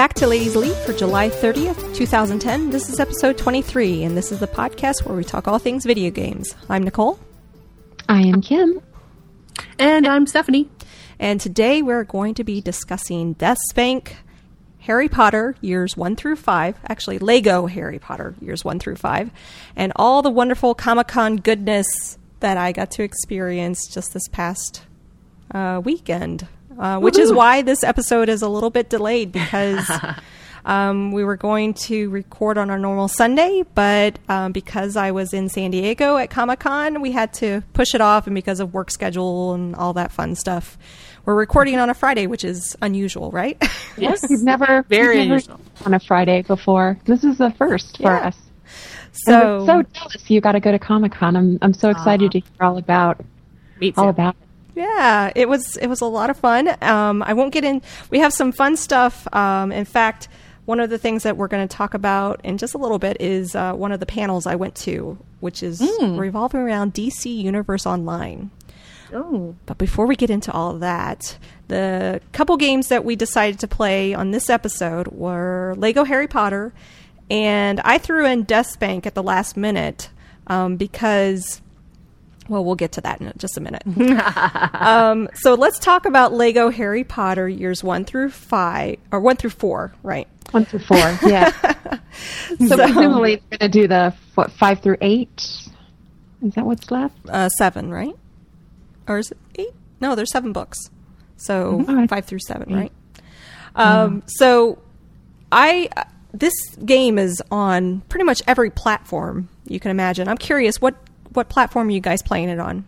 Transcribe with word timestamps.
Welcome 0.00 0.14
back 0.14 0.20
to 0.20 0.28
Ladies 0.28 0.56
Leap 0.56 0.74
for 0.76 0.94
July 0.94 1.28
30th, 1.28 1.94
2010. 1.94 2.70
This 2.70 2.88
is 2.88 3.00
episode 3.00 3.36
23, 3.36 4.04
and 4.04 4.16
this 4.16 4.32
is 4.32 4.40
the 4.40 4.46
podcast 4.46 5.04
where 5.04 5.14
we 5.14 5.22
talk 5.24 5.46
all 5.46 5.58
things 5.58 5.84
video 5.84 6.10
games. 6.10 6.54
I'm 6.70 6.82
Nicole. 6.82 7.18
I 8.08 8.22
am 8.22 8.40
Kim. 8.40 8.80
And 9.78 10.06
I'm 10.06 10.26
Stephanie. 10.26 10.70
And 11.18 11.38
today 11.38 11.82
we're 11.82 12.04
going 12.04 12.32
to 12.36 12.44
be 12.44 12.62
discussing 12.62 13.34
DeathSpank, 13.34 14.14
Harry 14.78 15.10
Potter 15.10 15.54
years 15.60 15.98
1 15.98 16.16
through 16.16 16.36
5, 16.36 16.78
actually, 16.88 17.18
Lego 17.18 17.66
Harry 17.66 17.98
Potter 17.98 18.34
years 18.40 18.64
1 18.64 18.78
through 18.78 18.96
5, 18.96 19.30
and 19.76 19.92
all 19.96 20.22
the 20.22 20.30
wonderful 20.30 20.74
Comic 20.74 21.08
Con 21.08 21.36
goodness 21.36 22.16
that 22.38 22.56
I 22.56 22.72
got 22.72 22.90
to 22.92 23.02
experience 23.02 23.86
just 23.86 24.14
this 24.14 24.28
past 24.28 24.82
uh, 25.50 25.82
weekend. 25.84 26.48
Uh, 26.80 26.98
which 26.98 27.18
is 27.18 27.30
why 27.30 27.60
this 27.60 27.84
episode 27.84 28.30
is 28.30 28.40
a 28.40 28.48
little 28.48 28.70
bit 28.70 28.88
delayed 28.88 29.30
because 29.40 29.86
um, 30.64 31.12
we 31.12 31.22
were 31.24 31.36
going 31.36 31.74
to 31.74 32.08
record 32.08 32.56
on 32.56 32.70
our 32.70 32.78
normal 32.78 33.06
Sunday, 33.06 33.62
but 33.74 34.18
um, 34.30 34.52
because 34.52 34.96
I 34.96 35.10
was 35.10 35.34
in 35.34 35.48
San 35.50 35.70
Diego 35.72 36.16
at 36.16 36.30
Comic 36.30 36.60
Con, 36.60 37.02
we 37.02 37.12
had 37.12 37.34
to 37.34 37.62
push 37.74 37.94
it 37.94 38.00
off, 38.00 38.26
and 38.26 38.34
because 38.34 38.60
of 38.60 38.72
work 38.72 38.90
schedule 38.90 39.52
and 39.52 39.74
all 39.76 39.92
that 39.92 40.10
fun 40.10 40.34
stuff, 40.34 40.78
we're 41.26 41.34
recording 41.34 41.76
on 41.78 41.90
a 41.90 41.94
Friday, 41.94 42.26
which 42.26 42.44
is 42.44 42.74
unusual, 42.82 43.30
right? 43.30 43.62
Yes. 43.98 44.24
We've 44.30 44.40
never 44.42 44.82
Very 44.88 45.18
we've 45.18 45.28
never 45.28 45.34
unusual. 45.34 45.60
on 45.84 45.92
a 45.92 46.00
Friday 46.00 46.40
before. 46.40 46.98
This 47.04 47.22
is 47.24 47.36
the 47.36 47.50
first 47.50 47.98
for 47.98 48.04
Yeah. 48.04 48.28
us. 48.28 48.36
so, 49.12 49.32
And 49.32 49.60
we're 49.60 49.66
so 49.66 49.82
jealous 49.92 50.30
you 50.30 50.40
got 50.40 50.52
to 50.52 50.60
go 50.60 50.72
to 50.72 50.78
Comic 50.78 51.12
Con. 51.12 51.36
I'm 51.36 51.58
I'm 51.60 51.74
so 51.74 51.90
excited 51.90 52.32
to 52.32 52.38
hear 52.40 52.48
all 52.62 52.78
about 52.78 53.22
Me 53.78 53.92
all 53.98 54.08
about. 54.08 54.36
it. 54.40 54.46
Yeah, 54.80 55.30
it 55.34 55.48
was 55.48 55.76
it 55.76 55.88
was 55.88 56.00
a 56.00 56.06
lot 56.06 56.30
of 56.30 56.38
fun. 56.38 56.74
Um, 56.82 57.22
I 57.22 57.34
won't 57.34 57.52
get 57.52 57.64
in. 57.64 57.82
We 58.10 58.20
have 58.20 58.32
some 58.32 58.50
fun 58.50 58.76
stuff. 58.76 59.32
Um, 59.34 59.72
in 59.72 59.84
fact, 59.84 60.28
one 60.64 60.80
of 60.80 60.88
the 60.88 60.98
things 60.98 61.22
that 61.24 61.36
we're 61.36 61.48
going 61.48 61.66
to 61.66 61.76
talk 61.76 61.94
about 61.94 62.40
in 62.44 62.56
just 62.56 62.74
a 62.74 62.78
little 62.78 62.98
bit 62.98 63.18
is 63.20 63.54
uh, 63.54 63.74
one 63.74 63.92
of 63.92 64.00
the 64.00 64.06
panels 64.06 64.46
I 64.46 64.54
went 64.54 64.74
to, 64.76 65.18
which 65.40 65.62
is 65.62 65.82
revolving 66.00 66.60
around 66.60 66.94
DC 66.94 67.34
Universe 67.34 67.86
Online. 67.86 68.50
Oh. 69.12 69.54
But 69.66 69.78
before 69.78 70.06
we 70.06 70.16
get 70.16 70.30
into 70.30 70.52
all 70.52 70.70
of 70.70 70.80
that, 70.80 71.36
the 71.68 72.20
couple 72.32 72.56
games 72.56 72.88
that 72.88 73.04
we 73.04 73.16
decided 73.16 73.58
to 73.60 73.68
play 73.68 74.14
on 74.14 74.30
this 74.30 74.48
episode 74.48 75.08
were 75.08 75.74
Lego 75.76 76.04
Harry 76.04 76.28
Potter, 76.28 76.72
and 77.30 77.80
I 77.80 77.98
threw 77.98 78.24
in 78.24 78.46
DeathSpank 78.46 79.06
at 79.06 79.14
the 79.14 79.22
last 79.22 79.56
minute 79.56 80.10
um, 80.46 80.76
because, 80.76 81.60
well, 82.50 82.64
we'll 82.64 82.74
get 82.74 82.92
to 82.92 83.00
that 83.02 83.20
in 83.20 83.32
just 83.38 83.56
a 83.56 83.60
minute. 83.60 83.84
um, 84.74 85.28
so 85.34 85.54
let's 85.54 85.78
talk 85.78 86.04
about 86.04 86.32
Lego 86.32 86.68
Harry 86.68 87.04
Potter 87.04 87.48
years 87.48 87.84
one 87.84 88.04
through 88.04 88.30
five, 88.30 88.98
or 89.12 89.20
one 89.20 89.36
through 89.36 89.50
four, 89.50 89.94
right? 90.02 90.26
One 90.50 90.64
through 90.64 90.80
four. 90.80 90.98
Yeah. 91.24 91.50
so 92.68 92.76
presumably 92.76 93.40
we're 93.50 93.58
going 93.58 93.60
to 93.60 93.68
do 93.68 93.86
the 93.86 94.12
what 94.34 94.50
five 94.50 94.80
through 94.82 94.96
eight. 95.00 95.30
Is 96.42 96.54
that 96.54 96.66
what's 96.66 96.90
left? 96.90 97.16
Uh, 97.28 97.48
seven, 97.50 97.92
right? 97.92 98.16
Or 99.06 99.18
is 99.18 99.30
it 99.30 99.38
eight? 99.54 99.72
No, 100.00 100.16
there's 100.16 100.32
seven 100.32 100.52
books. 100.52 100.76
So 101.36 101.84
Mhm. 101.86 102.08
five 102.08 102.24
through 102.24 102.40
seven, 102.40 102.74
right? 102.74 102.92
Um, 103.76 104.24
so 104.26 104.78
I 105.52 105.88
this 106.32 106.54
game 106.84 107.16
is 107.18 107.40
on 107.50 108.00
pretty 108.08 108.24
much 108.24 108.42
every 108.48 108.70
platform 108.70 109.48
you 109.66 109.78
can 109.78 109.92
imagine. 109.92 110.26
I'm 110.28 110.36
curious 110.38 110.80
what 110.80 110.96
what 111.32 111.48
platform 111.48 111.88
are 111.88 111.92
you 111.92 112.00
guys 112.00 112.22
playing 112.22 112.48
it 112.48 112.60
on? 112.60 112.84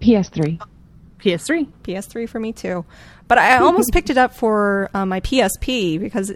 PS3. 0.00 0.60
PS3. 1.20 1.68
PS3 1.84 2.28
for 2.28 2.40
me 2.40 2.52
too, 2.52 2.84
but 3.28 3.38
I 3.38 3.58
almost 3.58 3.90
picked 3.92 4.10
it 4.10 4.18
up 4.18 4.34
for 4.34 4.90
uh, 4.92 5.06
my 5.06 5.20
PSP 5.20 6.00
because 6.00 6.32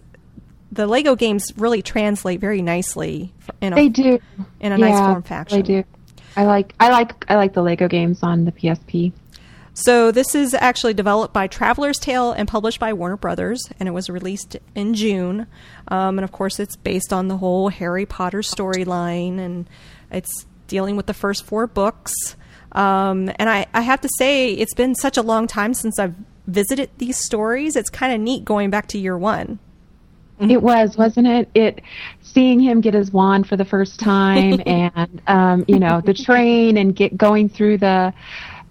the 0.70 0.87
Lego 0.87 1.16
games 1.16 1.53
really 1.56 1.82
translate 1.82 2.41
very 2.41 2.62
nicely 2.62 3.32
in 3.60 3.72
a 3.72 3.76
They 3.76 3.88
do 3.88 4.20
in 4.60 4.72
a 4.72 4.78
nice 4.78 4.98
form 4.98 5.22
factor. 5.22 5.56
They 5.56 5.62
do. 5.62 5.84
I 6.37 6.44
like 6.44 6.75
I 6.78 6.91
like 6.91 7.25
I 7.31 7.37
like 7.37 7.54
the 7.54 7.62
Lego 7.62 7.88
games 7.88 8.22
on 8.22 8.44
the 8.44 8.53
PSP. 8.53 9.12
So 9.78 10.10
this 10.10 10.34
is 10.34 10.54
actually 10.54 10.94
developed 10.94 11.34
by 11.34 11.48
Traveler's 11.48 11.98
Tale 11.98 12.32
and 12.32 12.48
published 12.48 12.81
by 12.81 12.94
Warner 12.94 13.19
Brothers, 13.19 13.60
and 13.78 13.87
it 13.87 13.93
was 13.93 14.08
released 14.08 14.56
in 14.75 14.94
June. 14.94 15.47
Um, 15.88 16.19
and 16.19 16.25
of 16.25 16.32
course, 16.32 16.58
it's 16.58 16.76
based 16.76 17.12
on 17.12 17.28
the 17.28 17.37
whole 17.37 17.69
Harry 17.69 18.06
Potter 18.06 18.41
storyline, 18.41 19.38
and 19.38 19.69
it's 20.10 20.47
dealing 20.66 20.97
with 20.97 21.06
the 21.06 21.15
first 21.15 21.44
four 21.44 21.66
books. 21.66 22.12
Um, 22.72 23.31
and 23.38 23.49
I, 23.49 23.66
I 23.72 23.81
have 23.82 24.00
to 24.03 24.09
say, 24.19 24.53
it's 24.53 24.75
been 24.75 24.94
such 24.94 25.16
a 25.16 25.22
long 25.22 25.47
time 25.47 25.75
since 25.75 25.99
I've 25.99 26.15
visited 26.47 26.91
these 26.99 27.16
stories. 27.16 27.77
It's 27.77 27.91
kind 27.91 28.12
of 28.12 28.21
neat 28.21 28.44
going 28.44 28.71
back 28.71 28.88
to 28.88 28.99
year 28.99 29.16
one. 29.16 29.59
It 30.38 30.60
was, 30.60 30.99
wasn't 30.99 31.26
it? 31.26 31.49
It 31.55 31.82
seeing 32.21 32.60
him 32.60 32.82
get 32.82 32.93
his 32.93 33.10
wand 33.10 33.49
for 33.49 33.56
the 33.56 33.65
first 33.65 33.99
time, 33.99 34.60
and 34.66 35.22
um, 35.26 35.65
you 35.66 35.78
know 35.78 36.03
the 36.05 36.12
train 36.12 36.76
and 36.76 36.94
get 36.94 37.16
going 37.16 37.49
through 37.49 37.78
the 37.78 38.12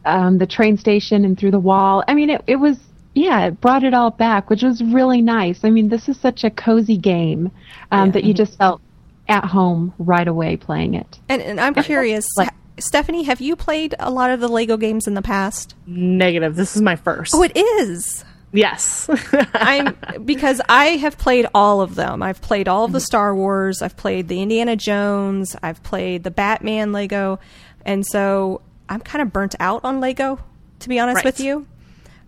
um, 0.06 0.38
the 0.38 0.46
train 0.46 0.78
station 0.78 1.26
and 1.26 1.38
through 1.38 1.52
the 1.52 1.60
wall. 1.60 2.04
I 2.08 2.14
mean, 2.14 2.30
it 2.30 2.44
it 2.46 2.58
was 2.58 2.78
yeah, 3.16 3.48
it 3.48 3.62
brought 3.62 3.84
it 3.84 3.94
all 3.94 4.12
back, 4.12 4.50
which 4.50 4.62
was 4.62 4.84
really 4.84 5.22
nice. 5.22 5.64
I 5.64 5.72
mean, 5.72 5.90
this 5.90 6.08
is 6.08 6.20
such 6.20 6.44
a 6.44 6.52
cozy 6.52 6.98
game 6.98 7.52
um, 7.92 8.12
that 8.12 8.26
you 8.26 8.34
just 8.34 8.58
felt 8.58 8.82
at 9.28 9.46
home 9.46 9.94
right 9.98 10.28
away 10.28 10.58
playing 10.58 10.94
it. 10.94 11.20
And, 11.30 11.42
and 11.42 11.60
I'm 11.60 11.74
curious, 11.76 12.26
Like- 12.38 12.50
Stephanie, 12.78 13.24
have 13.24 13.40
you 13.42 13.56
played 13.56 13.96
a 14.00 14.12
lot 14.12 14.30
of 14.32 14.40
the 14.42 14.48
Lego 14.50 14.76
games 14.78 15.08
in 15.08 15.14
the 15.14 15.22
past? 15.22 15.76
Negative. 15.88 16.56
This 16.56 16.76
is 16.76 16.82
my 16.82 16.96
first. 16.98 17.34
Oh, 17.34 17.42
it 17.42 17.56
is. 17.56 18.26
yes. 18.52 19.10
I'm 19.54 19.96
because 20.26 20.60
I 20.68 20.98
have 20.98 21.18
played 21.18 21.48
all 21.56 21.80
of 21.82 21.96
them. 21.96 22.22
I've 22.22 22.42
played 22.42 22.68
all 22.68 22.84
of 22.86 22.92
the 22.92 23.00
Star 23.00 23.34
Wars. 23.34 23.82
I've 23.82 23.96
played 23.96 24.28
the 24.28 24.42
Indiana 24.42 24.76
Jones. 24.76 25.56
I've 25.64 25.82
played 25.84 26.24
the 26.24 26.32
Batman 26.32 26.92
Lego, 26.92 27.40
and 27.86 28.06
so 28.06 28.62
I'm 28.90 29.00
kind 29.00 29.22
of 29.22 29.32
burnt 29.32 29.56
out 29.62 29.86
on 29.86 30.00
Lego, 30.02 30.40
to 30.80 30.90
be 30.90 31.00
honest 31.00 31.16
Right. 31.18 31.26
with 31.26 31.40
you. 31.40 31.66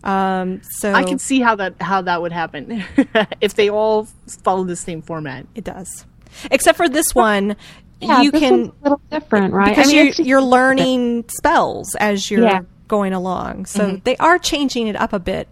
Um, 0.03 0.61
so 0.63 0.93
I 0.93 1.03
can 1.03 1.19
see 1.19 1.41
how 1.41 1.55
that 1.55 1.81
how 1.81 2.01
that 2.03 2.21
would 2.21 2.31
happen 2.31 2.83
if 3.41 3.55
they 3.55 3.69
all 3.69 4.07
follow 4.43 4.63
the 4.63 4.75
same 4.77 5.01
format. 5.01 5.45
it 5.55 5.65
does, 5.65 6.05
except 6.51 6.77
for 6.77 6.87
this 6.89 7.13
one. 7.13 7.55
Yeah, 7.99 8.21
you 8.21 8.31
this 8.31 8.41
can 8.41 8.53
a 8.53 8.71
little 8.83 9.01
different, 9.09 9.53
right? 9.53 9.69
because 9.69 9.87
I 9.87 9.87
mean, 9.87 9.95
you're, 9.97 10.13
just- 10.13 10.19
you're 10.27 10.41
learning 10.41 11.25
spells 11.29 11.95
as 11.95 12.29
you're 12.29 12.43
Yeah. 12.43 12.61
going 12.87 13.13
along. 13.13 13.65
So 13.65 13.99
they 14.03 14.15
are 14.17 14.37
changing 14.37 14.87
it 14.87 14.95
up 14.95 15.13
a 15.13 15.19
bit 15.19 15.47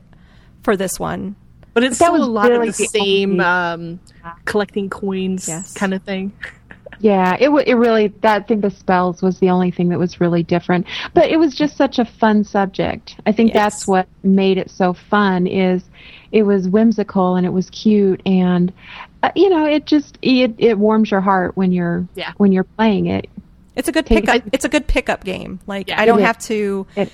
for 0.64 0.78
this 0.78 1.00
one. 1.00 1.36
But 1.74 1.84
it's 1.84 1.98
That 2.00 2.12
still 2.12 2.24
a 2.24 2.26
lot 2.26 2.50
really 2.50 2.70
of 2.70 2.78
the 2.78 2.84
the 2.84 3.00
same 3.00 3.40
um, 3.42 4.00
collecting 4.46 4.90
coins 4.90 5.48
Yes. 5.48 5.74
kind 5.74 5.94
of 5.94 6.04
thing. 6.04 6.32
Yeah, 7.02 7.36
it 7.38 7.52
wa 7.52 7.60
it 7.66 7.74
really 7.74 8.08
that 8.22 8.44
I 8.44 8.46
think 8.46 8.62
the 8.62 8.70
spells 8.70 9.22
was 9.22 9.40
the 9.40 9.50
only 9.50 9.70
thing 9.72 9.90
that 9.90 10.00
was 10.00 10.22
really 10.22 10.44
different. 10.44 10.86
But 11.14 11.30
it 11.30 11.38
was 11.38 11.54
just 11.54 11.76
such 11.76 12.00
a 12.00 12.06
fun 12.06 12.44
subject. 12.46 13.18
I 13.26 13.34
think 13.34 13.54
Yes. 13.54 13.56
that's 13.64 13.88
what 13.88 14.08
made 14.24 14.58
it 14.58 14.70
so 14.72 14.94
fun 14.94 15.46
is 15.48 15.84
it 16.32 16.44
was 16.44 16.70
whimsical 16.70 17.36
and 17.36 17.46
it 17.46 17.52
was 17.52 17.70
cute 17.72 18.22
and 18.26 18.72
you 19.36 19.50
know, 19.50 19.66
it 19.66 19.86
just 19.86 20.18
it 20.22 20.56
it 20.58 20.78
warms 20.78 21.12
your 21.12 21.22
heart 21.22 21.56
when 21.58 21.72
you're 21.72 22.08
Yeah. 22.16 22.32
when 22.38 22.52
you're 22.52 22.64
playing 22.66 23.08
it. 23.08 23.30
It's 23.76 23.88
a 23.90 23.92
good 23.92 24.06
Take- 24.06 24.26
pickup. 24.26 24.44
It's 24.54 24.66
a 24.66 24.70
good 24.70 24.88
pickup 24.88 25.24
game. 25.24 25.60
Like 25.68 25.90
Yeah. 25.90 26.00
I 26.02 26.06
don't 26.06 26.22
have 26.22 26.38
to 26.40 26.88
It- 26.96 27.12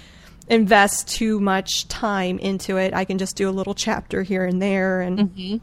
invest 0.47 1.07
too 1.07 1.39
much 1.39 1.87
time 1.87 2.37
into 2.39 2.77
it. 2.77 2.93
I 2.93 3.05
can 3.05 3.17
just 3.17 3.35
do 3.35 3.49
a 3.49 3.51
little 3.51 3.73
chapter 3.73 4.21
here 4.23 4.45
and 4.45 4.61
there, 4.61 5.01
and 5.01 5.19
Mm-hmm. 5.19 5.57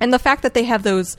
and 0.00 0.12
the 0.12 0.18
fact 0.18 0.42
that 0.42 0.54
they 0.54 0.64
have 0.64 0.82
those 0.82 1.16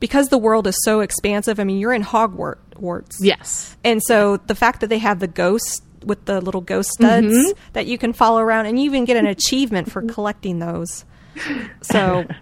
because 0.00 0.28
the 0.28 0.38
world 0.38 0.66
is 0.68 0.76
so 0.84 1.00
expansive. 1.00 1.58
I 1.58 1.64
mean, 1.64 1.78
you're 1.78 1.92
in 1.92 2.04
Hogwarts, 2.04 3.16
Yes. 3.20 3.76
and 3.84 4.00
so 4.02 4.36
the 4.36 4.54
fact 4.54 4.80
that 4.80 4.88
they 4.90 4.98
have 4.98 5.18
the 5.18 5.26
ghosts 5.26 5.82
with 6.04 6.24
the 6.26 6.40
little 6.40 6.60
ghost 6.60 6.90
studs 6.90 7.26
Mm-hmm. 7.26 7.58
that 7.72 7.86
you 7.86 7.98
can 7.98 8.12
follow 8.12 8.38
around, 8.40 8.66
and 8.66 8.78
you 8.78 8.84
even 8.84 9.04
get 9.04 9.16
an 9.16 9.26
achievement 9.26 9.90
for 9.90 10.00
collecting 10.14 10.60
those. 10.60 11.04
So 11.82 12.24
yeah, 12.28 12.36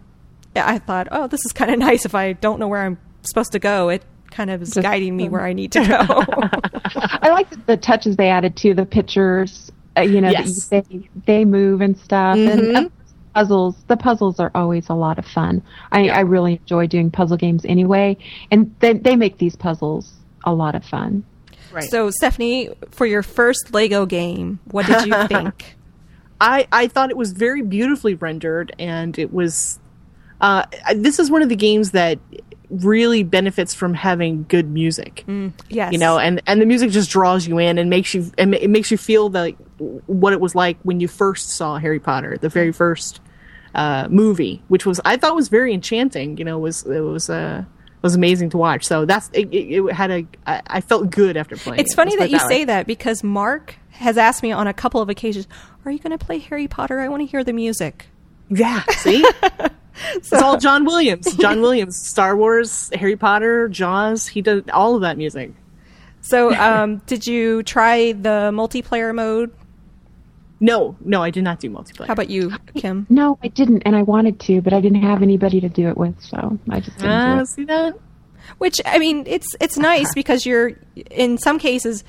I 0.65 0.79
thought, 0.79 1.09
oh, 1.11 1.27
this 1.27 1.45
is 1.45 1.53
kind 1.53 1.71
of 1.71 1.79
nice. 1.89 2.05
If 2.05 2.15
I 2.15 2.33
don't 2.35 2.59
know 2.61 2.69
where 2.69 2.83
I'm 2.83 2.99
supposed 3.23 3.53
to 3.53 3.59
go, 3.59 3.89
it 3.89 4.03
kind 4.31 4.51
of 4.51 4.63
is 4.63 4.71
Just- 4.71 4.83
guiding 4.83 5.17
me 5.17 5.29
where 5.29 5.43
I 5.45 5.53
need 5.53 5.73
to 5.73 5.81
go. 5.87 5.97
I 7.23 7.31
like 7.31 7.51
the, 7.51 7.57
the 7.67 7.77
touches 7.77 8.17
they 8.17 8.29
added 8.29 8.57
to 8.59 8.75
the 8.75 8.87
pictures, 8.87 9.71
uh, 9.97 10.03
you 10.03 10.21
know, 10.21 10.31
Yes. 10.31 10.67
they 10.69 10.83
they 11.27 11.45
move 11.45 11.81
and 11.81 11.97
stuff 11.99 12.37
and, 12.37 12.61
Mhm. 12.61 12.77
and 12.77 12.91
puzzles. 13.35 13.77
The 13.89 13.97
puzzles 13.97 14.39
are 14.41 14.51
always 14.55 14.89
a 14.89 14.95
lot 14.95 15.19
of 15.19 15.27
fun. 15.27 15.63
I 15.93 16.09
I 16.09 16.21
really 16.21 16.55
enjoy 16.55 16.87
doing 16.87 17.11
puzzle 17.11 17.37
games 17.37 17.65
anyway, 17.65 18.17
and 18.51 18.75
they 18.81 18.93
they 18.95 19.17
make 19.17 19.39
these 19.39 19.57
puzzles 19.57 20.13
a 20.45 20.53
lot 20.55 20.75
of 20.75 20.85
fun. 20.85 21.25
Right. 21.73 21.85
So, 21.91 22.11
Stephanie, 22.11 22.71
for 22.91 23.05
your 23.07 23.23
first 23.23 23.75
Lego 23.75 24.07
game, 24.07 24.61
what 24.71 24.87
did 24.87 25.07
you 25.07 25.27
think? 25.29 25.77
I, 26.41 26.67
I 26.71 26.87
thought 26.89 27.11
it 27.11 27.17
was 27.17 27.33
very 27.33 27.61
beautifully 27.63 28.15
rendered, 28.15 28.75
and 28.79 29.19
it 29.19 29.33
was. 29.33 29.79
Uh, 30.41 30.65
this 30.95 31.19
is 31.19 31.31
one 31.31 31.43
of 31.43 31.49
the 31.49 31.57
games 31.57 31.93
that 31.93 32.19
really 32.71 33.23
benefits 33.23 33.75
from 33.75 33.95
having 33.95 34.45
good 34.49 34.69
music. 34.71 35.25
yes. 35.69 35.93
You 35.93 35.99
know, 35.99 36.19
and 36.19 36.43
and 36.47 36.61
the 36.61 36.67
music 36.67 36.91
just 36.91 37.11
draws 37.11 37.47
you 37.47 37.59
in 37.59 37.79
and 37.79 37.89
makes 37.91 38.15
you 38.15 38.31
and 38.39 38.55
it 38.55 38.71
makes 38.71 38.91
you 38.91 38.99
feel 38.99 39.31
like 39.31 39.57
what 39.79 40.33
it 40.33 40.41
was 40.41 40.55
like 40.55 40.79
when 40.83 41.01
you 41.01 41.09
first 41.09 41.51
saw 41.51 41.79
Harry 41.79 42.01
Potter, 42.01 42.37
the 42.39 42.49
very 42.49 42.73
first 42.73 43.21
uh, 43.75 44.09
movie, 44.11 44.63
which 44.69 44.85
was 44.87 45.01
I 45.05 45.17
thought 45.17 45.35
was 45.35 45.49
very 45.49 45.73
enchanting. 45.73 46.39
You 46.39 46.45
know, 46.45 46.59
was 46.59 46.85
it 46.85 47.01
was 47.01 47.31
uh, 47.31 47.65
was 48.03 48.15
amazing 48.15 48.51
to 48.51 48.57
watch. 48.57 48.85
So 48.87 49.05
that's 49.05 49.31
it. 49.33 49.49
it, 49.53 49.93
had 49.93 50.11
a 50.11 50.27
I, 50.47 50.63
I 50.67 50.81
felt 50.81 51.11
good 51.11 51.37
after 51.37 51.57
playing. 51.57 51.81
It's 51.81 51.93
it. 51.93 51.97
funny 51.97 52.17
that 52.17 52.31
you 52.31 52.39
way. 52.39 52.49
say 52.49 52.65
that 52.65 52.87
because 52.87 53.23
Mark 53.23 53.77
has 53.91 54.19
asked 54.19 54.43
me 54.43 54.53
on 54.53 54.67
a 54.67 54.75
couple 54.75 55.01
of 55.01 55.09
occasions, 55.09 55.47
"Are 55.85 55.91
you 55.91 55.99
going 55.99 56.17
to 56.17 56.25
play 56.25 56.39
Harry 56.39 56.69
Potter? 56.69 57.01
I 57.01 57.09
want 57.09 57.23
to 57.23 57.27
hear 57.27 57.45
the 57.45 57.53
music." 57.53 58.09
Yeah, 58.49 58.83
see, 58.99 59.25
it's 60.15 60.33
all 60.33 60.59
John 60.59 60.85
Williams. 60.85 61.35
John 61.37 61.61
Williams, 61.61 61.97
Star 61.97 62.37
Wars, 62.37 62.91
Harry 62.95 63.17
Potter, 63.17 63.69
Jaws. 63.69 64.27
He 64.27 64.43
did 64.43 64.71
all 64.71 64.95
of 64.95 65.03
that 65.03 65.17
music. 65.17 65.53
So, 66.21 66.55
um, 66.55 66.99
did 67.07 67.27
you 67.27 67.63
try 67.63 68.13
the 68.13 68.51
multiplayer 68.53 69.15
mode? 69.15 69.55
No, 70.59 70.97
no, 71.05 71.23
I 71.23 71.31
did 71.31 71.45
not 71.45 71.61
do 71.61 71.69
multiplayer. 71.71 72.07
How 72.07 72.15
about 72.15 72.31
you, 72.31 72.53
Kim? 72.77 73.07
No, 73.11 73.39
I 73.43 73.49
didn't, 73.49 73.83
and 73.85 73.95
I 73.95 74.03
wanted 74.03 74.41
to, 74.41 74.63
but 74.63 74.73
I 74.73 74.81
didn't 74.81 75.03
have 75.03 75.23
anybody 75.23 75.61
to 75.61 75.69
do 75.69 75.89
it 75.89 75.99
with, 75.99 76.19
so 76.23 76.59
I 76.71 76.81
just 76.81 76.97
didn't 76.99 77.37
do 77.37 77.43
it. 77.43 77.47
see 77.49 77.65
that? 77.65 77.99
Which 78.59 78.81
I 78.87 78.99
mean, 78.99 79.25
it's 79.27 79.55
it's 79.61 79.77
nice 79.77 80.15
because 80.15 80.47
you're 80.47 80.73
in 81.11 81.37
some 81.37 81.59
cases 81.59 82.05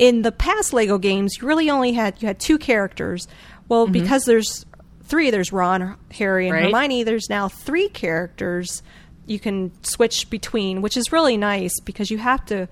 in 0.00 0.22
the 0.22 0.32
past 0.32 0.72
Lego 0.72 0.98
games, 0.98 1.36
you 1.40 1.46
really 1.46 1.70
only 1.70 1.92
had 1.92 2.20
you 2.20 2.26
had 2.26 2.40
two 2.40 2.58
characters. 2.58 3.28
Well, 3.68 3.86
because 3.86 4.24
there's 4.24 4.66
three, 5.10 5.30
there's 5.30 5.52
Ron, 5.52 5.96
Harry, 6.12 6.46
and 6.46 6.54
Right. 6.54 6.64
Hermione. 6.64 7.02
There's 7.02 7.28
now 7.28 7.48
three 7.48 7.88
characters 7.88 8.82
you 9.26 9.38
can 9.38 9.72
switch 9.82 10.30
between, 10.30 10.80
which 10.80 10.96
is 10.96 11.12
really 11.12 11.36
nice 11.36 11.78
because 11.84 12.10
you 12.10 12.18
have 12.18 12.44
to 12.46 12.68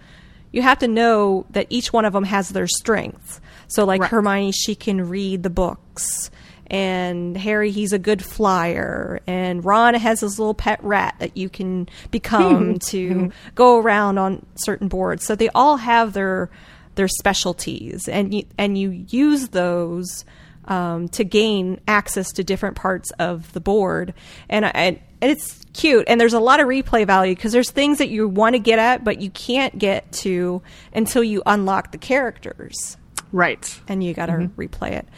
you 0.50 0.62
have 0.62 0.79
to 0.79 0.88
know 0.88 1.44
that 1.50 1.67
each 1.69 1.93
one 1.93 2.06
of 2.06 2.14
them 2.14 2.25
has 2.25 2.49
their 2.49 2.67
strengths. 2.67 3.40
So, 3.67 3.85
like 3.85 4.00
Right. 4.00 4.11
Hermione, 4.11 4.52
she 4.52 4.75
can 4.75 5.08
read 5.08 5.43
the 5.43 5.50
books. 5.50 6.31
And 6.70 7.37
Harry, 7.37 7.70
he's 7.70 7.93
a 7.93 7.99
good 7.99 8.25
flyer. 8.25 9.20
And 9.26 9.64
Ron 9.64 9.94
has 9.94 10.20
his 10.20 10.38
little 10.38 10.55
pet 10.55 10.82
rat 10.82 11.17
that 11.19 11.37
you 11.37 11.49
can 11.49 11.88
become 12.11 12.73
hmm. 12.73 12.79
to 12.88 13.14
hmm. 13.14 13.26
go 13.55 13.79
around 13.79 14.19
on 14.19 14.44
certain 14.55 14.88
boards. 14.88 15.26
So 15.26 15.35
they 15.35 15.50
all 15.50 15.76
have 15.76 16.12
their 16.14 16.50
their 16.94 17.08
specialties, 17.08 18.08
and 18.08 18.35
you 18.35 18.44
and 18.58 18.76
you 18.76 18.90
use 18.90 19.50
those 19.50 20.25
um, 20.69 21.09
to 21.09 21.25
gain 21.25 21.81
access 21.88 22.31
to 22.32 22.44
different 22.44 22.76
parts 22.76 23.11
of 23.19 23.53
the 23.55 23.61
board. 23.61 24.15
And, 24.49 24.65
I, 24.65 24.69
and 24.70 25.00
it's 25.20 25.65
cute. 25.73 26.05
And 26.06 26.20
there's 26.20 26.35
a 26.35 26.41
lot 26.41 26.61
of 26.61 26.67
replay 26.69 27.06
value 27.06 27.35
because 27.35 27.50
there's 27.53 27.70
things 27.70 27.99
that 27.99 28.09
you 28.11 28.29
want 28.29 28.55
to 28.55 28.59
get 28.61 28.79
at, 28.79 29.03
but 29.03 29.20
you 29.20 29.31
can't 29.31 29.76
get 29.79 30.12
to 30.12 30.62
until 30.94 31.25
you 31.25 31.43
unlock 31.47 31.91
the 31.93 31.99
characters 31.99 32.97
Right. 33.32 33.81
and 33.88 34.05
you 34.05 34.15
got 34.15 34.26
to 34.26 34.50
replay 34.56 34.93
it. 34.93 35.09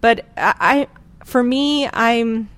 But 0.00 0.26
I, 0.36 0.54
I, 0.60 1.24
for 1.24 1.42
me, 1.42 1.88
I'm, 1.92 2.48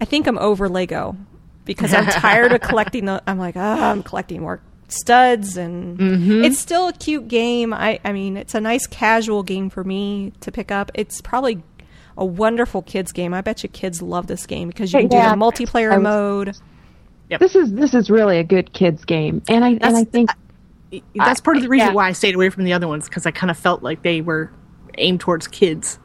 I 0.00 0.04
think 0.04 0.26
I'm 0.26 0.38
over 0.38 0.68
Lego 0.68 1.16
because 1.64 1.94
I'm 1.94 2.06
tired 2.06 2.52
of 2.52 2.60
collecting 2.62 3.04
the. 3.04 3.22
I'm 3.26 3.38
like, 3.38 3.54
ah, 3.56 3.90
I'm 3.92 4.02
collecting 4.02 4.40
more 4.40 4.60
studs, 4.88 5.56
and 5.56 6.44
it's 6.44 6.58
still 6.58 6.88
a 6.88 6.92
cute 6.92 7.28
game. 7.28 7.72
I, 7.72 8.00
I 8.04 8.12
mean, 8.12 8.36
it's 8.36 8.54
a 8.54 8.60
nice 8.60 8.86
casual 8.86 9.42
game 9.42 9.70
for 9.70 9.82
me 9.84 10.32
to 10.40 10.50
pick 10.52 10.70
up. 10.72 10.90
It's 10.94 11.20
probably 11.22 11.62
a 12.16 12.24
wonderful 12.24 12.82
kids 12.82 13.12
game. 13.12 13.32
I 13.34 13.40
bet 13.40 13.62
you 13.62 13.68
kids 13.68 14.02
love 14.02 14.26
this 14.26 14.46
game 14.46 14.68
because 14.68 14.92
you 14.92 15.00
can 15.00 15.10
Yeah. 15.10 15.32
do 15.34 15.38
the 15.40 15.44
multiplayer 15.44 15.90
was- 15.94 16.02
mode. 16.02 16.56
This 17.40 17.56
is 17.56 17.72
this 17.72 17.94
is 17.94 18.10
really 18.10 18.38
a 18.38 18.44
good 18.44 18.74
kids 18.74 19.04
game, 19.06 19.42
and 19.48 19.64
I 19.64 19.68
and 19.70 19.84
I 19.84 19.88
That's- 20.04 20.08
think 20.10 20.30
That's 21.14 21.40
part 21.40 21.56
of 21.56 21.62
the 21.62 21.70
reason 21.70 21.88
yeah. 21.88 21.94
why 21.94 22.08
I 22.08 22.12
stayed 22.12 22.34
away 22.34 22.50
from 22.50 22.64
the 22.64 22.74
other 22.74 22.86
ones 22.86 23.08
because 23.08 23.24
I 23.24 23.30
kind 23.30 23.50
of 23.50 23.56
felt 23.56 23.82
like 23.82 24.02
they 24.02 24.20
were 24.20 24.52
aimed 24.98 25.20
towards 25.20 25.48
kids. 25.48 25.98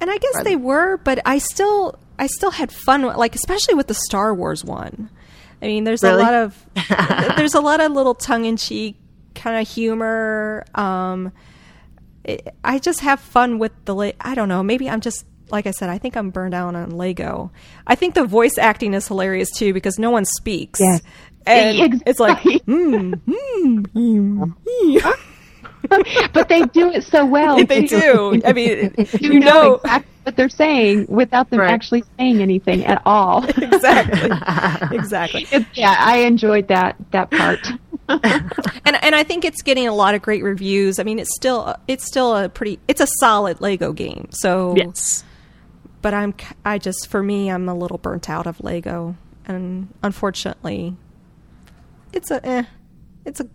And 0.00 0.10
I 0.10 0.18
guess 0.18 0.42
they 0.42 0.56
were, 0.56 0.96
but 1.04 1.20
I 1.24 1.38
still 1.38 1.94
I 2.18 2.26
still 2.26 2.50
had 2.50 2.72
fun 2.72 3.02
like 3.02 3.36
especially 3.36 3.74
with 3.74 3.86
the 3.86 3.94
Star 3.94 4.34
Wars 4.34 4.64
one. 4.64 5.08
I 5.62 5.66
mean, 5.66 5.84
there's 5.84 6.02
Really? 6.02 6.20
a 6.20 6.24
lot 6.24 6.34
of 6.34 6.66
there's 7.36 7.54
a 7.54 7.60
lot 7.60 7.80
of 7.80 7.92
little 7.92 8.14
tongue 8.16 8.44
in 8.46 8.56
cheek 8.56 8.96
kind 9.36 9.60
of 9.60 9.68
humor. 9.72 10.64
Um 10.74 11.30
it, 12.24 12.54
I 12.64 12.78
just 12.78 13.00
have 13.00 13.20
fun 13.20 13.58
with 13.58 13.72
the 13.84 13.94
la- 13.94 14.12
I 14.20 14.34
don't 14.34 14.48
know, 14.48 14.62
maybe 14.62 14.88
I'm 14.88 15.00
just 15.00 15.24
like 15.50 15.66
I 15.66 15.72
said, 15.72 15.90
I 15.90 15.98
think 15.98 16.16
I'm 16.16 16.30
burned 16.30 16.54
out 16.54 16.74
on 16.74 16.90
Lego. 16.92 17.52
I 17.86 17.94
think 17.96 18.14
the 18.14 18.24
voice 18.24 18.56
acting 18.58 18.94
is 18.94 19.06
hilarious 19.06 19.50
too 19.50 19.72
because 19.74 19.98
no 19.98 20.10
one 20.10 20.24
speaks. 20.24 20.80
Yes. 20.80 21.02
And 21.46 22.02
it's 22.06 22.18
like, 22.18 22.38
Exactly. 22.46 22.60
mm, 22.74 23.20
mm, 23.26 23.86
mm, 23.88 24.54
mm. 24.66 26.32
but 26.32 26.48
they 26.48 26.62
do 26.62 26.90
it 26.90 27.04
so 27.04 27.26
well. 27.26 27.62
they 27.66 27.86
too. 27.86 28.00
do. 28.00 28.42
I 28.46 28.52
mean, 28.54 28.94
You, 28.96 29.06
you 29.34 29.40
know, 29.40 29.46
know, 29.62 29.74
exactly 29.76 30.10
what 30.22 30.36
they're 30.36 30.48
saying 30.48 31.06
without 31.10 31.50
them 31.50 31.60
Right. 31.60 31.70
actually 31.70 32.04
saying 32.18 32.40
anything 32.40 32.86
at 32.86 33.02
all. 33.04 33.44
exactly, 33.48 34.30
exactly. 34.96 35.42
It's- 35.52 35.66
yeah, 35.74 35.94
I 35.98 36.20
enjoyed 36.20 36.68
that 36.68 36.96
that 37.10 37.30
part. 37.30 37.60
and 38.08 38.52
and 38.84 39.14
I 39.14 39.22
think 39.24 39.44
it's 39.44 39.62
getting 39.62 39.88
a 39.88 39.94
lot 39.94 40.14
of 40.14 40.22
great 40.22 40.42
reviews. 40.42 40.98
I 40.98 41.04
mean, 41.04 41.18
it's 41.18 41.34
still 41.34 41.74
it's 41.88 42.04
still 42.04 42.36
a 42.36 42.48
pretty 42.48 42.78
it's 42.88 43.00
a 43.00 43.06
solid 43.20 43.60
Lego 43.60 43.92
game. 43.92 44.28
So, 44.30 44.74
Yes. 44.76 45.24
but 46.02 46.12
I'm 46.14 46.34
I 46.64 46.78
just 46.78 47.06
for 47.08 47.22
me 47.22 47.50
I'm 47.50 47.68
a 47.68 47.74
little 47.74 47.98
burnt 47.98 48.28
out 48.28 48.46
of 48.46 48.62
Lego, 48.62 49.16
and 49.46 49.88
unfortunately, 50.02 50.96
it's 52.12 52.30
a 52.30 52.46
eh, 52.46 52.64
it's 53.24 53.40
a 53.40 53.48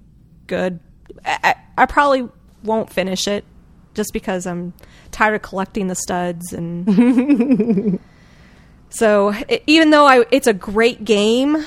good. 0.48 0.80
I, 1.26 1.56
I 1.78 1.86
probably 1.86 2.28
won't 2.64 2.90
finish 2.92 3.28
it 3.28 3.46
just 3.94 4.14
because 4.14 4.46
I'm 4.48 4.74
tired 5.12 5.36
of 5.36 5.42
collecting 5.42 5.88
the 5.88 5.96
studs 5.96 6.54
and. 6.54 8.00
so 8.90 9.34
even 9.68 9.92
though 9.92 10.06
I 10.08 10.26
it's 10.32 10.48
a 10.48 10.54
great 10.54 11.06
game, 11.06 11.64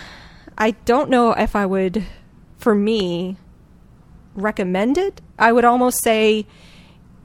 I 0.59 0.73
don't 0.85 1.11
know 1.11 1.33
if 1.33 1.55
I 1.57 1.67
would, 1.67 2.05
for 2.63 2.75
me, 2.75 3.37
recommend 4.35 4.97
it. 4.97 5.21
I 5.39 5.53
would 5.53 5.65
almost 5.65 6.03
say 6.03 6.47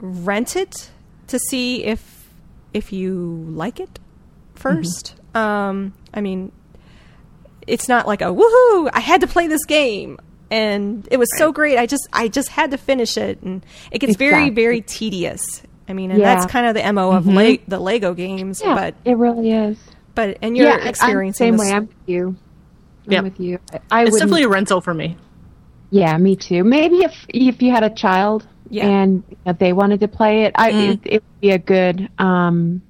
rent 0.00 0.56
it 0.56 0.90
to 1.28 1.38
see 1.38 1.84
if 1.84 2.28
if 2.74 2.92
you 2.92 3.46
like 3.50 3.80
it 3.80 3.98
1st 4.56 5.14
Um, 5.34 5.94
I 6.12 6.20
mean, 6.20 6.52
it's 7.66 7.88
not 7.88 8.06
like 8.06 8.20
a 8.22 8.26
woohoo! 8.26 8.90
I 8.92 9.00
had 9.00 9.20
to 9.22 9.26
play 9.26 9.46
this 9.46 9.64
game, 9.64 10.18
and 10.50 11.06
it 11.10 11.18
was 11.18 11.28
so 11.38 11.52
great. 11.52 11.78
I 11.78 11.86
just 11.86 12.06
I 12.12 12.28
just 12.28 12.48
had 12.48 12.70
to 12.72 12.78
finish 12.78 13.16
it, 13.16 13.40
and 13.42 13.64
it 13.92 13.98
gets 14.00 14.16
very 14.16 14.44
Exactly. 14.44 14.54
very 14.62 14.80
tedious. 14.82 15.42
I 15.88 15.92
mean, 15.94 16.10
and 16.10 16.20
Yeah. 16.20 16.34
that's 16.34 16.50
kind 16.50 16.66
of 16.66 16.74
the 16.74 16.92
mo 16.92 17.12
of 17.12 17.26
Le- 17.26 17.58
the 17.68 17.78
Lego 17.78 18.12
games. 18.14 18.60
Yeah, 18.64 18.74
But 18.74 18.94
it 19.04 19.16
really 19.16 19.52
is. 19.52 19.78
but 20.14 20.36
and 20.42 20.56
you're 20.56 20.66
yeah, 20.68 20.74
I- 20.76 20.80
I'm 20.80 20.86
experiencing 20.88 21.44
same 21.46 21.56
this- 21.56 21.66
way. 21.70 21.72
I'm 21.76 21.86
with 21.86 21.96
you. 22.06 22.36
I'm 23.06 23.12
Yep. 23.12 23.24
with 23.24 23.40
you. 23.40 23.58
I- 23.72 23.80
I 23.90 24.02
It's 24.04 24.18
definitely 24.18 24.42
a 24.42 24.48
rental 24.48 24.80
for 24.82 24.92
me. 24.92 25.16
Yeah, 25.90 26.16
me 26.18 26.36
too. 26.36 26.64
Maybe 26.64 26.96
if 26.96 27.14
if 27.28 27.62
you 27.62 27.70
had 27.70 27.82
a 27.82 27.90
child 27.90 28.46
Yeah. 28.70 28.86
and 28.86 29.22
if 29.46 29.58
they 29.58 29.72
wanted 29.72 30.00
to 30.00 30.08
play 30.08 30.44
it, 30.44 30.52
I 30.56 30.72
Mm. 30.72 30.80
it, 30.92 31.00
it 31.04 31.22
would 31.22 31.40
be 31.40 31.50
a 31.50 31.58
good 31.58 32.08
um 32.18 32.82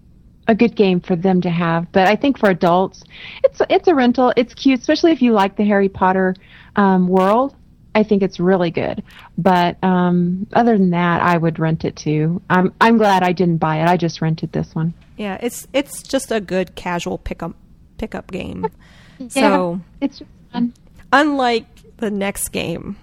a 0.48 0.54
good 0.54 0.74
game 0.74 1.00
for 1.00 1.14
them 1.14 1.40
to 1.42 1.50
have. 1.50 1.92
But 1.92 2.08
I 2.08 2.16
think 2.16 2.38
for 2.38 2.48
adults, 2.48 3.04
it's 3.44 3.60
it's 3.68 3.86
a 3.88 3.94
rental. 3.94 4.32
It's 4.36 4.54
cute, 4.54 4.80
especially 4.80 5.12
if 5.12 5.20
you 5.22 5.32
like 5.32 5.56
the 5.56 5.64
Harry 5.64 5.88
Potter 5.88 6.34
um, 6.76 7.06
world. 7.08 7.54
I 7.94 8.02
think 8.04 8.22
it's 8.22 8.38
really 8.38 8.70
good. 8.70 9.02
But 9.36 9.82
um, 9.82 10.46
other 10.52 10.78
than 10.78 10.90
that, 10.90 11.20
I 11.22 11.36
would 11.36 11.58
rent 11.58 11.84
it 11.84 11.96
too. 11.96 12.40
I'm 12.48 12.72
I'm 12.80 12.96
glad 12.96 13.22
I 13.22 13.32
didn't 13.32 13.58
buy 13.58 13.80
it. 13.82 13.86
I 13.88 13.96
just 13.96 14.20
rented 14.22 14.52
this 14.52 14.74
one. 14.74 14.94
Yeah, 15.16 15.36
it's 15.42 15.66
it's 15.72 16.02
just 16.02 16.30
a 16.32 16.40
good 16.40 16.74
casual 16.74 17.18
pickup 17.18 17.54
pickup 17.98 18.30
game. 18.30 18.66
Yeah, 19.20 19.28
So 19.28 19.80
it's 20.00 20.20
just 20.20 20.30
fun. 20.52 20.72
unlike 21.12 21.66
the 21.98 22.10
next 22.10 22.48
game, 22.48 22.96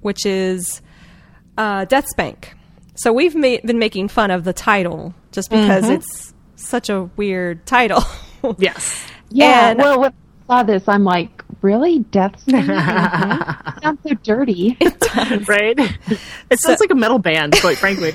which 0.00 0.24
is 0.26 0.80
uh, 1.56 1.84
DeathSpank. 1.86 2.44
So 2.96 3.12
we've 3.12 3.34
ma- 3.34 3.58
been 3.64 3.78
making 3.78 4.08
fun 4.08 4.30
of 4.30 4.44
the 4.44 4.52
title 4.52 5.14
just 5.32 5.50
because 5.50 5.84
Mm-hmm. 5.84 5.92
it's 5.94 6.34
such 6.56 6.88
a 6.88 7.04
weird 7.16 7.66
title. 7.66 8.02
Yes. 8.58 9.04
Yeah. 9.30 9.70
And- 9.70 9.78
well, 9.80 10.00
when 10.00 10.10
I 10.12 10.46
saw 10.46 10.62
this, 10.62 10.86
I'm 10.86 11.02
like, 11.02 11.42
really, 11.60 12.00
DeathSpank? 12.04 12.66
Mhm. 13.68 13.82
Sounds 13.82 13.98
so 14.06 14.14
dirty. 14.22 14.76
It 14.80 14.98
does. 15.00 15.48
Right? 15.48 15.76
It 16.50 16.60
sounds 16.60 16.78
like 16.80 16.90
a 16.90 16.94
metal 16.94 17.18
band, 17.18 17.56
quite 17.60 17.76
frankly. 17.78 18.12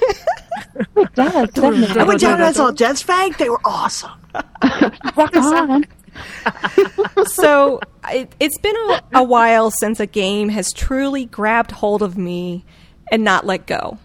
It 0.96 1.14
does. 1.14 1.36
I 1.60 2.04
went 2.04 2.22
down 2.22 2.34
and 2.36 2.44
I 2.44 2.52
saw 2.54 2.72
Jets 2.72 3.04
Bank. 3.04 3.38
They 3.38 3.50
were 3.50 3.60
awesome. 3.66 4.12
Rock 5.18 5.36
on. 5.36 5.84
so 7.26 7.80
it, 8.10 8.34
it's 8.40 8.58
been 8.60 8.76
a, 8.76 9.02
a 9.16 9.24
while 9.24 9.72
since 9.72 10.00
a 10.00 10.06
game 10.06 10.50
has 10.50 10.72
truly 10.72 11.26
grabbed 11.26 11.72
hold 11.72 12.02
of 12.02 12.18
me 12.18 12.66
and 13.12 13.24
not 13.24 13.46
let 13.46 13.66
go. 13.66 13.98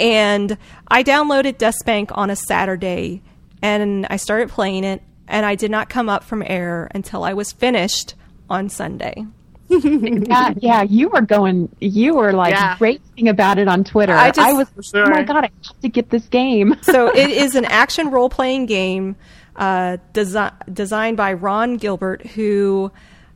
And 0.00 0.56
I 0.88 1.02
downloaded 1.02 1.54
DeathSpank 1.58 2.16
on 2.16 2.30
a 2.30 2.36
Saturday 2.36 3.22
and 3.62 4.06
I 4.08 4.16
started 4.16 4.50
playing 4.50 4.84
it, 4.84 5.02
and 5.26 5.44
I 5.44 5.56
did 5.56 5.70
not 5.72 5.88
come 5.88 6.08
up 6.08 6.22
from 6.22 6.44
error 6.46 6.88
until 6.94 7.24
I 7.24 7.32
was 7.34 7.50
finished 7.50 8.14
on 8.48 8.68
Sunday. 8.68 9.26
Yeah, 9.70 10.54
yeah, 10.56 10.82
you 10.82 11.10
were 11.10 11.20
going, 11.20 11.68
you 11.78 12.14
were 12.14 12.32
like 12.32 12.52
Yeah. 12.54 12.76
racing 12.80 13.28
about 13.28 13.58
it 13.58 13.68
on 13.68 13.84
Twitter. 13.84 14.14
I 14.14 14.30
just- 14.30 14.74
was, 14.76 14.86
sure. 14.90 15.06
oh 15.06 15.10
my 15.10 15.22
god, 15.24 15.44
I 15.44 15.50
have 15.66 15.80
to 15.82 15.88
get 15.90 16.08
this 16.08 16.26
game. 16.28 16.74
So 16.80 17.08
it 17.14 17.28
is 17.28 17.54
an 17.54 17.66
action 17.66 18.10
role 18.10 18.30
playing 18.30 18.64
game. 18.66 19.14
Uh, 19.58 19.98
desi- 20.14 20.54
designed 20.72 21.16
by 21.16 21.34
Ron 21.34 21.76
Gilbert, 21.76 22.24
who 22.28 22.90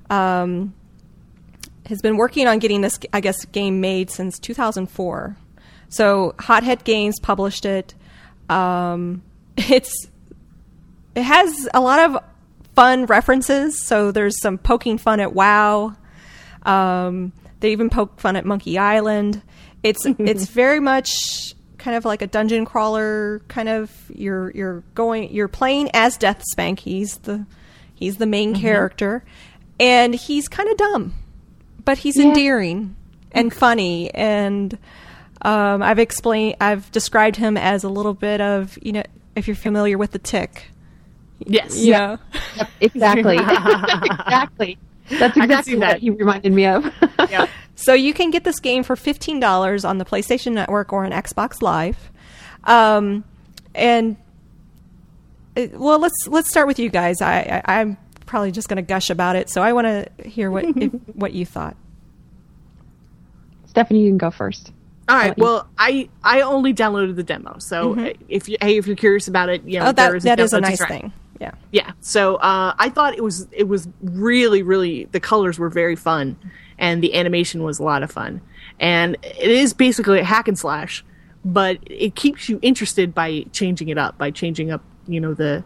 um, 0.09 0.73
has 1.87 2.01
been 2.01 2.17
working 2.17 2.47
on 2.47 2.61
getting 2.61 2.81
this, 2.81 2.99
I 3.13 3.21
guess, 3.21 3.45
game 3.47 3.81
made 3.81 4.09
since 4.11 4.39
2004. 4.39 5.37
So 5.89 6.35
Hothead 6.39 6.85
Games 6.85 7.19
published 7.21 7.67
it. 7.67 7.95
Um, 8.49 9.23
it's 9.57 10.09
it 11.15 11.23
has 11.23 11.69
a 11.75 11.81
lot 11.81 11.99
of 11.99 12.25
fun 12.75 13.05
references. 13.07 13.83
So 13.83 14.13
there's 14.13 14.41
some 14.41 14.57
poking 14.57 14.97
fun 14.97 15.21
at 15.21 15.35
WoW. 15.35 15.95
Um, 16.63 17.33
they 17.61 17.73
even 17.73 17.91
poke 17.91 18.21
fun 18.21 18.37
at 18.37 18.47
Monkey 18.47 18.79
Island. 18.79 19.43
It's 19.83 20.07
it's 20.07 20.47
very 20.47 20.81
much 20.81 21.55
kind 21.83 21.97
of 21.97 22.05
like 22.05 22.23
a 22.23 22.27
dungeon 22.27 22.65
crawler. 22.65 23.41
Kind 23.49 23.69
of 23.69 23.91
you're 24.09 24.51
you're 24.53 24.83
going 24.95 25.33
you're 25.33 25.49
playing 25.49 25.91
as 25.93 26.17
Death 26.17 26.43
Spank. 26.51 26.81
He's 26.81 27.19
the 27.19 27.45
he's 27.95 28.17
the 28.17 28.27
main 28.27 28.55
character, 28.55 29.25
and 29.79 30.15
he's 30.15 30.49
kind 30.49 30.69
of 30.71 30.77
dumb, 30.77 31.15
but 31.85 31.99
he's 31.99 32.17
endearing 32.17 32.97
and 33.33 33.53
funny. 33.53 34.13
And 34.15 34.79
um, 35.43 35.83
I've 35.83 35.99
explained 35.99 36.57
I've 36.61 36.91
described 36.93 37.37
him 37.37 37.57
as 37.57 37.85
a 37.85 37.89
little 37.89 38.15
bit 38.15 38.41
of 38.41 38.79
you 38.81 38.93
know 38.93 39.03
if 39.35 39.49
you're 39.49 39.57
familiar 39.57 39.99
with 39.99 40.13
the 40.13 40.19
Tick. 40.19 40.69
Yes. 41.45 41.77
Yeah. 41.77 42.19
Yep, 42.57 42.69
exactly. 42.81 43.37
exactly. 43.41 44.79
That's 45.09 45.37
exactly 45.37 45.73
see 45.75 45.79
what 45.79 45.89
that. 45.89 45.99
he 46.01 46.11
reminded 46.11 46.53
me 46.53 46.67
of. 46.67 46.93
Yeah. 47.31 47.47
So 47.75 47.95
you 47.95 48.13
can 48.15 48.31
get 48.31 48.45
this 48.45 48.61
game 48.61 48.83
for 48.83 48.97
fifteen 48.97 49.41
dollars 49.41 49.85
on 49.85 49.99
the 49.99 50.05
PlayStation 50.05 50.53
Network 50.53 50.93
or 50.93 51.05
on 51.05 51.11
Xbox 51.13 51.63
Live. 51.63 52.11
Um, 52.65 53.25
and 53.75 54.17
uh, 55.57 55.67
well, 55.75 55.99
let's 55.99 56.27
let's 56.29 56.49
start 56.51 56.67
with 56.67 56.79
you 56.79 56.91
guys. 56.91 57.21
I, 57.23 57.63
I 57.67 57.81
I'm 57.81 57.97
probably 58.27 58.53
just 58.53 58.69
going 58.69 58.77
to 58.77 58.83
gush 58.83 59.11
about 59.11 59.37
it, 59.37 59.49
so 59.51 59.63
I 59.63 59.73
want 59.73 59.87
to 59.87 60.29
hear 60.29 60.51
what 60.51 60.65
if, 60.77 60.93
what 61.15 61.33
you 61.33 61.47
thought. 61.47 61.77
Stephanie, 63.67 64.03
you 64.05 64.11
can 64.11 64.19
go 64.19 64.31
first. 64.31 64.73
All 65.09 65.17
right. 65.17 65.29
I'll 65.31 65.35
you- 65.37 65.43
Well, 65.45 65.69
I 65.79 66.09
I 66.23 66.43
only 66.43 66.75
downloaded 66.75 67.17
the 67.17 67.23
demo, 67.25 67.57
so 67.59 67.99
uh, 67.99 68.13
if 68.29 68.49
you 68.49 68.57
hey 68.61 68.77
if 68.77 68.87
you're 68.87 68.97
curious 68.97 69.29
about 69.29 69.49
it, 69.49 69.65
you 69.65 69.79
know 69.79 69.87
Oh, 69.89 69.93
there 69.93 70.11
that 70.11 70.17
is 70.17 70.23
that 70.25 70.37
demo 70.37 70.45
is 70.45 70.53
a 70.53 70.61
nice 70.61 70.79
try. 70.79 70.89
thing. 70.89 71.13
Yeah. 71.43 71.53
Yeah. 71.73 71.93
So 72.01 72.37
uh, 72.37 72.75
I 72.79 72.89
thought 72.89 73.15
it 73.15 73.23
was 73.25 73.49
it 73.53 73.67
was 73.69 73.89
really 74.01 74.63
really 74.63 75.05
the 75.13 75.21
colors 75.21 75.59
were 75.59 75.69
very 75.69 75.97
fun, 75.97 76.37
and 76.79 77.03
the 77.03 77.15
animation 77.15 77.63
was 77.63 77.79
a 77.79 77.83
lot 77.83 78.03
of 78.03 78.11
fun, 78.11 78.41
and 78.79 79.17
it 79.23 79.51
is 79.51 79.75
basically 79.75 80.21
a 80.21 80.25
hack 80.25 80.47
and 80.49 80.59
slash, 80.59 81.05
but 81.45 81.79
it 81.87 82.15
keeps 82.15 82.49
you 82.49 82.59
interested 82.63 83.15
by 83.15 83.45
changing 83.53 83.89
it 83.89 83.99
up 83.99 84.17
by 84.19 84.31
changing 84.31 84.71
up 84.71 84.83
you 85.09 85.21
know 85.21 85.35
the 85.35 85.65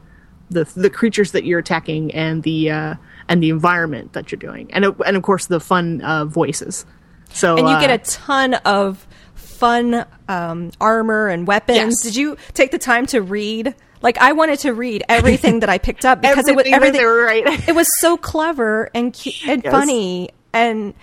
the 0.50 0.64
the 0.76 0.88
creatures 0.90 1.32
that 1.32 1.44
you're 1.44 1.58
attacking 1.58 2.14
and 2.14 2.42
the 2.42 2.70
uh, 2.70 2.94
and 3.28 3.42
the 3.42 3.50
environment 3.50 4.12
that 4.14 4.32
you're 4.32 4.38
doing, 4.38 4.72
and 4.72 4.84
of- 4.84 5.02
and 5.04 5.16
of 5.16 5.22
course 5.22 5.46
the 5.46 5.60
fun 5.60 6.00
uh, 6.02 6.24
voices. 6.24 6.86
So 7.30 7.56
And 7.58 7.68
you 7.68 7.80
get 7.80 7.90
uh, 7.90 7.94
a 7.94 7.98
ton 7.98 8.54
of 8.64 9.06
fun 9.34 10.06
um, 10.28 10.70
armor 10.80 11.26
and 11.28 11.46
weapons. 11.46 11.76
Yes. 11.76 12.02
Did 12.02 12.16
you 12.16 12.36
take 12.54 12.70
the 12.70 12.78
time 12.78 13.04
to 13.06 13.20
read? 13.20 13.74
Like 14.02 14.18
I 14.18 14.32
wanted 14.32 14.58
to 14.60 14.72
read 14.74 15.02
everything 15.08 15.60
that 15.60 15.68
I 15.68 15.78
picked 15.78 16.04
up 16.04 16.20
because 16.22 16.46
it 16.48 16.54
was 16.56 16.66
Everything 16.66 16.72
that 16.72 16.76
everything. 16.76 17.00
they 17.00 17.06
were 17.06 17.24
right. 17.24 17.68
it 17.68 17.74
was 17.74 17.86
so 18.00 18.16
clever 18.16 18.90
and 18.94 19.12
cu- 19.14 19.30
and 19.50 19.62
Yes. 19.64 19.70
funny 19.72 20.30
and 20.52 20.94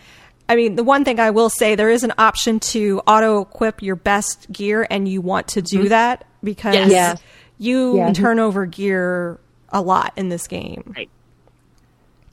I 0.50 0.55
mean, 0.57 0.75
the 0.75 0.83
one 0.83 1.05
thing 1.05 1.19
I 1.21 1.29
will 1.29 1.50
say, 1.50 1.75
there 1.75 1.89
is 1.89 2.03
an 2.03 2.13
option 2.17 2.59
to 2.59 3.01
auto 3.07 3.41
equip 3.41 3.81
your 3.81 3.95
best 3.95 4.51
gear, 4.51 4.85
and 4.89 5.07
you 5.07 5.21
want 5.21 5.47
to 5.50 5.62
do 5.62 5.88
that 5.89 6.25
because 6.43 6.75
Yes. 6.75 6.89
Yes. 6.91 7.21
you 7.59 7.95
Yeah. 7.97 8.12
turn 8.13 8.39
over 8.39 8.65
gear 8.65 9.39
a 9.69 9.81
lot 9.81 10.12
in 10.17 10.27
this 10.27 10.47
game. 10.47 10.93
Right. 10.97 11.09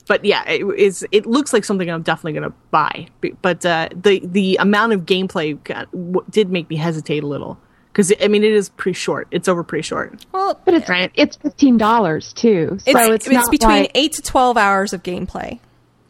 But 0.07 0.25
yeah, 0.25 0.43
it 0.47 0.65
is. 0.77 1.05
It 1.11 1.25
looks 1.25 1.53
like 1.53 1.63
something 1.63 1.89
I'm 1.89 2.01
definitely 2.01 2.33
going 2.33 2.49
to 2.51 2.55
buy. 2.69 3.07
But 3.41 3.65
uh, 3.65 3.89
the 3.95 4.19
the 4.25 4.57
amount 4.59 4.91
of 4.91 5.01
gameplay 5.05 5.63
got, 5.63 5.89
w- 5.91 6.25
did 6.29 6.49
make 6.51 6.69
me 6.69 6.75
hesitate 6.75 7.23
a 7.23 7.27
little 7.27 7.57
because 7.91 8.13
I 8.21 8.27
mean 8.27 8.43
it 8.43 8.51
is 8.53 8.69
pretty 8.69 8.95
short. 8.97 9.27
It's 9.31 9.47
over 9.47 9.63
pretty 9.63 9.83
short. 9.83 10.25
Well, 10.31 10.59
But 10.65 10.73
it's 10.75 10.89
Right. 10.89 11.11
it's 11.15 11.35
fifteen 11.37 11.77
dollars 11.77 12.33
too. 12.33 12.77
So 12.79 12.91
it's, 12.91 12.99
it's, 13.09 13.27
it's, 13.27 13.33
not 13.33 13.51
between 13.51 13.81
like- 13.83 13.91
eight 13.95 14.13
to 14.13 14.21
twelve 14.21 14.57
hours 14.57 14.93
of 14.93 15.03
gameplay 15.03 15.59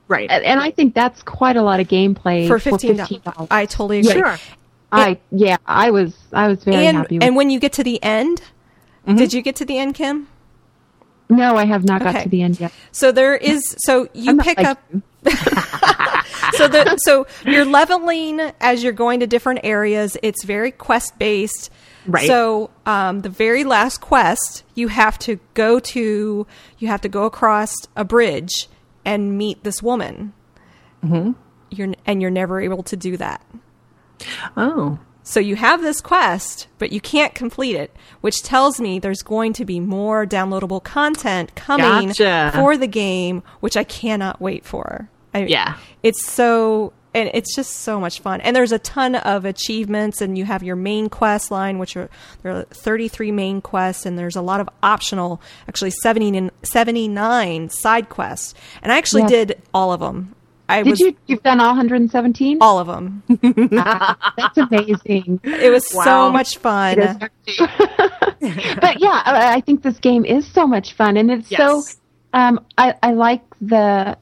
Right. 0.08 0.30
and 0.30 0.60
I 0.60 0.72
think 0.72 0.94
that's 0.94 1.24
quite 1.24 1.56
a 1.58 1.62
lot 1.64 1.80
of 1.80 1.88
gameplay 1.88 2.48
for 2.48 2.60
for 2.60 2.72
fifteen 2.72 2.98
fifteen 2.98 3.22
dollars. 3.22 3.36
dollars. 3.36 3.48
I 3.52 3.66
totally 3.66 4.00
agree. 4.00 4.12
Sure. 4.14 4.38
I 4.92 5.20
yeah, 5.32 5.58
I 5.66 5.92
was 5.92 6.16
I 6.34 6.48
was 6.50 6.64
very 6.64 6.86
And 6.86 6.98
happy 6.98 7.16
with 7.18 7.24
and 7.24 7.36
when 7.36 7.50
you 7.50 7.60
get 7.60 7.74
to 7.74 7.84
the 7.84 8.02
end, 8.04 8.42
mm-hmm. 9.08 9.16
did 9.18 9.34
you 9.34 9.42
get 9.42 9.56
to 9.58 9.66
the 9.66 9.78
end, 9.78 9.96
Kim? 9.96 10.28
No, 11.30 11.56
I 11.56 11.64
have 11.64 11.86
not 11.86 12.04
got 12.04 12.24
to 12.24 12.30
the 12.30 12.42
end 12.42 12.60
yet. 12.60 12.74
So 12.92 13.14
there 13.14 13.36
is. 13.38 13.74
So 13.80 14.10
you 14.14 14.32
I'm 14.32 14.38
pick 14.40 14.58
like 14.58 14.68
up. 14.68 14.80
you. 14.94 15.02
so 16.54 16.68
the 16.68 16.98
so 17.04 17.28
you're 17.46 17.66
leveling 17.66 18.40
as 18.60 18.84
you're 18.84 18.94
going 18.94 19.20
to 19.20 19.28
different 19.28 19.62
areas. 19.63 20.18
It's 20.24 20.44
very 20.44 20.72
quest 20.72 21.18
based. 21.20 21.70
Right. 22.08 22.25
So 22.25 22.72
um, 22.86 23.22
the 23.22 23.30
very 23.30 23.63
last 23.63 24.01
quest, 24.01 24.63
you 24.74 24.88
have 24.88 25.20
to 25.20 25.40
go 25.54 25.80
to 25.80 26.48
you 26.80 26.88
have 26.88 27.01
to 27.01 27.10
go 27.10 27.25
across 27.25 27.75
a 27.96 28.04
bridge 28.04 28.68
and 29.06 29.38
meet 29.38 29.63
this 29.63 29.84
woman. 29.84 30.34
Mm-hmm. 31.04 31.32
You're 31.70 31.94
and 32.06 32.22
you're 32.22 32.32
never 32.32 32.60
able 32.60 32.84
to 32.84 32.98
do 32.98 33.18
that. 33.18 33.46
Oh. 34.58 35.00
So 35.32 35.40
you 35.40 35.56
have 35.56 35.82
this 35.82 36.02
quest, 36.02 36.68
but 36.78 36.92
you 36.92 37.00
can't 37.00 37.34
complete 37.34 37.78
it, 37.78 37.96
which 38.20 38.44
tells 38.44 38.82
me 38.82 39.00
there's 39.00 39.22
going 39.22 39.54
to 39.54 39.64
be 39.64 39.80
more 39.80 40.26
downloadable 40.26 40.84
content 40.84 41.56
coming 41.56 42.10
Gotcha. 42.10 42.52
for 42.54 42.76
the 42.76 42.86
game, 42.86 43.42
which 43.62 43.78
I 43.78 43.86
cannot 43.86 44.42
wait 44.42 44.66
for. 44.66 45.08
I, 45.34 45.46
Yeah. 45.46 45.78
It's 46.04 46.26
so 46.26 46.92
and 47.14 47.32
it's 47.34 47.56
just 47.56 47.72
so 47.78 47.98
much 47.98 48.20
fun. 48.20 48.42
And 48.42 48.54
there's 48.54 48.74
a 48.74 48.80
ton 48.80 49.16
of 49.16 49.46
achievements 49.46 50.20
and 50.20 50.38
you 50.38 50.44
have 50.44 50.64
your 50.64 50.76
main 50.76 51.08
quest 51.08 51.50
line 51.50 51.80
which 51.80 51.96
are 51.96 52.10
there 52.44 52.52
are 52.54 52.64
33 52.64 53.32
main 53.32 53.62
quests 53.62 54.06
and 54.06 54.20
there's 54.20 54.36
a 54.36 54.42
lot 54.42 54.60
of 54.60 54.68
optional 54.84 55.42
actually 55.66 55.92
70 55.92 56.38
and 56.38 56.52
79 56.64 57.70
side 57.70 58.10
quests. 58.10 58.54
And 58.82 58.92
I 58.92 58.98
actually 58.98 59.22
Yes. 59.22 59.32
did 59.32 59.62
all 59.74 59.94
of 59.94 60.02
them. 60.02 60.36
I 60.80 60.84
Did 60.84 60.92
was 60.92 61.00
you 61.00 61.16
you've 61.28 61.44
done 61.44 61.60
all 61.60 61.68
117? 61.70 62.58
all 62.62 62.80
of 62.80 62.88
them. 62.88 63.24
That's 64.38 64.58
amazing. 64.58 65.40
It 65.44 65.70
was 65.72 65.88
so 65.88 66.32
much 66.32 66.58
fun. 66.58 66.98
It 67.00 67.30
is 67.48 67.58
too. 67.58 67.68
but 68.82 69.00
yeah, 69.00 69.22
I, 69.25 69.56
I 69.56 69.62
think 69.62 69.84
this 69.84 70.00
game 70.00 70.25
is 70.25 70.46
so 70.48 70.66
much 70.68 70.94
fun, 70.94 71.18
and 71.18 71.30
it's 71.32 71.50
so. 71.50 71.84
Um, 72.34 72.66
I 72.78 72.96
I 73.04 73.12
like 73.13 73.44
the 73.60 74.18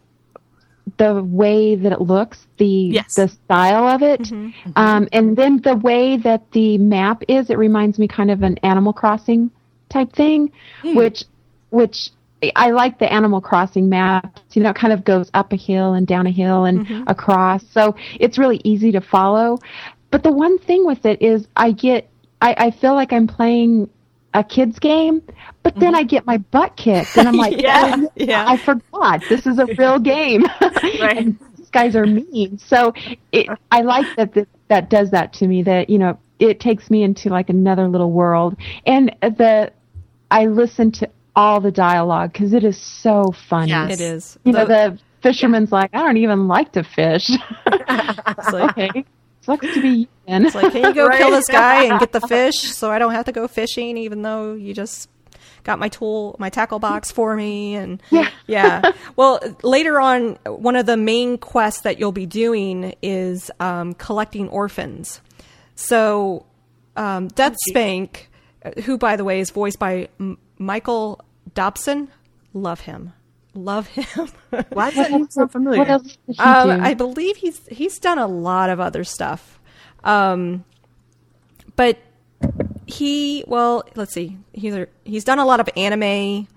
the 0.97 1.23
way 1.23 1.75
that 1.75 1.91
it 1.91 2.01
looks, 2.01 2.47
the 2.57 2.65
Yes. 2.65 3.15
the 3.15 3.27
style 3.27 3.87
of 3.87 4.01
it, 4.01 4.31
um, 4.75 5.07
and 5.13 5.37
then 5.37 5.61
the 5.61 5.75
way 5.75 6.17
that 6.17 6.51
the 6.51 6.77
map 6.77 7.23
is. 7.27 7.49
It 7.49 7.57
reminds 7.57 7.99
me 7.99 8.07
kind 8.07 8.31
of 8.31 8.41
an 8.43 8.57
Animal 8.63 8.91
Crossing 8.93 9.51
type 9.89 10.11
thing, 10.13 10.51
which 10.83 11.23
which 11.69 12.09
I 12.55 12.71
like 12.71 12.99
the 12.99 13.11
Animal 13.11 13.41
Crossing 13.41 13.89
maps. 13.89 14.41
You 14.55 14.63
know, 14.63 14.69
it 14.69 14.75
kind 14.75 14.93
of 14.93 15.03
goes 15.03 15.29
up 15.33 15.51
a 15.51 15.55
hill 15.57 15.93
and 15.93 16.07
down 16.07 16.25
a 16.27 16.31
hill 16.31 16.65
and 16.65 16.85
mm-hmm. 16.85 17.03
across, 17.07 17.63
so 17.71 17.95
it's 18.19 18.37
really 18.37 18.61
easy 18.63 18.91
to 18.93 19.01
follow. 19.01 19.59
But 20.11 20.23
the 20.23 20.31
one 20.31 20.57
thing 20.59 20.85
with 20.85 21.05
it 21.05 21.21
is, 21.21 21.47
I 21.55 21.71
get, 21.71 22.09
I, 22.41 22.55
I 22.57 22.71
feel 22.71 22.95
like 22.95 23.13
I'm 23.13 23.27
playing 23.27 23.89
a 24.33 24.43
kid's 24.43 24.79
game, 24.79 25.21
but 25.63 25.75
then 25.75 25.93
mm-hmm. 25.93 25.95
I 25.95 26.03
get 26.03 26.25
my 26.25 26.37
butt 26.37 26.75
kicked, 26.77 27.17
and 27.17 27.27
I'm 27.27 27.35
like, 27.35 27.61
Yeah, 27.61 27.95
"Oh, 27.97 28.11
yeah. 28.15 28.45
I 28.47 28.57
forgot 28.57 29.21
this 29.27 29.45
is 29.45 29.59
a 29.59 29.65
real 29.65 29.99
game. 29.99 30.45
Right. 30.99 31.17
and 31.17 31.39
these 31.57 31.69
guys 31.69 31.95
are 31.95 32.05
mean. 32.05 32.57
So 32.57 32.93
it, 33.31 33.47
I 33.71 33.81
like 33.81 34.15
that, 34.15 34.33
that 34.33 34.47
that 34.69 34.89
does 34.89 35.11
that 35.11 35.33
to 35.33 35.47
me. 35.47 35.63
That 35.63 35.89
you 35.89 35.97
know, 35.97 36.17
it 36.39 36.59
takes 36.59 36.89
me 36.89 37.03
into 37.03 37.29
like 37.29 37.49
another 37.49 37.87
little 37.87 38.11
world, 38.11 38.55
and 38.85 39.15
the 39.21 39.71
I 40.31 40.45
listen 40.45 40.91
to 40.93 41.09
all 41.35 41.59
the 41.61 41.71
dialogue 41.71 42.33
because 42.33 42.53
it 42.53 42.63
is 42.63 42.77
so 42.77 43.33
funny. 43.47 43.69
Yes. 43.69 43.93
It 43.93 44.01
is. 44.01 44.39
You 44.43 44.51
know, 44.53 44.65
The- 44.65 44.97
the 44.97 44.99
fisherman's 45.21 45.71
like, 45.71 45.89
I 45.93 45.99
don't 45.99 46.17
even 46.17 46.47
like 46.47 46.71
to 46.73 46.83
fish. 46.83 47.29
it's 47.65 48.51
like, 48.53 48.77
okay, 48.77 49.05
sucks 49.41 49.73
to 49.73 49.81
be 49.81 49.89
you. 49.89 50.07
then. 50.27 50.45
it's 50.45 50.55
like, 50.55 50.71
can 50.71 50.83
you 50.83 50.93
go 50.93 51.09
kill 51.17 51.31
this 51.31 51.47
guy 51.47 51.83
and 51.85 51.99
get 51.99 52.11
the 52.11 52.21
fish 52.21 52.55
so 52.55 52.91
I 52.91 52.99
don't 52.99 53.11
have 53.13 53.25
to 53.25 53.31
go 53.31 53.47
fishing, 53.47 53.97
even 53.97 54.21
though 54.21 54.53
you 54.53 54.73
just 54.73 55.09
got 55.63 55.77
my 55.77 55.89
tool, 55.89 56.35
my 56.39 56.49
tackle 56.49 56.79
box 56.79 57.11
for 57.11 57.35
me? 57.35 57.75
And 57.75 58.01
Yeah. 58.11 58.29
yeah. 58.47 58.91
Well, 59.17 59.39
later 59.63 59.99
on, 59.99 60.35
one 60.45 60.75
of 60.77 60.85
the 60.85 60.97
main 60.97 61.37
quests 61.37 61.81
that 61.81 61.99
you'll 61.99 62.11
be 62.13 62.25
doing 62.25 62.95
is 63.01 63.51
um, 63.59 63.93
collecting 63.95 64.47
orphans. 64.49 65.19
So, 65.75 66.45
um, 66.95 67.27
Death 67.29 67.55
Spank, 67.69 68.29
who, 68.83 68.97
by 68.97 69.15
the 69.15 69.23
way, 69.23 69.39
is 69.39 69.49
voiced 69.51 69.79
by 69.79 70.09
M- 70.19 70.37
Michael 70.59 71.21
Dobson, 71.55 72.09
love 72.53 72.81
him. 72.81 73.13
Love 73.55 73.87
him. 73.87 74.05
Why 74.69 74.91
does 74.91 74.97
that 74.97 75.09
sound 75.09 75.33
so 75.33 75.47
familiar? 75.47 75.79
What 75.79 75.89
else 75.89 76.03
did 76.27 76.35
she 76.35 76.39
Um, 76.41 76.69
do? 76.79 76.83
I 76.85 76.93
believe 76.93 77.37
he's 77.37 77.59
he's 77.71 77.97
done 77.97 78.19
a 78.19 78.27
lot 78.27 78.69
of 78.69 78.79
other 78.79 79.03
stuff, 79.03 79.59
um, 80.03 80.63
but 81.75 81.97
he 82.85 83.43
well, 83.47 83.83
let's 83.95 84.13
see, 84.13 84.37
he's 84.53 84.75
he's 85.03 85.23
done 85.23 85.39
a 85.39 85.45
lot 85.45 85.59
of 85.59 85.67
anime. 85.75 86.47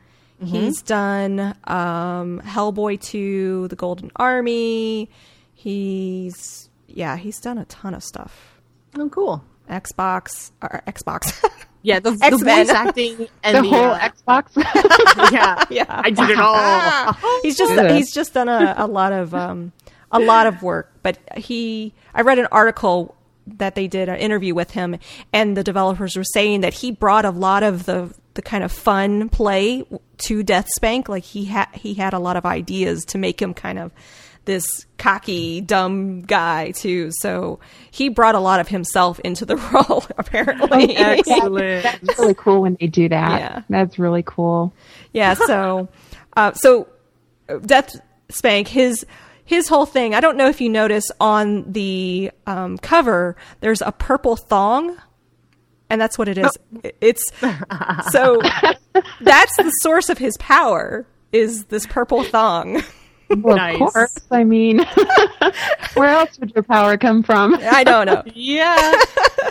He's 0.44 0.82
done 0.82 1.38
um, 1.64 2.42
Hellboy 2.44 3.00
2, 3.00 3.68
The 3.68 3.76
Golden 3.76 4.11
Army. 4.16 5.09
He's 5.54 6.68
yeah, 6.88 7.16
he's 7.16 7.38
done 7.38 7.59
a 7.59 7.64
ton 7.66 7.94
of 7.94 8.02
stuff. 8.02 8.61
Oh, 8.99 9.09
cool. 9.09 9.44
Xbox 9.71 10.50
or 10.61 10.82
Xbox. 10.88 11.32
Yeah, 11.82 11.98
the, 12.00 12.12
the 12.12 12.24
X-Men. 12.24 12.66
voice 12.66 12.68
acting 12.74 13.26
and 13.42 13.56
The 13.58 13.62
the, 13.62 13.68
whole 13.68 13.90
uh, 13.90 13.98
Xbox. 13.98 14.52
yeah, 15.32 15.64
Yeah. 15.70 15.84
I 15.88 16.10
did 16.10 16.30
it 16.30 16.38
all. 16.38 17.12
he's 17.42 17.56
just 17.56 17.72
Yeah. 17.74 17.92
he's 17.92 18.12
just 18.12 18.34
done 18.34 18.48
a, 18.48 18.74
a 18.78 18.86
lot 18.86 19.12
of 19.12 19.34
um, 19.34 19.72
a 20.10 20.20
lot 20.20 20.46
of 20.46 20.62
work. 20.62 20.92
But 21.02 21.18
he, 21.36 21.92
I 22.14 22.20
read 22.22 22.38
an 22.38 22.46
article 22.52 23.14
that 23.46 23.74
they 23.74 23.88
did 23.88 24.08
an 24.08 24.16
interview 24.16 24.54
with 24.54 24.70
him, 24.70 24.96
and 25.32 25.56
the 25.56 25.64
developers 25.64 26.16
were 26.16 26.22
saying 26.24 26.60
that 26.60 26.74
he 26.74 26.92
brought 26.92 27.24
a 27.24 27.30
lot 27.30 27.62
of 27.64 27.84
the 27.86 28.14
the 28.34 28.42
kind 28.42 28.62
of 28.64 28.70
fun 28.72 29.28
play 29.28 29.84
to 30.18 30.44
Deathspank. 30.44 31.08
Like 31.08 31.24
he 31.24 31.46
had 31.46 31.66
he 31.74 31.94
had 31.94 32.14
a 32.14 32.18
lot 32.20 32.36
of 32.36 32.46
ideas 32.46 33.04
to 33.06 33.18
make 33.18 33.42
him 33.42 33.52
kind 33.54 33.78
of 33.80 33.90
this 34.44 34.87
cocky 34.99 35.61
dumb 35.61 36.20
guy 36.22 36.70
too 36.72 37.11
so 37.20 37.61
he 37.90 38.08
brought 38.08 38.34
a 38.34 38.40
lot 38.40 38.61
of 38.61 38.68
himself 38.68 39.20
into 39.20 39.44
the 39.44 39.56
role 39.72 40.04
apparently 40.18 40.96
Excellent. 40.96 41.82
That's 41.82 42.18
really 42.18 42.34
cool 42.34 42.62
when 42.62 42.76
they 42.80 42.87
do 42.88 43.08
that. 43.08 43.40
Yeah. 43.40 43.62
That's 43.68 43.99
really 43.99 44.22
cool. 44.25 44.72
yeah 45.12 45.34
so 45.34 45.88
uh, 46.37 46.52
so 46.54 46.88
uh, 47.49 47.58
death 47.58 47.94
spank 48.28 48.68
his 48.68 49.04
his 49.44 49.68
whole 49.68 49.87
thing 49.87 50.14
i 50.14 50.20
don't 50.20 50.37
know 50.37 50.49
if 50.49 50.61
you 50.61 50.68
notice 50.68 51.04
on 51.20 51.70
the 51.72 52.30
um, 52.46 52.78
cover 52.78 53.37
there's 53.61 53.82
a 53.82 53.92
purple 53.92 54.37
thong 54.37 54.96
and 55.90 56.00
that's 56.00 56.16
what 56.16 56.28
it 56.28 56.38
is 56.38 56.50
it's 57.00 57.22
so 58.11 58.40
that's 59.20 59.56
the 59.56 59.70
source 59.82 60.08
of 60.08 60.16
his 60.18 60.34
power 60.38 61.06
is 61.32 61.64
this 61.66 61.87
purple 61.87 62.22
thong 62.25 62.82
Well, 63.40 63.56
Nice. 63.56 63.80
of 63.80 63.92
course. 63.92 64.18
I 64.30 64.44
mean, 64.44 64.78
where 65.94 66.08
else 66.10 66.38
would 66.38 66.52
your 66.54 66.62
power 66.64 66.96
come 66.96 67.22
from? 67.22 67.54
i 67.60 67.84
don't 67.84 68.06
know 68.06 68.22
Yeah. 68.34 68.92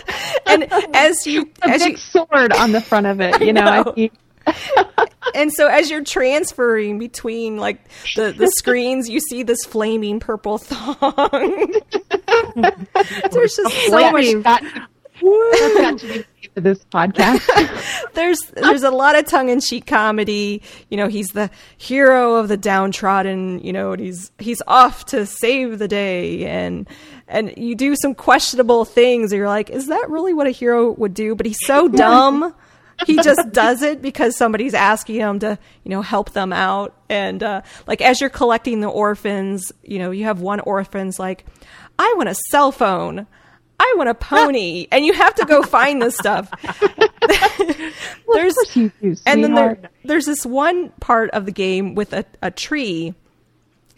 and 0.46 0.72
as 0.94 1.26
you 1.26 1.50
A 1.62 1.68
as 1.70 1.82
big 1.82 1.92
you 1.92 1.96
sword 1.98 2.52
on 2.52 2.72
the 2.72 2.80
front 2.80 3.06
of 3.06 3.20
it. 3.20 3.40
You 3.42 3.52
know, 3.52 3.64
know. 3.64 3.92
I 3.96 4.00
mean, 4.00 4.10
and 5.34 5.52
so 5.52 5.68
as 5.68 5.90
you're 5.90 6.02
transferring 6.04 6.98
between 6.98 7.56
like 7.58 7.78
the, 8.16 8.32
the 8.32 8.48
screens 8.48 9.08
you 9.08 9.20
see 9.20 9.42
this 9.44 9.64
flaming 9.64 10.18
purple 10.20 10.58
thong 10.58 11.72
there's 13.30 13.54
just 13.54 13.86
so 13.86 13.96
that 13.98 14.12
much 14.12 14.42
got, 14.42 14.62
that's 15.22 15.74
got 15.80 15.98
to 16.00 16.06
be 16.08 16.24
this 16.54 16.84
podcast. 16.86 17.40
there's 18.14 18.38
there's 18.54 18.82
a 18.82 18.90
lot 18.90 19.18
of 19.18 19.26
tongue-in-cheek 19.26 19.86
comedy. 19.86 20.62
You 20.88 20.96
know 20.96 21.08
he's 21.08 21.28
the 21.28 21.50
hero 21.76 22.36
of 22.36 22.48
the 22.48 22.56
downtrodden 22.56 23.60
you 23.60 23.72
know 23.72 23.92
and 23.92 24.02
he's 24.02 24.30
he's 24.38 24.62
off 24.66 25.06
to 25.06 25.26
save 25.26 25.78
the 25.78 25.88
day. 25.88 26.46
And 26.46 26.88
and 27.28 27.54
you 27.56 27.74
do 27.74 27.96
some 27.96 28.14
questionable 28.14 28.84
things 28.84 29.32
you're 29.32 29.48
like 29.48 29.70
is 29.70 29.88
that 29.88 30.10
really 30.10 30.34
what 30.34 30.46
a 30.46 30.50
hero 30.50 30.92
would 30.92 31.14
do? 31.14 31.34
But 31.34 31.46
he's 31.46 31.64
so 31.64 31.88
dumb. 31.88 32.54
He 33.06 33.16
just 33.16 33.50
does 33.50 33.82
it 33.82 34.00
because 34.00 34.36
somebody's 34.36 34.74
asking 34.74 35.16
him 35.16 35.38
to 35.40 35.58
you 35.84 35.90
know 35.90 36.02
help 36.02 36.30
them 36.32 36.52
out. 36.52 36.94
And 37.08 37.42
uh, 37.42 37.62
like 37.86 38.00
as 38.00 38.20
you're 38.20 38.30
collecting 38.30 38.80
the 38.80 38.88
orphans 38.88 39.72
you 39.82 39.98
know 39.98 40.10
you 40.10 40.24
have 40.24 40.40
one 40.40 40.60
orphan's 40.60 41.18
like 41.18 41.44
i 41.98 42.14
want 42.16 42.28
a 42.28 42.34
cell 42.50 42.72
phone 42.72 43.26
i 43.82 43.94
want 43.96 44.08
a 44.08 44.14
pony 44.14 44.86
and 44.92 45.04
you 45.04 45.12
have 45.12 45.34
to 45.34 45.44
go 45.44 45.62
find 45.62 46.00
this 46.00 46.16
stuff. 46.16 46.50
There's 48.32 48.54
do, 48.72 48.90
and 49.26 49.44
then 49.44 49.54
there, 49.54 49.78
there's 50.04 50.26
this 50.26 50.46
one 50.46 50.90
part 51.00 51.30
of 51.30 51.46
the 51.46 51.52
game 51.52 51.94
with 51.94 52.12
a, 52.12 52.24
a 52.40 52.50
tree. 52.50 53.14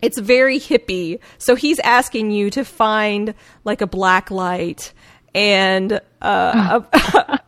It's 0.03 0.19
very 0.19 0.59
hippie 0.59 1.21
so 1.39 1.55
he's 1.55 1.79
asking 1.81 2.31
you 2.31 2.51
to 2.51 2.65
find 2.65 3.35
like 3.65 3.81
a 3.81 3.87
black 3.87 4.31
light 4.31 4.93
and 5.35 6.01
uh, 6.21 6.81
a, 6.93 7.41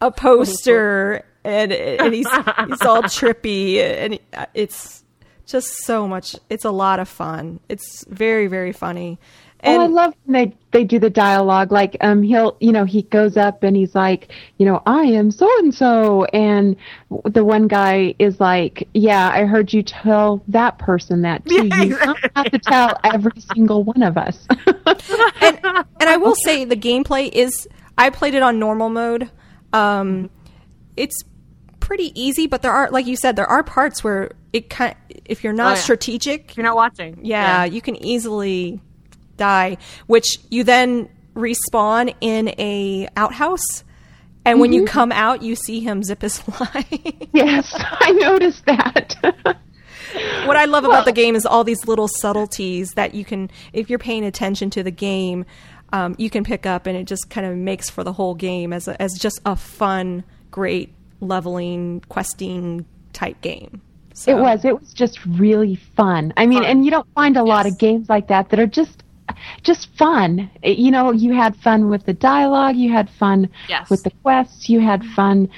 a 0.00 0.10
poster 0.10 1.24
and 1.44 1.72
and 1.72 2.14
he's 2.14 2.28
he's 2.28 2.82
all 2.82 3.02
trippy 3.02 3.78
and 3.78 4.18
it's 4.54 5.04
just 5.44 5.84
so 5.84 6.06
much 6.08 6.36
it's 6.48 6.64
a 6.64 6.70
lot 6.70 7.00
of 7.00 7.08
fun. 7.08 7.60
It's 7.68 8.04
very 8.06 8.46
very 8.46 8.72
funny 8.72 9.18
and 9.62 9.78
oh, 9.80 9.84
I 9.84 9.86
love 9.86 10.14
when 10.24 10.32
they 10.50 10.56
they 10.72 10.84
do 10.84 10.98
the 10.98 11.10
dialogue. 11.10 11.70
Like, 11.70 11.96
um, 12.00 12.22
he'll, 12.22 12.56
you 12.60 12.72
know, 12.72 12.84
he 12.84 13.02
goes 13.02 13.36
up 13.36 13.62
and 13.62 13.76
he's 13.76 13.94
like, 13.94 14.32
you 14.58 14.64
know, 14.66 14.82
I 14.86 15.02
am 15.02 15.30
so 15.30 15.46
and 15.58 15.74
so, 15.74 16.24
and 16.26 16.76
the 17.26 17.44
one 17.44 17.68
guy 17.68 18.14
is 18.18 18.40
like, 18.40 18.88
yeah, 18.94 19.30
I 19.32 19.44
heard 19.44 19.72
you 19.72 19.82
tell 19.82 20.42
that 20.48 20.78
person 20.78 21.22
that 21.22 21.44
too. 21.48 21.64
You 21.66 21.96
don't 21.98 22.18
have 22.34 22.50
to 22.50 22.58
tell 22.58 22.98
every 23.04 23.38
single 23.54 23.84
one 23.84 24.02
of 24.02 24.16
us. 24.16 24.46
and 25.42 25.58
and 25.62 26.08
I 26.08 26.16
will 26.16 26.34
say 26.44 26.64
the 26.64 26.76
gameplay 26.76 27.30
is 27.32 27.68
I 27.98 28.10
played 28.10 28.34
it 28.34 28.42
on 28.42 28.58
normal 28.58 28.88
mode. 28.88 29.30
Um, 29.72 30.30
it's 30.96 31.22
pretty 31.80 32.18
easy, 32.20 32.46
but 32.46 32.62
there 32.62 32.72
are, 32.72 32.90
like 32.90 33.06
you 33.06 33.16
said, 33.16 33.36
there 33.36 33.46
are 33.46 33.62
parts 33.62 34.02
where 34.02 34.32
it 34.52 34.70
kind. 34.70 34.94
If 35.24 35.44
you're 35.44 35.52
not 35.52 35.66
Oh, 35.66 35.74
yeah. 35.74 35.80
strategic, 35.82 36.56
You're 36.56 36.64
not 36.64 36.76
watching. 36.76 37.18
yeah, 37.22 37.64
you 37.64 37.80
can 37.80 37.96
easily 37.96 38.80
die. 39.36 39.76
Which 40.06 40.38
you 40.50 40.64
then 40.64 41.08
respawn 41.34 42.14
in 42.20 42.48
a 42.58 43.08
outhouse, 43.16 43.84
and 44.44 44.60
when 44.60 44.72
you 44.72 44.84
come 44.84 45.12
out, 45.12 45.42
you 45.42 45.54
see 45.54 45.80
him 45.80 46.02
zip 46.02 46.22
his 46.22 46.42
line. 46.60 47.28
yes, 47.32 47.72
I 47.78 48.10
noticed 48.12 48.64
that. 48.66 49.14
what 50.46 50.56
I 50.56 50.64
love 50.66 50.84
about 50.84 51.04
the 51.04 51.12
game 51.12 51.36
is 51.36 51.46
all 51.46 51.64
these 51.64 51.86
little 51.86 52.08
subtleties 52.08 52.90
that 52.92 53.14
you 53.14 53.24
can, 53.24 53.50
if 53.72 53.88
you're 53.88 53.98
paying 53.98 54.24
attention 54.24 54.68
to 54.70 54.82
the 54.82 54.90
game, 54.90 55.44
um, 55.92 56.14
you 56.18 56.28
can 56.30 56.42
pick 56.44 56.66
up, 56.66 56.86
and 56.86 56.96
it 56.96 57.04
just 57.06 57.30
kind 57.30 57.46
of 57.46 57.56
makes 57.56 57.88
for 57.88 58.02
the 58.02 58.12
whole 58.12 58.34
game 58.34 58.72
as 58.72 58.88
a, 58.88 59.00
as 59.00 59.12
just 59.18 59.40
a 59.46 59.54
fun, 59.56 60.24
great 60.50 60.92
leveling, 61.20 62.00
questing 62.08 62.84
type 63.12 63.40
game. 63.42 63.80
So, 64.14 64.36
It 64.36 64.40
was. 64.40 64.64
It 64.64 64.78
was 64.78 64.92
just 64.92 65.24
really 65.24 65.76
fun. 65.76 66.32
I 66.36 66.46
mean, 66.46 66.62
Fun. 66.62 66.70
and 66.70 66.84
you 66.84 66.90
don't 66.90 67.06
find 67.14 67.36
a 67.36 67.42
lot 67.44 67.66
of 67.66 67.78
games 67.78 68.08
like 68.08 68.28
that 68.28 68.48
that 68.50 68.58
are 68.58 68.66
just 68.66 69.02
just 69.62 69.88
fun. 69.96 70.50
You 70.62 70.90
know, 70.90 71.12
you 71.12 71.32
had 71.34 71.56
fun 71.56 71.88
with 71.88 72.04
the 72.06 72.12
dialogue, 72.12 72.76
you 72.76 72.90
had 72.92 73.08
fun 73.18 73.48
Yes. 73.68 73.90
with 73.90 74.02
the 74.04 74.10
quests, 74.22 74.68
you 74.68 74.80
had 74.80 75.04
fun 75.16 75.48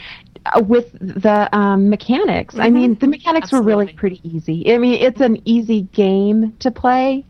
uh, 0.46 0.60
with 0.66 0.92
the 1.00 1.48
um, 1.56 1.88
mechanics. 1.88 2.56
I 2.58 2.70
mean, 2.70 2.96
the 3.00 3.06
mechanics 3.06 3.50
were 3.52 3.62
really 3.62 3.92
pretty 3.92 4.20
easy. 4.22 4.72
I 4.72 4.78
mean, 4.78 4.94
it's 5.00 5.20
an 5.20 5.40
easy 5.46 5.82
game 5.92 6.54
to 6.60 6.70
play. 6.70 7.24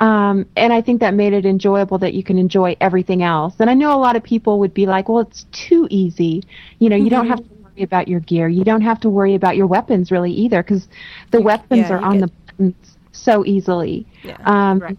Um, 0.00 0.46
and 0.56 0.72
I 0.72 0.80
think 0.80 1.00
that 1.00 1.14
made 1.14 1.32
it 1.32 1.46
enjoyable 1.46 1.98
that 1.98 2.14
you 2.14 2.24
can 2.24 2.36
enjoy 2.36 2.76
everything 2.80 3.22
else. 3.22 3.54
And 3.60 3.70
I 3.70 3.74
know 3.74 3.94
a 3.94 4.00
lot 4.00 4.16
of 4.16 4.24
people 4.24 4.58
would 4.58 4.74
be 4.74 4.86
like, 4.86 5.08
well, 5.08 5.20
it's 5.20 5.44
too 5.52 5.86
easy. 5.88 6.42
You 6.80 6.88
know, 6.88 6.96
you 6.96 7.10
don't 7.10 7.28
have 7.28 7.38
to 7.38 7.54
worry 7.62 7.82
about 7.82 8.08
your 8.08 8.18
gear. 8.20 8.48
You 8.48 8.64
don't 8.64 8.80
have 8.80 8.98
to 9.00 9.08
worry 9.08 9.34
about 9.36 9.56
your 9.56 9.68
weapons 9.68 10.10
really 10.10 10.32
either 10.32 10.62
because 10.64 10.88
the 11.30 11.40
weapons 11.40 11.82
yeah, 11.88 11.92
are 11.92 11.98
on 12.00 12.18
get- 12.18 12.20
the 12.28 12.52
buttons 12.52 12.96
so 13.12 13.44
easily. 13.46 14.04
Yeah. 14.24 14.36
Um, 14.44 14.78
Right. 14.80 14.98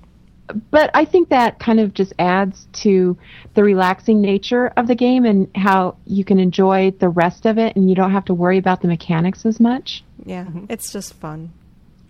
But 0.69 0.91
I 0.93 1.05
think 1.05 1.29
that 1.29 1.59
kind 1.59 1.79
of 1.79 1.93
just 1.93 2.13
adds 2.19 2.67
to 2.73 3.17
the 3.55 3.63
relaxing 3.63 4.21
nature 4.21 4.67
of 4.77 4.87
the 4.87 4.93
game 4.95 5.25
and 5.25 5.49
how 5.55 5.97
you 6.05 6.23
can 6.23 6.37
enjoy 6.39 6.91
the 6.99 7.09
rest 7.09 7.45
of 7.47 7.57
it 7.57 7.75
and 7.75 7.89
you 7.89 7.95
don't 7.95 8.11
have 8.11 8.25
to 8.25 8.33
worry 8.33 8.57
about 8.59 8.81
the 8.81 8.87
mechanics 8.87 9.45
as 9.45 9.59
much. 9.59 10.03
yeah, 10.25 10.43
mm-hmm. 10.45 10.65
it's 10.69 10.91
just 10.91 11.13
fun. 11.15 11.51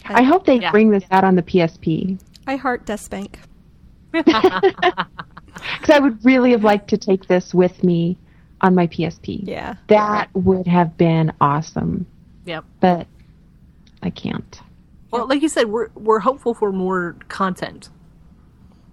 I 0.06 0.24
hope 0.24 0.46
they 0.46 0.60
Yeah. 0.60 0.72
bring 0.72 0.90
this 0.92 1.04
out 1.12 1.24
on 1.24 1.36
the 1.36 1.42
PSP. 1.44 2.20
I 2.46 2.58
heart 2.58 2.86
Deathspank. 2.86 3.36
Because 4.12 4.74
I 5.90 6.00
would 6.00 6.24
really 6.26 6.52
have 6.52 6.64
liked 6.64 6.90
to 6.90 6.98
take 6.98 7.28
this 7.28 7.54
with 7.54 7.84
me 7.84 8.18
on 8.62 8.76
my 8.76 8.88
PSP. 8.88 9.40
Yeah. 9.44 9.76
That 9.88 10.30
would 10.34 10.68
have 10.68 10.98
been 10.98 11.32
awesome, 11.42 12.06
Yep. 12.46 12.66
but 12.82 13.08
I 14.04 14.10
can't. 14.10 14.60
Well, 15.12 15.28
like 15.28 15.42
you 15.42 15.50
said, 15.50 15.68
we're 15.70 15.90
we're 15.96 16.20
hopeful 16.20 16.54
for 16.54 16.72
more 16.72 17.16
content. 17.30 17.90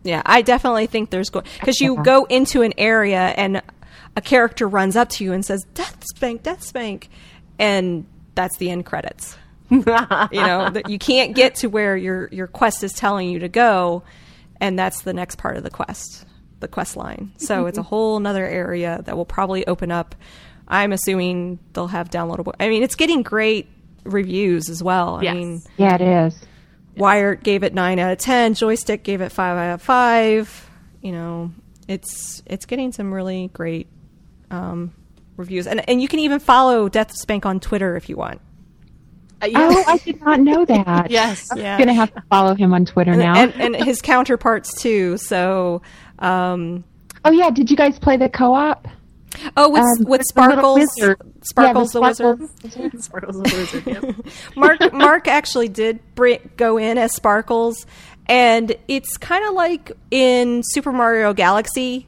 Yeah, 0.04 0.22
I 0.26 0.42
definitely 0.42 0.86
think 0.86 1.10
there's 1.10 1.30
going 1.30 1.46
because 1.60 1.80
you 1.80 1.96
Yeah. 1.96 2.02
go 2.02 2.24
into 2.30 2.62
an 2.62 2.72
area 2.78 3.20
and 3.20 3.62
a 4.16 4.20
character 4.20 4.68
runs 4.68 4.96
up 4.96 5.08
to 5.10 5.24
you 5.24 5.32
and 5.32 5.44
says 5.44 5.64
"Death 5.74 6.04
Spank, 6.14 6.42
Death 6.42 6.62
Spank," 6.62 7.08
and 7.58 8.06
that's 8.34 8.56
the 8.58 8.70
end 8.70 8.84
credits. 8.86 9.36
you 9.70 9.78
know 9.84 10.68
that 10.70 10.88
you 10.88 10.98
can't 10.98 11.34
get 11.34 11.54
to 11.56 11.68
where 11.68 11.96
your 11.96 12.28
your 12.32 12.46
quest 12.46 12.82
is 12.84 12.92
telling 12.92 13.30
you 13.30 13.38
to 13.40 13.48
go, 13.48 14.02
and 14.60 14.78
that's 14.78 15.02
the 15.02 15.12
next 15.14 15.36
part 15.36 15.56
of 15.56 15.62
the 15.62 15.70
quest, 15.70 16.26
the 16.60 16.68
quest 16.68 16.96
line. 16.96 17.32
So 17.38 17.66
it's 17.66 17.78
a 17.78 17.82
whole 17.92 18.18
nother 18.20 18.44
area 18.46 19.00
that 19.06 19.16
will 19.16 19.24
probably 19.24 19.66
open 19.66 19.90
up. 19.90 20.14
I'm 20.68 20.92
assuming 20.92 21.58
they'll 21.74 21.86
have 21.88 22.10
downloadable. 22.10 22.54
I 22.60 22.68
mean, 22.68 22.82
it's 22.82 22.94
getting 22.94 23.22
great 23.22 23.68
reviews 24.04 24.68
as 24.68 24.82
well. 24.82 25.16
I 25.16 25.22
Yes. 25.22 25.34
mean, 25.34 25.62
Yeah, 25.76 25.94
it 25.94 26.00
is. 26.00 26.38
Wired 26.96 27.42
gave 27.42 27.62
it 27.62 27.74
nine 27.74 27.98
out 27.98 28.12
of 28.12 28.18
ten. 28.18 28.54
Joystiq 28.54 29.02
gave 29.02 29.20
it 29.20 29.30
five 29.32 29.56
out 29.56 29.74
of 29.74 29.82
five. 29.82 30.70
You 31.00 31.12
know, 31.12 31.52
it's 31.88 32.42
it's 32.46 32.66
getting 32.66 32.92
some 32.92 33.12
really 33.12 33.50
great 33.52 33.88
um, 34.50 34.92
reviews, 35.36 35.66
and 35.66 35.88
and 35.88 36.00
you 36.02 36.08
can 36.08 36.18
even 36.20 36.38
follow 36.38 36.88
Death 36.88 37.12
Spank 37.12 37.46
on 37.46 37.60
Twitter 37.60 37.96
if 37.96 38.08
you 38.08 38.16
want. 38.16 38.40
Uh, 39.42 39.46
yeah. 39.46 39.68
Oh, 39.72 39.84
I 39.88 39.96
did 39.98 40.20
not 40.20 40.40
know 40.40 40.64
that. 40.66 41.10
yes. 41.10 41.48
Yeah. 41.56 41.74
I'm 41.74 41.78
gonna 41.80 41.94
have 41.94 42.14
to 42.14 42.22
follow 42.30 42.54
him 42.54 42.72
on 42.74 42.84
Twitter 42.84 43.16
now. 43.16 43.34
and, 43.36 43.54
and 43.54 43.76
his 43.84 44.00
counterparts 44.02 44.74
too. 44.80 45.16
So, 45.16 45.82
um, 46.20 46.84
oh 47.24 47.30
yeah, 47.32 47.50
did 47.50 47.70
you 47.70 47.76
guys 47.76 47.98
play 47.98 48.16
the 48.16 48.28
co-op? 48.28 48.86
Oh, 49.56 49.70
with 49.70 49.82
Um, 49.82 50.04
with 50.06 50.22
Sparkles, 50.24 50.78
wizard. 50.96 51.16
Sparkles 51.42 51.94
yeah, 51.94 52.00
the, 52.00 52.06
wizard. 52.06 52.48
Sparkles 52.62 53.04
Sparkles 53.04 53.36
the 53.36 53.56
Wizard. 53.56 53.86
Yep. 53.86 54.26
Mark 54.56 54.92
Mark 54.92 55.28
actually 55.28 55.68
did 55.68 56.00
bring, 56.14 56.50
go 56.56 56.78
in 56.78 56.98
as 56.98 57.14
Sparkles, 57.14 57.86
and 58.26 58.74
it's 58.88 59.16
kind 59.16 59.44
of 59.46 59.54
like 59.54 59.92
in 60.10 60.62
Super 60.72 60.92
Mario 60.92 61.32
Galaxy, 61.32 62.06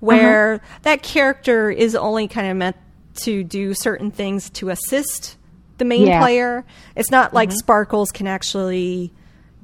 where 0.00 0.54
Uh-huh. 0.54 0.78
that 0.82 1.02
character 1.02 1.70
is 1.70 1.94
only 1.94 2.28
kind 2.28 2.50
of 2.50 2.56
meant 2.56 2.76
to 3.24 3.42
do 3.42 3.74
certain 3.74 4.10
things 4.12 4.48
to 4.50 4.70
assist 4.70 5.36
the 5.78 5.84
main 5.84 6.06
Yeah. 6.06 6.20
player. 6.20 6.64
It's 6.94 7.10
not 7.10 7.34
like 7.34 7.50
Sparkles 7.52 8.10
can 8.12 8.26
actually 8.28 9.12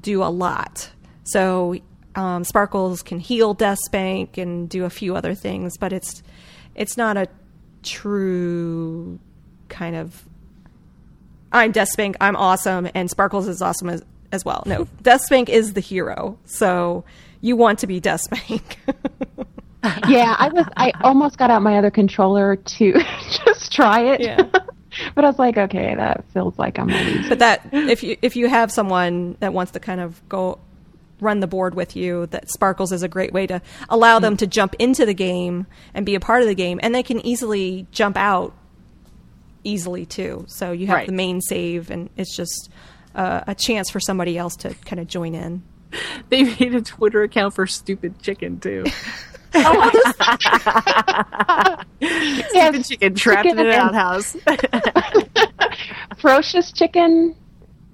do 0.00 0.22
a 0.24 0.30
lot. 0.30 0.90
So 1.22 1.76
um, 2.16 2.42
Sparkles 2.44 3.02
can 3.02 3.18
heal 3.20 3.54
Deathspank 3.54 4.38
and 4.38 4.68
do 4.68 4.84
a 4.84 4.90
few 4.90 5.14
other 5.16 5.34
things, 5.34 5.76
but 5.78 5.92
it's 5.92 6.22
it's 6.74 6.96
not 6.96 7.16
a 7.16 7.28
true 7.82 9.18
kind 9.68 9.96
of 9.96 10.24
I'm 11.54 11.72
Deathspank, 11.72 12.16
I'm 12.20 12.34
awesome, 12.34 12.88
and 12.94 13.08
Sparkles 13.08 13.46
is 13.46 13.62
awesome 13.62 13.88
as, 13.88 14.02
as 14.32 14.44
well. 14.44 14.64
No, 14.66 14.84
Deathspank 15.02 15.48
is 15.48 15.74
the 15.74 15.80
hero, 15.80 16.36
so 16.44 17.04
you 17.40 17.56
want 17.56 17.78
to 17.78 17.86
be 17.86 18.00
Deathspank. 18.00 18.62
yeah, 20.08 20.34
I 20.36 20.48
was. 20.48 20.66
I 20.76 20.92
almost 21.02 21.38
got 21.38 21.50
out 21.50 21.62
my 21.62 21.78
other 21.78 21.92
controller 21.92 22.56
to 22.56 22.92
just 23.44 23.72
try 23.72 24.00
it. 24.14 24.20
Yeah. 24.20 24.42
but 25.14 25.24
I 25.24 25.28
was 25.28 25.38
like, 25.38 25.56
okay, 25.56 25.94
that 25.94 26.24
feels 26.32 26.58
like 26.58 26.78
I'm 26.78 26.88
but 27.28 27.38
that 27.38 27.68
if 27.72 28.02
you 28.02 28.16
if 28.20 28.34
you 28.34 28.48
have 28.48 28.72
someone 28.72 29.36
that 29.38 29.52
wants 29.52 29.72
to 29.72 29.80
kind 29.80 30.00
of 30.00 30.28
go 30.28 30.58
run 31.20 31.40
the 31.40 31.46
board 31.46 31.74
with 31.74 31.94
you, 31.96 32.26
that 32.26 32.50
Sparkles 32.50 32.92
is 32.92 33.02
a 33.02 33.08
great 33.08 33.32
way 33.32 33.46
to 33.46 33.60
allow 33.88 34.18
them 34.18 34.36
to 34.38 34.46
jump 34.46 34.74
into 34.78 35.06
the 35.06 35.14
game 35.14 35.66
and 35.94 36.04
be 36.04 36.14
a 36.14 36.20
part 36.20 36.42
of 36.42 36.48
the 36.48 36.54
game, 36.54 36.80
and 36.82 36.94
they 36.94 37.02
can 37.02 37.24
easily 37.24 37.86
jump 37.92 38.16
out 38.16 38.52
easily 39.62 40.04
too. 40.06 40.44
So 40.48 40.72
you 40.72 40.86
have 40.88 40.96
Right. 40.96 41.06
the 41.06 41.12
main 41.12 41.40
save, 41.40 41.90
and 41.90 42.10
it's 42.16 42.36
just 42.36 42.70
uh, 43.14 43.42
a 43.46 43.54
chance 43.54 43.90
for 43.90 44.00
somebody 44.00 44.36
else 44.36 44.56
to 44.56 44.74
kind 44.84 45.00
of 45.00 45.06
join 45.06 45.34
in. 45.34 45.62
They 46.28 46.42
made 46.42 46.74
a 46.74 46.82
Twitter 46.82 47.22
account 47.22 47.54
for 47.54 47.66
Stupid 47.68 48.20
Chicken 48.20 48.58
too. 48.58 48.84
Yeah, 49.54 49.90
Stupid 52.00 52.84
Chicken 52.84 53.14
trapped 53.14 53.46
in 53.48 53.58
an 53.58 53.68
outhouse. 53.68 54.36
ferocious 56.18 56.72
chicken, 56.72 57.36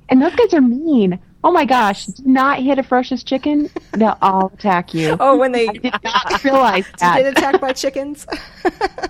and 0.08 0.22
those 0.22 0.34
guys 0.34 0.54
are 0.54 0.60
mean. 0.62 1.18
Oh 1.42 1.50
my 1.50 1.64
gosh! 1.64 2.04
did 2.06 2.26
not 2.26 2.58
hit 2.60 2.78
a 2.78 2.82
ferocious 2.82 3.22
chicken; 3.24 3.70
they'll 3.92 4.18
all 4.20 4.52
attack 4.54 4.92
you. 4.92 5.16
Oh, 5.20 5.36
when 5.38 5.52
they 5.52 5.68
Did 5.68 5.94
not 6.04 6.44
realize 6.44 6.84
get 6.88 6.98
that. 6.98 7.26
attacked 7.26 7.60
by 7.60 7.72
chickens. 7.72 8.26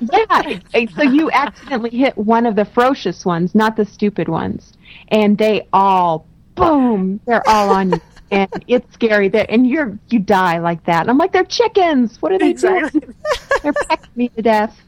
Yeah, 0.00 0.60
so 0.94 1.02
you 1.02 1.30
accidentally 1.32 1.90
hit 1.90 2.16
one 2.16 2.46
of 2.46 2.54
the 2.54 2.64
ferocious 2.64 3.24
ones, 3.24 3.54
not 3.54 3.76
the 3.76 3.84
stupid 3.84 4.28
ones, 4.28 4.72
and 5.08 5.36
they 5.38 5.66
all 5.72 6.26
boom, 6.54 7.20
they're 7.26 7.46
all 7.48 7.70
on 7.70 7.90
you, 7.92 8.00
and 8.30 8.64
it's 8.68 8.92
scary. 8.94 9.28
That 9.28 9.50
and 9.50 9.66
you're 9.66 9.98
you 10.08 10.20
die 10.20 10.58
like 10.58 10.84
that. 10.84 11.00
And 11.02 11.10
I'm 11.10 11.18
like, 11.18 11.32
they're 11.32 11.44
chickens. 11.44 12.22
What 12.22 12.30
are 12.32 12.38
they 12.38 12.50
exactly. 12.50 13.00
doing? 13.00 13.14
They're 13.62 13.72
pecking 13.72 14.10
me 14.14 14.28
to 14.28 14.42
death. 14.42 14.80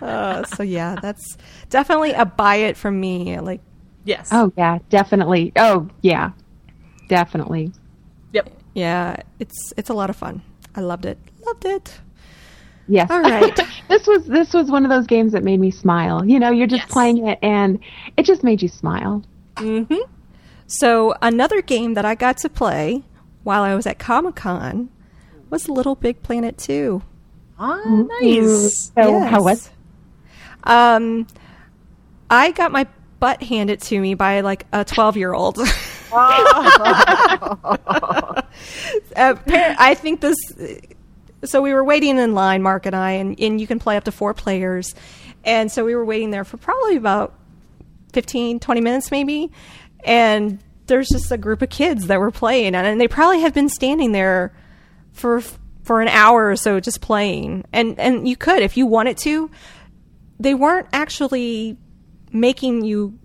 Uh, 0.00 0.44
so 0.44 0.62
yeah, 0.62 0.96
that's 1.02 1.36
definitely 1.68 2.12
a 2.12 2.24
buy 2.24 2.56
it 2.56 2.76
from 2.76 2.98
me. 3.00 3.38
Like, 3.40 3.60
Yes. 4.04 4.28
Oh 4.32 4.52
yeah, 4.56 4.78
definitely. 4.88 5.52
Oh 5.56 5.88
yeah, 6.02 6.30
definitely. 7.08 7.72
Yep. 8.32 8.50
yeah, 8.74 9.16
it's 9.38 9.72
it's 9.76 9.90
a 9.90 9.94
lot 9.94 10.10
of 10.10 10.16
fun. 10.16 10.42
I 10.74 10.80
loved 10.80 11.04
it. 11.06 11.18
Loved 11.44 11.64
it. 11.64 12.00
Yes. 12.88 13.10
All 13.10 13.20
right. 13.20 13.54
this 13.88 14.06
was 14.06 14.26
this 14.26 14.52
was 14.52 14.70
one 14.70 14.84
of 14.84 14.90
those 14.90 15.06
games 15.06 15.32
that 15.32 15.44
made 15.44 15.60
me 15.60 15.70
smile. 15.70 16.24
You 16.24 16.38
know, 16.40 16.50
you're 16.50 16.66
just 16.66 16.84
Yes. 16.84 16.92
playing 16.92 17.26
it 17.26 17.38
and 17.42 17.78
it 18.16 18.24
just 18.24 18.42
made 18.42 18.62
you 18.62 18.68
smile. 18.68 19.22
Mm-hmm. 19.56 20.10
So 20.66 21.14
another 21.20 21.60
game 21.62 21.94
that 21.94 22.04
I 22.04 22.14
got 22.14 22.38
to 22.38 22.48
play 22.48 23.02
while 23.42 23.62
I 23.62 23.74
was 23.74 23.86
at 23.86 23.98
Comic 23.98 24.36
Con 24.36 24.88
was 25.50 25.68
Little 25.68 25.94
Big 25.94 26.22
Planet 26.22 26.56
Two. 26.58 27.02
Oh, 27.58 28.08
nice. 28.22 28.92
So 28.94 29.02
Yes. 29.18 29.30
how 29.30 29.42
was? 29.42 29.70
Um, 30.64 31.26
I 32.30 32.52
got 32.52 32.70
my 32.72 32.86
butt 33.20 33.42
handed 33.42 33.80
to 33.82 34.00
me 34.00 34.14
by 34.14 34.40
like 34.40 34.66
a 34.72 34.84
twelve 34.84 35.16
year 35.16 35.32
old. 35.32 35.58
I 39.16 39.94
think 39.96 40.20
this. 40.20 40.36
So 41.44 41.62
we 41.62 41.72
were 41.72 41.84
waiting 41.84 42.18
in 42.18 42.34
line, 42.34 42.62
Mark 42.62 42.86
and 42.86 42.96
I, 42.96 43.12
and, 43.12 43.38
and 43.40 43.60
you 43.60 43.66
can 43.66 43.78
play 43.78 43.96
up 43.96 44.04
to 44.04 44.12
four 44.12 44.34
players. 44.34 44.94
And 45.44 45.72
so 45.72 45.84
we 45.84 45.94
were 45.94 46.04
waiting 46.04 46.30
there 46.30 46.44
for 46.44 46.58
probably 46.58 46.96
about 46.96 47.32
15, 48.12 48.60
20 48.60 48.80
minutes 48.82 49.10
maybe. 49.10 49.50
And 50.04 50.58
there's 50.86 51.08
just 51.08 51.30
a 51.30 51.38
group 51.38 51.62
of 51.62 51.70
kids 51.70 52.08
that 52.08 52.18
were 52.20 52.30
playing, 52.30 52.74
and, 52.74 52.86
and 52.86 53.00
they 53.00 53.08
probably 53.08 53.40
have 53.40 53.54
been 53.54 53.68
standing 53.68 54.12
there 54.12 54.52
for 55.12 55.42
for 55.82 56.00
an 56.00 56.08
hour 56.08 56.50
or 56.50 56.56
so 56.56 56.80
just 56.80 57.00
playing. 57.00 57.64
And 57.72 57.98
and 57.98 58.28
you 58.28 58.36
could 58.36 58.62
if 58.62 58.76
you 58.76 58.86
wanted 58.86 59.16
to. 59.18 59.50
They 60.38 60.54
weren't 60.54 60.88
actually 60.92 61.76
making 62.32 62.84
you 62.84 63.18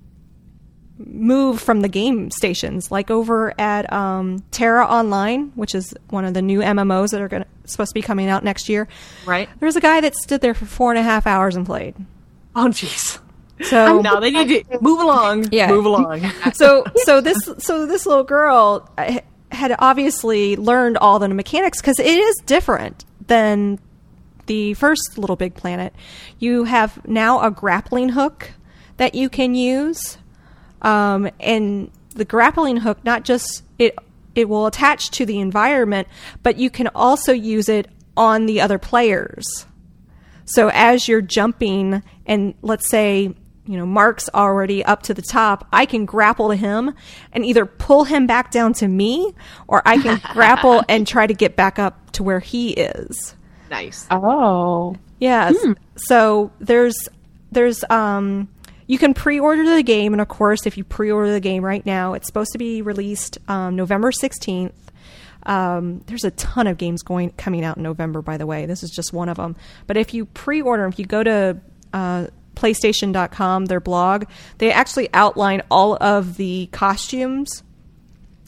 move 0.97 1.61
from 1.61 1.81
the 1.81 1.89
game 1.89 2.31
stations, 2.31 2.89
like 2.91 3.11
over 3.11 3.53
at 3.59 3.91
um, 3.91 4.43
TERA 4.51 4.85
Online, 4.85 5.51
which 5.55 5.75
is 5.75 5.93
one 6.09 6.25
of 6.25 6.33
the 6.33 6.41
new 6.41 6.59
MMOs 6.59 7.11
that 7.11 7.21
are 7.21 7.27
gonna, 7.27 7.45
supposed 7.65 7.89
to 7.89 7.93
be 7.93 8.01
coming 8.01 8.29
out 8.29 8.43
next 8.43 8.69
year. 8.69 8.87
Right. 9.25 9.49
There 9.59 9.67
was 9.67 9.75
a 9.75 9.81
guy 9.81 10.01
that 10.01 10.15
stood 10.15 10.41
there 10.41 10.53
for 10.53 10.65
four 10.65 10.91
and 10.91 10.99
a 10.99 11.03
half 11.03 11.27
hours 11.27 11.55
and 11.55 11.65
played. 11.65 11.95
Oh, 12.55 12.67
jeez. 12.67 13.19
So 13.61 14.01
No, 14.01 14.19
they 14.19 14.31
need 14.31 14.65
to 14.69 14.81
move 14.81 14.99
along. 15.01 15.47
Yeah. 15.51 15.67
Move 15.67 15.85
along. 15.85 16.29
so 16.53 16.83
so 17.03 17.21
this 17.21 17.37
so 17.59 17.85
this 17.85 18.05
little 18.05 18.23
girl 18.23 18.89
uh, 18.97 19.19
had 19.51 19.75
obviously 19.79 20.55
learned 20.55 20.97
all 20.97 21.19
the 21.19 21.29
mechanics 21.29 21.79
because 21.81 21.99
it 21.99 22.05
is 22.05 22.35
different 22.45 23.05
than 23.27 23.79
the 24.47 24.73
first 24.75 25.17
Little 25.17 25.35
Big 25.35 25.55
Planet. 25.55 25.93
You 26.39 26.65
have 26.65 27.05
now 27.07 27.41
a 27.41 27.49
grappling 27.49 28.09
hook 28.09 28.51
that 28.97 29.15
you 29.15 29.29
can 29.29 29.55
use, 29.55 30.17
um, 30.81 31.29
and 31.39 31.91
the 32.15 32.25
grappling 32.25 32.77
hook 32.77 33.03
not 33.03 33.23
just 33.25 33.63
it 33.77 33.95
it 34.35 34.49
will 34.49 34.67
attach 34.67 35.11
to 35.11 35.25
the 35.25 35.39
environment, 35.39 36.07
but 36.43 36.57
you 36.57 36.69
can 36.69 36.87
also 36.89 37.31
use 37.31 37.69
it 37.69 37.87
on 38.17 38.45
the 38.45 38.61
other 38.61 38.77
players. 38.77 39.65
So 40.45 40.69
as 40.73 41.07
you're 41.07 41.21
jumping, 41.21 42.03
and 42.25 42.53
let's 42.61 42.89
say, 42.89 43.33
you 43.65 43.77
know, 43.77 43.85
Mark's 43.85 44.29
already 44.33 44.83
up 44.83 45.03
to 45.03 45.13
the 45.13 45.21
top, 45.21 45.67
I 45.73 45.85
can 45.85 46.05
grapple 46.05 46.49
to 46.49 46.55
him 46.55 46.93
and 47.31 47.45
either 47.45 47.65
pull 47.65 48.03
him 48.03 48.27
back 48.27 48.51
down 48.51 48.73
to 48.73 48.87
me, 48.87 49.33
or 49.67 49.81
I 49.85 49.97
can 49.97 50.21
grapple 50.33 50.83
and 50.87 51.07
try 51.07 51.25
to 51.25 51.33
get 51.33 51.55
back 51.55 51.79
up 51.79 52.11
to 52.11 52.23
where 52.23 52.39
he 52.39 52.71
is. 52.71 53.35
nice. 53.71 54.05
Oh. 54.11 54.95
Yes. 55.19 55.55
So 55.95 56.51
there's 56.59 56.95
there's 57.51 57.85
um 57.89 58.49
you 58.87 58.97
can 58.97 59.13
pre-order 59.13 59.75
the 59.75 59.83
game, 59.83 60.13
and 60.13 60.21
of 60.21 60.27
course, 60.27 60.65
if 60.65 60.77
you 60.77 60.83
pre-order 60.83 61.31
the 61.31 61.39
game 61.39 61.63
right 61.63 61.85
now, 61.85 62.13
it's 62.13 62.27
supposed 62.27 62.51
to 62.51 62.57
be 62.57 62.81
released 62.81 63.37
um, 63.47 63.75
November 63.75 64.11
sixteenth. 64.11 64.73
Um, 65.43 66.01
there's 66.07 66.23
a 66.23 66.31
ton 66.31 66.65
of 66.67 66.77
games 66.77 67.03
going 67.03 67.29
coming 67.31 67.63
out 67.63 67.77
in 67.77 67.83
November. 67.83 68.21
By 68.21 68.37
the 68.37 68.47
way, 68.47 68.65
this 68.65 68.81
is 68.81 68.89
just 68.89 69.13
one 69.13 69.29
of 69.29 69.37
them. 69.37 69.55
But 69.85 69.97
if 69.97 70.13
you 70.13 70.25
pre-order, 70.25 70.87
if 70.87 70.97
you 70.97 71.05
go 71.05 71.21
to 71.21 71.57
uh, 71.93 72.27
PlayStation.com, 72.55 73.65
their 73.65 73.79
blog, 73.79 74.25
they 74.57 74.71
actually 74.71 75.09
outline 75.13 75.61
all 75.69 75.97
of 76.01 76.37
the 76.37 76.67
costumes 76.71 77.61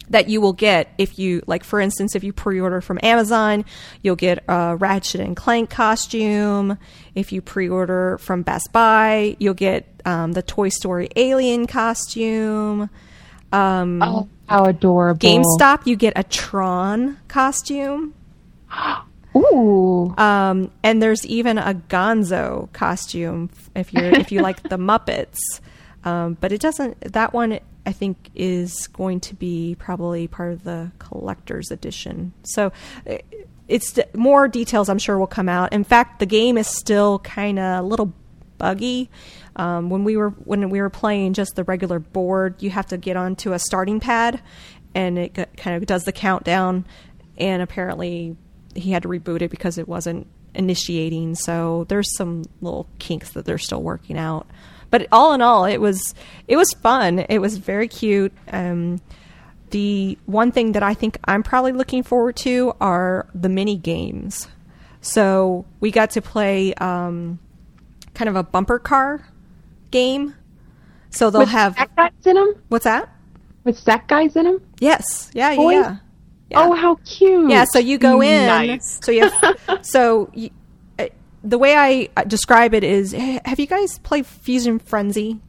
that 0.09 0.29
you 0.29 0.39
will 0.41 0.53
get 0.53 0.93
if 0.97 1.19
you 1.19 1.41
like 1.47 1.63
for 1.63 1.79
instance 1.79 2.15
if 2.15 2.23
you 2.23 2.31
pre-order 2.31 2.79
from 2.81 2.97
amazon 3.03 3.65
you'll 4.01 4.15
get 4.15 4.43
a 4.47 4.75
ratchet 4.77 5.19
and 5.21 5.35
clank 5.35 5.69
costume 5.69 6.77
if 7.15 7.31
you 7.31 7.41
pre-order 7.41 8.17
from 8.19 8.41
best 8.41 8.71
buy 8.71 9.35
you'll 9.39 9.53
get 9.53 9.85
um, 10.05 10.31
the 10.31 10.41
toy 10.41 10.69
story 10.69 11.09
alien 11.15 11.67
costume 11.67 12.89
um, 13.51 14.01
Oh, 14.01 14.27
how 14.47 14.65
adorable. 14.65 15.19
gamestop 15.19 15.85
you 15.85 15.95
get 15.95 16.13
a 16.15 16.23
tron 16.23 17.17
costume 17.27 18.13
Ooh. 19.35 20.13
um, 20.17 20.71
and 20.83 21.01
there's 21.01 21.25
even 21.25 21.57
a 21.57 21.73
gonzo 21.89 22.71
costume 22.73 23.49
if 23.75 23.93
you're 23.93 24.05
if 24.05 24.31
you 24.31 24.41
like 24.41 24.63
the 24.63 24.77
muppets 24.77 25.37
um, 26.05 26.37
but 26.39 26.51
it 26.51 26.61
doesn't 26.61 26.99
that 27.13 27.33
one 27.33 27.59
i 27.87 27.91
think 27.91 28.29
is 28.35 28.87
going 28.87 29.19
to 29.19 29.33
be 29.33 29.75
probably 29.79 30.27
part 30.27 30.53
of 30.53 30.63
the 30.63 30.91
collector's 30.99 31.71
edition 31.71 32.33
so 32.43 32.71
uh, 33.09 33.17
it's 33.67 33.97
more 34.13 34.47
details 34.47 34.89
i'm 34.89 34.99
sure 34.99 35.17
will 35.17 35.25
come 35.25 35.49
out 35.49 35.73
in 35.73 35.83
fact 35.83 36.19
the 36.19 36.25
game 36.25 36.57
is 36.57 36.67
still 36.67 37.19
kind 37.19 37.57
of 37.57 37.83
a 37.83 37.87
little 37.87 38.13
buggy. 38.57 39.09
Um, 39.55 39.89
when 39.89 40.03
we 40.03 40.17
were 40.17 40.29
when 40.29 40.69
we 40.69 40.81
were 40.81 40.89
playing 40.89 41.33
just 41.33 41.55
the 41.55 41.63
regular 41.63 41.99
board, 41.99 42.61
you 42.61 42.69
have 42.69 42.87
to 42.87 42.97
get 42.97 43.17
onto 43.17 43.53
a 43.53 43.59
starting 43.59 43.99
pad, 43.99 44.41
and 44.93 45.17
it 45.17 45.57
kind 45.57 45.75
of 45.75 45.85
does 45.85 46.03
the 46.03 46.11
countdown. 46.11 46.85
And 47.37 47.61
apparently, 47.61 48.35
he 48.75 48.91
had 48.91 49.03
to 49.03 49.09
reboot 49.09 49.41
it 49.41 49.51
because 49.51 49.77
it 49.77 49.87
wasn't 49.87 50.27
initiating. 50.53 51.35
So 51.35 51.85
there's 51.87 52.15
some 52.15 52.43
little 52.61 52.87
kinks 52.99 53.31
that 53.31 53.45
they're 53.45 53.57
still 53.57 53.81
working 53.81 54.17
out. 54.17 54.47
But 54.89 55.07
all 55.11 55.33
in 55.33 55.41
all, 55.41 55.65
it 55.65 55.77
was 55.77 56.15
it 56.47 56.55
was 56.55 56.71
fun. 56.81 57.19
It 57.19 57.39
was 57.39 57.57
very 57.57 57.87
cute. 57.87 58.33
Um, 58.51 59.01
the 59.71 60.17
one 60.25 60.51
thing 60.51 60.71
that 60.73 60.83
I 60.83 60.93
think 60.93 61.17
I'm 61.25 61.43
probably 61.43 61.73
looking 61.73 62.03
forward 62.03 62.37
to 62.37 62.73
are 62.79 63.27
the 63.35 63.49
mini 63.49 63.75
games. 63.75 64.47
So 65.01 65.65
we 65.79 65.91
got 65.91 66.11
to 66.11 66.21
play 66.21 66.73
um, 66.75 67.39
kind 68.13 68.29
of 68.29 68.35
a 68.35 68.43
bumper 68.43 68.79
car 68.79 69.27
game. 69.91 70.35
So 71.09 71.29
they'll 71.29 71.41
With 71.41 71.49
have 71.49 71.75
sack 71.75 71.95
guys 71.95 72.11
in 72.25 72.35
them? 72.35 72.53
what's 72.69 72.83
that? 72.85 73.09
With 73.63 73.77
sack 73.77 74.07
guys 74.07 74.35
in 74.35 74.45
them? 74.45 74.61
Yes, 74.79 75.31
yeah, 75.33 75.55
Boys? 75.55 75.73
yeah. 75.75 75.95
Yeah. 76.49 76.63
Oh, 76.63 76.73
how 76.73 76.95
cute! 77.03 77.49
Yeah, 77.49 77.65
so 77.69 77.77
you 77.77 77.97
go 77.97 78.21
in. 78.21 78.45
Nice. 78.45 78.99
So 79.03 79.11
you 79.11 79.29
have, 79.29 79.79
so 79.81 80.29
you, 80.33 80.49
the 81.43 81.57
way 81.57 81.75
I 81.75 82.09
uh, 82.15 82.23
describe 82.23 82.73
it 82.73 82.83
is 82.83 83.11
have 83.13 83.59
you 83.59 83.67
guys 83.67 83.99
played 83.99 84.25
Fusion 84.25 84.79
Frenzy? 84.79 85.39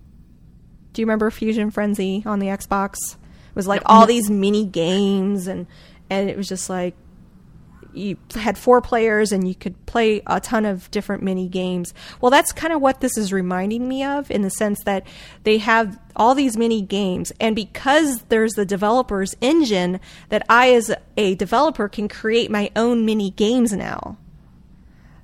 Do 0.92 1.02
you 1.02 1.06
remember 1.06 1.30
Fusion 1.30 1.70
Frenzy 1.70 2.22
on 2.26 2.38
the 2.38 2.46
Xbox? 2.46 3.14
It 3.14 3.54
was 3.54 3.66
like 3.66 3.82
all 3.86 4.06
these 4.06 4.30
mini 4.30 4.64
games 4.64 5.46
and 5.46 5.66
and 6.10 6.30
it 6.30 6.36
was 6.36 6.48
just 6.48 6.70
like 6.70 6.94
you 7.92 8.16
had 8.34 8.56
four 8.56 8.80
players 8.80 9.32
and 9.32 9.48
you 9.48 9.54
could 9.54 9.86
play 9.86 10.22
a 10.26 10.40
ton 10.40 10.64
of 10.64 10.90
different 10.90 11.22
mini 11.22 11.48
games. 11.48 11.94
Well, 12.20 12.30
that's 12.30 12.52
kind 12.52 12.72
of 12.72 12.80
what 12.80 13.00
this 13.00 13.16
is 13.16 13.32
reminding 13.32 13.88
me 13.88 14.04
of 14.04 14.30
in 14.30 14.42
the 14.42 14.50
sense 14.50 14.82
that 14.84 15.06
they 15.44 15.58
have 15.58 15.98
all 16.14 16.34
these 16.34 16.56
mini 16.56 16.82
games 16.82 17.32
and 17.40 17.56
because 17.56 18.22
there's 18.28 18.52
the 18.52 18.66
developer's 18.66 19.34
engine 19.40 20.00
that 20.28 20.44
I 20.48 20.74
as 20.74 20.94
a 21.16 21.34
developer 21.34 21.88
can 21.88 22.08
create 22.08 22.50
my 22.50 22.70
own 22.76 23.04
mini 23.04 23.30
games 23.30 23.72
now. 23.72 24.18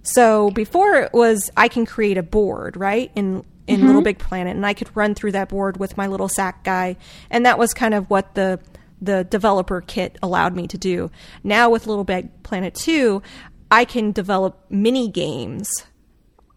So 0.05 0.51
before 0.51 0.95
it 0.97 1.13
was 1.13 1.51
I 1.57 1.69
can 1.69 1.85
create 1.87 2.19
a 2.19 2.23
board, 2.23 2.77
right? 2.77 3.11
In 3.15 3.45
in 3.67 3.87
Little 3.87 4.03
Big 4.03 4.19
Planet 4.19 4.55
and 4.55 4.67
I 4.67 4.75
could 4.75 4.95
run 4.95 5.15
through 5.15 5.33
that 5.33 5.49
board 5.49 5.79
with 5.79 5.97
my 5.97 6.07
little 6.07 6.29
sack 6.29 6.63
guy 6.65 6.97
and 7.31 7.47
that 7.47 7.59
was 7.59 7.73
kind 7.73 7.95
of 7.95 8.09
what 8.11 8.35
the 8.35 8.61
the 9.01 9.25
developer 9.25 9.81
kit 9.81 10.19
allowed 10.23 10.55
me 10.55 10.67
to 10.69 10.79
do. 10.79 11.11
Now 11.43 11.71
with 11.71 11.87
Little 11.87 12.05
Big 12.05 12.43
Planet 12.43 12.75
2, 12.75 13.23
I 13.71 13.85
can 13.87 14.13
develop 14.13 14.65
mini 14.71 15.09
games 15.11 15.69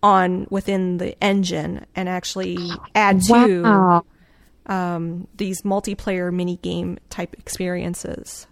on 0.04 0.48
within 0.50 0.98
the 0.98 1.22
engine 1.24 1.86
and 1.96 2.08
actually 2.08 2.58
add 2.94 3.22
to 3.24 3.64
Wow. 3.64 4.06
um, 4.68 5.28
these 5.36 5.62
multiplayer 5.64 6.32
mini 6.32 6.58
game 6.58 6.98
type 7.10 7.36
experiences. 7.40 8.48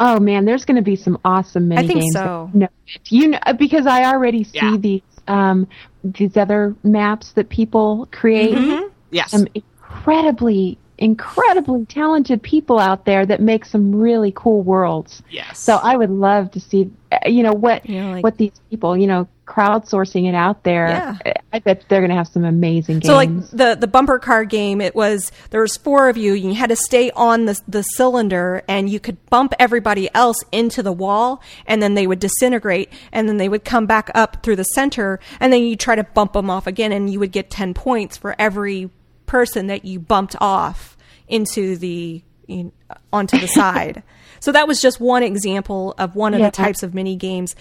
Oh 0.00 0.18
man, 0.18 0.44
there's 0.44 0.64
going 0.64 0.76
to 0.76 0.82
be 0.82 0.96
some 0.96 1.18
awesome 1.24 1.68
mini 1.68 1.86
think 1.86 2.00
games. 2.00 2.12
so. 2.14 2.50
No, 2.52 2.68
you 3.08 3.28
know 3.28 3.38
because 3.58 3.86
I 3.86 4.04
already 4.04 4.44
see 4.44 4.58
Yeah. 4.58 4.76
these 4.78 5.02
um 5.28 5.68
these 6.02 6.36
other 6.36 6.74
maps 6.82 7.32
that 7.32 7.48
people 7.48 8.08
create. 8.10 8.54
Mm-hmm. 8.56 8.88
Yes. 9.10 9.30
Some 9.30 9.46
incredibly 9.54 10.78
incredibly 10.98 11.84
talented 11.86 12.42
people 12.42 12.78
out 12.78 13.04
there 13.04 13.26
that 13.26 13.40
make 13.40 13.64
some 13.64 13.94
really 13.94 14.32
cool 14.34 14.62
worlds. 14.62 15.22
yes. 15.30 15.58
So 15.58 15.76
I 15.76 15.96
would 15.96 16.10
love 16.10 16.50
to 16.52 16.60
see, 16.60 16.90
uh, 17.10 17.18
you 17.26 17.42
know, 17.42 17.52
what 17.52 17.88
You 17.88 18.00
know, 18.00 18.10
like- 18.12 18.22
what 18.24 18.36
these 18.38 18.52
people, 18.70 18.96
you 18.96 19.06
know, 19.06 19.26
crowdsourcing 19.46 20.26
it 20.26 20.34
out 20.34 20.62
there. 20.62 20.88
Yeah. 20.88 21.32
I 21.52 21.58
bet 21.58 21.84
they're 21.88 22.00
going 22.00 22.10
to 22.10 22.16
have 22.16 22.28
some 22.28 22.44
amazing 22.44 23.00
games. 23.00 23.06
So 23.06 23.14
like 23.14 23.28
the 23.50 23.76
the 23.78 23.86
bumper 23.86 24.18
car 24.18 24.44
game, 24.46 24.80
it 24.80 24.94
was 24.94 25.30
there 25.50 25.60
was 25.60 25.76
four 25.76 26.08
of 26.08 26.16
you. 26.16 26.32
and 26.34 26.44
You 26.44 26.54
had 26.54 26.70
to 26.70 26.76
stay 26.76 27.10
on 27.10 27.44
the 27.44 27.60
the 27.68 27.82
cylinder, 27.82 28.62
and 28.68 28.88
you 28.88 28.98
could 29.00 29.18
bump 29.28 29.52
everybody 29.58 30.08
else 30.14 30.38
into 30.50 30.82
the 30.82 30.92
wall, 30.92 31.42
and 31.66 31.82
then 31.82 31.92
they 31.94 32.06
would 32.06 32.20
disintegrate, 32.20 32.88
and 33.12 33.28
then 33.28 33.36
they 33.36 33.48
would 33.50 33.64
come 33.64 33.84
back 33.86 34.10
up 34.14 34.42
through 34.42 34.56
the 34.56 34.64
center, 34.64 35.20
and 35.40 35.52
then 35.52 35.62
you 35.62 35.76
try 35.76 35.94
to 35.94 36.04
bump 36.04 36.32
them 36.32 36.48
off 36.48 36.66
again, 36.66 36.90
and 36.92 37.12
you 37.12 37.18
would 37.20 37.32
get 37.32 37.50
ten 37.50 37.74
points 37.74 38.16
for 38.16 38.34
every 38.38 38.88
person 39.34 39.66
that 39.66 39.84
you 39.84 39.98
bumped 39.98 40.36
off 40.40 40.96
into 41.26 41.76
the 41.76 42.22
you 42.46 42.64
know, 42.64 42.72
onto 43.12 43.36
the 43.36 43.48
side. 43.60 44.04
So 44.38 44.52
that 44.52 44.68
was 44.68 44.80
just 44.80 45.00
one 45.00 45.24
example 45.24 45.92
of 45.98 46.14
one 46.14 46.34
of 46.34 46.40
Yeah. 46.40 46.50
the 46.50 46.56
types 46.56 46.84
of 46.84 46.94
mini 46.94 47.16
games 47.16 47.56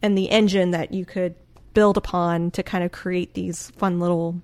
and 0.00 0.16
the 0.16 0.30
engine 0.30 0.70
that 0.70 0.94
you 0.94 1.04
could 1.04 1.34
build 1.74 1.98
upon 1.98 2.50
to 2.52 2.62
kind 2.62 2.82
of 2.82 2.92
create 2.92 3.34
these 3.34 3.70
fun 3.76 4.00
little 4.00 4.40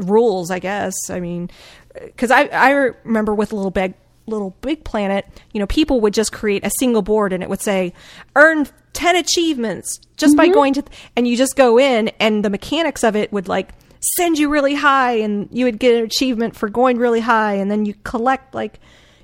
rules, 0.00 0.52
I 0.52 0.60
guess. 0.60 0.94
I 1.10 1.18
mean, 1.18 1.50
because 1.94 2.30
I 2.30 2.42
I 2.44 2.70
remember 3.04 3.34
with 3.34 3.52
Little 3.52 3.72
Big 3.72 3.94
Little 4.26 4.50
Big 4.60 4.84
Planet, 4.84 5.26
you 5.52 5.58
know, 5.58 5.66
people 5.66 6.00
would 6.02 6.14
just 6.14 6.30
create 6.30 6.64
a 6.64 6.70
single 6.78 7.02
board 7.02 7.32
and 7.32 7.42
it 7.42 7.48
would 7.48 7.62
say 7.62 7.92
earn 8.36 8.68
ten 8.92 9.16
achievements 9.16 9.98
just 10.16 10.36
by 10.36 10.44
mm-hmm. 10.44 10.54
going 10.54 10.74
to, 10.74 10.84
and 11.16 11.26
you 11.26 11.36
just 11.36 11.56
go 11.56 11.76
in 11.76 12.08
and 12.20 12.44
the 12.44 12.50
mechanics 12.50 13.02
of 13.02 13.16
it 13.16 13.32
would 13.32 13.48
like 13.48 13.70
send 14.00 14.38
you 14.38 14.48
really 14.48 14.74
high 14.74 15.14
and 15.14 15.48
you 15.50 15.64
would 15.64 15.78
get 15.78 15.96
an 15.96 16.04
achievement 16.04 16.56
for 16.56 16.68
going 16.68 16.98
really 16.98 17.20
high 17.20 17.54
and 17.54 17.70
then 17.70 17.84
you 17.84 17.94
collect 18.04 18.54
like, 18.54 18.80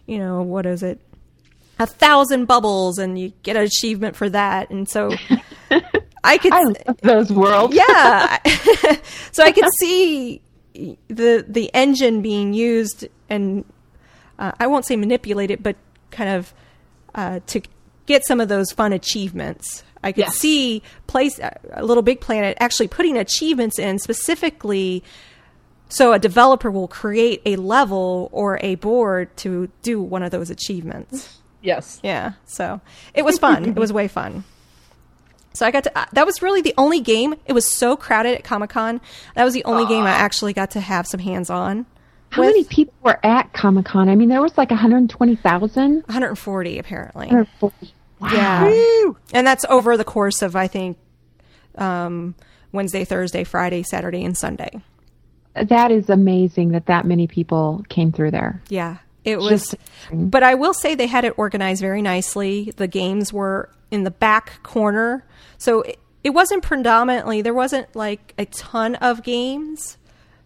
you 0.07 0.19
know, 0.19 0.43
what 0.43 0.67
is 0.67 0.83
it? 0.83 1.01
A 1.79 1.87
thousand 1.87 2.47
bubbles 2.47 2.99
and 2.99 3.19
you 3.19 3.33
get 3.43 3.57
an 3.57 3.63
achievement 3.63 4.17
for 4.17 4.29
that. 4.31 4.71
And 4.71 4.89
so 4.89 5.13
I 6.25 6.39
could 6.39 6.53
I 6.53 6.65
those 7.03 7.31
worlds. 7.31 7.75
yeah. 7.75 8.39
so 9.33 9.45
I 9.45 9.53
could 9.53 9.69
see 9.79 10.41
the 11.09 11.45
the 11.47 11.71
engine 11.75 12.23
being 12.23 12.53
used, 12.53 13.07
and 13.29 13.65
uh, 14.39 14.53
I 14.59 14.67
won't 14.67 14.87
say 14.87 14.97
manipulate 14.97 15.51
it, 15.51 15.63
but 15.63 15.77
kind 16.11 16.31
of 16.31 16.55
uh, 17.15 17.41
to 17.49 17.63
get 18.07 18.27
some 18.27 18.41
of 18.41 18.49
those 18.49 18.73
fun 18.73 18.93
achievements. 18.93 19.85
I 20.05 20.13
could 20.13 20.25
Yes. 20.27 20.37
see 20.37 20.83
place 21.07 21.41
a 21.41 21.85
little 21.85 22.03
big 22.03 22.21
planet 22.21 22.57
actually 22.61 22.89
putting 22.89 23.17
achievements 23.19 23.79
in 23.79 23.99
specifically. 23.99 25.03
So 25.89 26.13
a 26.13 26.19
developer 26.19 26.71
will 26.71 26.89
create 26.89 27.41
a 27.47 27.57
level 27.57 28.29
or 28.33 28.59
a 28.63 28.75
board 28.77 29.37
to 29.39 29.69
do 29.83 30.01
one 30.01 30.23
of 30.23 30.31
those 30.31 30.51
achievements. 30.51 31.39
yes. 31.63 32.01
Yeah. 32.03 32.33
So 32.47 32.81
it 33.15 33.25
was 33.25 33.39
fun. 33.39 33.65
it 33.71 33.77
was 33.77 33.93
way 33.93 34.07
fun. 34.09 34.45
So 35.55 35.65
I 35.65 35.71
got 35.71 35.85
to, 35.85 35.97
uh, 35.99 36.07
that 36.13 36.27
was 36.27 36.43
really 36.43 36.63
the 36.63 36.75
only 36.77 37.01
game. 37.01 37.35
It 37.47 37.53
was 37.53 37.67
so 37.71 37.97
crowded 37.97 38.35
at 38.35 38.45
Comic 38.45 38.71
Con. 38.71 39.01
That 39.37 39.45
was 39.45 39.55
the 39.55 39.65
only 39.65 39.87
game 39.87 40.03
I 40.05 40.11
actually 40.11 40.53
got 40.53 40.73
to 40.73 40.81
have 40.81 41.07
some 41.07 41.21
hands 41.21 41.49
on. 41.49 41.87
How 42.31 42.43
many 42.43 42.65
people 42.65 42.95
were 43.03 43.25
at 43.25 43.53
Comic 43.53 43.85
Con? 43.87 44.09
I 44.09 44.17
mean, 44.17 44.29
there 44.29 44.43
was 44.43 44.59
like 44.59 44.71
120,000. 44.71 45.95
140 46.07 46.79
apparently. 46.81 47.27
140. 47.29 47.95
Wow. 48.25 48.33
Yeah. 48.33 48.65
Woo! 48.69 49.17
And 49.33 49.47
that's 49.47 49.65
over 49.67 49.97
the 49.97 50.05
course 50.05 50.43
of, 50.43 50.57
I 50.57 50.67
think, 50.67 50.99
um, 51.77 52.35
Wednesday, 52.73 53.05
Thursday, 53.05 53.45
Friday, 53.45 53.83
Saturday, 53.83 54.25
and 54.25 54.37
Sunday. 54.37 54.71
That 55.55 55.91
is 55.91 56.11
amazing 56.11 56.71
that 56.73 56.87
that 56.87 57.05
many 57.07 57.27
people 57.27 57.85
came 57.89 58.11
through 58.13 58.33
there. 58.33 58.63
Yeah. 58.69 58.97
It 59.25 59.39
was, 59.39 59.71
Just- 59.71 59.77
but 60.13 60.43
I 60.43 60.55
will 60.55 60.75
say 60.75 60.95
they 60.95 61.07
had 61.07 61.25
it 61.25 61.35
organized 61.39 61.81
very 61.81 62.03
nicely. 62.03 62.73
The 62.77 62.89
games 62.89 63.33
were 63.33 63.71
in 63.91 64.05
the 64.05 64.11
back 64.11 64.63
corner. 64.63 65.25
So 65.57 65.83
it, 65.83 65.99
it 66.23 66.31
wasn't 66.31 66.63
predominantly, 66.63 67.41
there 67.43 67.55
wasn't 67.55 67.95
like 67.95 68.35
a 68.39 68.45
ton 68.47 68.97
of 68.97 69.23
games. 69.23 69.97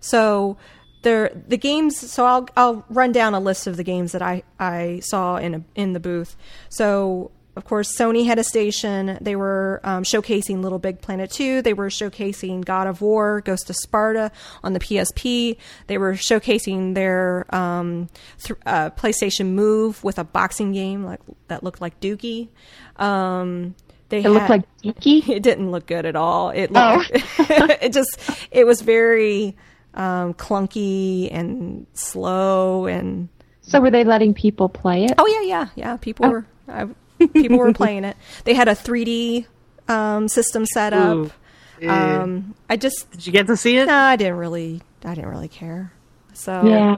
So 0.01 0.59
there, 1.03 1.31
the 1.49 1.57
games, 1.57 1.97
so 1.97 2.25
I'll, 2.27 2.49
I'll 2.57 2.85
run 2.91 3.11
down 3.13 3.35
a 3.35 3.41
list 3.41 3.67
of 3.67 3.77
the 3.77 3.85
games 3.85 4.13
that 4.13 4.23
I, 4.23 4.43
I 4.61 5.01
saw 5.03 5.37
in, 5.37 5.55
a, 5.55 5.63
in 5.75 5.93
the 5.93 6.01
booth. 6.01 6.37
So, 6.69 7.31
of 7.59 7.65
course, 7.65 7.95
Sony 7.99 8.25
had 8.25 8.39
a 8.39 8.45
station. 8.45 9.19
They 9.21 9.37
were 9.37 9.81
um, 9.85 10.03
showcasing 10.05 10.63
Little 10.63 10.79
Big 10.79 11.03
Planet 11.03 11.31
2. 11.31 11.61
They 11.61 11.75
were 11.75 11.89
showcasing 11.89 12.65
God 12.65 12.87
of 12.87 13.03
War, 13.03 13.43
Ghost 13.43 13.69
of 13.69 13.77
Sparta 13.77 14.31
on 14.65 14.73
the 14.73 14.81
PSP. 14.81 15.57
They 15.89 15.99
were 15.99 16.15
showcasing 16.15 16.95
their 16.95 17.53
um, 17.55 18.09
th- 18.43 18.59
uh, 18.65 18.91
PlayStation 18.91 19.53
Move 19.53 20.03
with 20.03 20.19
a 20.19 20.25
boxing 20.25 20.73
game 20.73 21.05
like 21.05 21.21
that 21.49 21.63
looked 21.63 21.81
like 21.83 22.01
Dookie. 22.01 22.49
Um, 22.97 23.75
they 24.09 24.21
It 24.25 24.31
looked 24.31 24.49
like 24.49 24.63
Geeky. 24.83 25.29
it 25.37 25.43
didn't 25.43 25.71
look 25.71 25.87
good 25.87 26.07
at 26.07 26.17
all. 26.17 26.51
It 26.51 26.71
Oh. 26.75 27.05
looked, 27.11 27.11
it 27.83 27.93
just 27.93 28.19
it 28.51 28.67
was 28.67 28.81
very 28.81 29.57
um, 29.95 30.33
clunky 30.35 31.29
and 31.33 31.87
slow 31.95 32.87
and 32.87 33.29
So 33.63 33.81
were 33.81 33.91
they 33.91 34.05
letting 34.05 34.33
people 34.33 34.69
play 34.69 35.05
it? 35.05 35.13
oh 35.19 35.27
yeah 35.27 35.43
yeah 35.43 35.69
yeah 35.75 35.97
people 35.97 36.31
were 36.31 36.47
I, 36.69 36.87
people 37.33 37.59
were 37.59 37.73
playing 37.73 38.05
it. 38.05 38.17
They 38.45 38.55
had 38.55 38.69
a 38.69 38.73
3D 38.75 39.47
um, 39.89 40.29
system 40.29 40.67
set 40.67 40.93
up. 40.93 41.17
Ooh. 41.17 41.89
Um, 41.89 42.55
I 42.69 42.77
just 42.77 43.11
Did 43.13 43.27
you 43.27 43.33
get 43.33 43.47
to 43.47 43.57
see 43.57 43.77
it? 43.77 43.87
no, 43.87 43.95
I 43.95 44.17
didn't 44.17 44.37
really 44.37 44.83
I 45.05 45.15
didn't 45.15 45.31
really 45.31 45.49
care. 45.49 45.93
So 46.35 46.65
Yeah. 46.67 46.97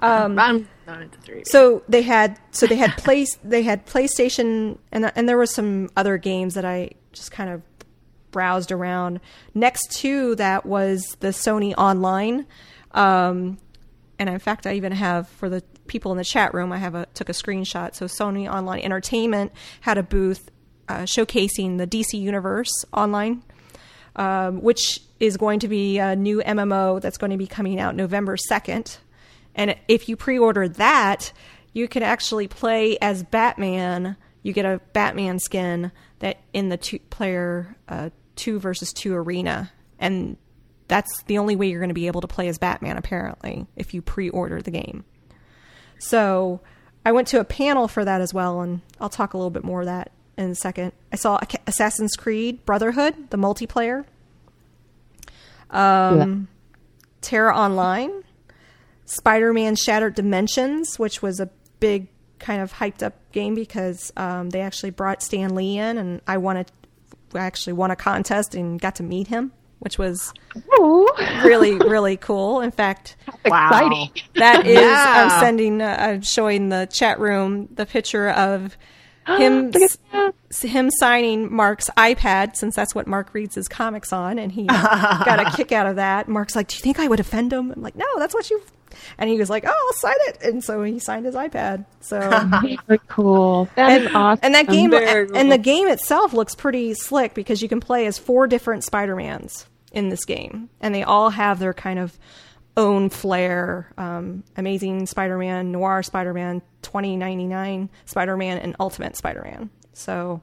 I'm 0.00 0.34
not 0.34 1.02
into 1.02 1.18
3D. 1.18 1.46
so 1.46 1.82
they 1.88 2.02
had 2.02 2.38
so 2.50 2.66
they 2.66 2.76
had 2.76 2.96
place 2.98 3.36
they 3.44 3.62
had 3.62 3.86
PlayStation 3.86 4.78
and 4.92 5.10
and 5.16 5.28
there 5.28 5.36
were 5.36 5.46
some 5.46 5.90
other 5.96 6.16
games 6.18 6.54
that 6.54 6.64
I 6.64 6.90
just 7.12 7.32
kind 7.32 7.50
of 7.50 7.62
browsed 8.30 8.70
around. 8.72 9.20
Next 9.54 9.92
to 10.00 10.34
that 10.36 10.66
was 10.66 11.16
the 11.20 11.28
Sony 11.28 11.72
Online. 11.78 12.46
Um, 12.92 13.58
and 14.18 14.28
in 14.28 14.38
fact, 14.38 14.66
I 14.66 14.74
even 14.74 14.92
have 14.92 15.28
for 15.28 15.48
the 15.48 15.62
people 15.86 16.12
in 16.12 16.18
the 16.18 16.24
chat 16.24 16.54
room, 16.54 16.72
I 16.72 16.78
have 16.78 16.94
a 16.94 17.06
took 17.14 17.28
a 17.28 17.32
screenshot. 17.32 17.94
So 17.94 18.06
Sony 18.06 18.50
Online 18.50 18.82
Entertainment 18.82 19.52
had 19.80 19.98
a 19.98 20.02
booth 20.02 20.50
uh, 20.88 21.00
showcasing 21.00 21.78
the 21.78 21.86
DC 21.86 22.18
Universe 22.18 22.84
Online, 22.92 23.42
um, 24.16 24.60
which 24.60 25.00
is 25.20 25.36
going 25.36 25.60
to 25.60 25.68
be 25.68 25.98
a 25.98 26.16
new 26.16 26.42
MMO 26.42 27.00
that's 27.00 27.18
going 27.18 27.30
to 27.30 27.36
be 27.36 27.46
coming 27.46 27.80
out 27.80 27.94
November 27.94 28.36
second. 28.36 28.98
And 29.54 29.76
if 29.88 30.08
you 30.08 30.16
pre-order 30.16 30.68
that, 30.68 31.32
you 31.72 31.88
can 31.88 32.02
actually 32.02 32.48
play 32.48 32.98
as 33.00 33.22
Batman. 33.22 34.16
You 34.42 34.52
get 34.52 34.64
a 34.64 34.80
Batman 34.92 35.38
skin 35.38 35.92
that 36.18 36.38
in 36.52 36.68
the 36.68 36.76
two 36.76 36.98
player 37.10 37.76
uh, 37.88 38.10
two 38.36 38.58
versus 38.58 38.92
two 38.92 39.14
arena, 39.14 39.70
and 39.98 40.36
that's 40.88 41.22
the 41.24 41.38
only 41.38 41.56
way 41.56 41.68
you're 41.68 41.80
going 41.80 41.88
to 41.88 41.94
be 41.94 42.06
able 42.06 42.20
to 42.20 42.28
play 42.28 42.48
as 42.48 42.58
Batman 42.58 42.96
apparently 42.96 43.66
if 43.76 43.94
you 43.94 44.02
pre-order 44.02 44.60
the 44.60 44.70
game. 44.70 45.04
So 46.04 46.60
I 47.06 47.12
went 47.12 47.28
to 47.28 47.40
a 47.40 47.44
panel 47.44 47.88
for 47.88 48.04
that 48.04 48.20
as 48.20 48.34
well, 48.34 48.60
and 48.60 48.82
I'll 49.00 49.08
talk 49.08 49.32
a 49.32 49.38
little 49.38 49.50
bit 49.50 49.64
more 49.64 49.80
of 49.80 49.86
that 49.86 50.12
in 50.36 50.50
a 50.50 50.54
second. 50.54 50.92
I 51.10 51.16
saw 51.16 51.40
Assassin's 51.66 52.14
Creed 52.14 52.62
Brotherhood, 52.66 53.30
the 53.30 53.38
multiplayer. 53.38 54.04
Um, 55.70 56.48
TERA 57.22 57.56
Online, 57.56 58.22
Spider 59.06 59.54
Man 59.54 59.76
Shattered 59.76 60.14
Dimensions, 60.14 60.98
which 60.98 61.22
was 61.22 61.40
a 61.40 61.48
big 61.80 62.08
kind 62.38 62.60
of 62.60 62.74
hyped 62.74 63.02
up 63.02 63.14
game 63.32 63.54
because 63.54 64.12
um, 64.18 64.50
they 64.50 64.60
actually 64.60 64.90
brought 64.90 65.22
Stan 65.22 65.54
Lee 65.54 65.78
in, 65.78 65.96
and 65.96 66.20
I 66.26 66.36
wanted, 66.36 66.70
I 67.32 67.38
actually 67.38 67.72
won 67.72 67.90
a 67.90 67.96
contest 67.96 68.54
and 68.54 68.78
got 68.78 68.96
to 68.96 69.02
meet 69.02 69.28
him, 69.28 69.52
which 69.84 69.98
was 69.98 70.32
Ooh. 70.80 71.06
really 71.44 71.74
really 71.76 72.16
cool. 72.16 72.60
In 72.60 72.70
fact, 72.72 73.16
Wow. 73.46 73.68
Exciting. 73.68 74.10
that 74.36 74.66
is 74.66 74.80
Yeah. 74.80 75.30
I'm 75.34 75.40
sending, 75.40 75.80
uh, 75.82 75.96
I'm 76.00 76.22
showing 76.22 76.70
the 76.70 76.88
chat 76.90 77.20
room 77.20 77.68
the 77.74 77.84
picture 77.86 78.30
of 78.30 78.76
him 79.26 79.70
Look 79.70 79.82
at 79.82 79.96
that. 80.12 80.34
s- 80.50 80.62
him 80.62 80.90
signing 80.90 81.54
Mark's 81.54 81.88
iPad 81.96 82.56
since 82.56 82.74
that's 82.76 82.94
what 82.94 83.06
Mark 83.06 83.32
reads 83.34 83.54
his 83.54 83.68
comics 83.68 84.12
on, 84.12 84.38
and 84.38 84.50
he 84.52 84.64
got 84.66 85.40
a 85.40 85.50
kick 85.56 85.72
out 85.72 85.86
of 85.86 85.96
that. 85.96 86.28
Mark's 86.28 86.54
like, 86.56 86.68
"Do 86.68 86.76
you 86.76 86.80
think 86.82 86.98
I 86.98 87.08
would 87.08 87.20
offend 87.20 87.52
him?" 87.52 87.70
I'm 87.72 87.82
like, 87.82 87.96
"No, 87.96 88.06
that's 88.18 88.34
what 88.34 88.48
you." 88.50 88.60
And 89.18 89.28
he 89.30 89.36
was 89.38 89.48
like, 89.50 89.64
"Oh, 89.66 89.70
I'll 89.70 89.92
sign 89.94 90.14
it," 90.28 90.38
and 90.42 90.62
so 90.62 90.82
he 90.82 90.98
signed 90.98 91.24
his 91.26 91.34
iPad. 91.34 91.84
So 92.00 92.20
Very 92.86 93.00
cool. 93.08 93.68
That 93.76 94.00
is 94.02 94.06
and, 94.08 94.16
awesome. 94.16 94.40
and 94.42 94.54
that 94.54 94.68
game 94.68 94.90
Very 94.90 95.28
and 95.34 95.50
the 95.50 95.58
game 95.58 95.88
itself 95.88 96.32
looks 96.32 96.54
pretty 96.54 96.92
slick 96.94 97.34
because 97.34 97.60
you 97.62 97.68
can 97.68 97.80
play 97.80 98.06
as 98.06 98.18
four 98.18 98.46
different 98.46 98.84
Spider-Mans 98.84 99.66
in 99.94 100.10
this 100.10 100.24
game. 100.24 100.68
And 100.80 100.94
they 100.94 101.02
all 101.02 101.30
have 101.30 101.58
their 101.58 101.72
kind 101.72 101.98
of 101.98 102.18
own 102.76 103.08
flair. 103.08 103.92
Um, 103.96 104.44
amazing 104.56 105.06
Spider-Man 105.06 105.72
noir 105.72 106.02
Spider-Man 106.02 106.60
2099 106.82 107.88
Spider-Man 108.04 108.58
and 108.58 108.76
Ultimate 108.80 109.16
Spider-Man. 109.16 109.70
So 109.92 110.42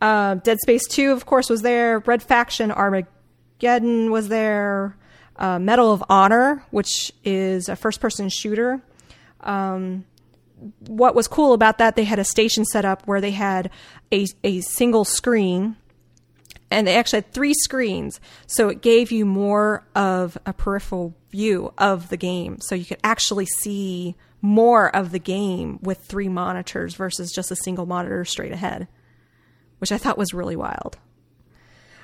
uh, 0.00 0.34
Dead 0.36 0.58
Space 0.60 0.86
2 0.88 1.12
of 1.12 1.26
course 1.26 1.48
was 1.48 1.62
there. 1.62 2.00
Red 2.00 2.22
Faction 2.22 2.70
Armageddon 2.70 4.10
was 4.10 4.28
there. 4.28 4.96
Uh, 5.36 5.58
Medal 5.58 5.92
of 5.92 6.04
Honor 6.08 6.62
which 6.70 7.12
is 7.24 7.68
a 7.68 7.76
first-person 7.76 8.28
shooter. 8.28 8.82
What 10.88 11.14
was 11.14 11.28
cool 11.28 11.52
about 11.52 11.78
that, 11.78 11.96
they 11.96 12.04
had 12.04 12.18
a 12.18 12.24
station 12.24 12.64
set 12.64 12.84
up 12.84 13.06
where 13.06 13.20
they 13.20 13.30
had 13.30 13.70
a, 14.12 14.26
a 14.42 14.60
single 14.60 15.04
screen 15.04 15.76
and 16.70 16.86
they 16.86 16.96
actually 16.96 17.18
had 17.18 17.32
three 17.32 17.54
screens. 17.54 18.20
So 18.46 18.68
it 18.68 18.82
gave 18.82 19.10
you 19.10 19.24
more 19.24 19.86
of 19.94 20.36
a 20.46 20.52
peripheral 20.52 21.14
view 21.30 21.72
of 21.78 22.08
the 22.08 22.16
game. 22.16 22.60
So 22.60 22.74
you 22.74 22.84
could 22.84 23.00
actually 23.02 23.46
see 23.46 24.16
more 24.40 24.94
of 24.94 25.10
the 25.10 25.18
game 25.18 25.78
with 25.82 25.98
three 25.98 26.28
monitors 26.28 26.94
versus 26.94 27.32
just 27.32 27.50
a 27.50 27.56
single 27.56 27.86
monitor 27.86 28.24
straight 28.24 28.52
ahead, 28.52 28.86
which 29.78 29.92
I 29.92 29.98
thought 29.98 30.18
was 30.18 30.32
really 30.34 30.56
wild. 30.56 30.98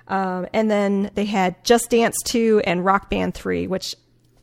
Um, 0.08 0.46
and 0.52 0.70
then 0.70 1.10
they 1.14 1.24
had 1.24 1.62
Just 1.64 1.90
Dance 1.90 2.16
2 2.24 2.62
and 2.64 2.84
Rock 2.84 3.08
Band 3.08 3.34
3, 3.34 3.66
which 3.68 3.94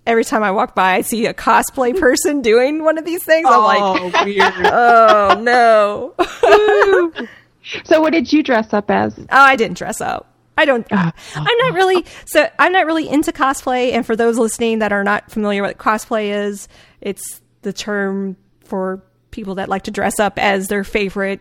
every 0.08 0.26
time 0.26 0.42
I 0.42 0.52
walk 0.52 0.74
by, 0.74 0.96
I 0.96 1.02
see 1.02 1.26
a 1.28 1.34
cosplay 1.34 1.98
person 2.00 2.42
doing 2.44 2.84
one 2.84 2.98
of 2.98 3.06
these 3.06 3.24
things. 3.24 3.48
I'm 3.50 3.62
like, 3.62 3.80
Oh, 3.82 4.24
weird. 4.26 4.54
oh 4.66 5.40
no. 5.42 7.28
so, 7.84 8.02
what 8.02 8.14
did 8.14 8.32
you 8.32 8.44
dress 8.44 8.74
up 8.74 8.90
as? 8.90 9.18
Oh, 9.20 9.26
I 9.30 9.56
didn't 9.56 9.78
dress 9.78 10.02
up. 10.02 10.32
I 10.58 10.66
don't. 10.66 10.86
I'm 10.92 11.14
not 11.36 11.74
really. 11.74 12.06
So 12.26 12.48
I'm 12.60 12.72
not 12.72 12.86
really 12.86 13.10
into 13.10 13.32
cosplay. 13.32 13.94
And 13.94 14.06
for 14.06 14.16
those 14.16 14.38
listening 14.38 14.80
that 14.80 14.92
are 14.92 15.04
not 15.04 15.32
familiar 15.32 15.62
with 15.62 15.72
what 15.72 15.78
cosplay 15.78 16.48
is, 16.48 16.68
it's 17.02 17.42
the 17.62 17.74
term 17.74 18.38
for 18.64 19.04
people 19.32 19.56
that 19.56 19.70
like 19.70 19.84
to 19.84 19.92
dress 19.92 20.20
up 20.20 20.38
as 20.38 20.68
their 20.68 20.84
favorite, 20.84 21.40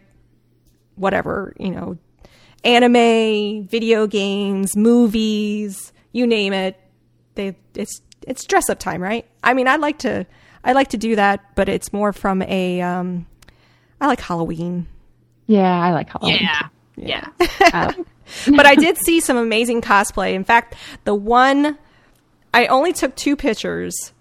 whatever 0.94 1.54
you 1.58 1.70
know, 1.70 1.98
anime, 2.64 3.66
video 3.66 4.06
games, 4.06 4.76
movies, 4.76 5.92
you 6.12 6.26
name 6.26 6.52
it. 6.52 6.78
They 7.34 7.56
it's 7.74 8.00
it's 8.26 8.44
dress 8.44 8.68
up 8.70 8.78
time, 8.78 9.02
right? 9.02 9.26
I 9.42 9.54
mean, 9.54 9.68
I 9.68 9.76
like 9.76 9.98
to 10.00 10.26
I 10.64 10.72
like 10.72 10.88
to 10.88 10.98
do 10.98 11.16
that, 11.16 11.54
but 11.54 11.68
it's 11.68 11.92
more 11.92 12.12
from 12.12 12.42
a 12.42 12.80
um, 12.80 13.26
I 14.00 14.06
like 14.06 14.20
Halloween. 14.20 14.86
Yeah, 15.50 15.80
I 15.80 15.92
like 15.92 16.08
Halloween. 16.10 16.38
yeah. 16.42 16.68
Yeah. 16.94 17.26
Uh, 17.72 17.92
but 18.54 18.66
I 18.66 18.76
did 18.76 18.96
see 18.98 19.18
some 19.18 19.36
amazing 19.36 19.80
cosplay. 19.80 20.34
In 20.34 20.44
fact, 20.44 20.76
the 21.02 21.14
one 21.14 21.76
I 22.54 22.66
only 22.66 22.92
took 22.92 23.16
two 23.16 23.34
pictures 23.34 24.12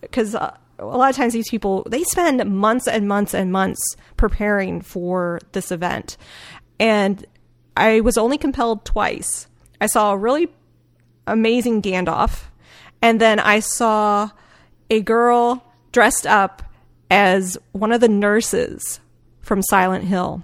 because 0.00 0.34
uh, 0.34 0.56
a 0.78 0.84
lot 0.86 1.10
of 1.10 1.16
times 1.16 1.34
these 1.34 1.50
people 1.50 1.86
they 1.90 2.02
spend 2.04 2.42
months 2.50 2.88
and 2.88 3.06
months 3.06 3.34
and 3.34 3.52
months 3.52 3.80
preparing 4.16 4.80
for 4.80 5.40
this 5.52 5.70
event, 5.70 6.16
and 6.78 7.26
I 7.76 8.00
was 8.00 8.16
only 8.16 8.38
compelled 8.38 8.86
twice. 8.86 9.48
I 9.82 9.86
saw 9.86 10.12
a 10.12 10.16
really 10.16 10.48
amazing 11.26 11.82
Gandalf, 11.82 12.44
and 13.02 13.20
then 13.20 13.38
I 13.38 13.60
saw 13.60 14.30
a 14.88 15.02
girl 15.02 15.62
dressed 15.92 16.26
up 16.26 16.62
as 17.10 17.58
one 17.72 17.92
of 17.92 18.00
the 18.00 18.08
nurses 18.08 19.00
from 19.42 19.60
Silent 19.60 20.04
Hill 20.04 20.42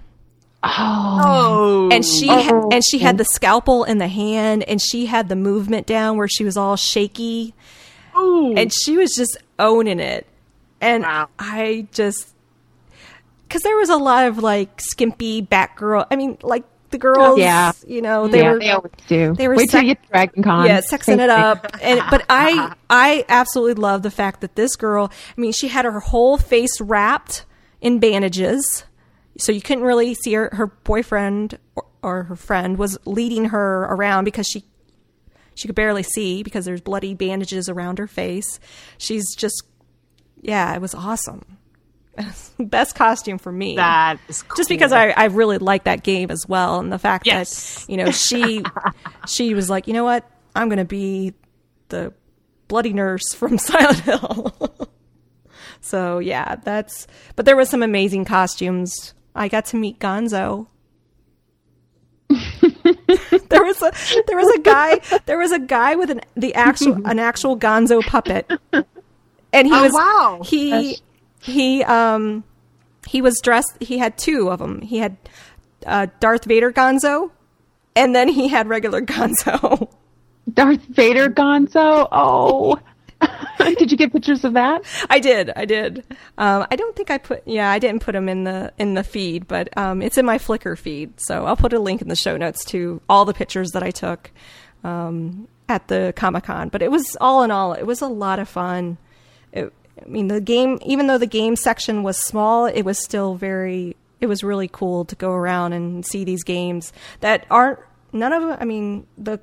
oh, 0.67 1.19
Oh. 1.23 1.89
and 1.91 2.03
she 2.05 2.27
ha- 2.27 2.49
oh. 2.51 2.69
and 2.71 2.83
she 2.83 2.99
had 2.99 3.15
oh. 3.15 3.17
the 3.19 3.25
scalpel 3.25 3.83
in 3.83 3.97
the 3.97 4.07
hand 4.07 4.63
and 4.63 4.81
she 4.81 5.05
had 5.05 5.29
the 5.29 5.35
movement 5.35 5.87
down 5.87 6.17
where 6.17 6.27
she 6.27 6.43
was 6.43 6.57
all 6.57 6.75
shaky 6.75 7.53
Ooh. 8.17 8.53
and 8.55 8.71
she 8.73 8.97
was 8.97 9.11
just 9.15 9.37
owning 9.59 9.99
it 9.99 10.25
and 10.81 11.03
Wow. 11.03 11.29
i 11.39 11.87
just 11.91 12.33
because 13.47 13.61
there 13.63 13.77
was 13.77 13.89
a 13.89 13.97
lot 13.97 14.27
of 14.27 14.37
like 14.39 14.79
skimpy 14.81 15.41
Batgirl 15.41 16.05
i 16.11 16.15
mean 16.15 16.37
like 16.41 16.63
the 16.89 16.97
girls 16.97 17.37
Yeah. 17.39 17.73
you 17.85 18.01
know 18.01 18.27
they 18.27 18.41
yeah, 18.41 18.51
were 18.51 18.59
they 18.59 18.69
always 18.71 18.91
do. 19.07 19.33
they 19.35 19.47
were 19.47 19.55
Wait 19.55 19.69
till 19.69 19.79
sec- 19.79 19.83
you 19.87 19.95
get 19.95 20.03
to 20.03 20.09
Dragon 20.09 20.43
Con. 20.43 20.65
yeah, 20.65 20.79
sexing 20.81 21.19
it 21.19 21.29
up. 21.29 21.67
And 21.81 22.01
but 22.09 22.23
I 22.29 22.73
I 22.89 23.25
absolutely 23.27 23.73
love 23.81 24.03
the 24.03 24.09
fact 24.11 24.39
that 24.39 24.55
this 24.55 24.77
girl, 24.77 25.11
I 25.37 25.41
mean, 25.41 25.51
she 25.51 25.67
had 25.67 25.83
her 25.83 25.99
whole 25.99 26.37
face 26.37 26.79
wrapped 26.79 27.43
in 27.81 27.99
bandages. 27.99 28.85
So 29.39 29.51
you 29.51 29.61
couldn't 29.61 29.83
really 29.83 30.13
see 30.15 30.33
her 30.33 30.49
her 30.53 30.67
boyfriend 30.67 31.57
or, 31.75 31.85
or 32.01 32.23
her 32.23 32.35
friend 32.35 32.77
was 32.77 32.97
leading 33.05 33.45
her 33.45 33.83
around 33.83 34.23
because 34.25 34.47
she 34.47 34.63
she 35.55 35.67
could 35.67 35.75
barely 35.75 36.03
see 36.03 36.43
because 36.43 36.65
there's 36.65 36.81
bloody 36.81 37.13
bandages 37.13 37.69
around 37.69 37.99
her 37.99 38.07
face. 38.07 38.59
She's 38.97 39.35
just 39.35 39.63
yeah, 40.41 40.73
it 40.75 40.81
was 40.81 40.93
awesome. 40.95 41.43
Best 42.59 42.95
costume 42.95 43.37
for 43.37 43.51
me 43.51 43.75
that 43.75 44.19
is 44.27 44.41
cool. 44.41 44.55
just 44.57 44.69
because 44.69 44.91
I, 44.91 45.09
I 45.09 45.25
really 45.25 45.59
like 45.59 45.83
that 45.83 46.01
game 46.01 46.31
as 46.31 46.45
well 46.47 46.79
and 46.79 46.91
the 46.91 46.97
fact 46.97 47.27
Yes. 47.27 47.85
that 47.85 47.91
you 47.91 47.97
know 47.97 48.09
she 48.09 48.63
she 49.27 49.53
was 49.53 49.69
like 49.69 49.85
you 49.87 49.93
know 49.93 50.03
what 50.03 50.27
i'm 50.55 50.67
gonna 50.67 50.83
be 50.83 51.35
the 51.89 52.11
bloody 52.67 52.91
nurse 52.91 53.35
from 53.35 53.57
silent 53.59 53.99
hill 53.99 54.89
so 55.81 56.17
yeah 56.17 56.55
that's 56.55 57.05
but 57.35 57.45
there 57.45 57.55
was 57.55 57.69
some 57.69 57.83
amazing 57.83 58.25
costumes 58.25 59.13
i 59.37 59.47
got 59.47 59.65
to 59.65 59.75
meet 59.77 59.99
gonzo. 59.99 60.67
There 63.49 63.63
was 63.63 63.81
a 63.81 63.91
there 64.27 64.37
was 64.37 64.53
a 64.55 64.59
guy 64.59 64.99
there 65.25 65.37
was 65.37 65.51
a 65.51 65.59
guy 65.59 65.95
with 65.95 66.09
an 66.09 66.21
the 66.35 66.53
actual 66.53 66.93
an 67.07 67.17
actual 67.19 67.57
gonzo 67.57 68.01
puppet. 68.05 68.49
And 69.53 69.67
he 69.67 69.73
Oh, 69.73 69.81
was 69.83 69.93
wow. 69.93 70.41
he 70.43 70.97
he 71.41 71.83
um 71.83 72.43
he 73.07 73.21
was 73.21 73.39
dressed 73.41 73.77
he 73.81 73.97
had 73.97 74.17
two 74.17 74.49
of 74.49 74.59
them 74.59 74.81
he 74.81 74.97
had 74.97 75.15
uh, 75.85 76.07
darth 76.19 76.43
vader 76.45 76.71
gonzo 76.73 77.31
and 77.95 78.13
then 78.15 78.27
he 78.27 78.47
had 78.49 78.67
regular 78.67 79.01
gonzo. 79.13 79.89
Darth 80.53 80.81
Vader 80.83 81.27
Gonzo. 81.29 82.07
Oh, 82.11 82.79
did 83.77 83.91
you 83.91 83.97
get 83.97 84.11
pictures 84.11 84.43
of 84.43 84.53
that? 84.53 84.83
I 85.09 85.19
did. 85.19 85.51
I 85.55 85.65
did. 85.65 86.03
Um, 86.37 86.65
I 86.69 86.75
don't 86.75 86.95
think 86.95 87.11
I 87.11 87.17
put. 87.17 87.43
Yeah, 87.45 87.69
I 87.69 87.79
didn't 87.79 88.01
put 88.01 88.13
them 88.13 88.29
in 88.29 88.43
the 88.43 88.73
in 88.77 88.93
the 88.93 89.03
feed, 89.03 89.47
but 89.47 89.75
um, 89.77 90.01
it's 90.01 90.17
in 90.17 90.25
my 90.25 90.37
Flickr 90.37 90.77
feed. 90.77 91.19
So 91.19 91.45
I'll 91.45 91.57
put 91.57 91.73
a 91.73 91.79
link 91.79 92.01
in 92.01 92.07
the 92.07 92.15
show 92.15 92.37
notes 92.37 92.63
to 92.65 93.01
all 93.09 93.25
the 93.25 93.33
pictures 93.33 93.71
that 93.71 93.83
I 93.83 93.91
took 93.91 94.31
um, 94.83 95.47
at 95.69 95.87
the 95.87 96.13
Comic 96.15 96.45
Con. 96.45 96.69
But 96.69 96.81
it 96.81 96.91
was 96.91 97.17
all 97.19 97.43
in 97.43 97.51
all, 97.51 97.73
it 97.73 97.85
was 97.85 98.01
a 98.01 98.07
lot 98.07 98.39
of 98.39 98.47
fun. 98.49 98.97
It, 99.51 99.73
I 100.01 100.07
mean, 100.07 100.27
the 100.27 100.41
game, 100.41 100.79
even 100.85 101.07
though 101.07 101.17
the 101.17 101.25
game 101.25 101.55
section 101.55 102.03
was 102.03 102.23
small, 102.23 102.65
it 102.65 102.83
was 102.83 103.03
still 103.03 103.35
very. 103.35 103.95
It 104.19 104.25
was 104.25 104.43
really 104.43 104.67
cool 104.67 105.05
to 105.05 105.15
go 105.15 105.31
around 105.31 105.73
and 105.73 106.03
see 106.03 106.23
these 106.23 106.43
games 106.43 106.91
that 107.19 107.45
aren't 107.51 107.77
none 108.11 108.33
of 108.33 108.41
them. 108.41 108.57
I 108.59 108.65
mean, 108.65 109.05
the 109.15 109.39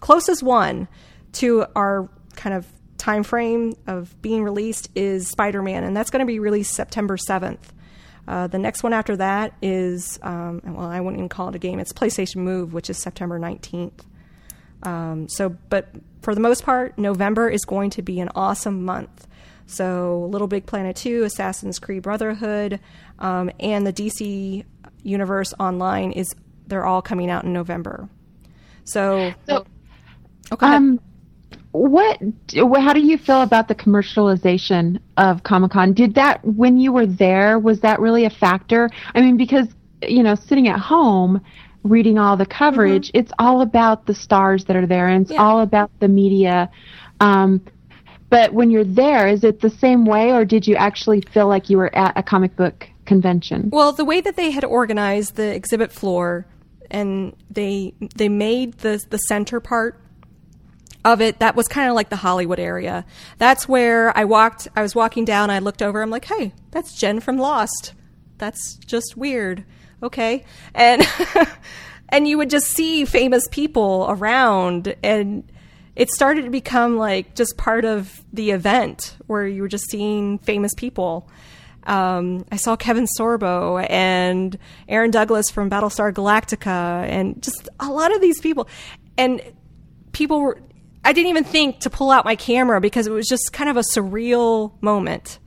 closest 0.00 0.42
one 0.42 0.88
to 1.34 1.66
our 1.76 2.08
kind 2.34 2.56
of 2.56 2.66
time 3.04 3.22
frame 3.22 3.76
of 3.86 4.20
being 4.22 4.42
released 4.42 4.88
is 4.94 5.28
Spider-Man, 5.28 5.84
and 5.84 5.94
that's 5.94 6.08
going 6.08 6.20
to 6.20 6.26
be 6.26 6.38
released 6.38 6.72
September 6.72 7.18
seventh. 7.18 7.70
Uh, 8.26 8.46
the 8.46 8.58
next 8.58 8.82
one 8.82 8.94
after 8.94 9.14
that 9.16 9.52
is 9.60 10.18
um, 10.22 10.62
well, 10.64 10.86
I 10.86 11.00
wouldn't 11.00 11.18
even 11.18 11.28
call 11.28 11.50
it 11.50 11.54
a 11.54 11.58
game. 11.58 11.78
It's 11.78 11.92
PlayStation 11.92 12.36
Move, 12.36 12.72
which 12.72 12.88
is 12.88 12.96
September 12.96 13.38
nineteenth. 13.38 14.06
Um, 14.84 15.28
so, 15.28 15.50
but 15.68 15.88
for 16.22 16.34
the 16.34 16.40
most 16.40 16.64
part, 16.64 16.98
November 16.98 17.50
is 17.50 17.66
going 17.66 17.90
to 17.90 18.02
be 18.02 18.20
an 18.20 18.30
awesome 18.34 18.86
month. 18.86 19.26
So, 19.66 20.26
Little 20.30 20.46
Big 20.46 20.66
Planet 20.66 20.94
2, 20.94 21.24
Assassin's 21.24 21.78
Creed 21.78 22.02
Brotherhood, 22.02 22.80
um, 23.18 23.50
and 23.58 23.86
the 23.86 23.94
DC 23.94 24.62
Universe 25.02 25.54
Online 25.58 26.12
is 26.12 26.34
they're 26.66 26.84
all 26.84 27.00
coming 27.00 27.30
out 27.30 27.44
in 27.44 27.54
November. 27.54 28.10
So, 28.84 29.32
So, 29.48 29.66
okay. 30.52 30.66
What? 31.74 32.20
How 32.54 32.92
do 32.92 33.00
you 33.00 33.18
feel 33.18 33.42
about 33.42 33.66
the 33.66 33.74
commercialization 33.74 35.00
of 35.16 35.42
Comic 35.42 35.72
Con? 35.72 35.92
Did 35.92 36.14
that 36.14 36.44
when 36.44 36.78
you 36.78 36.92
were 36.92 37.04
there? 37.06 37.58
Was 37.58 37.80
that 37.80 37.98
really 37.98 38.24
a 38.26 38.30
factor? 38.30 38.88
I 39.12 39.20
mean, 39.20 39.36
because 39.36 39.66
you 40.02 40.22
know, 40.22 40.36
sitting 40.36 40.68
at 40.68 40.78
home 40.78 41.40
reading 41.82 42.16
all 42.16 42.36
the 42.36 42.46
coverage, 42.46 43.10
it's 43.12 43.32
all 43.40 43.60
about 43.60 44.06
the 44.06 44.14
stars 44.14 44.64
that 44.66 44.76
are 44.76 44.86
there, 44.86 45.08
and 45.08 45.22
it's 45.22 45.32
Mm-hmm. 45.32 45.40
Yeah. 45.40 45.46
all 45.46 45.60
about 45.62 45.90
the 45.98 46.06
media. 46.08 46.70
Um, 47.18 47.60
but 48.30 48.52
when 48.54 48.70
you're 48.70 48.84
there, 48.84 49.26
is 49.26 49.42
it 49.42 49.60
the 49.60 49.70
same 49.70 50.06
way, 50.06 50.32
or 50.32 50.44
did 50.44 50.66
you 50.68 50.76
actually 50.76 51.22
feel 51.22 51.48
like 51.48 51.68
you 51.70 51.76
were 51.78 51.94
at 51.96 52.16
a 52.16 52.22
comic 52.22 52.54
book 52.54 52.86
convention? 53.04 53.70
Well, 53.72 53.90
the 53.92 54.04
way 54.04 54.20
that 54.20 54.36
they 54.36 54.52
had 54.52 54.64
organized 54.64 55.34
the 55.34 55.52
exhibit 55.54 55.90
floor, 55.90 56.46
and 56.90 57.34
they 57.50 57.94
they 58.14 58.28
made 58.28 58.74
the 58.78 59.04
the 59.10 59.18
center 59.18 59.58
part 59.58 60.00
of 61.04 61.20
it 61.20 61.40
that 61.40 61.54
was 61.54 61.68
kind 61.68 61.88
of 61.88 61.94
like 61.94 62.08
the 62.08 62.16
Hollywood 62.16 62.58
area. 62.58 63.04
That's 63.38 63.68
where 63.68 64.16
I 64.16 64.24
walked. 64.24 64.68
I 64.74 64.82
was 64.82 64.94
walking 64.94 65.24
down. 65.24 65.50
I 65.50 65.58
looked 65.58 65.82
over. 65.82 66.02
I'm 66.02 66.10
like, 66.10 66.24
hey, 66.24 66.52
that's 66.70 66.94
Jen 66.94 67.20
from 67.20 67.38
Lost. 67.38 67.92
That's 68.38 68.76
just 68.76 69.16
weird. 69.16 69.64
Okay, 70.02 70.44
and 70.74 71.02
and 72.08 72.28
you 72.28 72.38
would 72.38 72.50
just 72.50 72.66
see 72.66 73.04
famous 73.04 73.44
people 73.50 74.06
around 74.08 74.94
and. 75.02 75.50
It 75.96 76.10
started 76.10 76.42
to 76.42 76.50
become 76.50 76.96
like 76.96 77.36
just 77.36 77.56
part 77.56 77.84
of 77.84 78.24
the 78.32 78.50
event 78.50 79.16
where 79.28 79.46
you 79.46 79.62
were 79.62 79.68
just 79.68 79.88
seeing 79.88 80.40
famous 80.40 80.74
people 80.74 81.28
um, 81.86 82.44
I 82.50 82.56
saw 82.56 82.76
Kevin 82.76 83.06
Sorbo 83.18 83.84
and 83.88 84.58
Aaron 84.88 85.10
Douglas 85.10 85.50
from 85.50 85.70
Battlestar 85.70 86.12
Galactica, 86.12 87.06
and 87.06 87.42
just 87.42 87.68
a 87.80 87.88
lot 87.88 88.14
of 88.14 88.20
these 88.20 88.40
people. 88.40 88.68
And 89.16 89.40
people 90.12 90.40
were, 90.40 90.58
I 91.04 91.12
didn't 91.12 91.28
even 91.28 91.44
think 91.44 91.80
to 91.80 91.90
pull 91.90 92.10
out 92.10 92.24
my 92.24 92.34
camera 92.34 92.80
because 92.80 93.06
it 93.06 93.12
was 93.12 93.28
just 93.28 93.52
kind 93.52 93.68
of 93.68 93.76
a 93.76 93.82
surreal 93.82 94.72
moment. 94.80 95.38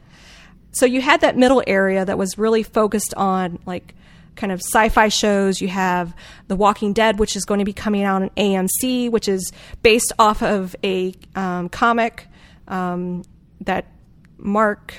So 0.72 0.86
you 0.86 1.01
had 1.01 1.22
that 1.22 1.36
middle 1.36 1.64
area 1.66 2.05
that 2.05 2.18
was 2.18 2.38
really 2.38 2.62
focused 2.62 3.14
on 3.16 3.60
like 3.66 3.95
kind 4.36 4.51
of 4.51 4.60
sci-fi 4.60 5.10
shows. 5.10 5.60
You 5.60 5.68
have 5.70 6.16
The 6.47 6.55
Walking 6.55 6.93
Dead, 6.93 7.18
which 7.18 7.36
is 7.36 7.43
going 7.43 7.58
to 7.58 7.66
be 7.66 7.74
coming 7.74 8.03
out 8.03 8.22
on 8.22 8.30
AMC, 8.38 9.10
which 9.10 9.28
is 9.28 9.51
based 9.82 10.14
off 10.20 10.43
of 10.43 10.76
a 10.84 11.14
um, 11.36 11.70
comic 11.70 12.28
um, 12.68 13.24
that 13.62 13.86
Mark 14.38 14.93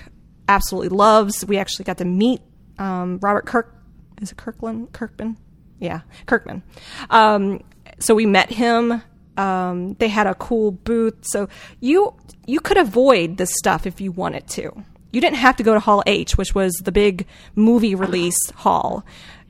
absolutely 0.49 0.89
loves. 0.89 1.47
We 1.47 1.59
actually 1.59 1.85
got 1.85 1.99
to 1.99 2.05
meet 2.05 2.41
um, 2.79 3.19
Robert 3.23 3.47
Kirk. 3.47 3.75
Is 4.21 4.33
it 4.33 4.37
Kirkland? 4.37 4.93
Kirkman? 4.93 5.37
Yeah, 5.79 6.01
Kirkman. 6.27 6.65
Um, 7.11 7.63
so 8.01 8.15
we 8.15 8.27
met 8.27 8.51
him. 8.51 9.01
Um, 9.39 9.95
they 9.95 10.09
had 10.09 10.27
a 10.27 10.35
cool 10.35 10.73
booth. 10.73 11.17
So 11.23 11.49
you 11.81 12.15
you 12.47 12.61
could 12.61 12.77
avoid 12.77 13.37
this 13.37 13.51
stuff 13.57 13.87
if 13.87 14.01
you 14.01 14.13
wanted 14.13 14.49
to. 14.49 14.85
You 15.13 15.21
didn't 15.21 15.37
have 15.37 15.57
to 15.57 15.63
go 15.63 15.73
to 15.73 15.81
Hall 15.81 16.03
H, 16.07 16.37
which 16.37 16.55
was 16.55 16.75
the 16.85 16.93
big 16.93 17.27
movie 17.55 17.95
release 17.95 18.51
hall. 18.51 19.05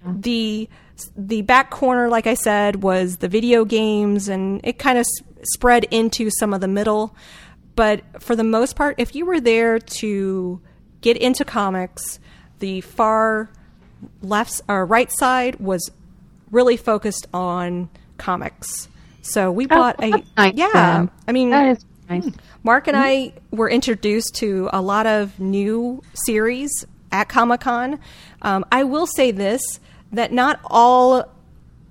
The 0.05 0.69
the 1.17 1.43
back 1.43 1.71
corner, 1.71 2.09
like 2.09 2.27
I 2.27 2.35
said, 2.35 2.83
was 2.83 3.19
the 3.19 3.29
video 3.29 3.65
games, 3.65 4.29
and 4.29 4.61
it 4.63 4.79
kind 4.79 4.99
of 4.99 5.07
spread 5.43 5.85
into 5.85 6.31
some 6.31 6.53
of 6.53 6.61
the 6.61 6.69
middle. 6.69 7.15
But 7.75 8.03
for 8.21 8.37
the 8.37 8.45
most 8.45 8.77
part, 8.77 8.97
if 8.99 9.15
you 9.15 9.25
were 9.25 9.41
there 9.41 9.79
to 9.79 10.61
get 11.01 11.17
into 11.17 11.45
comics, 11.45 12.19
the 12.59 12.81
far 12.81 13.51
left 14.23 14.61
or 14.69 14.85
right 14.85 15.11
side 15.19 15.61
was 15.61 15.91
really 16.51 16.77
focused 16.77 17.27
on 17.33 17.89
comics. 18.17 18.89
So 19.23 19.51
we 19.53 19.67
bought 19.67 20.03
a 20.03 20.13
Oh, 20.15 20.23
nice 20.37 20.55
yeah. 20.57 21.07
I 21.27 21.33
mean, 21.33 21.51
That 21.51 21.77
is 21.77 21.85
nice. 22.09 22.29
Mark 22.63 22.89
and 22.89 22.97
I 22.97 23.33
were 23.51 23.69
introduced 23.71 24.35
to 24.37 24.69
a 24.73 24.81
lot 24.81 25.07
of 25.07 25.39
new 25.39 26.03
series 26.15 26.71
at 27.13 27.29
Comic 27.29 27.61
Con. 27.61 27.99
Um, 28.43 28.65
I 28.73 28.85
will 28.85 29.07
say 29.07 29.31
this 29.31 29.63
that 30.13 30.33
not 30.33 30.61
all 30.65 31.29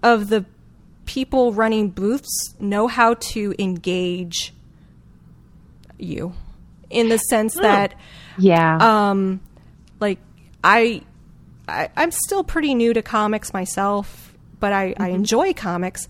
of 0.03 0.29
the 0.29 0.45
people 1.05 1.53
running 1.53 1.89
booths 1.89 2.55
know 2.59 2.87
how 2.87 3.13
to 3.15 3.53
engage 3.59 4.53
you 5.97 6.33
in 6.89 7.09
the 7.09 7.17
sense 7.17 7.53
that 7.55 7.93
Yeah. 8.37 8.77
um, 9.09 9.39
like 9.99 10.19
I, 10.63 11.01
I 11.67 11.89
I'm 11.95 12.11
still 12.11 12.43
pretty 12.43 12.73
new 12.75 12.93
to 12.93 13.01
comics 13.01 13.53
myself, 13.53 14.33
but 14.59 14.73
I, 14.73 14.93
I 14.97 15.09
enjoy 15.09 15.53
comics. 15.53 16.07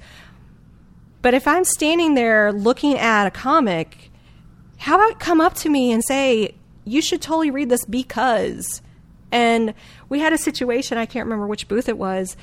But 1.27 1.33
if 1.33 1.45
I'm 1.45 1.65
standing 1.65 2.13
there 2.13 2.53
looking 2.53 2.97
at 2.97 3.27
a 3.27 3.31
comic, 3.31 4.11
how 4.77 4.95
about 4.95 5.19
come 5.19 5.41
up 5.41 5.55
to 5.55 5.69
me 5.69 5.91
and 5.91 6.01
say, 6.01 6.55
you 6.85 7.01
should 7.01 7.21
totally 7.21 7.51
read 7.51 7.67
this 7.67 7.83
because. 7.83 8.81
And 9.29 9.73
we 10.07 10.21
had 10.21 10.31
a 10.31 10.37
situation, 10.37 10.97
I 10.97 11.05
can't 11.05 11.25
remember 11.25 11.45
which 11.45 11.67
booth 11.67 11.89
it 11.89 11.97
was. 11.97 12.37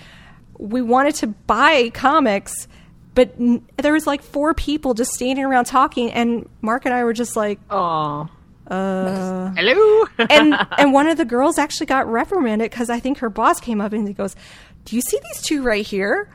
We 0.59 0.83
wanted 0.83 1.15
to 1.15 1.29
buy 1.29 1.93
comics, 1.95 2.69
but 3.15 3.33
n- 3.41 3.67
there 3.79 3.95
was 3.95 4.07
like 4.07 4.23
four 4.23 4.53
people 4.53 4.93
just 4.93 5.13
standing 5.13 5.47
around 5.47 5.65
talking, 5.65 6.13
and 6.13 6.47
Mark 6.61 6.85
and 6.85 6.93
I 6.93 7.05
were 7.05 7.15
just 7.15 7.37
like, 7.37 7.61
Oh. 7.71 8.29
Uh. 8.69 9.51
Hello. 9.57 10.05
and 10.29 10.55
and 10.77 10.93
one 10.93 11.07
of 11.09 11.17
the 11.17 11.25
girls 11.25 11.57
actually 11.57 11.87
got 11.87 12.07
reprimanded 12.07 12.71
because 12.71 12.91
I 12.91 13.01
think 13.01 13.17
her 13.21 13.31
boss 13.31 13.61
came 13.61 13.81
up 13.81 13.95
and 13.95 14.07
he 14.07 14.13
goes, 14.13 14.37
"Do 14.85 14.95
you 14.95 15.01
see 15.01 15.19
these 15.33 15.41
two 15.41 15.63
right 15.63 15.87
here? 15.87 16.31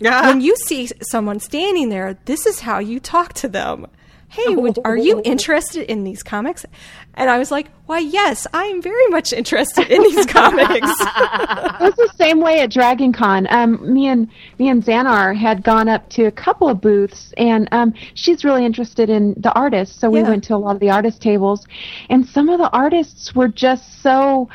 When 0.00 0.40
you 0.40 0.56
see 0.56 0.88
someone 1.02 1.40
standing 1.40 1.88
there, 1.88 2.18
this 2.24 2.46
is 2.46 2.60
how 2.60 2.78
you 2.78 3.00
talk 3.00 3.32
to 3.34 3.48
them. 3.48 3.86
Hey, 4.30 4.54
would, 4.54 4.78
are 4.84 4.96
you 4.96 5.22
interested 5.24 5.90
in 5.90 6.04
these 6.04 6.22
comics? 6.22 6.66
And 7.14 7.30
I 7.30 7.38
was 7.38 7.50
like, 7.50 7.68
why, 7.86 8.00
yes, 8.00 8.46
I 8.52 8.64
am 8.64 8.82
very 8.82 9.06
much 9.08 9.32
interested 9.32 9.88
in 9.90 10.02
these 10.02 10.26
comics. 10.38 10.68
it 11.00 11.80
was 11.80 11.94
the 11.96 12.12
same 12.16 12.38
way 12.40 12.60
at 12.60 12.70
Dragon 12.70 13.10
Con. 13.12 13.46
Um, 13.50 13.92
me 13.92 14.06
and 14.06 14.28
me 14.58 14.68
and 14.68 14.84
Xanar 14.84 15.34
had 15.34 15.64
gone 15.64 15.88
up 15.88 16.10
to 16.10 16.26
a 16.26 16.30
couple 16.30 16.68
of 16.68 16.82
booths, 16.82 17.32
and 17.38 17.66
um, 17.72 17.94
she's 18.12 18.44
really 18.44 18.66
interested 18.66 19.08
in 19.08 19.32
the 19.38 19.52
artists. 19.54 19.98
So 19.98 20.10
we 20.10 20.20
Yeah. 20.20 20.28
went 20.28 20.44
to 20.44 20.54
a 20.54 20.58
lot 20.58 20.74
of 20.74 20.80
the 20.80 20.90
artist 20.90 21.22
tables, 21.22 21.66
and 22.10 22.26
some 22.26 22.50
of 22.50 22.58
the 22.58 22.68
artists 22.70 23.34
were 23.34 23.48
just 23.48 24.02
so 24.02 24.48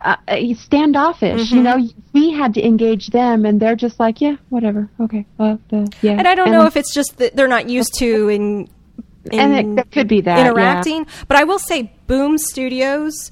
uh, 0.00 0.16
standoffish. 0.54 1.50
You 1.50 1.62
know, 1.62 1.88
we 2.12 2.32
had 2.32 2.54
to 2.54 2.64
engage 2.64 3.08
them, 3.08 3.44
and 3.44 3.60
they're 3.60 3.76
just 3.76 3.98
like, 3.98 4.20
yeah, 4.20 4.36
whatever, 4.48 4.88
okay, 5.00 5.26
well, 5.36 5.58
the, 5.68 5.92
yeah. 6.02 6.12
and 6.12 6.26
I 6.26 6.34
don't 6.34 6.50
know 6.50 6.66
if 6.66 6.76
it's 6.76 6.94
just 6.94 7.18
that 7.18 7.36
they're 7.36 7.48
not 7.48 7.68
used 7.68 7.94
to 7.98 8.28
in, 8.28 8.68
in 9.30 9.40
and 9.40 9.54
it, 9.54 9.76
that 9.76 9.90
could 9.90 10.08
be 10.08 10.20
that 10.22 10.38
yeah. 10.38 10.48
interacting. 10.48 11.06
But 11.26 11.36
I 11.36 11.44
will 11.44 11.58
say, 11.58 11.92
Boom 12.06 12.38
Studios, 12.38 13.30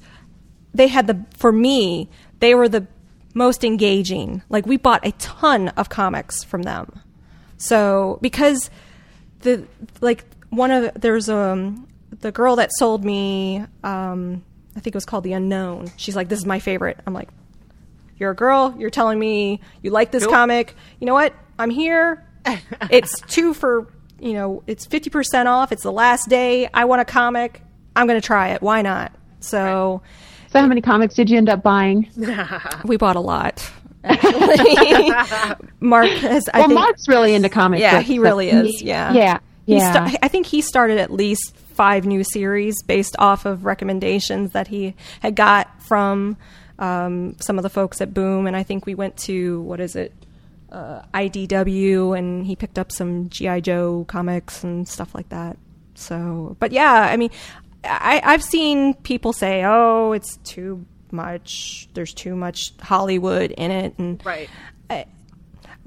they 0.73 0.87
had 0.87 1.07
the 1.07 1.25
for 1.35 1.51
me, 1.51 2.09
they 2.39 2.53
were 2.53 2.69
the 2.69 2.87
most 3.33 3.63
engaging. 3.63 4.41
Like 4.49 4.65
we 4.65 4.77
bought 4.77 5.05
a 5.05 5.11
ton 5.13 5.69
of 5.69 5.89
comics 5.89 6.43
from 6.43 6.63
them. 6.63 6.99
So 7.57 8.19
because 8.21 8.69
the 9.41 9.67
like 10.01 10.25
one 10.49 10.71
of 10.71 10.99
there's 10.99 11.29
um 11.29 11.87
the 12.19 12.31
girl 12.31 12.55
that 12.55 12.71
sold 12.77 13.05
me 13.05 13.65
um 13.83 14.43
I 14.77 14.79
think 14.79 14.95
it 14.95 14.97
was 14.97 15.05
called 15.05 15.23
the 15.23 15.33
unknown. 15.33 15.91
She's 15.97 16.15
like, 16.15 16.29
this 16.29 16.37
is 16.39 16.45
my 16.45 16.59
favorite. 16.59 16.99
I'm 17.07 17.13
like, 17.13 17.29
you're 18.17 18.31
a 18.31 18.35
girl. 18.35 18.75
You're 18.77 18.89
telling 18.91 19.17
me 19.19 19.59
you 19.81 19.89
like 19.91 20.11
this 20.11 20.23
Nope. 20.23 20.31
comic. 20.31 20.75
You 20.99 21.07
know 21.07 21.13
what? 21.15 21.33
I'm 21.59 21.69
here. 21.71 22.23
it's 22.91 23.19
two 23.21 23.53
for 23.53 23.91
you 24.19 24.33
know. 24.33 24.63
It's 24.67 24.85
fifty 24.85 25.09
percent 25.09 25.47
off. 25.47 25.71
It's 25.71 25.83
the 25.83 25.91
last 25.91 26.29
day. 26.29 26.69
I 26.73 26.85
want 26.85 27.01
a 27.01 27.05
comic. 27.05 27.61
I'm 27.95 28.07
going 28.07 28.19
to 28.19 28.25
try 28.25 28.49
it. 28.49 28.61
Why 28.61 28.81
not? 28.83 29.11
So 29.39 30.01
So, 30.49 30.59
how 30.59 30.67
many 30.67 30.81
comics 30.81 31.15
did 31.15 31.29
you 31.29 31.37
end 31.37 31.49
up 31.49 31.63
buying? 31.63 32.09
we 32.85 32.97
bought 32.97 33.15
a 33.15 33.19
lot. 33.19 33.69
actually. 34.03 35.11
Mark 35.79 36.07
has. 36.09 36.47
I 36.53 36.59
well, 36.59 36.67
think, 36.69 36.79
Mark's 36.79 37.07
really 37.07 37.33
into 37.33 37.49
comics. 37.49 37.81
Yeah, 37.81 37.97
books, 37.97 38.07
he 38.07 38.15
so 38.17 38.21
really 38.21 38.49
is, 38.49 38.79
he- 38.79 38.87
yeah. 38.87 39.13
yeah, 39.13 39.39
He 39.65 39.75
yeah. 39.77 40.07
sta- 40.07 40.17
I 40.21 40.27
think 40.27 40.45
he 40.45 40.61
started 40.61 40.97
at 40.99 41.11
least 41.11 41.55
five 41.77 42.05
new 42.05 42.23
series 42.23 42.75
based 42.83 43.15
off 43.19 43.45
of 43.45 43.63
recommendations 43.63 44.51
that 44.51 44.67
he 44.67 44.95
had 45.21 45.35
got 45.35 45.81
from 45.81 46.35
um, 46.79 47.35
some 47.39 47.57
of 47.57 47.63
the 47.63 47.69
folks 47.69 48.01
at 48.01 48.13
Boom. 48.13 48.47
And 48.47 48.55
I 48.55 48.63
think 48.63 48.85
we 48.85 48.95
went 48.95 49.15
to, 49.19 49.61
what 49.61 49.79
is 49.79 49.95
it, 49.95 50.11
uh, 50.71 51.03
IDW, 51.13 52.17
and 52.17 52.45
he 52.45 52.55
picked 52.55 52.77
up 52.77 52.91
some 52.91 53.29
G.I. 53.29 53.61
Joe 53.61 54.05
comics 54.07 54.63
and 54.63 54.87
stuff 54.87 55.15
like 55.15 55.29
that. 55.29 55.57
So, 55.95 56.57
but 56.59 56.71
yeah, 56.71 57.07
I 57.09 57.15
mean, 57.15 57.29
I, 57.83 58.21
I've 58.23 58.43
seen 58.43 58.93
people 58.95 59.31
say, 59.31 59.63
oh, 59.63 60.11
it's 60.11 60.37
too 60.37 60.85
much, 61.11 61.87
there's 61.93 62.13
too 62.13 62.35
much 62.35 62.73
Hollywood 62.81 63.51
in 63.51 63.71
it. 63.71 63.97
And 63.97 64.21
Right. 64.25 64.49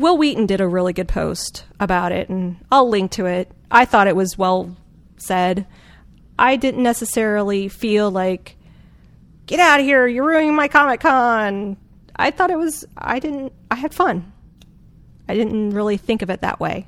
Wil 0.00 0.16
Wheaton 0.16 0.46
did 0.46 0.62
a 0.62 0.66
really 0.66 0.94
good 0.94 1.08
post 1.08 1.64
about 1.78 2.10
it, 2.10 2.30
and 2.30 2.56
I'll 2.72 2.88
link 2.88 3.10
to 3.12 3.26
it. 3.26 3.52
I 3.70 3.84
thought 3.84 4.08
it 4.08 4.16
was 4.16 4.38
well 4.38 4.74
said. 5.18 5.66
I 6.40 6.56
didn't 6.56 6.82
necessarily 6.82 7.68
feel 7.68 8.10
like, 8.10 8.56
get 9.44 9.60
out 9.60 9.78
of 9.78 9.84
here, 9.84 10.06
you're 10.06 10.26
ruining 10.26 10.54
my 10.54 10.68
Comic 10.68 11.00
Con. 11.00 11.76
I 12.16 12.30
thought 12.30 12.50
it 12.50 12.56
was, 12.56 12.86
I 12.96 13.18
didn't, 13.18 13.52
I 13.70 13.74
had 13.74 13.92
fun. 13.92 14.32
I 15.28 15.34
didn't 15.34 15.70
really 15.70 15.98
think 15.98 16.22
of 16.22 16.30
it 16.30 16.40
that 16.40 16.58
way. 16.58 16.86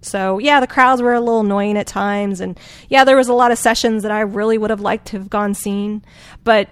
So, 0.00 0.38
yeah, 0.38 0.58
the 0.58 0.66
crowds 0.66 1.00
were 1.00 1.14
a 1.14 1.20
little 1.20 1.40
annoying 1.40 1.78
at 1.78 1.86
times, 1.86 2.40
and 2.40 2.58
yeah, 2.88 3.04
there 3.04 3.16
was 3.16 3.28
a 3.28 3.32
lot 3.32 3.52
of 3.52 3.58
sessions 3.58 4.02
that 4.02 4.10
I 4.10 4.22
really 4.22 4.58
would 4.58 4.70
have 4.70 4.80
liked 4.80 5.06
to 5.06 5.18
have 5.18 5.30
gone 5.30 5.54
seen, 5.54 6.04
but 6.42 6.68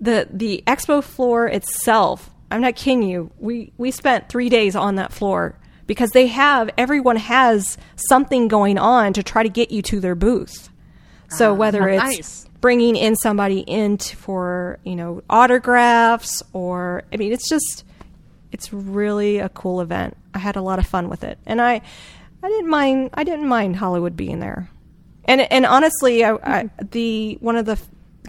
the 0.00 0.26
the 0.30 0.64
expo 0.66 1.04
floor 1.04 1.46
itself, 1.46 2.30
I'm 2.50 2.62
not 2.62 2.74
kidding 2.74 3.02
you. 3.02 3.30
We 3.38 3.74
we 3.76 3.90
spent 3.90 4.30
3 4.30 4.48
days 4.48 4.74
on 4.74 4.94
that 4.94 5.12
floor 5.12 5.58
because 5.86 6.12
they 6.12 6.28
have 6.28 6.70
everyone 6.78 7.16
has 7.16 7.76
something 7.96 8.48
going 8.48 8.78
on 8.78 9.12
to 9.12 9.22
try 9.22 9.42
to 9.42 9.50
get 9.50 9.70
you 9.70 9.82
to 9.82 10.00
their 10.00 10.14
booth. 10.14 10.69
So 11.30 11.52
ah, 11.52 11.54
whether 11.54 11.88
it's 11.88 12.02
nice. 12.02 12.48
bringing 12.60 12.96
in 12.96 13.16
somebody 13.16 13.60
in 13.60 13.98
t- 13.98 14.14
for, 14.14 14.78
you 14.84 14.96
know, 14.96 15.22
autographs 15.30 16.42
or 16.52 17.04
I 17.12 17.16
mean, 17.16 17.32
it's 17.32 17.48
just 17.48 17.84
it's 18.52 18.72
really 18.72 19.38
a 19.38 19.48
cool 19.48 19.80
event. 19.80 20.16
I 20.34 20.38
had 20.38 20.56
a 20.56 20.62
lot 20.62 20.78
of 20.78 20.86
fun 20.86 21.08
with 21.08 21.24
it, 21.24 21.38
and 21.46 21.60
I, 21.60 21.80
I 22.42 22.48
didn't 22.48 22.68
mind. 22.68 23.10
I 23.14 23.24
didn't 23.24 23.48
mind 23.48 23.76
Hollywood 23.76 24.16
being 24.16 24.40
there, 24.40 24.68
and 25.24 25.40
and 25.40 25.66
honestly, 25.66 26.24
I, 26.24 26.34
I, 26.34 26.70
the 26.90 27.38
one 27.40 27.56
of 27.56 27.66
the 27.66 27.78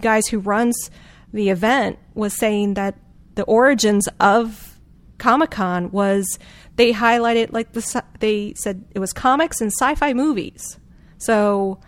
guys 0.00 0.26
who 0.28 0.38
runs 0.38 0.90
the 1.32 1.50
event 1.50 1.98
was 2.14 2.36
saying 2.36 2.74
that 2.74 2.96
the 3.34 3.44
origins 3.44 4.08
of 4.20 4.78
Comic 5.18 5.50
Con 5.50 5.90
was 5.90 6.38
they 6.76 6.92
highlighted 6.92 7.52
like 7.52 7.72
the 7.72 8.02
they 8.20 8.54
said 8.54 8.84
it 8.94 8.98
was 8.98 9.12
comics 9.12 9.60
and 9.60 9.72
sci-fi 9.72 10.12
movies. 10.12 10.78
So, 11.18 11.78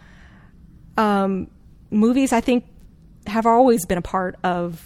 um, 0.97 1.49
movies 1.91 2.33
I 2.33 2.41
think 2.41 2.65
have 3.27 3.47
always 3.47 3.87
been 3.87 3.99
a 3.99 4.03
part 4.03 4.37
of. 4.45 4.83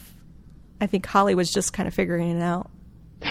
I 0.81 0.87
think 0.87 1.07
Holly 1.07 1.35
was 1.35 1.51
just 1.53 1.73
kind 1.73 1.89
of 1.89 1.95
figuring 1.95 2.37
it 2.39 2.43
out. 2.43 2.71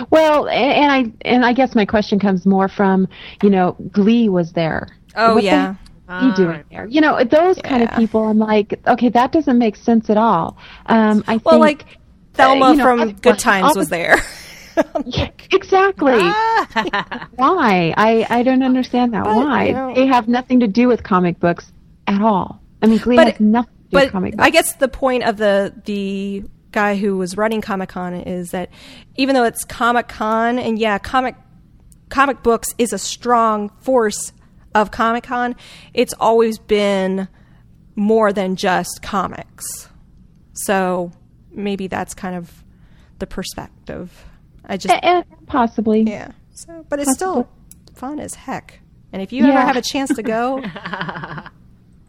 Well, 0.09 0.49
and 0.49 0.91
I 0.91 1.11
and 1.27 1.45
I 1.45 1.53
guess 1.53 1.73
my 1.75 1.85
question 1.85 2.19
comes 2.19 2.45
more 2.45 2.67
from 2.67 3.07
you 3.41 3.49
know 3.49 3.75
Glee 3.91 4.27
was 4.29 4.51
there. 4.51 4.89
Oh, 5.15 5.35
What 5.35 5.43
yeah. 5.43 5.75
heck 6.09 6.23
you 6.23 6.33
doing 6.35 6.63
there? 6.71 6.85
You 6.87 6.99
know 7.01 7.23
those 7.23 7.57
kind 7.59 7.83
of 7.83 7.91
people. 7.95 8.27
I'm 8.27 8.37
like, 8.37 8.79
okay, 8.85 9.09
that 9.09 9.31
doesn't 9.31 9.57
make 9.57 9.75
sense 9.77 10.09
at 10.09 10.17
all. 10.17 10.57
Um, 10.87 11.23
I 11.27 11.37
Well, 11.37 11.53
think, 11.55 11.61
like 11.61 11.85
Thelma 12.33 12.65
uh, 12.65 12.71
you 12.71 12.77
know, 12.77 12.83
from 12.83 12.99
other- 12.99 13.11
Good 13.13 13.39
Times 13.39 13.71
other- 13.71 13.79
was 13.79 13.89
there. 13.89 14.17
Yeah, 15.05 15.29
exactly. 15.51 16.13
Ah. 16.15 17.27
Why? 17.35 17.95
I 17.97 18.27
I 18.29 18.43
don't 18.43 18.61
understand 18.61 19.11
that. 19.13 19.23
But, 19.23 19.35
Why? 19.35 19.65
you 19.67 19.73
know- 19.73 19.95
they 19.95 20.05
have 20.05 20.27
nothing 20.27 20.59
to 20.59 20.67
do 20.67 20.87
with 20.87 21.01
comic 21.01 21.39
books 21.39 21.71
at 22.05 22.21
all. 22.21 22.61
I 22.81 22.87
mean, 22.87 22.99
Glee 22.99 23.15
But- 23.15 23.27
has 23.33 23.39
nothing 23.39 23.73
to 23.73 23.81
do 23.83 23.87
but 23.91 24.11
comic 24.11 24.35
books. 24.35 24.45
I 24.45 24.49
guess 24.49 24.73
the 24.73 24.87
point 24.87 25.23
of 25.23 25.37
the 25.37 25.73
the 25.85 26.43
guy 26.71 26.95
who 26.95 27.17
was 27.17 27.37
running 27.37 27.61
Comic 27.61 27.89
Con 27.89 28.13
is 28.13 28.51
that 28.51 28.69
even 29.15 29.33
though 29.35 29.45
it's 29.45 29.63
Comic 29.63 30.07
Con 30.07 30.59
and 30.59 30.77
yeah, 30.77 30.97
comic 30.97 31.35
comic 32.09 32.43
books 32.43 32.69
is 32.77 32.93
a 32.93 32.97
strong 32.97 33.69
force 33.79 34.31
of 34.75 34.91
Comic 34.91 35.23
Con, 35.23 35.55
it's 35.93 36.13
always 36.19 36.59
been 36.59 37.27
more 37.95 38.31
than 38.31 38.55
just 38.55 39.01
comics. 39.01 39.89
So 40.53 41.11
maybe 41.51 41.87
that's 41.87 42.13
kind 42.13 42.35
of 42.35 42.63
the 43.19 43.25
perspective. 43.27 44.25
I 44.65 44.77
just 44.77 44.93
A- 44.93 45.03
and 45.05 45.25
possibly. 45.47 46.01
Yeah. 46.03 46.31
So, 46.53 46.85
but 46.89 46.99
it's 46.99 47.13
still 47.13 47.47
fun 47.95 48.19
as 48.19 48.35
heck. 48.35 48.81
And 49.13 49.21
if 49.21 49.31
you 49.31 49.45
ever 49.45 49.59
have 49.59 49.77
a 49.77 49.81
chance 49.81 50.13
to 50.15 50.21
go, 50.21 50.61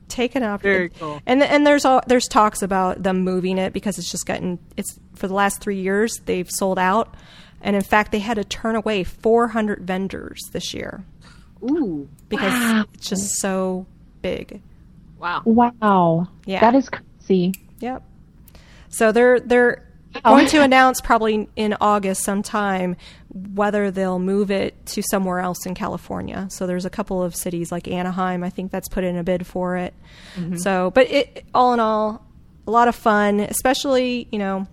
take 0.08 0.34
it 0.36 0.42
up. 0.42 0.62
Very 0.62 0.88
cool. 0.90 1.20
And 1.26 1.42
and 1.42 1.66
there's 1.66 1.84
all 1.84 2.00
there's 2.06 2.26
talks 2.26 2.62
about 2.62 3.02
them 3.02 3.22
moving 3.24 3.58
it 3.58 3.72
because 3.72 3.98
it's 3.98 4.10
just 4.10 4.26
gotten 4.26 4.58
it's 4.76 4.98
for 5.14 5.28
the 5.28 5.34
last 5.34 5.60
three 5.60 5.80
years 5.80 6.12
they've 6.26 6.48
sold 6.50 6.78
out, 6.78 7.14
and 7.60 7.74
in 7.76 7.82
fact 7.82 8.12
they 8.12 8.18
had 8.20 8.34
to 8.34 8.44
turn 8.44 8.76
away 8.76 9.04
400 9.04 9.82
vendors 9.82 10.40
this 10.52 10.72
year 10.74 11.04
Ooh. 11.62 12.08
because 12.28 12.52
Wow. 12.52 12.84
it's 12.94 13.08
just 13.08 13.40
so 13.40 13.86
big. 14.22 14.60
Wow. 15.18 15.42
Wow. 15.44 16.28
Yeah. 16.46 16.60
That 16.60 16.74
is 16.74 16.88
crazy. 16.88 17.52
Yep. 17.80 18.02
So 18.88 19.12
they're 19.12 19.40
they're 19.40 19.76
Wow. 19.78 19.87
going 20.24 20.46
to 20.48 20.62
announce 20.62 21.00
probably 21.00 21.48
in 21.56 21.76
August 21.80 22.22
sometime 22.24 22.96
whether 23.54 23.90
they'll 23.90 24.18
move 24.18 24.50
it 24.50 24.86
to 24.86 25.02
somewhere 25.02 25.40
else 25.40 25.66
in 25.66 25.74
California. 25.74 26.46
So 26.50 26.66
there's 26.66 26.84
a 26.84 26.90
couple 26.90 27.22
of 27.22 27.36
cities 27.36 27.70
like 27.70 27.86
Anaheim, 27.88 28.42
I 28.42 28.50
think 28.50 28.70
that's 28.72 28.88
put 28.88 29.04
in 29.04 29.16
a 29.16 29.22
bid 29.24 29.46
for 29.46 29.76
it. 29.76 29.94
Mm-hmm. 30.36 30.56
So, 30.56 30.90
but 30.90 31.10
it 31.10 31.44
all 31.54 31.72
in 31.74 31.80
all, 31.80 32.24
a 32.66 32.70
lot 32.70 32.88
of 32.88 32.94
fun, 32.94 33.40
especially 33.40 34.28
you 34.30 34.38
know, 34.38 34.66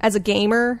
as 0.00 0.14
a 0.14 0.20
gamer. 0.20 0.80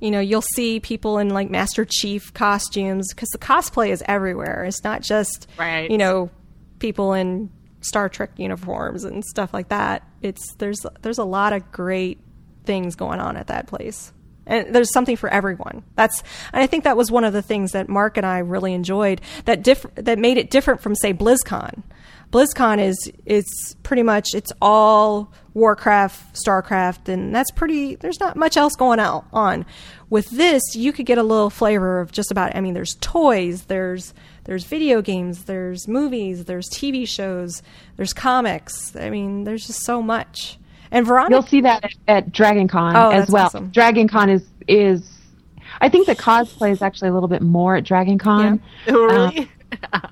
You 0.00 0.10
know, 0.10 0.20
you'll 0.20 0.42
see 0.42 0.80
people 0.80 1.18
in 1.18 1.30
like 1.30 1.48
Master 1.48 1.86
Chief 1.86 2.34
costumes 2.34 3.12
because 3.14 3.28
the 3.30 3.38
cosplay 3.38 3.88
is 3.88 4.02
everywhere. 4.06 4.64
It's 4.64 4.84
not 4.84 5.00
just 5.02 5.46
Right. 5.58 5.90
you 5.90 5.96
know 5.96 6.30
people 6.78 7.14
in 7.14 7.50
Star 7.80 8.08
Trek 8.08 8.30
uniforms 8.36 9.04
and 9.04 9.24
stuff 9.24 9.54
like 9.54 9.68
that. 9.68 10.06
It's 10.20 10.54
there's 10.56 10.84
there's 11.02 11.18
a 11.18 11.24
lot 11.24 11.52
of 11.52 11.70
great 11.72 12.18
things 12.64 12.94
going 12.94 13.20
on 13.20 13.36
at 13.36 13.46
that 13.48 13.66
place. 13.66 14.12
And 14.46 14.74
there's 14.74 14.92
something 14.92 15.16
for 15.16 15.28
everyone. 15.30 15.84
That's 15.96 16.22
and 16.52 16.62
I 16.62 16.66
think 16.66 16.84
that 16.84 16.96
was 16.96 17.10
one 17.10 17.24
of 17.24 17.32
the 17.32 17.40
things 17.40 17.72
that 17.72 17.88
Mark 17.88 18.16
and 18.18 18.26
I 18.26 18.38
really 18.38 18.74
enjoyed 18.74 19.20
that 19.46 19.62
diff- 19.62 19.86
that 19.94 20.18
made 20.18 20.36
it 20.36 20.50
different 20.50 20.82
from 20.82 20.94
say 20.94 21.14
BlizzCon. 21.14 21.82
BlizzCon 22.30 22.78
is 22.78 23.12
it's 23.24 23.74
pretty 23.82 24.02
much 24.02 24.34
it's 24.34 24.52
all 24.60 25.32
Warcraft, 25.54 26.34
Starcraft, 26.34 27.08
and 27.08 27.32
that's 27.32 27.52
pretty. 27.52 27.94
There's 27.94 28.18
not 28.18 28.36
much 28.36 28.56
else 28.56 28.74
going 28.74 28.98
out 28.98 29.24
on. 29.32 29.64
With 30.10 30.28
this, 30.30 30.60
you 30.74 30.92
could 30.92 31.06
get 31.06 31.16
a 31.16 31.22
little 31.22 31.48
flavor 31.48 32.00
of 32.00 32.10
just 32.10 32.32
about. 32.32 32.56
I 32.56 32.60
mean, 32.60 32.74
there's 32.74 32.96
toys, 33.00 33.62
there's 33.66 34.12
there's 34.44 34.64
video 34.64 35.00
games, 35.00 35.44
there's 35.44 35.86
movies, 35.86 36.46
there's 36.46 36.68
TV 36.68 37.06
shows, 37.06 37.62
there's 37.96 38.12
comics. 38.12 38.96
I 38.96 39.10
mean, 39.10 39.44
there's 39.44 39.66
just 39.66 39.84
so 39.84 40.02
much. 40.02 40.58
And 40.94 41.06
Veronica, 41.06 41.34
You'll 41.34 41.42
see 41.42 41.60
that 41.62 41.84
at, 41.84 41.94
at 42.08 42.32
Dragon 42.32 42.68
Con 42.68 42.96
Oh, 42.96 43.10
as 43.10 43.28
well. 43.28 43.46
awesome. 43.46 43.70
Dragon 43.70 44.08
Con 44.08 44.30
is 44.30 44.44
is 44.66 45.10
I 45.80 45.88
think 45.88 46.06
the 46.06 46.14
cosplay 46.16 46.70
is 46.70 46.80
actually 46.80 47.08
a 47.08 47.12
little 47.12 47.28
bit 47.28 47.42
more 47.42 47.76
at 47.76 47.84
Dragon 47.84 48.16
Con. 48.18 48.62
Oh, 48.88 49.06
really? 49.06 49.50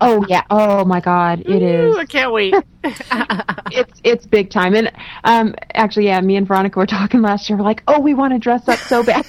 Oh 0.01 0.26
yeah. 0.28 0.43
Oh 0.51 0.85
my 0.85 0.99
god, 0.99 1.41
it 1.47 1.62
Ooh, 1.62 1.91
is. 1.93 1.97
I 1.97 2.05
can't 2.05 2.33
wait. 2.33 2.53
It's 3.70 4.01
it's 4.05 4.26
big 4.26 4.51
time. 4.51 4.74
And 4.74 4.91
um 5.24 5.55
actually 5.74 6.07
yeah, 6.07 6.20
me 6.20 6.35
and 6.37 6.47
Veronica 6.47 6.78
were 6.78 6.87
talking 6.87 7.22
last 7.22 7.49
year. 7.49 7.57
We're 7.57 7.64
like, 7.64 7.83
"Oh, 7.87 8.01
we 8.01 8.12
want 8.12 8.33
to 8.35 8.39
dress 8.41 8.68
up 8.68 8.78
so 8.80 9.03
bad." 9.05 9.24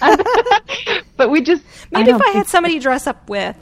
but 1.18 1.30
we 1.30 1.42
just 1.42 1.64
maybe 1.92 2.10
if 2.12 2.20
I 2.22 2.32
had 2.32 2.48
somebody 2.48 2.74
to 2.76 2.80
dress 2.82 3.06
up 3.08 3.30
with, 3.30 3.56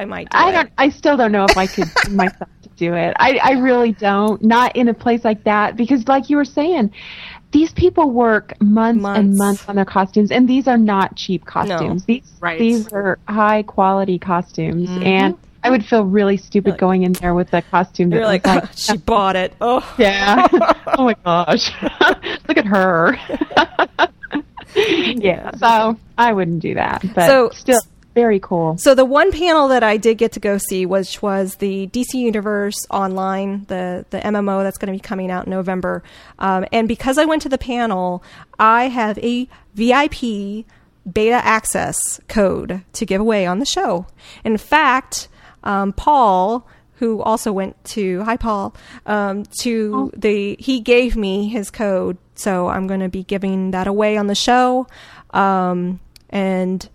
I 0.00 0.04
might. 0.06 0.30
Do 0.30 0.38
I 0.38 0.48
it. 0.48 0.52
don't. 0.52 0.70
I 0.78 0.88
still 0.88 1.16
don't 1.16 1.32
know 1.32 1.44
if 1.44 1.56
I 1.56 1.66
could 1.66 1.88
myself 2.10 2.48
to 2.62 2.68
do 2.76 2.94
it. 2.94 3.14
I, 3.18 3.38
I 3.42 3.52
really 3.52 3.92
don't. 3.92 4.42
Not 4.42 4.74
in 4.76 4.88
a 4.88 4.94
place 4.94 5.24
like 5.24 5.44
that 5.44 5.76
because, 5.76 6.08
like 6.08 6.30
you 6.30 6.36
were 6.36 6.44
saying, 6.44 6.92
these 7.52 7.72
people 7.72 8.10
work 8.10 8.54
months, 8.60 8.94
and 8.96 9.02
Months. 9.02 9.38
months 9.38 9.68
on 9.68 9.76
their 9.76 9.84
costumes, 9.84 10.30
and 10.30 10.48
these 10.48 10.66
are 10.68 10.78
not 10.78 11.16
cheap 11.16 11.44
costumes. 11.44 12.04
These 12.06 12.32
Right. 12.40 12.58
these 12.58 12.92
are 12.92 13.18
high 13.28 13.62
quality 13.62 14.18
costumes, 14.18 14.88
Mm-hmm. 14.88 15.02
and 15.02 15.38
I 15.62 15.68
would 15.68 15.84
feel 15.84 16.04
really 16.06 16.38
stupid 16.38 16.78
going 16.78 17.02
in 17.02 17.12
there 17.12 17.34
with 17.34 17.52
a 17.52 17.60
costume 17.60 18.08
that 18.10 18.16
You're 18.16 18.24
like, 18.24 18.46
like, 18.46 18.64
she 18.76 18.96
bought 18.96 19.36
it. 19.36 19.52
Oh, 19.60 19.86
yeah. 19.98 20.46
oh 20.96 21.04
my 21.04 21.14
gosh, 21.22 21.70
look 22.48 22.56
at 22.56 22.64
her. 22.64 23.18
yeah. 24.74 25.50
So 25.56 25.96
I 26.16 26.32
wouldn't 26.32 26.60
do 26.60 26.74
that, 26.74 27.04
but 27.14 27.26
So- 27.26 27.50
still, 27.50 27.80
very 28.14 28.40
cool. 28.40 28.76
So 28.78 28.94
the 28.94 29.04
one 29.04 29.30
panel 29.30 29.68
that 29.68 29.82
I 29.82 29.96
did 29.96 30.18
get 30.18 30.32
to 30.32 30.40
go 30.40 30.58
see, 30.58 30.84
which 30.84 31.22
was 31.22 31.56
the 31.56 31.86
DC 31.88 32.14
Universe 32.14 32.76
Online, 32.90 33.64
the 33.68 34.04
the 34.10 34.18
MMO 34.18 34.62
that's 34.62 34.78
going 34.78 34.92
to 34.92 34.96
be 34.96 35.00
coming 35.00 35.30
out 35.30 35.46
in 35.46 35.50
November. 35.50 36.02
Um, 36.38 36.66
and 36.72 36.88
because 36.88 37.18
I 37.18 37.24
went 37.24 37.42
to 37.42 37.48
the 37.48 37.58
panel, 37.58 38.22
I 38.58 38.88
have 38.88 39.18
a 39.18 39.48
VIP 39.74 40.66
beta 41.10 41.40
access 41.44 42.20
code 42.28 42.82
to 42.92 43.06
give 43.06 43.20
away 43.20 43.46
on 43.46 43.58
the 43.58 43.64
show. 43.64 44.06
In 44.44 44.56
fact, 44.56 45.28
um, 45.64 45.92
Paul, 45.92 46.66
who 46.94 47.22
also 47.22 47.52
went 47.52 47.82
to 47.84 48.22
hi 48.24 48.36
Paul, 48.36 48.74
um, 49.06 49.44
to 49.60 50.10
the 50.16 50.56
he 50.58 50.80
gave 50.80 51.16
me 51.16 51.48
his 51.48 51.70
code, 51.70 52.18
so 52.34 52.68
I'm 52.68 52.86
going 52.86 53.00
to 53.00 53.08
be 53.08 53.22
giving 53.22 53.70
that 53.70 53.86
away 53.86 54.16
on 54.16 54.26
the 54.26 54.34
show, 54.34 54.86
um, 55.30 56.00
and 56.28 56.88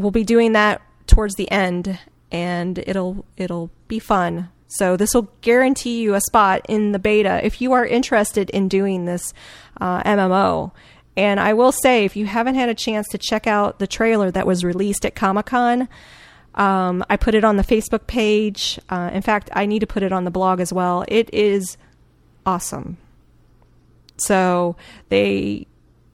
we'll 0.00 0.10
be 0.10 0.24
doing 0.24 0.52
that 0.52 0.80
towards 1.06 1.34
the 1.34 1.50
end, 1.50 1.98
and 2.32 2.78
it'll 2.78 3.24
it'll 3.36 3.70
be 3.86 3.98
fun. 3.98 4.48
So 4.66 4.96
this 4.96 5.14
will 5.14 5.28
guarantee 5.40 6.00
you 6.00 6.14
a 6.14 6.20
spot 6.20 6.64
in 6.68 6.92
the 6.92 6.98
beta 6.98 7.44
if 7.44 7.60
you 7.60 7.72
are 7.72 7.84
interested 7.84 8.50
in 8.50 8.68
doing 8.68 9.04
this 9.04 9.34
uh, 9.80 10.02
MMO. 10.04 10.72
And 11.16 11.40
I 11.40 11.54
will 11.54 11.72
say, 11.72 12.04
if 12.04 12.14
you 12.14 12.24
haven't 12.26 12.54
had 12.54 12.68
a 12.68 12.74
chance 12.74 13.08
to 13.08 13.18
check 13.18 13.48
out 13.48 13.80
the 13.80 13.88
trailer 13.88 14.30
that 14.30 14.46
was 14.46 14.64
released 14.64 15.04
at 15.04 15.16
Comic 15.16 15.46
Con, 15.46 15.88
um, 16.54 17.04
I 17.10 17.16
put 17.16 17.34
it 17.34 17.42
on 17.42 17.56
the 17.56 17.64
Facebook 17.64 18.06
page. 18.06 18.78
Uh, 18.88 19.10
in 19.12 19.22
fact, 19.22 19.50
I 19.52 19.66
need 19.66 19.80
to 19.80 19.88
put 19.88 20.04
it 20.04 20.12
on 20.12 20.24
the 20.24 20.30
blog 20.30 20.60
as 20.60 20.72
well. 20.72 21.04
It 21.08 21.28
is 21.34 21.76
awesome. 22.46 22.96
So 24.16 24.76
they 25.08 25.66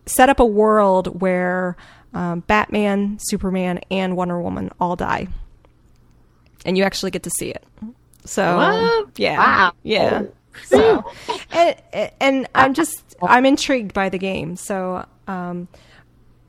set 0.07 0.30
up 0.30 0.41
a 0.41 0.47
world 0.47 1.20
where 1.20 1.76
um, 2.17 2.41
Batman, 2.41 3.19
Superman, 3.21 3.81
and 3.91 4.17
Wonder 4.17 4.41
Woman 4.41 4.71
all 4.81 4.97
die, 4.97 5.29
and 6.64 6.77
you 6.79 6.85
actually 6.85 7.11
get 7.11 7.23
to 7.25 7.31
see 7.39 7.51
it. 7.51 7.64
So 8.25 8.57
What? 8.57 9.09
yeah, 9.19 9.39
Wow. 9.39 9.73
yeah. 9.83 10.23
So 10.64 11.05
and 11.53 11.77
and 12.21 12.49
I'm 12.55 12.73
just 12.75 13.17
I'm 13.23 13.45
intrigued 13.45 13.93
by 13.93 14.09
the 14.09 14.19
game. 14.19 14.57
So 14.57 15.05
um, 15.29 15.69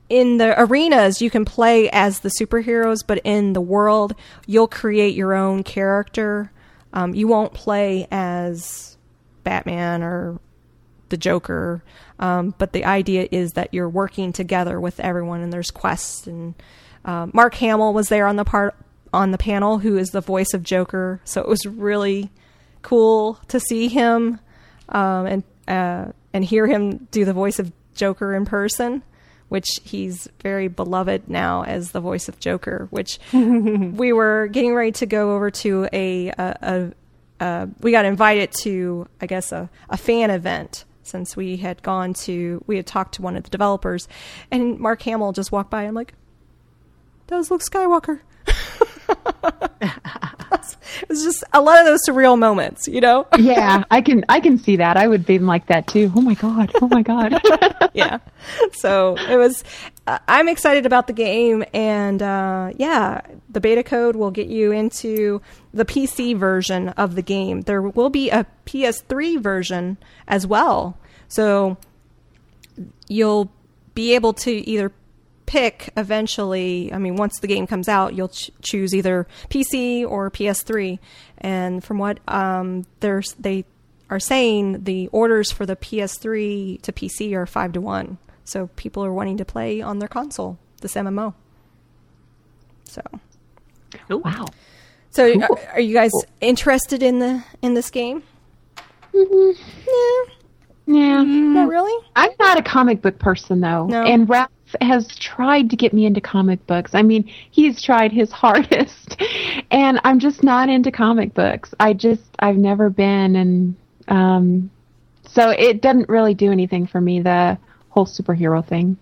in 0.08 0.38
the 0.38 0.54
arenas 0.60 1.20
you 1.20 1.28
can 1.30 1.44
play 1.44 1.90
as 1.90 2.20
the 2.20 2.30
superheroes, 2.40 3.00
but 3.06 3.20
in 3.24 3.52
the 3.52 3.60
world 3.60 4.14
you'll 4.46 4.66
create 4.68 5.14
your 5.14 5.34
own 5.34 5.62
character. 5.62 6.50
Um, 6.94 7.14
you 7.14 7.28
won't 7.28 7.52
play 7.52 8.08
as 8.10 8.96
Batman 9.44 10.02
or 10.02 10.40
the 11.08 11.16
Joker. 11.16 11.82
Um, 12.18 12.54
but 12.58 12.72
the 12.72 12.84
idea 12.84 13.28
is 13.30 13.52
that 13.52 13.72
you're 13.72 13.88
working 13.88 14.32
together 14.32 14.80
with 14.80 15.00
everyone, 15.00 15.40
and 15.40 15.52
there's 15.52 15.70
quests. 15.70 16.26
And 16.26 16.54
uh, 17.04 17.28
Mark 17.32 17.54
Hamill 17.56 17.94
was 17.94 18.08
there 18.08 18.26
on 18.26 18.36
the 18.36 18.44
part 18.44 18.74
on 19.12 19.30
the 19.30 19.38
panel, 19.38 19.78
who 19.78 19.96
is 19.96 20.10
the 20.10 20.20
voice 20.20 20.52
of 20.52 20.62
Joker. 20.62 21.20
So 21.24 21.40
it 21.40 21.48
was 21.48 21.64
really 21.66 22.30
cool 22.82 23.40
to 23.48 23.58
see 23.58 23.88
him 23.88 24.40
um, 24.88 25.26
and 25.26 25.42
uh, 25.66 26.12
and 26.32 26.44
hear 26.44 26.66
him 26.66 27.08
do 27.10 27.24
the 27.24 27.32
voice 27.32 27.58
of 27.58 27.72
Joker 27.94 28.34
in 28.34 28.44
person. 28.44 29.02
Which 29.48 29.80
he's 29.82 30.28
very 30.42 30.68
beloved 30.68 31.30
now 31.30 31.62
as 31.62 31.92
the 31.92 32.00
voice 32.00 32.28
of 32.28 32.38
Joker. 32.38 32.86
Which 32.90 33.18
we 33.32 34.12
were 34.12 34.46
getting 34.52 34.74
ready 34.74 34.92
to 34.92 35.06
go 35.06 35.34
over 35.34 35.50
to 35.50 35.88
a, 35.90 36.28
a, 36.28 36.34
a 36.60 36.92
uh, 37.40 37.66
we 37.80 37.90
got 37.90 38.04
invited 38.04 38.52
to, 38.52 39.08
I 39.20 39.26
guess, 39.26 39.52
a, 39.52 39.70
a 39.88 39.96
fan 39.96 40.30
event 40.30 40.84
since 41.08 41.36
we 41.36 41.56
had 41.56 41.82
gone 41.82 42.14
to, 42.14 42.62
we 42.66 42.76
had 42.76 42.86
talked 42.86 43.14
to 43.14 43.22
one 43.22 43.36
of 43.36 43.44
the 43.44 43.50
developers, 43.50 44.08
and 44.50 44.78
Mark 44.78 45.02
Hamill 45.02 45.32
just 45.32 45.50
walked 45.50 45.70
by. 45.70 45.82
I'm 45.82 45.94
like, 45.94 46.14
that 47.28 47.36
was 47.36 47.50
Luke 47.50 47.62
Skywalker. 47.62 48.20
it 49.80 51.08
was 51.08 51.22
just 51.22 51.44
a 51.52 51.60
lot 51.60 51.78
of 51.80 51.86
those 51.86 52.00
surreal 52.08 52.38
moments, 52.38 52.88
you 52.88 53.00
know? 53.00 53.26
yeah, 53.38 53.84
I 53.90 54.00
can 54.00 54.24
I 54.28 54.40
can 54.40 54.58
see 54.58 54.76
that. 54.76 54.96
I 54.96 55.06
would 55.06 55.26
be 55.26 55.38
like 55.38 55.66
that 55.66 55.86
too. 55.86 56.12
Oh 56.14 56.20
my 56.20 56.34
god! 56.34 56.72
Oh 56.80 56.88
my 56.88 57.02
god! 57.02 57.40
yeah. 57.94 58.18
So 58.72 59.16
it 59.28 59.36
was. 59.36 59.64
Uh, 60.06 60.18
I'm 60.26 60.48
excited 60.48 60.86
about 60.86 61.06
the 61.06 61.12
game, 61.12 61.64
and 61.74 62.22
uh, 62.22 62.72
yeah, 62.76 63.20
the 63.50 63.60
beta 63.60 63.82
code 63.82 64.16
will 64.16 64.30
get 64.30 64.48
you 64.48 64.72
into 64.72 65.42
the 65.78 65.84
PC 65.84 66.36
version 66.36 66.90
of 66.90 67.14
the 67.14 67.22
game. 67.22 67.62
There 67.62 67.80
will 67.80 68.10
be 68.10 68.30
a 68.30 68.46
PS3 68.66 69.40
version 69.40 69.96
as 70.26 70.46
well, 70.46 70.98
so 71.28 71.78
you'll 73.08 73.50
be 73.94 74.14
able 74.14 74.32
to 74.32 74.50
either 74.50 74.92
pick 75.46 75.90
eventually. 75.96 76.92
I 76.92 76.98
mean, 76.98 77.16
once 77.16 77.40
the 77.40 77.46
game 77.46 77.66
comes 77.66 77.88
out, 77.88 78.14
you'll 78.14 78.28
ch- 78.28 78.50
choose 78.60 78.94
either 78.94 79.26
PC 79.48 80.06
or 80.06 80.30
PS3. 80.30 80.98
And 81.38 81.82
from 81.82 81.98
what 81.98 82.20
um, 82.28 82.84
they 83.00 83.64
are 84.10 84.20
saying, 84.20 84.84
the 84.84 85.08
orders 85.08 85.50
for 85.50 85.64
the 85.64 85.74
PS3 85.74 86.82
to 86.82 86.92
PC 86.92 87.32
are 87.34 87.46
five 87.46 87.72
to 87.72 87.80
one. 87.80 88.18
So 88.44 88.68
people 88.76 89.04
are 89.04 89.12
wanting 89.12 89.38
to 89.38 89.44
play 89.44 89.80
on 89.80 89.98
their 89.98 90.08
console 90.08 90.58
this 90.80 90.94
MMO. 90.94 91.34
So, 92.84 93.02
Ooh. 94.10 94.18
wow. 94.18 94.46
So 95.10 95.32
Cool. 95.32 95.42
are, 95.42 95.72
are 95.74 95.80
you 95.80 95.94
guys 95.94 96.12
interested 96.40 97.02
in 97.02 97.18
the 97.18 97.42
in 97.62 97.74
this 97.74 97.90
game? 97.90 98.22
Yeah, 99.12 99.52
Yeah. 100.86 101.22
not 101.22 101.68
really. 101.68 102.06
I'm 102.16 102.30
not 102.38 102.58
a 102.58 102.62
comic 102.62 103.02
book 103.02 103.18
person 103.18 103.60
though. 103.60 103.86
No. 103.86 104.02
And 104.04 104.28
Ralph 104.28 104.50
has 104.80 105.08
tried 105.16 105.70
to 105.70 105.76
get 105.76 105.92
me 105.94 106.04
into 106.06 106.20
comic 106.20 106.66
books. 106.66 106.94
I 106.94 107.02
mean, 107.02 107.24
he's 107.50 107.82
tried 107.82 108.12
his 108.12 108.30
hardest. 108.42 109.20
And 109.70 110.00
I'm 110.04 110.18
just 110.18 110.42
not 110.42 110.68
into 110.68 110.90
comic 110.90 111.34
books. 111.34 111.74
I 111.80 111.92
just 111.94 112.22
I've 112.38 112.56
never 112.56 112.90
been 112.90 113.36
and 113.36 113.76
um 114.08 114.70
so 115.26 115.50
it 115.50 115.82
doesn't 115.82 116.08
really 116.08 116.34
do 116.34 116.50
anything 116.52 116.86
for 116.86 117.00
me 117.00 117.20
the 117.20 117.58
whole 117.90 118.06
superhero 118.06 118.64
thing. 118.66 118.96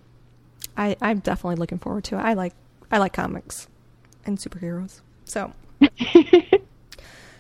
I, 0.76 0.96
I'm 1.00 1.20
definitely 1.20 1.57
looking 1.57 1.78
forward 1.78 2.04
to 2.04 2.16
it. 2.16 2.20
I 2.20 2.34
like 2.34 2.52
I 2.90 2.98
like 2.98 3.12
comics 3.12 3.68
and 4.24 4.38
superheroes. 4.38 5.00
So 5.24 5.52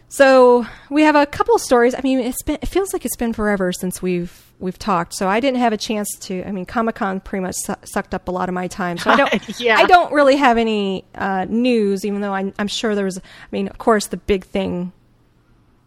So 0.08 0.64
we 0.88 1.02
have 1.02 1.16
a 1.16 1.26
couple 1.26 1.54
of 1.56 1.60
stories. 1.60 1.94
I 1.94 2.00
mean, 2.02 2.20
it's 2.20 2.42
been 2.42 2.58
it 2.62 2.66
feels 2.68 2.92
like 2.92 3.04
it's 3.04 3.16
been 3.16 3.32
forever 3.32 3.72
since 3.72 4.00
we've 4.00 4.50
we've 4.58 4.78
talked. 4.78 5.12
So 5.14 5.28
I 5.28 5.40
didn't 5.40 5.58
have 5.58 5.72
a 5.72 5.76
chance 5.76 6.08
to. 6.20 6.42
I 6.46 6.52
mean, 6.52 6.64
Comic 6.64 6.94
Con 6.94 7.20
pretty 7.20 7.42
much 7.42 7.56
su- 7.58 7.74
sucked 7.84 8.14
up 8.14 8.28
a 8.28 8.30
lot 8.30 8.48
of 8.48 8.54
my 8.54 8.66
time. 8.68 8.96
So 8.98 9.10
I 9.10 9.16
don't. 9.16 9.58
Yeah. 9.60 9.76
I 9.76 9.84
don't 9.84 10.12
really 10.12 10.36
have 10.36 10.56
any 10.58 11.04
uh, 11.16 11.44
news, 11.48 12.04
even 12.04 12.20
though 12.20 12.32
I, 12.32 12.50
I'm 12.58 12.68
sure 12.68 12.94
there 12.94 13.04
was. 13.04 13.18
I 13.18 13.22
mean, 13.50 13.68
of 13.68 13.76
course, 13.78 14.06
the 14.06 14.16
big 14.16 14.44
thing, 14.46 14.92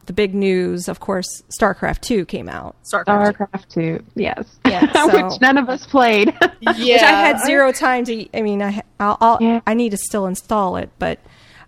the 0.06 0.14
big 0.14 0.36
news, 0.36 0.90
of 0.90 1.00
course, 1.00 1.42
StarCraft 1.60 2.02
Two 2.02 2.26
came 2.26 2.50
out. 2.50 2.76
StarCraft. 2.84 3.36
StarCraft 3.38 3.68
2, 3.70 4.04
yes. 4.16 4.60
Yeah, 4.66 4.92
so- 5.08 5.30
Which 5.30 5.40
none 5.42 5.58
of 5.58 5.70
us 5.70 5.88
played. 5.88 6.36
Yeah, 6.60 6.74
which 6.74 7.02
I 7.02 7.12
had 7.12 7.40
zero 7.46 7.72
time 7.72 8.04
to. 8.06 8.38
I 8.38 8.42
mean, 8.44 8.62
I 8.62 8.84
I'll, 9.00 9.18
I'll 9.22 9.38
Yeah. 9.42 9.62
I 9.66 9.74
need 9.76 9.92
to 9.92 9.98
still 9.98 10.28
install 10.28 10.76
it, 10.76 10.90
but 11.00 11.20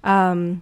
um, 0.03 0.61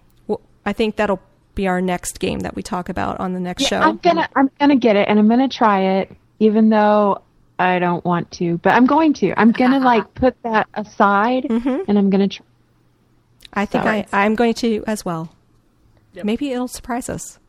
I 0.70 0.72
think 0.72 0.94
that'll 0.96 1.20
be 1.56 1.66
our 1.66 1.80
next 1.80 2.20
game 2.20 2.40
that 2.40 2.54
we 2.54 2.62
talk 2.62 2.88
about 2.88 3.18
on 3.18 3.32
the 3.34 3.40
next 3.40 3.64
show. 3.64 3.80
I'm 3.80 3.96
gonna 3.96 4.28
I'm 4.36 4.48
gonna 4.60 4.76
get 4.76 4.94
it 4.94 5.08
and 5.08 5.18
I'm 5.18 5.28
gonna 5.28 5.48
try 5.48 5.80
it, 5.98 6.16
even 6.38 6.68
though 6.68 7.22
I 7.58 7.80
don't 7.80 8.04
want 8.04 8.30
to. 8.38 8.58
But 8.58 8.74
I'm 8.74 8.86
going 8.86 9.12
to. 9.14 9.34
I'm 9.36 9.50
gonna 9.50 9.80
like 9.92 10.14
put 10.14 10.40
that 10.44 10.68
aside 10.74 11.44
Mhm. 11.44 11.86
and 11.88 11.98
I'm 11.98 12.08
gonna 12.08 12.28
try. 12.28 12.46
I 13.52 13.66
think 13.66 13.82
Sorry. 13.82 14.06
I, 14.12 14.24
I'm 14.24 14.36
going 14.36 14.54
to 14.54 14.84
as 14.86 15.04
well. 15.04 15.34
Yep. 16.12 16.24
Maybe 16.24 16.52
it'll 16.52 16.68
surprise 16.68 17.08
us. 17.10 17.40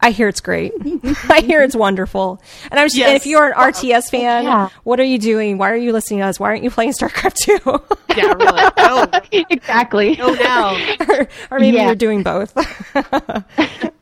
I 0.00 0.10
hear 0.12 0.28
it's 0.28 0.40
great. 0.40 0.72
I 1.28 1.40
hear 1.40 1.62
it's 1.62 1.74
wonderful. 1.74 2.40
And 2.70 2.78
I'm 2.78 2.84
and 2.84 2.94
Yes. 2.94 3.20
if 3.22 3.26
you're 3.26 3.48
an 3.48 3.54
RTS 3.54 4.10
fan, 4.10 4.44
yeah. 4.44 4.68
what 4.84 5.00
are 5.00 5.04
you 5.04 5.18
doing? 5.18 5.58
Why 5.58 5.70
are 5.70 5.76
you 5.76 5.92
listening 5.92 6.20
to 6.20 6.26
us? 6.26 6.38
Why 6.38 6.50
aren't 6.50 6.62
you 6.62 6.70
playing 6.70 6.92
StarCraft 6.92 7.34
2? 7.36 7.96
Yeah, 8.18 8.32
really. 8.32 8.70
Oh, 8.78 9.06
exactly. 9.50 10.16
go 10.16 10.34
down. 10.34 10.80
or, 11.08 11.28
or 11.52 11.58
maybe 11.60 11.76
Yeah. 11.76 11.86
you're 11.86 11.94
doing 11.94 12.22
both. 12.24 12.52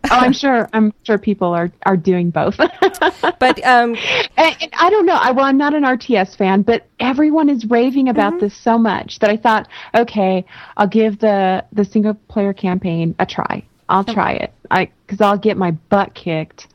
Oh, 0.08 0.18
I'm 0.20 0.32
sure. 0.32 0.68
I'm 0.72 0.92
sure 1.02 1.18
people 1.18 1.48
are 1.52 1.70
are 1.84 1.96
doing 1.96 2.30
both. 2.30 2.56
but 2.56 3.64
um, 3.66 3.96
And, 4.36 4.56
and 4.60 4.70
I 4.78 4.88
don't 4.90 5.04
know. 5.04 5.16
I, 5.20 5.32
well, 5.32 5.44
I'm 5.44 5.58
not 5.58 5.74
an 5.74 5.82
RTS 5.82 6.36
fan, 6.36 6.62
but 6.62 6.86
everyone 7.00 7.48
is 7.50 7.66
raving 7.66 8.08
about 8.08 8.34
Mm-hmm. 8.34 8.40
this 8.44 8.56
so 8.56 8.78
much 8.78 9.18
that 9.18 9.28
I 9.30 9.36
thought, 9.36 9.68
okay, 9.94 10.44
I'll 10.76 10.86
give 10.88 11.18
the 11.18 11.64
the 11.72 11.84
single 11.84 12.14
player 12.28 12.52
campaign 12.54 13.14
a 13.18 13.26
try. 13.26 13.62
I'll 13.88 14.04
try 14.04 14.32
it. 14.32 14.52
I 14.70 14.90
because 15.06 15.20
I'll 15.20 15.38
get 15.38 15.56
my 15.56 15.70
butt 15.70 16.14
kicked 16.14 16.68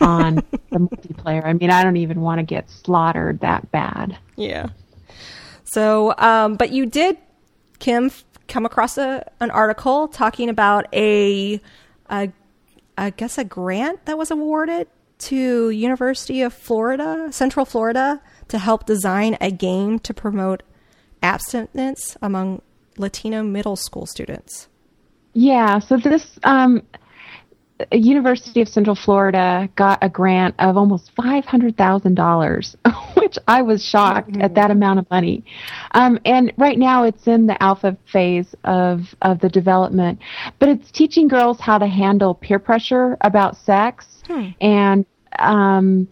on 0.00 0.36
the 0.70 0.78
multiplayer. 0.78 1.44
I 1.44 1.52
mean, 1.52 1.70
I 1.70 1.82
don't 1.82 1.96
even 1.96 2.20
want 2.20 2.38
to 2.38 2.42
get 2.42 2.70
slaughtered 2.70 3.40
that 3.40 3.70
bad. 3.70 4.18
yeah. 4.36 4.68
So, 5.64 6.14
um, 6.18 6.54
but 6.54 6.70
you 6.70 6.86
did, 6.86 7.18
Kim, 7.80 8.10
come 8.46 8.64
across 8.64 8.96
a, 8.96 9.28
an 9.40 9.50
article 9.50 10.06
talking 10.08 10.48
about 10.48 10.86
a, 10.94 11.60
a, 12.08 12.32
I 12.96 13.10
guess 13.10 13.36
a 13.36 13.44
grant 13.44 14.06
that 14.06 14.16
was 14.16 14.30
awarded 14.30 14.86
to 15.18 15.70
University 15.70 16.42
of 16.42 16.54
Florida, 16.54 17.28
Central 17.32 17.66
Florida, 17.66 18.22
to 18.48 18.58
help 18.58 18.86
design 18.86 19.36
a 19.40 19.50
game 19.50 19.98
to 19.98 20.14
promote 20.14 20.62
abstinence 21.22 22.16
among 22.22 22.62
Latino 22.96 23.42
middle 23.42 23.76
school 23.76 24.06
students. 24.06 24.68
Yeah, 25.38 25.80
so 25.80 25.98
this 25.98 26.38
um, 26.44 26.82
University 27.92 28.62
of 28.62 28.68
Central 28.68 28.96
Florida 28.96 29.68
got 29.76 29.98
a 30.00 30.08
grant 30.08 30.54
of 30.58 30.78
almost 30.78 31.10
five 31.14 31.44
hundred 31.44 31.76
thousand 31.76 32.14
dollars, 32.14 32.74
which 33.14 33.36
I 33.46 33.60
was 33.60 33.84
shocked 33.84 34.30
mm-hmm. 34.30 34.40
at 34.40 34.54
that 34.54 34.70
amount 34.70 34.98
of 34.98 35.10
money. 35.10 35.44
Um, 35.90 36.18
and 36.24 36.54
right 36.56 36.78
now, 36.78 37.04
it's 37.04 37.26
in 37.26 37.46
the 37.46 37.62
alpha 37.62 37.98
phase 38.10 38.54
of 38.64 39.14
of 39.20 39.40
the 39.40 39.50
development, 39.50 40.20
but 40.58 40.70
it's 40.70 40.90
teaching 40.90 41.28
girls 41.28 41.60
how 41.60 41.76
to 41.76 41.86
handle 41.86 42.32
peer 42.32 42.58
pressure 42.58 43.18
about 43.20 43.58
sex, 43.58 44.22
hmm. 44.26 44.48
and 44.62 45.04
um, 45.38 46.08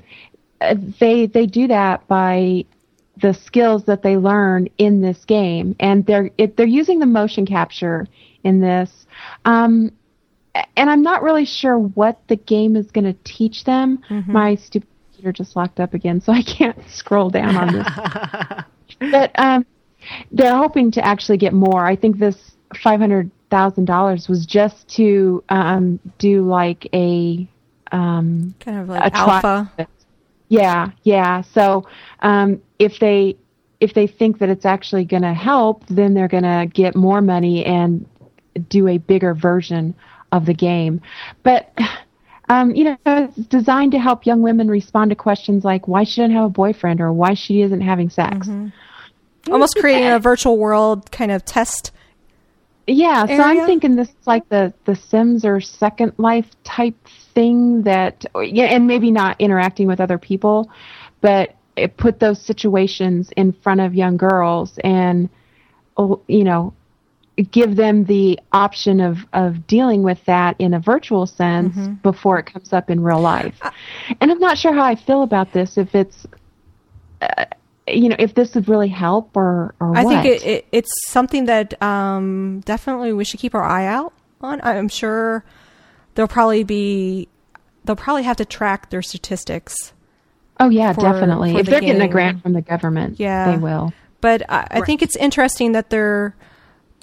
they 1.01 1.25
they 1.25 1.47
do 1.47 1.67
that 1.69 2.07
by 2.09 2.67
the 3.23 3.33
skills 3.33 3.87
that 3.87 4.03
they 4.03 4.19
learn 4.19 4.69
in 4.77 5.01
this 5.01 5.25
game, 5.25 5.75
and 5.81 6.05
they're 6.05 6.31
it, 6.37 6.59
they're 6.59 6.67
using 6.67 6.99
the 6.99 7.07
motion 7.07 7.47
capture 7.47 8.07
in 8.45 8.61
this. 8.61 9.07
Um, 9.45 9.91
and 10.77 10.89
I'm 10.89 11.03
not 11.03 11.23
really 11.23 11.45
sure 11.45 11.79
what 11.79 12.21
the 12.29 12.37
game 12.37 12.77
is 12.77 12.91
going 12.91 13.05
to 13.05 13.17
teach 13.25 13.65
them. 13.65 13.99
Mm-hmm. 14.09 14.33
My 14.33 14.55
stupid 14.55 14.89
computer 15.11 15.33
just 15.33 15.57
locked 15.57 15.81
up 15.81 15.95
again, 15.95 16.21
so 16.21 16.33
I 16.33 16.43
can't 16.43 16.79
scroll 16.89 17.31
down 17.31 17.57
on 17.57 17.73
this. 17.73 17.89
but 19.11 19.33
um, 19.35 19.67
they're 20.31 20.57
hoping 20.57 20.91
to 20.93 21.05
actually 21.05 21.39
get 21.39 21.53
more. 21.53 21.85
I 21.85 21.97
think 21.97 22.19
this 22.19 22.53
five 22.83 23.01
hundred 23.01 23.31
thousand 23.51 23.87
dollars 23.87 24.29
was 24.29 24.47
just 24.47 24.89
to 24.97 25.43
um, 25.49 25.99
do 26.19 26.47
like 26.47 26.89
a 26.93 27.49
um, 27.91 28.55
kind 28.61 28.79
of 28.79 28.89
like 28.89 29.13
alpha. 29.15 29.89
Yeah, 30.49 30.91
yeah. 31.03 31.43
So 31.43 31.87
um, 32.21 32.63
if 32.79 33.01
they 33.01 33.37
if 33.81 33.95
they 33.95 34.07
think 34.07 34.39
that 34.39 34.49
it's 34.49 34.65
actually 34.65 35.05
going 35.05 35.23
to 35.23 35.35
help, 35.35 35.87
then 35.89 36.15
they're 36.15 36.29
going 36.29 36.45
to 36.45 36.67
get 36.73 36.95
more 36.95 37.21
money 37.21 37.65
and 37.65 38.07
do 38.69 38.89
a 38.89 38.99
bigger 38.99 39.35
version 39.35 39.95
of 40.33 40.47
the 40.47 40.55
game. 40.55 41.01
But 41.43 41.77
um, 42.49 42.75
you 42.75 42.85
know, 42.85 42.97
it's 43.07 43.37
designed 43.37 43.93
to 43.93 43.99
help 43.99 44.27
young 44.27 44.43
women 44.43 44.69
respond 44.69 45.11
to 45.11 45.17
questions 45.17 45.65
like 45.65 45.89
why 45.89 46.05
she 46.05 46.21
doesn't 46.21 46.35
have 46.35 46.45
a 46.45 46.51
boyfriend 46.51 47.01
or 47.01 47.13
why 47.13 47.35
she 47.35 47.63
isn't 47.63 47.81
having 47.81 48.11
sex. 48.11 48.47
Mm-hmm. 48.47 49.53
Almost 49.53 49.77
creating 49.77 50.09
a 50.09 50.19
virtual 50.19 50.59
world 50.59 51.11
kind 51.11 51.31
of 51.31 51.45
test. 51.45 51.93
Yeah, 52.87 53.25
so 53.27 53.43
I'm 53.43 53.65
thinking 53.65 53.97
this 53.97 54.11
is 54.11 54.27
like 54.27 54.47
the 54.51 54.75
the 54.85 54.95
Sims 54.95 55.45
or 55.45 55.61
Second 55.61 56.13
Life 56.19 56.51
type 56.65 56.97
thing 57.35 57.83
that, 57.83 58.27
yeah, 58.37 58.67
and 58.67 58.87
maybe 58.87 59.11
not 59.11 59.41
interacting 59.41 59.87
with 59.87 60.01
other 60.01 60.19
people, 60.19 60.71
but 61.23 61.55
it 61.77 61.97
put 61.97 62.21
those 62.21 62.41
situations 62.41 63.33
in 63.37 63.53
front 63.53 63.81
of 63.81 63.95
young 63.95 64.19
girls 64.19 64.79
and, 64.85 65.31
oh, 65.97 66.21
you 66.29 66.45
know, 66.45 66.75
give 67.51 67.75
them 67.75 68.05
the 68.05 68.39
option 68.53 69.01
of, 69.01 69.27
of 69.33 69.67
dealing 69.67 70.05
with 70.05 70.25
that 70.27 70.55
in 70.61 70.73
a 70.73 70.79
virtual 70.79 71.27
sense 71.27 71.75
mm-hmm. 71.75 71.95
before 71.95 72.39
it 72.39 72.45
comes 72.45 72.73
up 72.73 72.91
in 72.91 73.03
real 73.03 73.21
life. 73.21 73.61
And 74.21 74.31
I'm 74.31 74.39
not 74.39 74.57
sure 74.57 74.73
how 74.73 74.85
I 74.85 74.95
feel 74.95 75.23
about 75.23 75.53
this, 75.53 75.77
if 75.77 75.97
it's, 75.97 76.27
uh, 77.21 77.47
you 77.89 78.09
know, 78.09 78.15
if 78.21 78.35
this 78.35 78.55
would 78.55 78.69
really 78.69 78.89
help 78.89 79.37
or, 79.37 79.75
or 79.81 79.97
I 79.97 80.05
what. 80.05 80.23
think 80.23 80.27
it, 80.27 80.47
it, 80.47 80.67
it's 80.71 80.93
something 81.09 81.47
that 81.47 81.83
um, 81.83 82.61
definitely 82.65 83.13
we 83.13 83.25
should 83.25 83.41
keep 83.41 83.55
our 83.57 83.65
eye 83.65 83.87
out 83.87 84.13
on. 84.41 84.61
I'm 84.63 84.89
sure 84.89 85.45
there'll 86.15 86.29
probably 86.29 86.63
be, 86.63 87.27
they'll 87.85 87.97
probably 87.97 88.23
have 88.23 88.37
to 88.37 88.45
track 88.45 88.91
their 88.91 89.03
statistics. 89.03 89.93
Oh, 90.61 90.69
yeah, 90.69 90.93
for, 90.93 91.01
definitely. 91.01 91.53
For 91.53 91.59
if 91.59 91.67
the 91.67 91.73
they're 91.73 91.81
game. 91.81 91.97
getting 91.97 92.09
a 92.09 92.13
grant 92.13 92.45
from 92.45 92.53
the 92.53 92.63
government, 92.63 93.19
yeah. 93.19 93.51
they 93.51 93.59
will. 93.59 93.93
But 94.21 94.49
I, 94.49 94.69
I 94.71 94.81
think 94.83 95.03
it's 95.03 95.17
interesting 95.17 95.73
that 95.73 95.91
they're, 95.91 96.37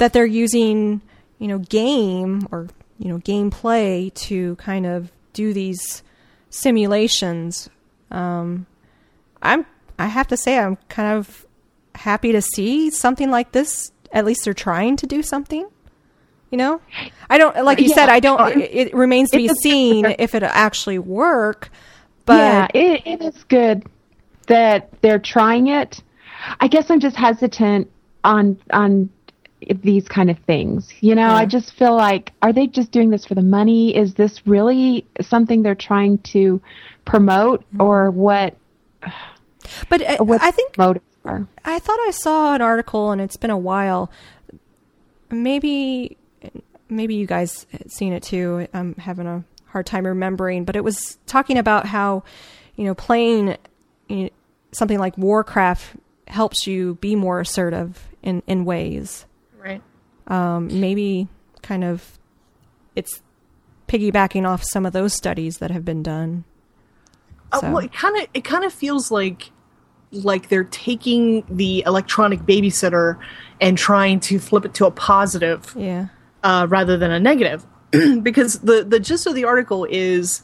that 0.02 0.14
they're 0.14 0.26
using, 0.26 1.00
you 1.38 1.48
know, 1.48 1.60
game 1.60 2.48
or, 2.52 2.68
you 2.98 3.08
know, 3.08 3.20
gameplay 3.20 4.12
to 4.16 4.56
kind 4.56 4.88
of 4.88 5.12
do 5.34 5.54
these 5.54 6.02
simulations. 6.50 7.70
Um, 8.10 8.66
I'm, 9.44 9.64
I 10.00 10.08
have 10.08 10.28
to 10.30 10.38
say, 10.38 10.58
I'm 10.58 10.78
kind 10.90 11.20
of 11.20 11.46
happy 11.94 12.32
to 12.32 12.42
see 12.42 12.90
something 12.90 13.30
like 13.30 13.52
this. 13.52 13.92
At 14.12 14.26
least 14.26 14.44
they're 14.44 14.56
trying 14.56 14.96
to 14.98 15.06
do 15.06 15.22
something. 15.22 15.70
You 16.50 16.58
know, 16.58 16.82
I 17.30 17.38
don't 17.38 17.64
like 17.64 17.80
you 17.80 17.90
yeah. 17.90 17.96
said. 17.96 18.10
I 18.10 18.20
don't. 18.20 18.60
It, 18.60 18.72
it 18.74 18.94
remains 18.96 19.30
to 19.30 19.38
be 19.38 19.50
seen 19.50 20.06
if 20.18 20.34
it 20.34 20.42
actually 20.42 20.98
work. 20.98 21.70
But 22.26 22.38
yeah, 22.38 22.68
it, 22.74 23.04
it 23.06 23.22
is 23.22 23.44
good 23.44 23.86
that 24.48 24.90
they're 25.02 25.20
trying 25.20 25.68
it. 25.68 26.02
I 26.60 26.68
guess 26.68 26.90
I'm 26.90 27.00
just 27.00 27.16
hesitant 27.16 27.90
on 28.24 28.60
on 28.74 29.10
these 29.84 30.08
kind 30.08 30.30
of 30.30 30.38
things. 30.40 30.92
You 31.02 31.16
know, 31.16 31.28
yeah. 31.28 31.36
I 31.36 31.46
just 31.46 31.74
feel 31.74 31.96
like, 31.96 32.34
are 32.42 32.54
they 32.54 32.68
just 32.68 32.92
doing 32.92 33.10
this 33.10 33.26
for 33.26 33.36
the 33.36 33.42
money? 33.42 33.96
Is 33.96 34.16
this 34.16 34.46
really 34.46 35.06
something 35.22 35.62
they're 35.64 35.76
trying 35.76 36.18
to 36.20 36.62
promote, 37.06 37.62
mm-hmm. 37.62 37.82
or 37.82 38.12
what? 38.12 38.56
But 39.90 40.02
uh, 40.02 40.26
I 40.42 40.52
think. 40.52 40.78
I 40.78 41.80
thought 41.80 42.00
I 42.00 42.12
saw 42.12 42.56
an 42.56 42.62
article, 42.62 43.12
and 43.12 43.22
it's 43.22 43.38
been 43.38 43.52
a 43.52 43.58
while. 43.58 44.12
Maybe, 45.30 46.18
maybe 46.90 47.16
you 47.16 47.28
guys 47.28 47.68
seen 47.88 48.14
it 48.14 48.24
too. 48.24 48.68
I'm 48.74 48.96
having 48.96 49.28
a 49.28 49.44
hard 49.68 49.86
time 49.86 50.06
remembering, 50.06 50.66
but 50.66 50.76
it 50.76 50.84
was 50.84 51.18
talking 51.28 51.58
about 51.58 51.86
how, 51.86 52.24
you 52.76 52.86
know, 52.86 52.96
playing 52.96 53.58
you 54.10 54.24
know, 54.24 54.30
something 54.72 55.00
like 55.00 55.18
Warcraft 55.18 55.96
helps 56.28 56.66
you 56.66 56.96
be 56.96 57.16
more 57.16 57.40
assertive 57.40 58.10
in 58.24 58.42
in 58.48 58.66
ways. 58.66 59.26
Um, 60.28 60.80
maybe 60.80 61.28
kind 61.62 61.84
of 61.84 62.18
it's 62.96 63.22
piggybacking 63.88 64.48
off 64.48 64.64
some 64.64 64.86
of 64.86 64.94
those 64.94 65.14
studies 65.14 65.58
that 65.58 65.72
have 65.72 65.84
been 65.84 66.04
done. 66.04 66.46
Uh, 67.52 67.60
so. 67.60 67.68
Uh, 67.68 67.72
well, 67.72 67.86
it 67.86 67.94
kind 67.94 68.18
of 68.18 68.28
it 68.34 68.44
kind 68.44 68.64
of 68.64 68.74
feels 68.74 69.12
like 69.12 69.52
like 70.12 70.50
they're 70.50 70.66
taking 70.66 71.44
the 71.50 71.84
electronic 71.86 72.42
babysitter 72.42 73.18
and 73.60 73.78
trying 73.78 74.20
to 74.20 74.40
flip 74.40 74.66
it 74.66 74.74
to 74.76 74.86
a 74.86 74.92
positive, 74.92 75.74
yeah, 75.78 76.08
uh, 76.44 76.68
rather 76.70 76.98
than 76.98 77.12
a 77.12 77.20
negative. 77.20 77.66
because 78.24 78.60
the 78.60 78.84
the 78.84 79.00
gist 79.00 79.28
of 79.28 79.36
the 79.36 79.44
article 79.44 79.86
is 79.90 80.44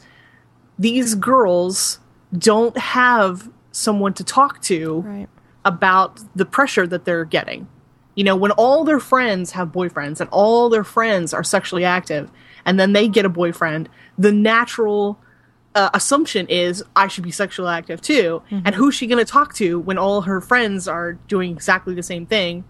these 0.78 1.14
girls 1.14 1.98
don't 2.36 2.76
have 2.76 3.48
someone 3.72 4.12
to 4.14 4.24
talk 4.24 4.60
to 4.62 5.00
right. 5.00 5.28
about 5.64 6.20
the 6.36 6.44
pressure 6.44 6.86
that 6.86 7.04
they're 7.04 7.24
getting. 7.24 7.66
You 8.18 8.24
know, 8.24 8.34
when 8.34 8.50
all 8.50 8.82
their 8.82 8.98
friends 8.98 9.52
have 9.52 9.68
boyfriends 9.68 10.20
and 10.20 10.28
all 10.30 10.68
their 10.68 10.82
friends 10.82 11.32
are 11.32 11.44
sexually 11.44 11.84
active, 11.84 12.28
and 12.64 12.78
then 12.80 12.92
they 12.92 13.06
get 13.06 13.24
a 13.24 13.28
boyfriend, 13.28 13.88
the 14.18 14.32
natural 14.32 15.20
uh, 15.76 15.90
assumption 15.94 16.48
is 16.48 16.82
I 16.96 17.06
should 17.06 17.22
be 17.22 17.30
sexually 17.30 17.70
active 17.70 18.00
too. 18.00 18.42
Mm-hmm. 18.50 18.62
And 18.64 18.74
who's 18.74 18.96
she 18.96 19.06
going 19.06 19.24
to 19.24 19.30
talk 19.30 19.54
to 19.54 19.78
when 19.78 19.98
all 19.98 20.22
her 20.22 20.40
friends 20.40 20.88
are 20.88 21.12
doing 21.12 21.52
exactly 21.52 21.94
the 21.94 22.02
same 22.02 22.26
thing? 22.26 22.64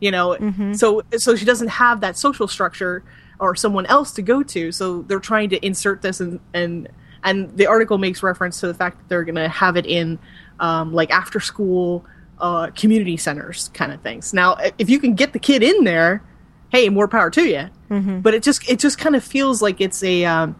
You 0.00 0.10
know, 0.10 0.38
mm-hmm. 0.40 0.72
so 0.72 1.02
so 1.18 1.36
she 1.36 1.44
doesn't 1.44 1.68
have 1.68 2.00
that 2.00 2.16
social 2.16 2.48
structure 2.48 3.04
or 3.38 3.54
someone 3.54 3.84
else 3.84 4.12
to 4.12 4.22
go 4.22 4.42
to. 4.42 4.72
So 4.72 5.02
they're 5.02 5.20
trying 5.20 5.50
to 5.50 5.62
insert 5.66 6.00
this 6.00 6.18
and 6.18 6.40
and 6.54 6.88
and 7.22 7.54
the 7.58 7.66
article 7.66 7.98
makes 7.98 8.22
reference 8.22 8.58
to 8.60 8.66
the 8.66 8.72
fact 8.72 8.96
that 8.96 9.08
they're 9.10 9.24
going 9.24 9.34
to 9.34 9.50
have 9.50 9.76
it 9.76 9.84
in 9.84 10.18
um, 10.60 10.94
like 10.94 11.10
after 11.10 11.40
school 11.40 12.06
uh, 12.40 12.70
community 12.70 13.16
centers 13.16 13.70
kind 13.74 13.92
of 13.92 14.00
things. 14.02 14.32
Now, 14.32 14.56
if 14.78 14.88
you 14.88 14.98
can 14.98 15.14
get 15.14 15.32
the 15.32 15.38
kid 15.38 15.62
in 15.62 15.84
there, 15.84 16.22
hey, 16.70 16.88
more 16.88 17.08
power 17.08 17.30
to 17.30 17.44
you. 17.44 17.68
Mm-hmm. 17.90 18.20
But 18.20 18.34
it 18.34 18.42
just 18.42 18.68
it 18.68 18.78
just 18.78 18.98
kind 18.98 19.16
of 19.16 19.24
feels 19.24 19.62
like 19.62 19.80
it's 19.80 20.02
a 20.02 20.24
um, 20.24 20.56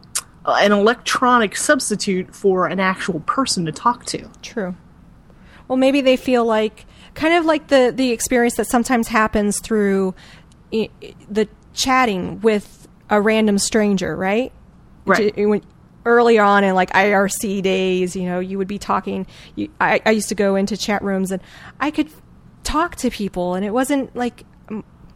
an 0.46 0.72
electronic 0.72 1.56
substitute 1.56 2.34
for 2.34 2.66
an 2.66 2.80
actual 2.80 3.20
person 3.20 3.66
to 3.66 3.72
talk 3.72 4.04
to. 4.06 4.30
True. 4.42 4.74
Well, 5.68 5.76
maybe 5.76 6.00
they 6.00 6.16
feel 6.16 6.44
like 6.44 6.86
kind 7.14 7.34
of 7.34 7.44
like 7.44 7.68
the 7.68 7.92
the 7.94 8.10
experience 8.10 8.56
that 8.56 8.66
sometimes 8.66 9.08
happens 9.08 9.60
through 9.60 10.14
I- 10.72 10.90
the 11.28 11.48
chatting 11.74 12.40
with 12.40 12.88
a 13.10 13.20
random 13.20 13.58
stranger, 13.58 14.16
right? 14.16 14.52
Right. 15.06 15.34
When, 15.36 15.62
early 16.04 16.38
on 16.38 16.64
in 16.64 16.74
like 16.74 16.90
IRC 16.90 17.62
days, 17.62 18.16
you 18.16 18.24
know, 18.24 18.40
you 18.40 18.58
would 18.58 18.68
be 18.68 18.78
talking. 18.78 19.26
You, 19.54 19.70
I, 19.80 20.00
I 20.04 20.10
used 20.10 20.28
to 20.30 20.34
go 20.34 20.56
into 20.56 20.76
chat 20.76 21.02
rooms 21.02 21.30
and 21.30 21.42
I 21.80 21.90
could 21.90 22.10
talk 22.64 22.96
to 22.96 23.10
people, 23.10 23.54
and 23.54 23.64
it 23.64 23.70
wasn't 23.70 24.14
like 24.14 24.44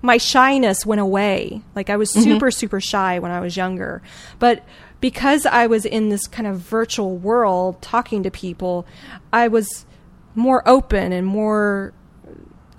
my 0.03 0.16
shyness 0.16 0.85
went 0.85 1.01
away. 1.01 1.62
Like 1.74 1.89
I 1.89 1.97
was 1.97 2.12
mm-hmm. 2.12 2.22
super, 2.22 2.47
mm-hmm. 2.47 2.59
super 2.59 2.80
shy 2.80 3.18
when 3.20 3.30
I 3.30 3.41
was 3.41 3.57
younger. 3.57 4.03
But 4.39 4.64
because 5.01 5.47
I 5.47 5.68
was 5.68 5.85
in 5.85 6.09
this 6.09 6.26
kind 6.26 6.47
of 6.47 6.59
virtual 6.59 7.16
world 7.16 7.80
talking 7.80 8.24
to 8.24 8.30
people, 8.30 8.87
I 9.33 9.49
was 9.49 9.87
more 10.35 10.66
open 10.68 11.12
and 11.12 11.26
more, 11.26 11.93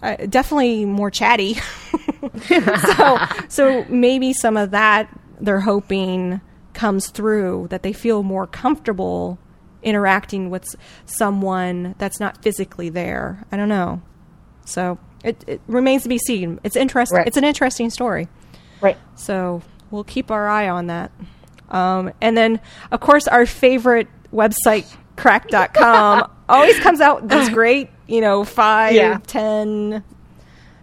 uh, 0.01 0.17
definitely 0.27 0.85
more 0.85 1.09
chatty. 1.09 1.55
so, 2.47 3.17
so 3.47 3.85
maybe 3.89 4.33
some 4.33 4.57
of 4.57 4.71
that 4.71 5.09
they're 5.39 5.59
hoping 5.59 6.41
comes 6.73 7.09
through 7.09 7.67
that 7.69 7.83
they 7.83 7.93
feel 7.93 8.23
more 8.23 8.47
comfortable 8.47 9.37
interacting 9.81 10.49
with 10.49 10.65
someone 11.05 11.95
that's 11.97 12.19
not 12.19 12.41
physically 12.41 12.89
there. 12.89 13.43
I 13.51 13.57
don't 13.57 13.69
know. 13.69 14.01
So 14.65 14.97
it, 15.23 15.43
it 15.47 15.61
remains 15.67 16.03
to 16.03 16.09
be 16.09 16.17
seen. 16.17 16.59
It's 16.63 16.75
interesting. 16.75 17.17
Right. 17.17 17.27
It's 17.27 17.37
an 17.37 17.43
interesting 17.43 17.89
story. 17.89 18.27
Right. 18.81 18.97
So 19.15 19.61
we'll 19.91 20.03
keep 20.05 20.31
our 20.31 20.47
eye 20.47 20.69
on 20.69 20.87
that. 20.87 21.11
Um, 21.69 22.13
and 22.21 22.37
then, 22.37 22.59
of 22.91 22.99
course, 22.99 23.27
our 23.27 23.45
favorite 23.45 24.07
website, 24.33 24.85
cracked.com, 25.17 26.29
always 26.49 26.79
comes 26.79 27.01
out 27.01 27.23
with 27.23 27.51
great, 27.51 27.89
you 28.07 28.21
know, 28.21 28.43
five, 28.43 28.93
Yeah. 28.93 29.19
ten, 29.27 30.03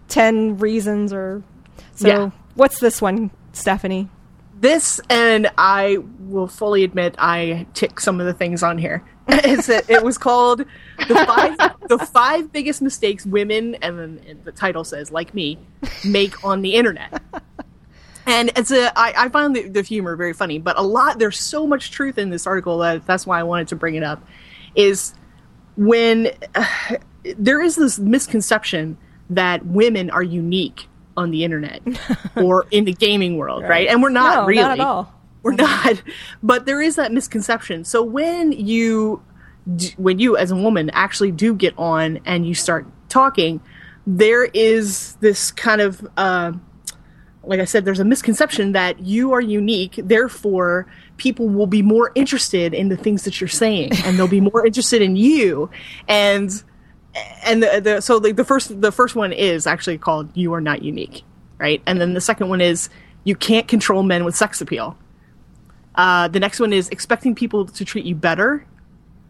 ten 0.09 0.57
reasons 0.57 1.11
or 1.13 1.43
so. 1.95 2.07
Yeah. 2.07 2.29
What's 2.55 2.79
this 2.79 3.01
one, 3.01 3.31
Stephanie? 3.53 4.09
This, 4.61 5.01
and 5.09 5.51
I 5.57 5.97
will 6.19 6.47
fully 6.47 6.83
admit, 6.83 7.15
I 7.17 7.65
tick 7.73 7.99
some 7.99 8.19
of 8.19 8.27
the 8.27 8.33
things 8.33 8.61
on 8.61 8.77
here. 8.77 9.03
it's 9.27 9.69
a, 9.69 9.81
it 9.91 10.03
was 10.03 10.19
called 10.19 10.59
the 11.07 11.15
five 11.15 11.57
the 11.89 11.97
five 11.97 12.51
biggest 12.51 12.79
mistakes 12.79 13.25
women, 13.25 13.75
and 13.81 13.97
then 13.97 14.39
the 14.43 14.51
title 14.51 14.83
says, 14.83 15.11
like 15.11 15.33
me, 15.33 15.57
make 16.05 16.43
on 16.43 16.61
the 16.61 16.75
internet. 16.75 17.21
And 18.27 18.51
it's 18.55 18.69
a 18.69 18.97
I, 18.97 19.25
I 19.25 19.29
found 19.29 19.55
the, 19.55 19.67
the 19.67 19.81
humor 19.81 20.15
very 20.15 20.33
funny, 20.33 20.59
but 20.59 20.77
a 20.77 20.83
lot 20.83 21.17
there's 21.17 21.39
so 21.39 21.65
much 21.65 21.89
truth 21.89 22.19
in 22.19 22.29
this 22.29 22.45
article 22.45 22.77
that 22.79 23.07
that's 23.07 23.25
why 23.25 23.39
I 23.39 23.43
wanted 23.43 23.67
to 23.69 23.75
bring 23.75 23.95
it 23.95 24.03
up. 24.03 24.23
Is 24.75 25.15
when 25.75 26.29
uh, 26.53 26.65
there 27.35 27.61
is 27.61 27.77
this 27.77 27.97
misconception 27.97 28.97
that 29.31 29.65
women 29.65 30.11
are 30.11 30.21
unique 30.21 30.87
on 31.17 31.31
the 31.31 31.43
internet 31.43 31.81
or 32.35 32.65
in 32.71 32.85
the 32.85 32.93
gaming 32.93 33.37
world, 33.37 33.63
right? 33.63 33.87
And 33.87 34.01
we're 34.01 34.09
not 34.09 34.35
No, 34.41 34.45
really. 34.45 34.61
not 34.61 34.79
at 34.79 34.85
all. 34.85 35.13
We're 35.43 35.53
not. 35.53 36.01
But 36.43 36.65
there 36.65 36.81
is 36.81 36.95
that 36.95 37.11
misconception. 37.11 37.83
So 37.85 38.03
when 38.03 38.51
you 38.51 39.21
when 39.97 40.17
you 40.19 40.37
as 40.37 40.49
a 40.51 40.55
woman 40.55 40.89
actually 40.91 41.31
do 41.31 41.53
get 41.53 41.73
on 41.77 42.19
and 42.25 42.47
you 42.47 42.53
start 42.55 42.85
talking, 43.09 43.61
there 44.07 44.45
is 44.45 45.15
this 45.21 45.51
kind 45.51 45.81
of 45.81 46.07
uh, 46.17 46.53
like 47.43 47.59
I 47.59 47.65
said, 47.65 47.85
there's 47.85 47.99
a 47.99 48.05
misconception 48.05 48.73
that 48.73 48.99
you 48.99 49.33
are 49.33 49.41
unique, 49.41 49.99
therefore 50.03 50.85
people 51.17 51.49
will 51.49 51.67
be 51.67 51.81
more 51.81 52.11
interested 52.15 52.73
in 52.73 52.89
the 52.89 52.97
things 52.97 53.23
that 53.23 53.41
you're 53.41 53.47
saying, 53.47 53.91
and 54.05 54.17
they'll 54.17 54.27
be 54.27 54.41
more 54.41 54.65
interested 54.65 55.01
in 55.01 55.15
you. 55.15 55.69
And 56.07 56.51
and 57.43 57.61
the, 57.63 57.81
the 57.81 58.01
so 58.01 58.17
like 58.17 58.35
the 58.35 58.45
first 58.45 58.81
the 58.81 58.91
first 58.91 59.15
one 59.15 59.33
is 59.33 59.67
actually 59.67 59.97
called 59.97 60.29
"You 60.35 60.53
Are 60.53 60.61
Not 60.61 60.81
Unique," 60.83 61.23
right? 61.57 61.81
And 61.85 61.99
then 61.99 62.13
the 62.13 62.21
second 62.21 62.49
one 62.49 62.61
is 62.61 62.89
"You 63.23 63.35
Can't 63.35 63.67
Control 63.67 64.03
Men 64.03 64.23
with 64.25 64.35
Sex 64.35 64.61
Appeal." 64.61 64.97
Uh, 65.95 66.27
the 66.29 66.39
next 66.39 66.59
one 66.59 66.71
is 66.71 66.87
expecting 66.89 67.35
people 67.35 67.65
to 67.65 67.83
treat 67.83 68.05
you 68.05 68.15
better. 68.15 68.65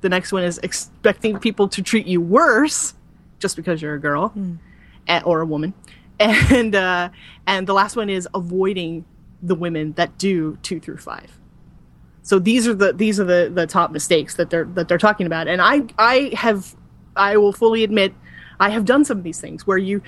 The 0.01 0.09
next 0.09 0.31
one 0.31 0.43
is 0.43 0.59
expecting 0.59 1.39
people 1.39 1.67
to 1.69 1.81
treat 1.81 2.05
you 2.05 2.21
worse 2.21 2.93
just 3.39 3.55
because 3.55 3.81
you're 3.81 3.95
a 3.95 3.99
girl 3.99 4.31
a- 5.07 5.23
or 5.23 5.41
a 5.41 5.45
woman. 5.45 5.73
And 6.19 6.75
uh, 6.75 7.09
and 7.47 7.65
the 7.65 7.73
last 7.73 7.95
one 7.95 8.07
is 8.09 8.27
avoiding 8.35 9.05
the 9.41 9.55
women 9.55 9.93
that 9.93 10.19
do 10.19 10.55
two 10.61 10.79
through 10.79 10.97
five. 10.97 11.35
So 12.21 12.37
these 12.37 12.67
are 12.67 12.75
the 12.75 12.93
these 12.93 13.19
are 13.19 13.23
the, 13.23 13.49
the 13.51 13.65
top 13.65 13.89
mistakes 13.89 14.35
that 14.35 14.51
they're 14.51 14.65
that 14.75 14.87
they're 14.87 14.99
talking 14.99 15.25
about. 15.25 15.47
And 15.47 15.59
I 15.59 15.81
I 15.97 16.31
have 16.35 16.75
I 17.15 17.37
will 17.37 17.53
fully 17.53 17.83
admit 17.83 18.13
I 18.59 18.69
have 18.69 18.85
done 18.85 19.05
some 19.05 19.17
of 19.17 19.23
these 19.23 19.39
things 19.39 19.65
where 19.65 19.77
you 19.77 20.01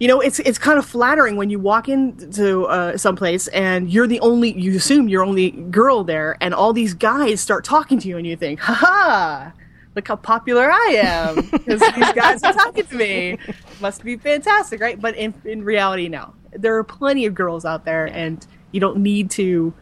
you 0.00 0.08
know 0.08 0.20
it's 0.20 0.38
it's 0.40 0.58
kind 0.58 0.78
of 0.78 0.86
flattering 0.86 1.36
when 1.36 1.50
you 1.50 1.58
walk 1.58 1.88
into 1.88 2.64
uh, 2.64 2.96
someplace 2.96 3.48
and 3.48 3.90
you're 3.90 4.06
the 4.06 4.20
only 4.20 4.58
you 4.58 4.76
assume 4.76 5.08
you're 5.08 5.24
only 5.24 5.50
girl 5.50 6.02
there 6.02 6.36
and 6.40 6.54
all 6.54 6.72
these 6.72 6.94
guys 6.94 7.40
start 7.40 7.64
talking 7.64 7.98
to 8.00 8.08
you 8.08 8.16
and 8.16 8.26
you 8.26 8.36
think 8.36 8.60
ha 8.60 8.74
ha 8.74 9.52
look 9.94 10.08
how 10.08 10.16
popular 10.16 10.70
I 10.70 10.96
am. 11.02 11.36
Because 11.50 11.80
these 11.94 12.12
guys 12.12 12.42
are 12.42 12.52
talking 12.54 12.86
to 12.86 12.94
me. 12.96 13.38
Must 13.80 14.02
be 14.02 14.16
fantastic 14.16 14.80
right? 14.80 15.00
But 15.00 15.16
in 15.16 15.34
in 15.44 15.64
reality 15.64 16.08
no. 16.08 16.34
There 16.52 16.76
are 16.76 16.84
plenty 16.84 17.26
of 17.26 17.34
girls 17.34 17.64
out 17.64 17.84
there 17.84 18.06
and 18.06 18.46
you 18.72 18.80
don't 18.80 18.98
need 18.98 19.30
to 19.32 19.72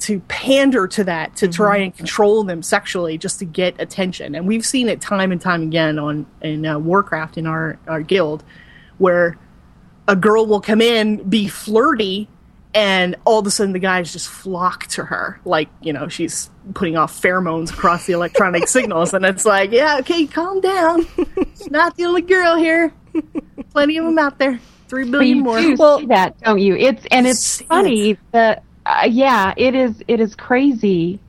to 0.00 0.20
pander 0.28 0.86
to 0.86 1.02
that 1.04 1.34
to 1.36 1.48
try 1.48 1.78
and 1.78 1.96
control 1.96 2.44
them 2.44 2.62
sexually 2.62 3.18
just 3.18 3.40
to 3.40 3.44
get 3.44 3.74
attention. 3.80 4.34
And 4.36 4.46
we've 4.46 4.64
seen 4.64 4.88
it 4.88 5.00
time 5.00 5.32
and 5.32 5.40
time 5.40 5.62
again 5.62 5.98
on 5.98 6.24
in 6.40 6.64
uh, 6.64 6.78
warcraft 6.78 7.36
in 7.36 7.46
our 7.46 7.78
our 7.88 8.00
guild 8.02 8.44
where 8.98 9.36
a 10.06 10.14
girl 10.16 10.46
will 10.46 10.60
come 10.60 10.80
in 10.80 11.28
be 11.28 11.48
flirty 11.48 12.28
and 12.74 13.16
all 13.24 13.38
of 13.40 13.46
a 13.46 13.50
sudden 13.50 13.72
the 13.72 13.78
guys 13.78 14.12
just 14.12 14.28
flock 14.28 14.86
to 14.88 15.04
her. 15.04 15.40
Like 15.44 15.68
you 15.82 15.92
know 15.92 16.06
she's 16.08 16.48
putting 16.74 16.96
off 16.96 17.20
pheromones 17.20 17.72
across 17.72 18.06
the 18.06 18.12
electronic 18.12 18.68
signals. 18.76 19.12
And 19.14 19.24
it's 19.24 19.44
like 19.44 19.72
yeah 19.72 19.98
okay 20.00 20.26
calm 20.26 20.60
down. 20.60 21.06
She's 21.56 21.70
not 21.70 21.96
the 21.96 22.04
only 22.04 22.22
girl 22.22 22.56
here. 22.56 22.92
Plenty 23.72 23.96
of 23.98 24.04
them 24.04 24.18
out 24.18 24.38
there. 24.38 24.60
Three 24.88 25.10
billion 25.10 25.42
But 25.42 25.60
you 25.60 25.68
more. 25.68 25.76
do 25.76 25.76
Well- 25.78 25.98
see 25.98 26.06
that, 26.06 26.40
don't 26.40 26.58
you? 26.60 26.76
It's 26.76 27.04
and 27.10 27.26
it's 27.26 27.40
See 27.40 27.64
funny 27.64 28.16
that 28.30 28.62
uh, 28.88 29.06
yeah, 29.06 29.52
it 29.56 29.74
is. 29.74 30.02
It 30.08 30.20
is 30.20 30.34
crazy 30.34 31.20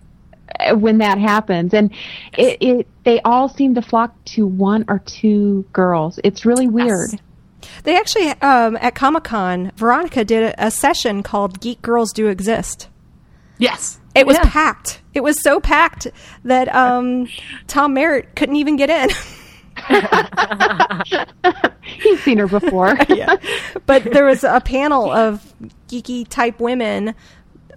uh, 0.60 0.76
when 0.76 0.98
that 1.00 1.18
happens, 1.18 1.74
and 1.74 1.92
it, 2.38 2.58
it 2.62 2.88
they 3.04 3.20
all 3.22 3.50
seem 3.50 3.76
to 3.76 3.82
flock 3.82 4.14
to 4.26 4.48
one 4.48 4.86
or 4.88 5.00
two 5.00 5.66
girls. 5.74 6.20
It's 6.24 6.46
really 6.46 6.68
weird. 6.68 7.20
They 7.84 7.98
actually, 7.98 8.30
um, 8.42 8.78
at 8.82 8.96
Comic 8.96 9.26
Con, 9.26 9.72
Veronica 9.76 10.24
did 10.24 10.44
a, 10.58 10.68
a 10.68 10.72
session 10.72 11.22
called 11.24 11.60
Geek 11.60 11.82
Girls 11.82 12.14
Do 12.14 12.28
Exist. 12.28 12.88
yes 13.58 14.00
It 14.16 14.26
was 14.26 14.38
Yeah. 14.38 14.50
packed. 14.50 15.02
It 15.14 15.22
was 15.22 15.42
so 15.42 15.60
packed 15.60 16.08
that 16.46 16.74
um, 16.74 17.28
Tom 17.68 17.94
Merritt 17.94 18.34
couldn't 18.36 18.56
even 18.56 18.78
get 18.78 18.90
in. 18.90 19.10
He's 21.84 22.22
seen 22.24 22.38
her 22.38 22.48
before. 22.48 22.96
yeah. 23.10 23.36
but 23.86 24.04
there 24.04 24.26
was 24.26 24.44
a 24.44 24.62
panel 24.62 25.12
of 25.12 25.54
geeky 25.88 26.28
type 26.28 26.60
women 26.60 27.16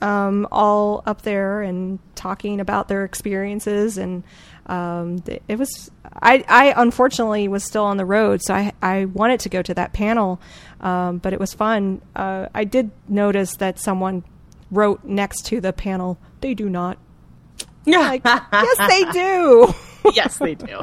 um, 0.03 0.49
all 0.51 1.03
up 1.07 1.23
there 1.23 1.63
and 1.63 1.99
talking 2.15 2.61
about 2.61 2.89
their 2.89 3.05
experiences. 3.05 3.97
And 3.97 4.25
um, 4.67 5.23
it 5.49 5.59
was 5.59 5.91
I, 6.21 6.45
I 6.49 6.75
unfortunately 6.77 7.49
was 7.49 7.65
still 7.65 7.85
on 7.85 7.97
the 7.97 8.05
road 8.05 8.43
so 8.43 8.55
I, 8.55 8.73
I 8.81 9.07
wanted 9.07 9.41
to 9.41 9.49
go 9.49 9.61
to 9.61 9.75
that 9.75 9.93
panel 9.93 10.41
um, 10.81 11.19
but 11.19 11.33
it 11.33 11.41
was 11.41 11.53
fun. 11.53 12.01
Uh, 12.15 12.47
I 12.55 12.65
did 12.65 12.91
notice 13.09 13.57
that 13.57 13.79
someone 13.79 14.25
wrote 14.71 15.05
next 15.05 15.47
to 15.47 15.61
the 15.61 15.73
panel 15.73 16.19
they 16.41 16.55
do 16.55 16.69
not. 16.69 16.99
Like 17.87 18.25
yes 18.25 18.79
they 18.89 19.05
do. 19.13 19.75
Yes 20.15 20.39
they 20.39 20.57
do. 20.57 20.81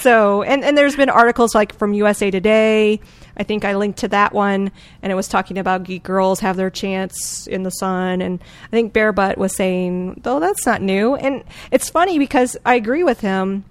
So, 0.00 0.42
and, 0.42 0.64
and 0.64 0.76
there's 0.76 0.96
been 0.96 1.10
articles 1.10 1.54
like 1.54 1.74
from 1.74 1.92
USA 1.92 2.30
Today. 2.30 3.00
I 3.36 3.42
think 3.42 3.64
I 3.64 3.76
linked 3.76 3.98
to 4.00 4.08
that 4.08 4.32
one, 4.32 4.70
and 5.02 5.12
it 5.12 5.14
was 5.14 5.28
talking 5.28 5.58
about 5.58 5.84
geek 5.84 6.02
girls 6.02 6.40
have 6.40 6.56
their 6.56 6.70
chance 6.70 7.46
in 7.46 7.62
the 7.62 7.70
sun. 7.70 8.20
And 8.20 8.40
I 8.66 8.70
think 8.70 8.92
Bear 8.92 9.12
Butt 9.12 9.38
was 9.38 9.54
saying, 9.54 10.20
though 10.22 10.40
that's 10.40 10.66
not 10.66 10.82
new. 10.82 11.14
And 11.14 11.44
it's 11.70 11.88
funny 11.88 12.18
because 12.18 12.56
I 12.64 12.74
agree 12.74 13.04
with 13.04 13.20
him. 13.20 13.64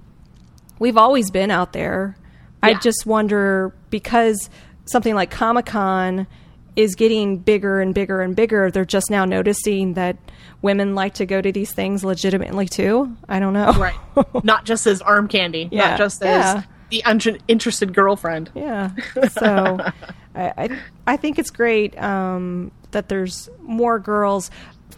We've 0.79 0.97
always 0.97 1.29
been 1.29 1.51
out 1.51 1.73
there. 1.73 2.15
I 2.61 2.73
just 2.73 3.05
wonder 3.05 3.73
because 3.89 4.49
something 4.85 5.15
like 5.15 5.31
Comic 5.31 5.65
Con 5.65 6.27
is 6.75 6.95
getting 6.95 7.37
bigger 7.37 7.81
and 7.81 7.93
bigger 7.93 8.21
and 8.21 8.35
bigger, 8.35 8.71
they're 8.71 8.85
just 8.85 9.09
now 9.09 9.25
noticing 9.25 9.93
that 9.95 10.17
women 10.61 10.95
like 10.95 11.13
to 11.15 11.25
go 11.25 11.41
to 11.41 11.51
these 11.51 11.71
things 11.73 12.03
legitimately 12.03 12.67
too. 12.67 13.15
I 13.27 13.39
don't 13.39 13.53
know. 13.53 13.73
right 13.73 13.95
not 14.43 14.65
just 14.65 14.87
as 14.87 15.01
arm 15.01 15.27
candy 15.27 15.67
Yeah. 15.71 15.89
not 15.89 15.97
just 15.97 16.21
Yeah. 16.21 16.63
The 16.89 17.03
un- 17.05 17.37
interested 17.47 17.93
girlfriend 17.93 18.49
Yeah. 18.55 18.91
So 19.31 19.77
I, 20.35 20.53
I 20.57 20.79
I 21.07 21.17
think 21.17 21.39
it's 21.39 21.49
great 21.49 21.97
um, 22.01 22.71
that 22.91 23.09
there's 23.09 23.49
more 23.61 23.99
girls 23.99 24.51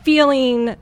feeling 0.04 0.76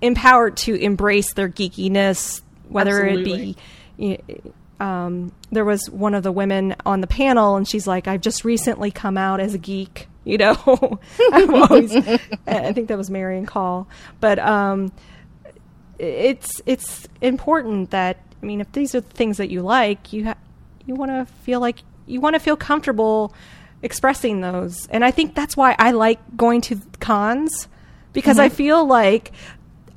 empowered 0.00 0.56
to 0.58 0.74
embrace 0.74 1.32
their 1.34 1.48
geekiness, 1.48 2.42
whether 2.68 3.04
Absolutely. 3.04 3.56
it 3.98 4.26
be. 4.26 4.52
Um, 4.80 5.32
there 5.52 5.64
was 5.64 5.88
one 5.88 6.14
of 6.14 6.22
the 6.22 6.32
women 6.32 6.74
on 6.84 7.00
the 7.00 7.06
panel, 7.06 7.56
and 7.56 7.66
she's 7.66 7.86
like, 7.86 8.08
"I've 8.08 8.20
just 8.20 8.44
recently 8.44 8.90
come 8.90 9.16
out 9.16 9.40
as 9.40 9.54
a 9.54 9.58
geek." 9.58 10.08
You 10.26 10.38
know, 10.38 11.00
I've 11.32 11.50
always. 11.52 11.94
I 12.46 12.72
think 12.72 12.88
that 12.88 12.96
was 12.96 13.10
Marian 13.10 13.44
Call, 13.44 13.86
but 14.20 14.38
um, 14.38 14.90
it's 15.98 16.62
it's 16.64 17.06
important 17.20 17.90
that 17.90 18.16
I 18.42 18.46
mean, 18.46 18.62
if 18.62 18.72
these 18.72 18.94
are 18.94 19.02
the 19.02 19.10
things 19.10 19.36
that 19.36 19.50
you 19.50 19.60
like, 19.60 20.14
you 20.14 20.24
ha- 20.24 20.36
you 20.86 20.94
want 20.94 21.10
to 21.10 21.32
feel 21.42 21.60
like 21.60 21.82
you 22.06 22.20
want 22.20 22.34
to 22.34 22.40
feel 22.40 22.56
comfortable 22.56 23.34
expressing 23.82 24.40
those, 24.40 24.86
and 24.88 25.04
I 25.04 25.10
think 25.10 25.34
that's 25.34 25.56
why 25.56 25.74
I 25.78 25.90
like 25.92 26.18
going 26.36 26.60
to 26.62 26.80
cons 27.00 27.68
because 28.12 28.38
I 28.38 28.48
feel 28.48 28.86
like 28.86 29.32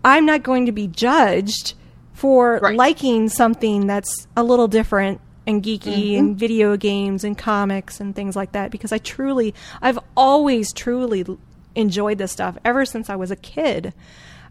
I'm 0.04 0.26
not 0.26 0.44
going 0.44 0.66
to 0.66 0.72
be 0.72 0.88
judged 0.88 1.74
for 2.14 2.60
Right. 2.62 2.76
liking 2.76 3.30
something 3.30 3.88
that's 3.88 4.28
a 4.36 4.44
little 4.44 4.68
different 4.68 5.22
and 5.46 5.64
geeky 5.64 6.18
and 6.18 6.36
video 6.38 6.76
games 6.76 7.24
and 7.24 7.38
comics 7.38 8.00
and 8.02 8.16
things 8.16 8.36
like 8.36 8.52
that 8.54 8.72
because 8.72 8.92
I 8.92 8.98
truly 8.98 9.54
I've 9.82 10.00
always 10.18 10.74
truly 10.74 11.26
enjoyed 11.76 12.18
this 12.18 12.32
stuff 12.32 12.58
ever 12.66 12.84
since 12.86 13.10
I 13.10 13.16
was 13.16 13.32
a 13.32 13.36
kid. 13.36 13.94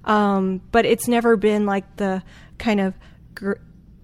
Um, 0.05 0.63
but 0.71 0.87
it's 0.87 1.09
never 1.09 1.37
been 1.37 1.67
like 1.67 1.97
the 1.97 2.23
kind 2.59 2.81
of 2.81 2.95
gr- 3.35 3.55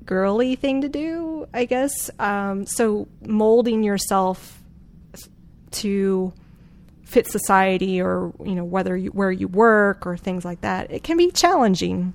girly 0.04 0.56
thing 0.56 0.80
to 0.82 0.88
do, 0.88 1.46
I 1.54 1.64
guess. 1.64 2.10
Um, 2.18 2.66
so 2.66 3.08
molding 3.26 3.82
yourself 3.82 4.62
to 5.72 6.32
fit 7.04 7.26
society 7.26 8.00
or 8.00 8.32
you 8.44 8.54
know 8.54 8.64
whether 8.64 8.96
you, 8.96 9.10
where 9.10 9.30
you 9.30 9.46
work 9.48 10.06
or 10.06 10.16
things 10.16 10.44
like 10.46 10.60
that 10.62 10.90
it 10.90 11.02
can 11.02 11.16
be 11.18 11.30
challenging 11.30 12.14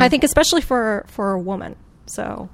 i 0.00 0.08
think 0.08 0.24
especially 0.24 0.60
for 0.60 1.04
for 1.06 1.32
a 1.32 1.38
woman 1.40 1.76
so 2.06 2.48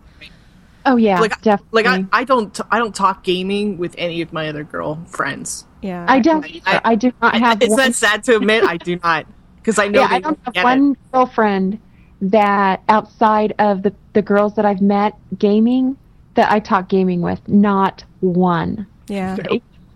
Oh 0.87 0.97
yeah, 0.97 1.21
like 1.21 1.39
definitely. 1.43 1.83
like 1.83 2.09
I, 2.12 2.21
I 2.21 2.25
don't 2.25 2.55
t- 2.55 2.62
I 2.71 2.79
don't 2.79 2.95
talk 2.95 3.23
gaming 3.23 3.77
with 3.77 3.95
any 3.99 4.23
of 4.23 4.33
my 4.33 4.49
other 4.49 4.64
girl 4.64 5.05
friends. 5.07 5.66
yeah 5.83 6.07
I 6.09 6.21
don't. 6.21 6.43
I- 6.64 6.81
I, 6.83 6.95
do 6.95 7.12
not 7.21 7.35
have. 7.39 7.61
It's 7.61 7.68
one, 7.68 7.77
that 7.79 7.95
sad 7.95 8.25
to 8.25 8.37
admit. 8.37 8.64
I 8.64 8.79
do 8.79 8.97
not 8.97 9.27
because 9.57 9.79
I 9.79 9.89
know 9.89 10.01
yeah, 10.01 10.09
they 10.09 10.14
I 10.16 10.21
don't 10.21 10.39
have 10.47 10.55
get 10.55 10.64
one 10.64 10.93
it. 10.93 11.12
girlfriend 11.12 11.81
that 12.21 12.83
outside 12.89 13.55
of 13.59 13.83
the 13.83 13.95
the 14.12 14.23
girls 14.23 14.55
that 14.57 14.64
I've 14.64 14.83
met 14.83 15.14
gaming 15.39 15.97
that 16.35 16.51
I 16.51 16.61
talk 16.61 16.89
gaming 16.89 17.21
with. 17.21 17.47
Not 17.49 18.05
one. 18.21 18.87
yeah 19.09 19.37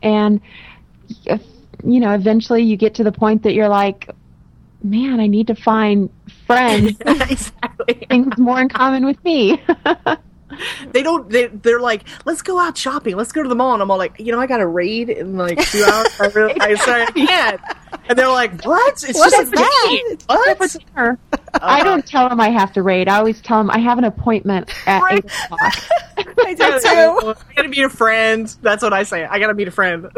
And 0.02 0.40
if, 1.26 1.42
you 1.84 2.00
know, 2.00 2.12
eventually 2.12 2.62
you 2.62 2.76
get 2.76 2.94
to 2.96 3.04
the 3.04 3.12
point 3.12 3.42
that 3.42 3.54
you're 3.54 3.68
like, 3.68 4.10
man, 4.82 5.20
I 5.20 5.26
need 5.26 5.46
to 5.48 5.54
find 5.54 6.10
friends 6.46 6.96
exactly. 7.06 8.06
things 8.08 8.36
more 8.38 8.60
in 8.60 8.68
common 8.68 9.04
with 9.04 9.22
me. 9.24 9.62
They 10.92 11.02
don't. 11.02 11.28
They, 11.28 11.46
they're 11.46 11.80
like, 11.80 12.04
let's 12.24 12.42
go 12.42 12.58
out 12.58 12.76
shopping. 12.76 13.16
Let's 13.16 13.32
go 13.32 13.42
to 13.42 13.48
the 13.48 13.54
mall. 13.54 13.74
And 13.74 13.82
I'm 13.82 13.90
all 13.90 13.98
like, 13.98 14.18
you 14.18 14.32
know, 14.32 14.40
I 14.40 14.46
got 14.46 14.58
to 14.58 14.66
raid 14.66 15.10
in 15.10 15.36
like 15.36 15.58
two 15.70 15.82
hours. 15.84 16.20
I, 16.20 16.26
really, 16.34 16.60
I 16.60 16.74
said 16.84 17.00
I 17.08 17.10
can't. 17.10 17.60
And 18.08 18.18
they're 18.18 18.28
like, 18.28 18.62
what? 18.64 19.02
It's 19.04 19.18
What 19.18 19.30
just 19.30 19.52
a 19.52 19.56
that? 19.56 20.16
What? 20.26 20.76
I 21.62 21.82
don't 21.82 22.06
tell 22.06 22.28
them 22.28 22.40
I 22.40 22.50
have 22.50 22.72
to 22.74 22.82
raid. 22.82 23.08
I 23.08 23.18
always 23.18 23.40
tell 23.40 23.58
them 23.58 23.70
I 23.70 23.78
have 23.78 23.98
an 23.98 24.04
appointment 24.04 24.70
at 24.86 25.00
Right. 25.02 25.24
eight 25.24 25.24
o'clock. 25.24 25.74
i 26.46 26.54
do 26.54 26.64
I 26.64 27.34
gotta 27.56 27.68
meet 27.68 27.82
a 27.84 27.88
friend. 27.88 28.54
That's 28.62 28.82
what 28.82 28.92
I 28.92 29.02
say. 29.04 29.24
I 29.24 29.38
gotta 29.38 29.54
meet 29.54 29.68
a 29.68 29.72
friend. 29.72 30.08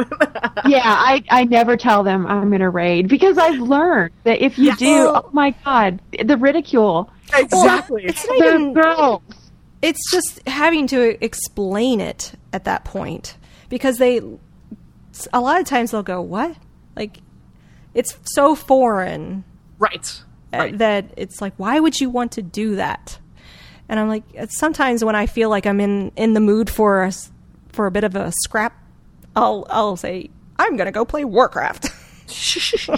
yeah, 0.67 0.81
I, 0.85 1.23
I 1.31 1.45
never 1.45 1.77
tell 1.77 2.03
them 2.03 2.27
I'm 2.27 2.53
in 2.53 2.63
a 2.63 2.71
raid 2.71 3.09
because 3.09 3.39
I've 3.39 3.61
learned 3.61 4.13
that 4.25 4.41
if 4.43 4.59
you 4.59 4.67
Yeah. 4.67 4.75
do, 4.77 4.97
oh 5.15 5.29
my 5.33 5.55
god, 5.65 6.01
the 6.23 6.37
ridicule. 6.37 7.11
exactly. 7.35 8.05
it's 8.05 8.27
not 8.27 8.37
even 8.37 8.73
girls. 8.75 9.23
It's 9.87 10.11
just 10.11 10.47
having 10.49 10.87
to 10.89 11.23
explain 11.25 12.01
it 12.01 12.33
at 12.53 12.65
that 12.65 12.85
point 12.85 13.37
because 13.69 13.99
they 13.99 14.21
a 15.33 15.41
lot 15.41 15.61
of 15.61 15.67
times 15.67 15.91
they'll 15.93 16.03
go 16.03 16.21
what 16.21 16.57
like 16.97 17.19
it's 17.95 18.17
so 18.25 18.55
foreign 18.55 19.45
right. 19.79 20.23
uh, 20.53 20.59
Right. 20.59 20.79
that 20.79 21.13
it's 21.17 21.41
like 21.41 21.55
why 21.57 21.81
would 21.81 21.99
you 22.01 22.11
want 22.11 22.33
to 22.33 22.43
do 22.43 22.77
that 22.77 23.19
and 23.89 23.99
i'm 23.99 24.09
like 24.09 24.25
sometimes 24.51 25.03
when 25.05 25.15
i 25.17 25.27
feel 25.27 25.49
like 25.49 25.67
i'm 25.67 25.81
in 25.81 26.13
in 26.17 26.35
the 26.35 26.41
mood 26.41 26.69
for 26.69 27.05
a 27.05 27.13
for 27.71 27.87
a 27.87 27.91
bit 27.91 28.05
of 28.05 28.15
a 28.17 28.33
scrap 28.43 28.77
i'll 29.35 29.67
i'll 29.71 29.97
say 29.97 30.29
i'm 30.59 30.77
gonna 30.77 30.93
go 30.93 31.05
play 31.05 31.25
warcraft 31.25 31.89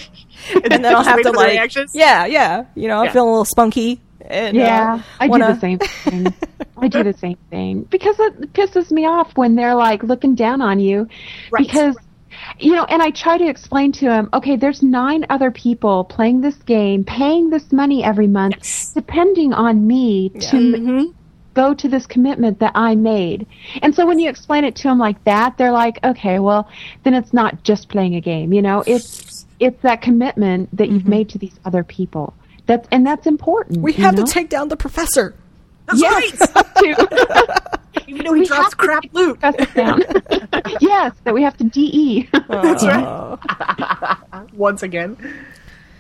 and 0.65 0.73
then 0.85 0.87
i'll 0.87 1.03
have 1.05 1.21
to 1.23 1.31
like 1.33 1.51
reactions? 1.51 1.93
yeah 1.95 2.27
yeah 2.27 2.65
you 2.75 2.89
know 2.89 2.99
i'm 2.99 3.07
Yeah. 3.07 3.13
feeling 3.13 3.29
a 3.29 3.33
little 3.33 3.45
spunky 3.45 4.01
and, 4.29 4.57
uh, 4.57 4.61
Yeah, 4.61 5.03
I 5.21 5.27
do 5.27 5.31
wanna- 5.31 5.55
the 5.55 5.61
same 5.61 5.79
thing. 5.79 6.35
I 6.81 6.89
do 6.89 7.03
the 7.03 7.13
same 7.15 7.37
thing 7.51 7.83
because 7.91 8.19
it 8.21 8.53
pisses 8.53 8.91
me 8.93 9.05
off 9.07 9.37
when 9.37 9.57
they're 9.57 9.75
like 9.75 10.03
looking 10.05 10.35
down 10.37 10.61
on 10.63 10.79
you 10.81 11.09
Right. 11.51 11.67
because 11.67 11.97
you 12.61 12.73
know, 12.77 12.85
and 12.85 13.03
I 13.03 13.11
try 13.11 13.37
to 13.37 13.49
explain 13.49 13.91
to 13.93 14.11
him, 14.13 14.29
okay, 14.33 14.55
there's 14.55 14.81
nine 14.83 15.27
other 15.29 15.51
people 15.51 16.05
playing 16.05 16.41
this 16.41 16.55
game, 16.57 17.03
paying 17.03 17.51
this 17.51 17.73
money 17.73 18.05
every 18.05 18.29
month, 18.29 18.55
Yes. 18.59 18.93
depending 18.95 19.53
on 19.53 19.87
me 19.89 20.29
to 20.29 20.57
Mhm. 20.57 21.15
go 21.55 21.75
to 21.75 21.89
this 21.89 22.07
commitment 22.07 22.61
that 22.61 22.71
I 22.77 22.95
made. 22.95 23.47
And 23.83 23.93
so 23.93 24.07
when 24.07 24.21
you 24.21 24.29
explain 24.31 24.63
it 24.63 24.77
to 24.77 24.85
them 24.85 24.99
like 24.99 25.23
that, 25.25 25.59
they're 25.59 25.73
like, 25.73 25.99
okay, 26.05 26.39
well, 26.39 26.69
then 27.03 27.13
it's 27.15 27.33
not 27.33 27.65
just 27.65 27.89
playing 27.89 28.15
a 28.15 28.21
game, 28.21 28.53
you 28.53 28.63
know, 28.63 28.85
it's 28.87 29.45
it's 29.59 29.83
that 29.83 30.01
commitment 30.01 30.69
that 30.77 30.89
you've 30.89 31.09
made 31.09 31.29
to 31.31 31.39
these 31.39 31.59
other 31.65 31.83
people. 31.83 32.33
That's 32.69 32.87
and 32.93 33.05
that's 33.05 33.27
important. 33.27 33.79
we 33.81 33.93
have 33.95 34.17
know? 34.17 34.25
to 34.25 34.33
take 34.33 34.49
down 34.49 34.69
the 34.69 34.77
professor 34.77 35.35
That's 35.87 36.01
Yes. 36.01 36.55
right. 36.55 37.59
Even 38.07 38.25
though 38.25 38.35
he 38.35 38.41
We 38.43 38.47
drops 38.47 38.75
crap 38.75 39.03
loot. 39.13 39.41
Press 39.41 39.55
it 39.59 40.77
yes, 40.81 41.13
that 41.25 41.35
we 41.35 41.43
have 41.43 41.57
to 41.57 41.65
DE. 41.65 42.29
That's 42.49 42.85
right. 42.85 44.19
Once 44.55 44.83
again. 44.83 45.17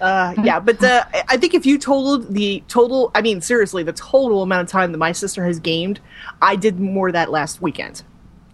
Uh, 0.00 0.32
yeah, 0.44 0.60
but 0.60 0.82
uh, 0.84 1.04
I- 1.12 1.24
I 1.30 1.36
think 1.38 1.54
if 1.54 1.66
you 1.66 1.76
totaled 1.76 2.32
the 2.32 2.62
total, 2.68 3.10
I 3.16 3.20
mean, 3.20 3.40
seriously, 3.40 3.82
the 3.82 3.92
total 3.92 4.42
amount 4.42 4.62
of 4.68 4.68
time 4.70 4.92
that 4.92 4.98
my 4.98 5.10
sister 5.12 5.44
has 5.44 5.58
gamed, 5.58 5.98
I 6.40 6.54
did 6.54 6.78
more 6.78 7.08
of 7.08 7.14
that 7.14 7.30
last 7.32 7.60
weekend. 7.60 8.04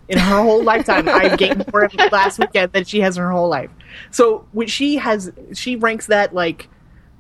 In 0.09 0.19
her 0.19 0.43
whole 0.43 0.63
lifetime, 0.63 1.07
I 1.09 1.37
gamed 1.37 1.71
more 1.73 1.85
of 1.85 1.95
it 1.95 2.13
last 2.13 2.39
weekend 2.39 2.73
than 2.73 2.85
she 2.85 3.01
has 3.01 3.17
in 3.19 3.23
her 3.23 3.31
whole 3.31 3.49
life. 3.49 3.71
So 4.11 4.47
when 4.53 4.69
she 4.69 4.97
has, 4.97 5.33
she 5.53 5.77
ranks 5.77 6.07
that 6.07 6.35
like 6.35 6.69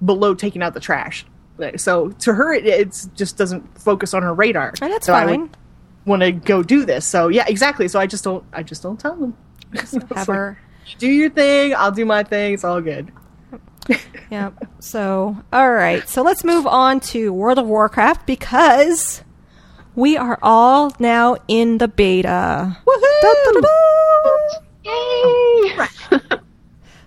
below 0.04 0.34
taking 0.34 0.62
out 0.62 0.74
the 0.74 0.80
trash. 0.80 1.24
So 1.76 2.10
to 2.10 2.34
her, 2.34 2.52
it 2.52 2.66
it's 2.66 3.06
just 3.14 3.36
doesn't 3.36 3.80
focus 3.80 4.12
on 4.12 4.22
her 4.22 4.34
radar. 4.34 4.74
and 4.82 4.92
that's 4.92 5.06
so 5.06 5.14
I 5.14 5.24
fine 5.24 5.50
want 6.04 6.22
to 6.22 6.32
go 6.32 6.62
do 6.62 6.84
this. 6.84 7.06
So 7.06 7.28
yeah, 7.28 7.44
exactly. 7.46 7.88
So 7.88 7.98
I 7.98 8.06
just 8.06 8.24
don't, 8.24 8.44
I 8.52 8.62
just 8.62 8.82
don't 8.82 8.98
tell 8.98 9.16
them. 9.16 9.36
have 10.14 10.26
her 10.26 10.58
do 10.98 11.08
your 11.08 11.30
thing. 11.30 11.74
I'll 11.74 11.92
do 11.92 12.04
my 12.04 12.22
thing. 12.22 12.54
It's 12.54 12.64
all 12.64 12.80
good. 12.80 13.12
Yeah. 14.30 14.50
So, 14.80 15.36
all 15.52 15.70
right. 15.70 16.08
So 16.08 16.22
let's 16.22 16.42
move 16.42 16.66
on 16.66 16.98
to 17.00 17.32
World 17.32 17.58
of 17.58 17.66
Warcraft 17.66 18.26
because 18.26 19.22
we 19.94 20.16
are 20.16 20.38
all 20.42 20.92
now 20.98 21.36
in 21.46 21.76
the 21.78 21.86
beta. 21.86 22.76
Da-da-da-da. 23.22 23.68
Yay! 24.84 25.86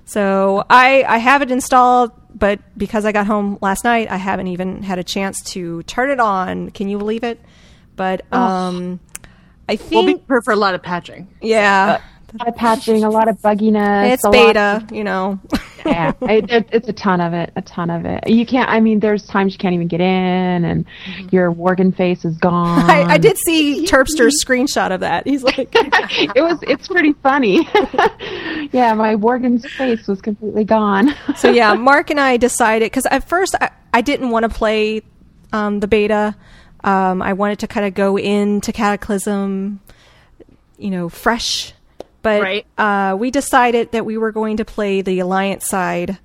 So 0.05 0.63
I 0.69 1.03
I 1.05 1.17
have 1.17 1.41
it 1.41 1.51
installed, 1.51 2.11
but 2.38 2.59
because 2.77 3.05
I 3.05 3.11
got 3.11 3.25
home 3.27 3.57
last 3.61 3.83
night, 3.83 4.09
I 4.11 4.17
haven't 4.17 4.47
even 4.47 4.83
had 4.83 4.99
a 4.99 5.03
chance 5.03 5.41
to 5.53 5.83
turn 5.83 6.09
it 6.09 6.19
on. 6.19 6.69
Can 6.71 6.89
you 6.89 6.97
believe 6.97 7.23
it? 7.23 7.39
But 7.95 8.31
um, 8.33 8.99
I 9.67 9.79
We'll 9.91 10.05
be 10.05 10.15
prepared 10.15 10.43
for 10.43 10.53
a 10.53 10.55
lot 10.55 10.75
of 10.75 10.83
patching. 10.83 11.27
yeah, 11.41 11.97
a 11.97 12.16
lot 12.39 12.47
of 12.47 12.55
patching, 12.55 13.03
a 13.03 13.09
lot 13.09 13.28
of 13.28 13.38
bugginess. 13.38 14.13
it's 14.13 14.28
beta. 14.30 14.86
You 14.91 15.03
know. 15.03 15.39
yeah, 15.86 16.11
it, 16.21 16.49
it, 16.49 16.69
it's 16.71 16.88
a 16.89 16.93
ton 16.93 17.21
of 17.21 17.34
it. 17.34 17.51
A 17.55 17.61
ton 17.61 17.89
of 17.89 18.05
it. 18.05 18.30
You 18.30 18.45
can't. 18.45 18.69
I 18.69 18.80
mean, 18.80 18.99
there's 18.99 19.25
times 19.25 19.53
you 19.53 19.59
can't 19.59 19.73
even 19.73 19.88
get 19.88 20.01
in, 20.01 20.65
and 20.65 20.86
your 21.32 21.53
Worgen 21.53 21.95
face 21.95 22.25
is 22.25 22.38
gone. 22.38 22.89
I, 22.89 23.03
I 23.03 23.17
did 23.17 23.38
see 23.38 23.86
Terpster's 23.86 24.43
screenshot 24.43 24.91
of 24.93 24.99
that. 25.01 25.25
He's 25.25 25.43
like, 25.43 25.57
it 25.73 26.41
was. 26.41 26.59
It's 26.63 26.88
pretty 26.88 27.13
funny. 27.13 27.67
yeah, 28.71 28.93
my 28.93 29.15
Worgen's 29.15 29.65
face 29.73 30.07
was 30.07 30.21
completely 30.21 30.63
gone. 30.63 31.15
so 31.38 31.49
yeah, 31.49 31.73
Mark 31.73 32.09
and 32.09 32.19
I 32.19 32.38
decided 32.38 32.86
because 32.88 33.05
at 33.05 33.28
first 33.28 33.55
I, 33.59 33.71
I 33.93 34.01
didn't 34.01 34.32
want 34.32 34.43
to 34.43 34.49
play 34.49 35.01
um, 35.53 35.80
the 35.80 35.88
beta. 35.88 36.36
Um, 36.84 37.21
I 37.21 37.34
wanted 37.34 37.59
to 37.59 37.67
kind 37.67 37.86
of 37.86 37.93
go 37.93 38.17
into 38.17 38.71
Cataclysm, 38.71 39.80
you 40.78 40.89
know, 40.89 41.09
fresh. 41.09 41.73
But 42.28 42.41
Right. 42.41 42.65
uh, 42.78 43.15
we 43.17 43.32
decided 43.32 43.91
that 43.93 44.05
we 44.05 44.17
were 44.17 44.32
going 44.34 44.57
to 44.57 44.65
play 44.65 45.01
the 45.01 45.19
Alliance 45.19 45.65
side 45.67 46.17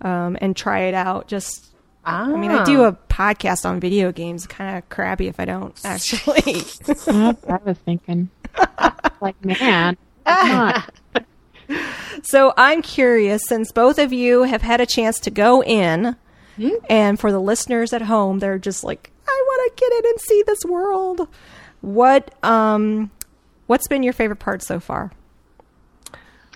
um, 0.00 0.38
and 0.40 0.56
try 0.56 0.80
it 0.84 0.94
out. 0.94 1.28
Just, 1.28 1.66
Ah. 2.06 2.24
I 2.32 2.36
mean, 2.36 2.50
I 2.50 2.64
do 2.64 2.84
a 2.84 2.92
podcast 2.94 3.66
on 3.68 3.78
video 3.78 4.10
games. 4.10 4.46
Kind 4.46 4.78
of 4.78 4.88
crappy 4.88 5.28
if 5.28 5.38
I 5.38 5.44
don't 5.44 5.78
actually. 5.84 6.40
That's 6.86 7.06
what 7.06 7.44
I 7.50 7.56
was 7.64 7.76
thinking. 7.78 8.30
like, 9.20 9.36
man, 9.44 9.98
come 10.24 10.50
on. 10.50 10.82
So 12.22 12.52
I'm 12.56 12.82
curious, 12.82 13.42
since 13.46 13.70
both 13.70 13.98
of 13.98 14.12
you 14.12 14.42
have 14.42 14.60
had 14.62 14.80
a 14.80 14.86
chance 14.86 15.20
to 15.20 15.30
go 15.30 15.62
in, 15.62 16.16
and 16.88 17.18
for 17.20 17.30
the 17.30 17.40
listeners 17.40 17.92
at 17.92 18.02
home, 18.02 18.38
they're 18.40 18.58
just 18.58 18.82
like, 18.82 19.10
I 19.28 19.44
want 19.46 19.76
to 19.76 19.80
get 19.80 19.92
in 20.04 20.10
and 20.10 20.20
see 20.20 20.42
this 20.46 20.58
world. 20.68 21.28
What 21.80 22.34
um, 22.44 23.10
what's 23.68 23.86
been 23.88 24.02
your 24.02 24.12
favorite 24.12 24.40
part 24.40 24.62
so 24.62 24.80
far? 24.80 25.12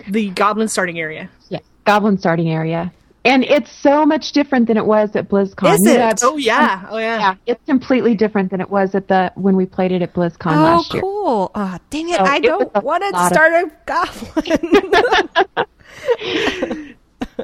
The 0.08 0.30
goblin 0.30 0.68
starting 0.68 0.98
area. 0.98 1.28
Yes, 1.48 1.62
Goblin 1.84 2.18
starting 2.18 2.50
area. 2.50 2.92
And 3.26 3.42
it's 3.42 3.72
so 3.72 4.04
much 4.04 4.32
different 4.32 4.66
than 4.66 4.76
it 4.76 4.84
was 4.84 5.16
at 5.16 5.28
BlizzCon. 5.30 5.72
Is 5.74 5.86
it? 5.86 5.98
had- 5.98 6.18
Oh 6.22 6.36
yeah, 6.36 6.86
oh 6.90 6.98
yeah. 6.98 7.18
yeah, 7.18 7.34
it's 7.46 7.64
completely 7.64 8.14
different 8.14 8.50
than 8.50 8.60
it 8.60 8.68
was 8.68 8.94
at 8.94 9.08
the 9.08 9.32
when 9.34 9.56
we 9.56 9.64
played 9.64 9.92
it 9.92 10.02
at 10.02 10.12
BlizzCon 10.12 10.56
oh, 10.56 10.62
last 10.62 10.92
year. 10.92 11.02
Oh, 11.04 11.22
cool! 11.24 11.50
Ah, 11.54 11.78
dang 11.88 12.10
it! 12.10 12.16
So 12.16 12.24
I 12.24 12.36
it 12.36 12.42
don't 12.42 12.82
want 12.84 13.02
to 13.02 13.10
lot 13.10 13.32
of- 13.32 13.32
start 13.32 13.52
a 13.54 13.72
goblin. 13.86 15.64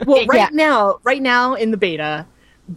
Well, 0.06 0.24
right 0.26 0.38
Yeah. 0.38 0.48
now, 0.52 0.98
right 1.02 1.20
now 1.20 1.54
in 1.54 1.72
the 1.72 1.76
beta, 1.76 2.24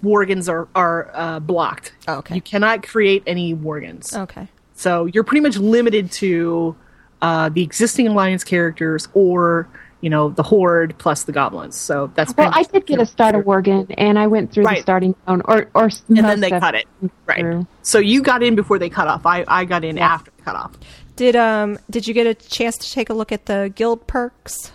Worgens 0.04 0.50
are 0.50 0.68
are 0.74 1.12
uh, 1.14 1.40
blocked. 1.40 1.94
Okay. 2.08 2.36
You 2.36 2.42
cannot 2.42 2.82
create 2.88 3.22
any 3.28 3.54
Worgens. 3.54 4.16
okay. 4.18 4.48
So 4.76 5.06
you're 5.06 5.24
pretty 5.24 5.42
much 5.42 5.58
limited 5.58 6.12
to 6.14 6.76
uh, 7.24 7.50
the 7.50 7.64
existing 7.64 8.08
alliance 8.08 8.44
characters 8.44 9.08
or 9.16 9.68
you 10.02 10.10
know, 10.10 10.32
the 10.32 10.44
horde 10.44 10.94
plus 10.98 11.24
the 11.24 11.32
goblins. 11.32 11.78
So 11.78 12.12
that's 12.14 12.36
Well, 12.36 12.52
I 12.54 12.64
did 12.64 12.86
get 12.86 13.00
a 13.00 13.06
starter 13.06 13.42
worgen, 13.42 13.86
and 13.98 14.20
I 14.20 14.28
went 14.28 14.52
through 14.52 14.66
Right. 14.66 14.76
the 14.80 14.82
starting 14.84 15.16
zone, 15.26 15.42
or 15.46 15.70
or 15.74 15.86
and 16.10 16.18
then 16.18 16.42
they 16.42 16.50
cut 16.50 16.76
it. 16.76 16.86
Right. 17.26 17.40
through. 17.40 17.68
So 17.84 18.00
you 18.00 18.22
got 18.22 18.44
in 18.44 18.54
before 18.56 18.78
they 18.80 18.90
cut 18.90 19.08
off. 19.08 19.26
I, 19.26 19.46
I 19.48 19.64
got 19.64 19.86
in 19.86 19.96
Yeah. 19.96 20.14
after 20.16 20.32
the 20.36 20.44
cut 20.44 20.56
off. 20.58 20.74
Did 21.16 21.38
um 21.38 21.80
did 21.90 22.06
you 22.06 22.14
get 22.14 22.28
a 22.28 22.34
chance 22.34 22.76
to 22.80 22.92
take 22.92 23.10
a 23.10 23.14
look 23.14 23.32
at 23.32 23.46
the 23.46 23.72
guild 23.74 24.06
perks? 24.06 24.74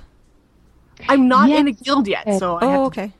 I'm 1.11 1.29
not 1.29 1.51
in 1.51 1.69
a 1.69 1.73
guild 1.73 2.09
yet, 2.09 2.25
so 2.39 2.57
I 2.57 2.65
have 2.65 2.81
Oh, 2.81 2.83
to, 2.91 3.01
okay. 3.01 3.13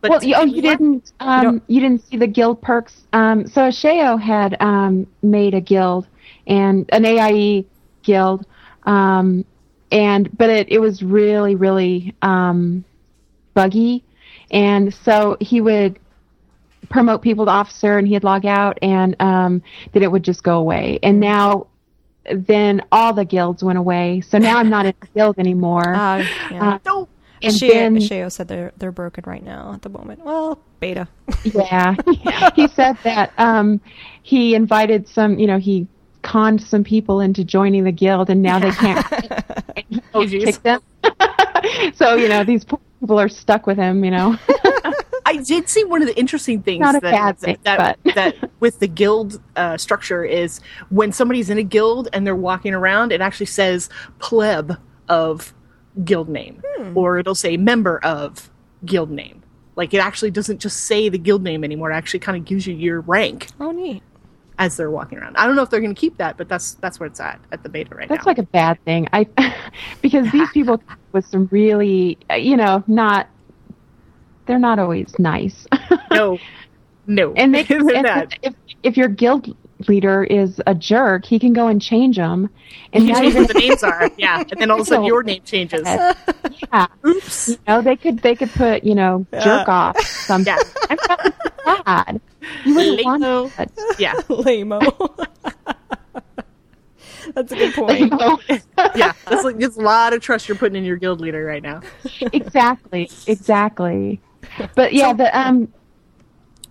but 0.00 0.10
well, 0.10 0.24
you, 0.24 0.34
oh, 0.38 0.44
you 0.44 0.62
didn't. 0.62 1.12
Um, 1.20 1.42
don't- 1.42 1.62
you 1.66 1.80
didn't 1.82 2.02
see 2.08 2.16
the 2.16 2.26
guild 2.26 2.62
perks. 2.62 3.02
Um, 3.12 3.46
so 3.46 3.60
Asheo 3.60 4.18
had 4.18 4.56
um, 4.60 5.06
made 5.22 5.52
a 5.52 5.60
guild 5.60 6.06
and 6.46 6.88
an 6.92 7.04
AIE 7.04 7.66
guild, 8.06 8.46
um, 8.84 9.44
and 9.92 10.34
but 10.38 10.48
it, 10.48 10.68
it 10.70 10.78
was 10.78 11.02
really 11.02 11.54
really 11.56 12.14
um, 12.22 12.84
buggy, 13.54 14.02
and 14.50 14.94
so 15.04 15.36
he 15.40 15.60
would 15.60 15.98
promote 16.88 17.20
people 17.20 17.44
to 17.46 17.50
officer, 17.50 17.98
and 17.98 18.06
he'd 18.08 18.24
log 18.24 18.46
out, 18.46 18.78
and 18.80 19.16
um, 19.20 19.62
then 19.92 20.02
it 20.02 20.10
would 20.10 20.22
just 20.22 20.42
go 20.42 20.58
away. 20.58 20.98
And 21.02 21.18
now, 21.20 21.66
then 22.32 22.82
all 22.92 23.12
the 23.12 23.24
guilds 23.24 23.62
went 23.64 23.76
away. 23.78 24.20
So 24.20 24.38
now 24.38 24.58
I'm 24.58 24.70
not 24.70 24.86
in 24.86 24.94
a 25.02 25.06
guild 25.14 25.38
anymore. 25.38 25.94
Uh, 25.94 26.24
yeah. 26.50 26.68
Uh, 26.74 26.78
No. 26.86 27.08
and 27.42 27.52
Sheo, 27.52 27.68
then- 27.70 27.96
Sheo 27.96 28.30
said 28.32 28.46
they're 28.48 28.72
they're 28.78 28.92
broken 28.92 29.24
right 29.26 29.42
now 29.42 29.72
at 29.74 29.82
the 29.82 29.88
moment. 29.88 30.24
Well, 30.24 30.60
beta. 30.80 31.08
Yeah. 31.44 31.96
he 32.54 32.68
said 32.68 32.96
that 33.02 33.32
um, 33.36 33.80
he 34.22 34.54
invited 34.54 35.08
some, 35.08 35.38
you 35.40 35.46
know, 35.48 35.58
he 35.58 35.86
conned 36.26 36.60
some 36.60 36.82
people 36.84 37.20
into 37.20 37.44
joining 37.44 37.84
the 37.84 37.92
guild 37.92 38.28
and 38.28 38.42
now 38.42 38.58
they 38.58 38.70
can't 38.72 39.06
Oh, 40.14 40.26
kick 40.26 40.62
them. 40.62 40.80
so, 41.94 42.14
you 42.16 42.28
know, 42.28 42.42
these 42.44 42.64
poor 42.64 42.80
people 43.00 43.18
are 43.20 43.28
stuck 43.28 43.66
with 43.66 43.76
him, 43.78 44.04
you 44.04 44.10
know. 44.10 44.36
I 45.28 45.36
did 45.42 45.68
see 45.68 45.84
one 45.84 46.02
of 46.02 46.08
the 46.08 46.18
interesting 46.18 46.62
things 46.62 46.80
Not 46.80 46.96
a 46.96 47.00
that, 47.00 47.10
bad 47.12 47.38
thing, 47.38 47.56
that, 47.64 47.98
but- 48.04 48.14
that 48.14 48.50
with 48.60 48.78
the 48.80 48.88
guild 48.88 49.40
uh, 49.56 49.76
structure 49.76 50.24
is 50.24 50.60
when 50.90 51.12
somebody's 51.12 51.50
in 51.50 51.58
a 51.58 51.62
guild 51.62 52.08
and 52.12 52.26
they're 52.26 52.36
walking 52.36 52.74
around, 52.74 53.12
it 53.12 53.20
actually 53.20 53.46
says 53.46 53.88
pleb 54.18 54.78
of 55.08 55.52
guild 56.04 56.28
name, 56.28 56.62
Hmm. 56.78 56.96
or 56.96 57.18
it'll 57.18 57.34
say 57.34 57.56
member 57.56 57.98
of 58.04 58.50
guild 58.84 59.10
name. 59.10 59.42
Like 59.76 59.92
it 59.94 59.98
actually 59.98 60.30
doesn't 60.30 60.60
just 60.60 60.78
say 60.86 61.08
the 61.08 61.18
guild 61.18 61.42
name 61.42 61.62
anymore. 61.64 61.90
It 61.90 61.94
actually 61.94 62.20
kind 62.20 62.38
of 62.38 62.44
gives 62.44 62.66
you 62.66 62.74
your 62.74 63.00
rank 63.02 63.48
Oh, 63.60 63.70
neat. 63.72 64.02
As 64.58 64.76
they're 64.76 64.90
walking 64.90 65.18
around. 65.18 65.36
I 65.36 65.46
don't 65.46 65.56
know 65.56 65.62
if 65.62 65.70
they're 65.70 65.80
going 65.80 65.94
to 65.94 66.00
keep 66.00 66.16
that, 66.18 66.36
but 66.36 66.48
that's 66.48 66.74
that's 66.74 66.98
where 66.98 67.06
it's 67.06 67.20
at 67.20 67.40
at 67.52 67.62
the 67.62 67.68
beta 67.68 67.94
right 67.94 68.08
That's 68.08 68.24
now. 68.24 68.32
That's 68.32 68.38
like 68.38 68.38
a 68.38 68.50
bad 68.50 68.82
thing. 68.84 69.08
I 69.12 69.26
because 70.02 70.30
these 70.32 70.48
people 70.54 70.82
with 71.12 71.26
some 71.26 71.48
really, 71.50 72.18
you 72.36 72.56
know, 72.56 72.82
not 72.86 73.28
they're 74.46 74.58
not 74.58 74.78
always 74.78 75.18
nice. 75.18 75.66
no, 76.12 76.38
no, 77.06 77.32
and 77.34 77.54
they 77.54 77.66
and 77.68 78.34
if 78.42 78.54
if 78.82 78.96
your 78.96 79.08
guild 79.08 79.56
leader 79.88 80.24
is 80.24 80.60
a 80.66 80.74
jerk, 80.74 81.24
he 81.24 81.38
can 81.38 81.52
go 81.52 81.66
and 81.68 81.80
change 81.80 82.16
them. 82.16 82.50
And 82.92 83.06
You 83.06 83.12
now 83.12 83.20
change 83.20 83.34
you're 83.34 83.42
what 83.44 83.52
the 83.52 83.58
names 83.60 83.82
are, 83.82 84.10
yeah, 84.18 84.42
and 84.50 84.60
then 84.60 84.70
all 84.70 84.80
of 84.80 84.86
a 84.86 84.88
sudden 84.88 85.04
your 85.04 85.22
name 85.22 85.42
changes. 85.44 85.82
yeah. 85.84 86.86
Oops. 87.06 87.48
You 87.48 87.58
know, 87.68 87.82
they 87.82 87.96
could 87.96 88.18
they 88.20 88.34
could 88.34 88.50
put 88.50 88.84
you 88.84 88.94
know 88.94 89.26
jerk 89.42 89.68
off 89.68 90.00
something. 90.04 90.54
Yeah. 90.56 90.86
I'm 90.90 90.98
not 91.66 91.84
bad. 91.84 92.20
You 92.64 92.74
wouldn't 92.74 93.04
want 93.04 93.22
Lame-o. 93.22 93.48
that. 93.56 93.70
Yeah, 93.98 94.14
Lame-o. 94.28 94.80
That's 97.34 97.50
a 97.52 97.56
good 97.56 97.74
point. 97.74 98.12
yeah. 98.94 99.12
It's 99.30 99.44
like 99.44 99.56
it's 99.58 99.76
a 99.76 99.80
lot 99.80 100.12
of 100.14 100.20
trust 100.22 100.48
you're 100.48 100.56
putting 100.56 100.76
in 100.76 100.84
your 100.84 100.96
guild 100.96 101.20
leader 101.20 101.44
right 101.44 101.62
now. 101.62 101.80
exactly, 102.32 103.10
exactly. 103.26 104.20
But 104.76 104.92
yeah, 104.94 105.12
the 105.12 105.36
um, 105.38 105.72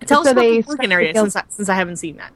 Tell 0.06 0.22
So 0.24 0.30
us 0.30 0.32
about 0.32 0.40
the 0.42 0.64
working 0.66 0.92
area 0.92 1.12
guild- 1.12 1.32
since 1.32 1.36
I, 1.36 1.44
since 1.48 1.68
I 1.68 1.74
haven't 1.74 1.96
seen 1.96 2.16
that. 2.16 2.32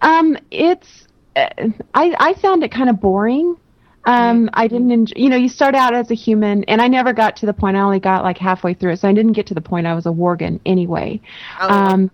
Um, 0.00 0.36
it's 0.50 1.06
uh, 1.36 1.48
I 1.94 2.14
I 2.18 2.34
found 2.34 2.62
it 2.64 2.70
kind 2.72 2.90
of 2.90 3.00
boring. 3.00 3.56
Um, 4.04 4.50
I 4.52 4.66
didn't 4.66 4.90
enjoy, 4.90 5.12
you 5.14 5.28
know, 5.28 5.36
you 5.36 5.48
start 5.48 5.76
out 5.76 5.94
as 5.94 6.10
a 6.10 6.14
human, 6.14 6.64
and 6.64 6.82
I 6.82 6.88
never 6.88 7.12
got 7.12 7.36
to 7.36 7.46
the 7.46 7.52
point. 7.52 7.76
I 7.76 7.80
only 7.80 8.00
got 8.00 8.24
like 8.24 8.36
halfway 8.36 8.74
through 8.74 8.92
it, 8.94 8.96
so 8.98 9.08
I 9.08 9.12
didn't 9.12 9.32
get 9.32 9.46
to 9.46 9.54
the 9.54 9.60
point 9.60 9.86
I 9.86 9.94
was 9.94 10.06
a 10.06 10.10
Worgen 10.10 10.58
anyway. 10.66 11.20
Oh, 11.60 11.68
Um, 11.68 12.10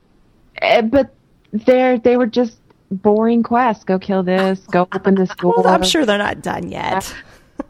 eh, 0.60 0.82
but 0.82 1.14
they're 1.52 1.98
they 1.98 2.18
were 2.18 2.26
just 2.26 2.58
boring 2.90 3.42
quests. 3.42 3.84
Go 3.84 3.98
kill 3.98 4.22
this. 4.22 4.60
Go 4.70 4.86
open 4.94 5.14
this 5.14 5.30
door. 5.36 5.54
Well, 5.56 5.68
I'm 5.68 5.82
sure 5.82 6.04
they're 6.04 6.18
not 6.18 6.42
done 6.42 6.68
yet. 6.70 7.14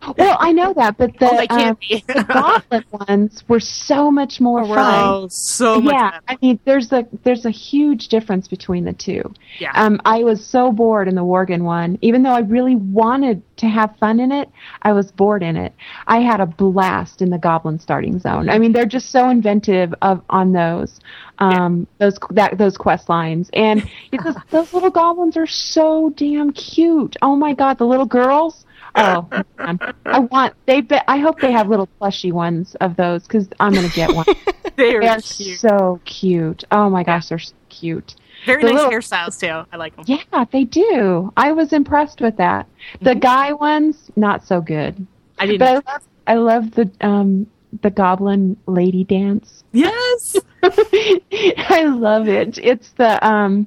Well, 0.17 0.37
I 0.41 0.53
know 0.53 0.73
that, 0.75 0.97
but 0.97 1.19
the, 1.19 1.47
oh, 1.51 1.69
um, 1.69 1.77
the 1.91 2.25
goblin 2.25 2.85
ones 3.09 3.45
were 3.47 3.61
so 3.61 4.11
much 4.11 4.41
more 4.41 4.63
Oh, 4.63 4.67
fun. 4.67 4.95
oh, 5.05 5.29
so 5.29 5.81
much. 5.81 5.93
yeah, 5.93 6.11
better. 6.13 6.23
I 6.29 6.39
mean, 6.41 6.59
there's 6.65 6.93
a 6.93 7.07
there's 7.25 7.45
a 7.45 7.51
huge 7.51 8.09
difference 8.09 8.49
between 8.49 8.85
the 8.85 8.93
two. 8.95 9.33
Yeah. 9.59 9.73
Um, 9.75 10.01
I 10.07 10.25
was 10.25 10.45
so 10.45 10.73
bored 10.73 11.09
in 11.09 11.15
the 11.15 11.25
Worgen 11.25 11.63
one, 11.63 11.99
even 12.01 12.23
though 12.23 12.31
I 12.33 12.41
really 12.41 12.77
wanted 12.77 13.43
to 13.59 13.67
have 13.67 13.97
fun 13.99 14.19
in 14.21 14.33
it. 14.33 14.49
I 14.83 14.93
was 14.93 15.11
bored 15.13 15.43
in 15.43 15.57
it. 15.57 15.75
I 16.07 16.19
had 16.21 16.41
a 16.41 16.47
blast 16.47 17.21
in 17.21 17.29
the 17.31 17.39
Goblin 17.39 17.79
starting 17.79 18.19
zone. 18.19 18.49
I 18.49 18.59
mean, 18.59 18.73
they're 18.73 18.87
just 18.87 19.11
so 19.11 19.29
inventive 19.29 19.93
of 20.01 20.23
on 20.31 20.53
those, 20.53 21.01
um, 21.39 21.87
those 21.99 22.19
that 22.31 22.57
those 22.57 22.77
quest 22.79 23.09
lines, 23.11 23.51
and 23.53 23.83
just, 24.15 24.39
those 24.51 24.73
little 24.73 24.91
goblins 24.91 25.37
are 25.37 25.47
so 25.47 26.11
damn 26.17 26.53
cute. 26.53 27.17
Oh 27.21 27.37
my 27.37 27.53
god, 27.53 27.77
the 27.79 27.87
little 27.87 28.07
girls. 28.07 28.65
Oh, 28.99 29.29
man. 29.59 29.79
I 30.07 30.19
want 30.21 30.55
they. 30.67 30.81
Be, 30.81 30.99
I 31.07 31.19
hope 31.19 31.41
they 31.41 31.53
have 31.53 31.69
little 31.69 31.87
plushy 31.87 32.33
ones 32.33 32.75
of 32.81 32.97
those 32.97 33.23
because 33.23 33.49
I'm 33.61 33.73
gonna 33.73 33.89
get 33.91 34.15
one. 34.15 34.27
They're 34.77 35.01
cute. 35.21 35.59
so 35.59 36.01
cute. 36.05 36.65
Oh 36.71 36.89
my 36.89 37.03
gosh, 37.03 37.29
they're 37.29 37.39
so 37.39 37.55
cute. 37.69 38.15
Very 38.47 38.63
the 38.63 38.69
nice 38.73 38.77
little- 38.77 38.93
hairstyles 38.93 39.41
too. 39.41 39.69
I 39.73 39.77
like 39.77 39.97
them. 39.97 40.05
Yeah, 40.07 40.45
they 40.53 40.65
do. 40.65 41.33
I 41.37 41.51
was 41.53 41.73
impressed 41.73 42.21
with 42.21 42.37
that. 42.37 42.67
The 43.03 43.15
guy 43.17 43.53
ones, 43.53 44.11
not 44.15 44.47
so 44.47 44.61
good. 44.61 45.05
I 45.39 45.47
didn't. 45.47 45.59
But 45.59 45.69
I 45.69 45.93
love, 45.93 46.03
I 46.29 46.35
love 46.35 46.71
the 46.73 46.91
um 47.07 47.47
the 47.83 47.91
goblin 47.91 48.57
lady 48.67 49.05
dance. 49.05 49.65
yes. 49.73 50.37
I 50.63 51.85
love 51.85 52.29
it. 52.29 52.59
It's 52.59 52.91
the 52.93 53.25
um 53.27 53.67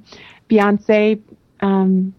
Beyonce 0.49 1.21
um 1.61 2.13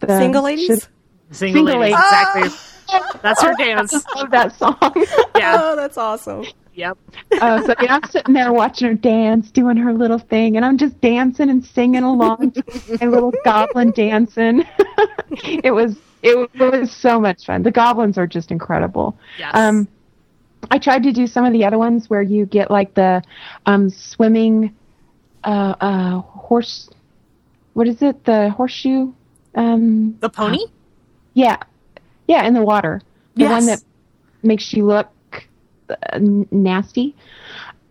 the 0.00 0.18
Single 0.18 0.42
ladies? 0.42 0.88
Single, 1.32 1.66
Single 1.66 1.80
lady. 1.80 1.94
lady. 1.94 1.94
Exactly. 1.94 3.18
That's 3.22 3.42
her 3.42 3.54
dance. 3.54 3.94
I 4.14 4.20
love 4.20 4.30
that 4.30 4.56
song. 4.56 4.78
Yeah. 5.36 5.56
Oh, 5.60 5.76
that's 5.76 5.96
awesome. 5.96 6.44
Yep. 6.74 6.96
Uh, 7.40 7.62
so 7.62 7.74
yeah, 7.80 7.96
I'm 8.02 8.08
sitting 8.10 8.34
there 8.34 8.52
watching 8.52 8.88
her 8.88 8.94
dance, 8.94 9.50
doing 9.50 9.76
her 9.78 9.92
little 9.92 10.18
thing, 10.18 10.56
and 10.56 10.64
I'm 10.64 10.78
just 10.78 11.00
dancing 11.00 11.48
and 11.50 11.64
singing 11.64 12.02
along 12.02 12.50
to 12.52 12.64
my 13.00 13.06
little 13.06 13.32
goblin 13.44 13.90
dancing. 13.92 14.64
it 15.42 15.72
was 15.74 15.96
it, 16.22 16.36
was- 16.36 16.48
it 16.54 16.80
was 16.80 16.92
so 16.92 17.18
much 17.20 17.44
fun. 17.46 17.62
The 17.62 17.70
goblins 17.72 18.18
are 18.18 18.26
just 18.26 18.50
incredible. 18.50 19.16
Yes. 19.38 19.50
Um, 19.54 19.88
I 20.70 20.78
tried 20.78 21.02
to 21.04 21.12
do 21.12 21.26
some 21.26 21.44
of 21.44 21.52
the 21.52 21.64
other 21.64 21.78
ones 21.78 22.08
where 22.08 22.22
you 22.22 22.46
get 22.46 22.70
like 22.70 22.94
the 22.94 23.22
um, 23.66 23.90
swimming 23.90 24.74
uh, 25.44 25.74
uh, 25.80 26.18
horse. 26.20 26.88
What 27.72 27.88
is 27.88 28.00
it? 28.02 28.24
The 28.24 28.50
horseshoe. 28.50 29.12
Um, 29.54 30.16
the 30.20 30.28
pony. 30.30 30.60
Yeah, 31.34 31.56
yeah, 32.26 32.46
in 32.46 32.54
the 32.54 32.62
water. 32.62 33.00
The 33.34 33.46
one 33.46 33.66
that 33.66 33.82
makes 34.42 34.72
you 34.72 34.86
look 34.86 35.10
uh, 35.88 36.18
nasty 36.20 37.16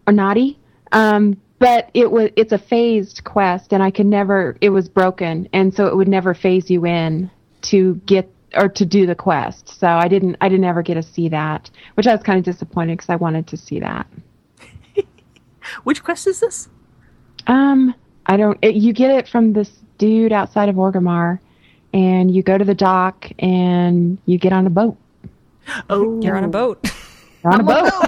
or 0.08 0.14
naughty. 0.14 0.60
Um, 0.92 1.42
but 1.60 1.92
it 1.94 2.12
was 2.12 2.32
it's 2.36 2.52
a 2.52 2.58
phased 2.58 3.24
quest, 3.24 3.72
and 3.72 3.84
I 3.84 3.92
could 3.92 4.08
never. 4.08 4.58
It 4.62 4.70
was 4.70 4.90
broken, 4.90 5.48
and 5.54 5.74
so 5.74 5.88
it 5.88 5.96
would 5.96 6.08
never 6.08 6.34
phase 6.34 6.70
you 6.70 6.86
in 6.86 7.30
to 7.64 7.96
get 8.06 8.30
or 8.56 8.68
to 8.68 8.86
do 8.86 9.06
the 9.06 9.16
quest. 9.16 9.70
So 9.80 9.88
I 9.88 10.08
didn't. 10.08 10.38
I 10.42 10.50
didn't 10.50 10.66
ever 10.66 10.82
get 10.82 10.96
to 10.96 11.04
see 11.04 11.30
that, 11.30 11.70
which 11.94 12.08
I 12.08 12.16
was 12.16 12.24
kind 12.24 12.40
of 12.40 12.46
disappointed 12.46 12.98
because 12.98 13.10
I 13.10 13.16
wanted 13.16 13.48
to 13.48 13.58
see 13.58 13.80
that. 13.80 14.08
Which 15.84 16.04
quest 16.04 16.26
is 16.26 16.40
this? 16.40 16.68
Um, 17.46 17.94
I 18.26 18.38
don't. 18.38 18.58
It, 18.64 18.76
you 18.76 18.92
get 18.92 19.12
it 19.12 19.28
from 19.28 19.54
this 19.54 19.70
dude 20.00 20.34
outside 20.34 20.68
of 20.68 20.76
Orgrimmar, 20.76 21.40
and 21.94 22.34
you 22.34 22.44
go 22.44 22.58
to 22.58 22.66
the 22.66 22.76
dock 22.76 23.30
and 23.40 24.18
you 24.26 24.38
get 24.38 24.54
on 24.54 24.68
a 24.68 24.70
boat. 24.70 24.98
Oh, 25.90 26.20
You're 26.22 26.38
on 26.38 26.44
a 26.44 26.48
boat. 26.48 26.86
You're 27.44 27.54
on 27.54 27.62
a 27.62 27.64
boat. 27.64 27.92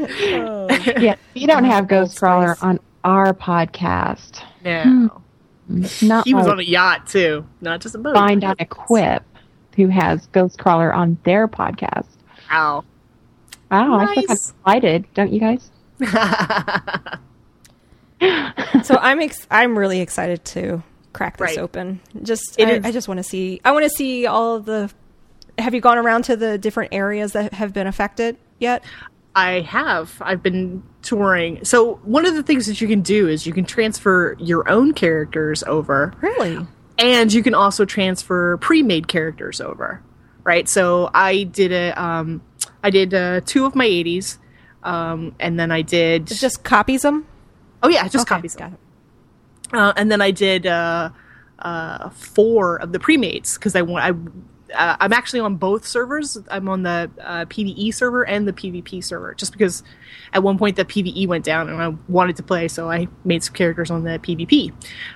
Oh. 0.00 0.68
yeah, 0.98 1.16
we 1.34 1.46
don't 1.46 1.64
have 1.64 1.86
Ghostcrawler 1.86 2.54
Spice. 2.56 2.62
on 2.62 2.80
our 3.02 3.34
podcast. 3.34 4.42
No. 4.64 5.20
Hmm. 5.66 5.84
Not 6.06 6.24
He 6.26 6.34
was 6.34 6.46
on 6.46 6.60
a 6.60 6.62
yacht 6.62 7.08
too, 7.08 7.44
not 7.60 7.80
just 7.80 7.94
a 7.96 7.98
boat. 7.98 8.14
Find 8.14 8.44
on 8.44 8.54
Equip, 8.60 9.24
who 9.76 9.88
has 9.88 10.28
Ghostcrawler 10.28 10.94
on 10.94 11.18
their 11.24 11.48
podcast. 11.48 12.06
Ow. 12.52 12.84
Wow, 13.70 13.98
I 13.98 14.06
feel 14.06 14.08
kind 14.14 14.18
of 14.18 14.28
Nice. 14.28 14.50
excited, 14.64 15.04
don't 15.14 15.32
you 15.32 15.40
guys? 15.40 15.70
so 18.20 18.96
I'm 19.00 19.20
ex- 19.20 19.46
I'm 19.50 19.78
really 19.78 20.00
excited 20.00 20.44
to 20.46 20.82
crack 21.12 21.36
this 21.36 21.50
Right. 21.56 21.58
open. 21.58 22.00
Just 22.22 22.60
I, 22.60 22.70
is- 22.72 22.84
I 22.84 22.92
just 22.92 23.08
want 23.08 23.18
to 23.18 23.24
see. 23.24 23.60
I 23.64 23.72
want 23.72 23.84
to 23.84 23.90
see 23.90 24.26
all 24.26 24.60
the. 24.60 24.90
Have 25.58 25.74
you 25.74 25.80
gone 25.80 25.98
around 25.98 26.22
to 26.24 26.36
the 26.36 26.56
different 26.58 26.94
areas 26.94 27.32
that 27.32 27.52
have 27.54 27.72
been 27.72 27.86
affected 27.88 28.36
yet? 28.60 28.84
I 29.34 29.60
have. 29.60 30.16
I've 30.20 30.42
been 30.42 30.82
touring. 31.02 31.64
So 31.64 31.96
one 32.04 32.26
of 32.26 32.34
the 32.34 32.42
things 32.42 32.66
that 32.66 32.80
you 32.80 32.88
can 32.88 33.02
do 33.02 33.28
is 33.28 33.46
you 33.46 33.52
can 33.52 33.64
transfer 33.64 34.36
your 34.38 34.68
own 34.68 34.94
characters 34.94 35.62
over, 35.64 36.12
Really? 36.20 36.64
and 36.98 37.32
you 37.32 37.42
can 37.42 37.54
also 37.54 37.84
transfer 37.84 38.56
pre-made 38.58 39.06
characters 39.08 39.60
over. 39.60 40.02
Right. 40.44 40.68
So 40.68 41.10
I 41.14 41.44
did 41.44 41.72
a. 41.72 41.90
Um, 42.00 42.42
I 42.82 42.90
did 42.90 43.12
uh, 43.12 43.40
two 43.44 43.64
of 43.66 43.74
my 43.74 43.86
80s, 43.86 44.38
um, 44.84 45.34
and 45.40 45.58
then 45.58 45.70
I 45.72 45.82
did. 45.82 46.30
It 46.30 46.36
just 46.36 46.62
copies 46.64 47.02
them. 47.02 47.26
Oh 47.82 47.88
yeah, 47.88 48.06
just 48.08 48.22
Okay, 48.22 48.36
copies. 48.36 48.54
Got 48.54 48.72
it. 48.72 48.78
Uh, 49.72 49.92
and 49.96 50.10
then 50.10 50.20
I 50.22 50.30
did 50.30 50.66
uh, 50.66 51.10
uh, 51.58 52.10
four 52.10 52.76
of 52.76 52.92
the 52.92 52.98
pre-mates 52.98 53.58
because 53.58 53.76
I 53.76 53.82
want. 53.82 54.04
I 54.04 54.12
uh, 54.74 54.96
I'm 55.00 55.12
actually 55.12 55.40
on 55.40 55.56
both 55.56 55.86
servers. 55.86 56.38
I'm 56.50 56.68
on 56.68 56.82
the 56.82 57.10
uh, 57.20 57.44
PVE 57.46 57.94
server 57.94 58.26
and 58.26 58.46
the 58.46 58.52
PvP 58.52 59.02
server, 59.02 59.34
just 59.34 59.52
because 59.52 59.82
at 60.32 60.42
one 60.42 60.58
point 60.58 60.76
the 60.76 60.84
PVE 60.84 61.26
went 61.26 61.44
down 61.44 61.68
and 61.68 61.82
I 61.82 61.88
wanted 62.08 62.36
to 62.36 62.42
play, 62.42 62.68
so 62.68 62.90
I 62.90 63.08
made 63.24 63.42
some 63.42 63.54
characters 63.54 63.90
on 63.90 64.04
the 64.04 64.18
PvP. 64.18 64.72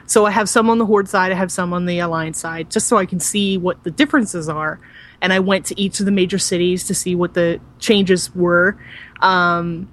So 0.07 0.27
I 0.27 0.31
have 0.31 0.49
some 0.49 0.71
on 0.71 0.79
the 0.79 0.87
Horde 0.87 1.09
side, 1.09 1.33
I 1.33 1.35
have 1.35 1.53
some 1.53 1.73
on 1.73 1.87
the 1.87 1.99
Alliance 1.99 2.39
side, 2.39 2.71
just 2.71 2.89
so 2.89 2.97
I 2.97 3.07
can 3.07 3.21
see 3.21 3.59
what 3.59 3.85
the 3.85 3.91
differences 3.91 4.49
are. 4.49 4.81
And 5.21 5.33
I 5.33 5.39
went 5.39 5.67
to 5.67 5.81
each 5.81 6.01
of 6.01 6.07
the 6.07 6.13
major 6.13 6.39
cities 6.39 6.85
to 6.87 6.95
see 6.95 7.15
what 7.15 7.35
the 7.35 7.61
changes 7.79 8.35
were. 8.35 8.79
Um, 9.21 9.89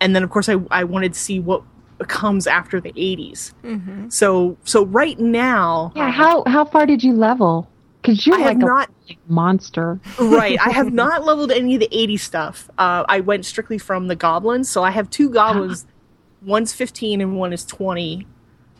and 0.00 0.16
then, 0.16 0.22
of 0.22 0.30
course, 0.30 0.48
I, 0.48 0.56
I 0.70 0.84
wanted 0.84 1.12
to 1.12 1.18
see 1.18 1.40
what 1.40 1.62
comes 2.08 2.46
after 2.46 2.80
the 2.80 2.92
80s. 2.92 3.52
Mm-hmm. 3.64 4.08
So 4.08 4.56
so 4.64 4.84
right 4.86 5.18
now, 5.18 5.92
Yeah, 5.94 6.10
how 6.10 6.44
how 6.46 6.64
far 6.64 6.86
did 6.86 7.02
you 7.02 7.12
level? 7.12 7.68
Because 8.00 8.26
you're 8.26 8.36
I 8.36 8.40
have 8.40 8.46
like 8.56 8.62
a 8.62 8.66
not 8.66 8.90
monster. 9.28 10.00
right. 10.18 10.58
I 10.60 10.70
have 10.70 10.92
not 11.04 11.24
leveled 11.24 11.52
any 11.52 11.74
of 11.74 11.80
the 11.80 11.88
80 11.92 12.16
stuff. 12.16 12.68
Uh, 12.76 13.04
I 13.08 13.20
went 13.20 13.44
strictly 13.46 13.78
from 13.78 14.08
the 14.08 14.16
goblins, 14.16 14.68
so 14.68 14.82
I 14.82 14.90
have 14.90 15.08
two 15.10 15.30
goblins. 15.30 15.86
One's 16.44 16.72
15 16.72 17.20
and 17.20 17.36
one 17.36 17.52
is 17.52 17.64
20 17.64 18.26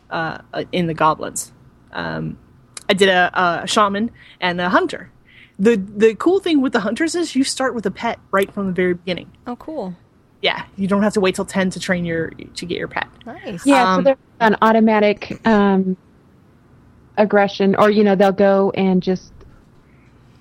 uh, 0.09 0.39
uh, 0.53 0.63
in 0.73 0.87
the 0.87 0.93
goblins. 0.93 1.53
Um, 1.93 2.37
I 2.89 2.93
did 2.93 3.07
a, 3.07 3.31
a 3.63 3.65
shaman 3.67 4.11
and 4.41 4.59
a 4.59 4.67
hunter. 4.69 5.09
The 5.57 5.77
the 5.77 6.15
cool 6.15 6.39
thing 6.39 6.61
with 6.61 6.73
the 6.73 6.81
hunters 6.81 7.15
is 7.15 7.35
you 7.35 7.45
start 7.45 7.73
with 7.75 7.85
a 7.85 7.91
pet 7.91 8.19
right 8.31 8.51
from 8.53 8.67
the 8.67 8.73
very 8.73 8.95
beginning. 8.95 9.31
Oh, 9.47 9.55
cool. 9.55 9.95
Yeah, 10.43 10.65
you 10.75 10.87
don't 10.89 11.01
have 11.03 11.13
to 11.13 11.21
wait 11.21 11.35
till 11.35 11.45
10 11.45 11.69
to 11.71 11.79
train 11.79 12.03
your 12.03 12.29
to 12.31 12.65
get 12.65 12.77
your 12.77 12.89
pet. 12.89 13.07
Nice. 13.25 13.65
Yeah, 13.65 13.83
so 13.83 13.87
Um, 13.99 14.03
there's 14.03 14.17
an 14.41 14.57
automatic 14.61 15.39
um, 15.47 15.95
aggression, 17.17 17.75
or 17.77 17.89
you 17.89 18.03
know, 18.03 18.13
they'll 18.15 18.33
go 18.33 18.69
and 18.75 19.01
just 19.01 19.31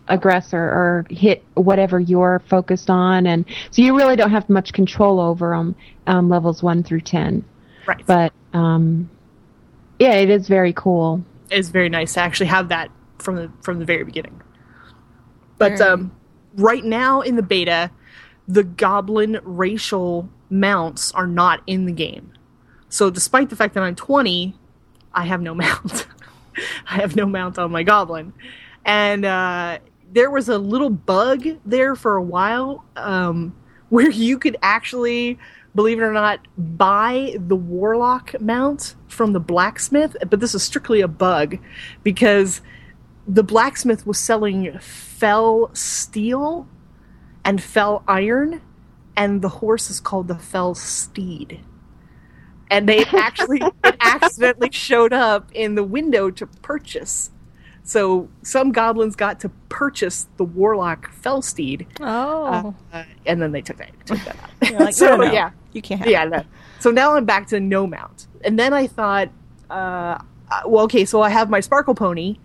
aggress 0.08 0.52
or, 0.52 0.58
or 0.64 1.06
hit 1.08 1.44
whatever 1.54 2.00
you're 2.00 2.42
focused 2.48 2.90
on, 2.90 3.28
and 3.28 3.44
so 3.70 3.80
you 3.80 3.96
really 3.96 4.16
don't 4.16 4.32
have 4.32 4.48
much 4.50 4.72
control 4.72 5.20
over 5.20 5.50
them, 5.50 5.76
um, 6.08 6.28
levels 6.28 6.64
one 6.64 6.82
through 6.82 7.02
ten. 7.02 7.44
Right. 7.86 8.04
But 8.04 8.32
um, 8.52 9.08
yeah, 10.00 10.14
it 10.14 10.30
is 10.30 10.48
very 10.48 10.72
cool. 10.72 11.24
it's 11.48 11.68
very 11.68 11.88
nice 11.88 12.14
to 12.14 12.20
actually 12.20 12.46
have 12.46 12.70
that 12.70 12.90
from 13.18 13.36
the 13.36 13.52
from 13.62 13.78
the 13.78 13.84
very 13.84 14.02
beginning. 14.02 14.42
But 15.58 15.78
Very- 15.78 15.90
um, 15.90 16.10
right 16.56 16.84
now 16.84 17.20
in 17.20 17.36
the 17.36 17.42
beta, 17.42 17.88
the 18.48 18.64
goblin 18.64 19.40
racial 19.44 20.28
mounts 20.50 21.12
are 21.12 21.26
not 21.26 21.62
in 21.66 21.86
the 21.86 21.92
game. 21.92 22.32
So 22.88 23.10
despite 23.10 23.50
the 23.50 23.56
fact 23.56 23.74
that 23.74 23.82
I'm 23.82 23.94
20, 23.94 24.54
I 25.12 25.24
have 25.24 25.40
no 25.40 25.54
mount. 25.54 26.06
I 26.86 26.96
have 26.96 27.16
no 27.16 27.26
mount 27.26 27.58
on 27.58 27.70
my 27.70 27.82
goblin, 27.82 28.34
and 28.84 29.24
uh, 29.24 29.78
there 30.12 30.30
was 30.30 30.50
a 30.50 30.58
little 30.58 30.90
bug 30.90 31.46
there 31.64 31.96
for 31.96 32.16
a 32.16 32.22
while 32.22 32.84
um, 32.96 33.56
where 33.88 34.10
you 34.10 34.38
could 34.38 34.58
actually, 34.60 35.38
believe 35.74 35.98
it 35.98 36.02
or 36.02 36.12
not, 36.12 36.46
buy 36.58 37.34
the 37.38 37.56
warlock 37.56 38.38
mount 38.38 38.94
from 39.08 39.32
the 39.32 39.40
blacksmith. 39.40 40.14
But 40.28 40.40
this 40.40 40.54
is 40.54 40.62
strictly 40.62 41.00
a 41.00 41.08
bug 41.08 41.56
because 42.02 42.60
the 43.26 43.42
blacksmith 43.42 44.06
was 44.06 44.18
selling 44.18 44.64
Felsteel 44.74 46.66
and 47.44 47.62
Fel 47.62 48.02
Iron, 48.08 48.60
and 49.16 49.42
the 49.42 49.48
horse 49.48 49.90
is 49.90 50.00
called 50.00 50.28
the 50.28 50.34
Felsteed. 50.34 51.60
And 52.70 52.88
they 52.88 53.04
actually 53.12 53.60
it 53.84 53.96
accidentally 54.00 54.70
showed 54.72 55.12
up 55.12 55.50
in 55.52 55.74
the 55.74 55.84
window 55.84 56.30
to 56.30 56.46
purchase. 56.46 57.30
So 57.84 58.28
some 58.42 58.70
goblins 58.70 59.16
got 59.16 59.40
to 59.40 59.48
purchase 59.68 60.28
the 60.36 60.44
warlock 60.44 61.10
Felsteed, 61.20 61.86
Oh. 62.00 62.74
uh, 62.92 63.04
and 63.26 63.42
then 63.42 63.50
they 63.52 63.60
took 63.60 63.78
that 63.78 63.90
took 64.06 64.20
that 64.20 64.36
out. 64.42 64.80
Like, 64.80 64.94
so 65.02 65.16
no, 65.16 65.26
no, 65.26 65.32
yeah, 65.32 65.50
You 65.72 65.82
can't 65.82 66.00
have 66.00 66.08
yeah. 66.08 66.24
No. 66.24 66.44
So 66.78 66.90
now 66.90 67.16
I'm 67.16 67.24
back 67.24 67.48
to 67.48 67.58
no 67.60 67.86
mount, 67.86 68.28
and 68.44 68.56
then 68.58 68.72
I 68.72 68.86
thought, 68.86 69.30
uh, 69.68 69.72
uh, 69.74 70.18
well, 70.66 70.84
okay, 70.84 71.04
so 71.04 71.22
I 71.22 71.28
have 71.30 71.50
my 71.50 71.58
sparkle 71.60 71.94
pony. 71.94 72.36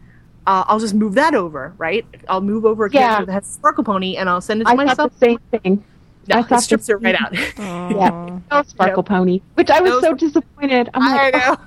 Uh, 0.47 0.63
I'll 0.67 0.79
just 0.79 0.93
move 0.93 1.13
that 1.15 1.35
over, 1.35 1.73
right? 1.77 2.05
I'll 2.29 2.39
move 2.41 2.65
over 2.65 2.85
a 2.85 2.89
character 2.89 3.21
Yeah. 3.21 3.25
that 3.25 3.31
has 3.33 3.43
a 3.49 3.51
sparkle 3.51 3.83
pony, 3.83 4.15
and 4.15 4.29
I'll 4.29 4.39
send 4.41 4.61
it 4.61 4.63
to 4.63 4.69
I 4.71 4.75
myself. 4.75 4.95
thought 4.97 5.19
the 5.19 5.25
same 5.25 5.39
thing. 5.51 5.83
No, 6.29 6.37
I 6.37 6.55
it 6.55 6.61
strips 6.61 6.87
the- 6.87 6.93
it 6.93 6.95
right 7.01 7.15
out. 7.21 7.33
Yeah, 7.95 8.39
no 8.49 8.63
sparkle 8.63 9.03
pony, 9.03 9.41
which 9.55 9.69
I 9.69 9.81
was 9.81 9.91
No 9.91 10.01
so 10.01 10.13
disappointed. 10.15 10.89
I'm 10.93 11.03
I 11.03 11.15
like, 11.15 11.33
know. 11.33 11.41
oh, 11.59 11.65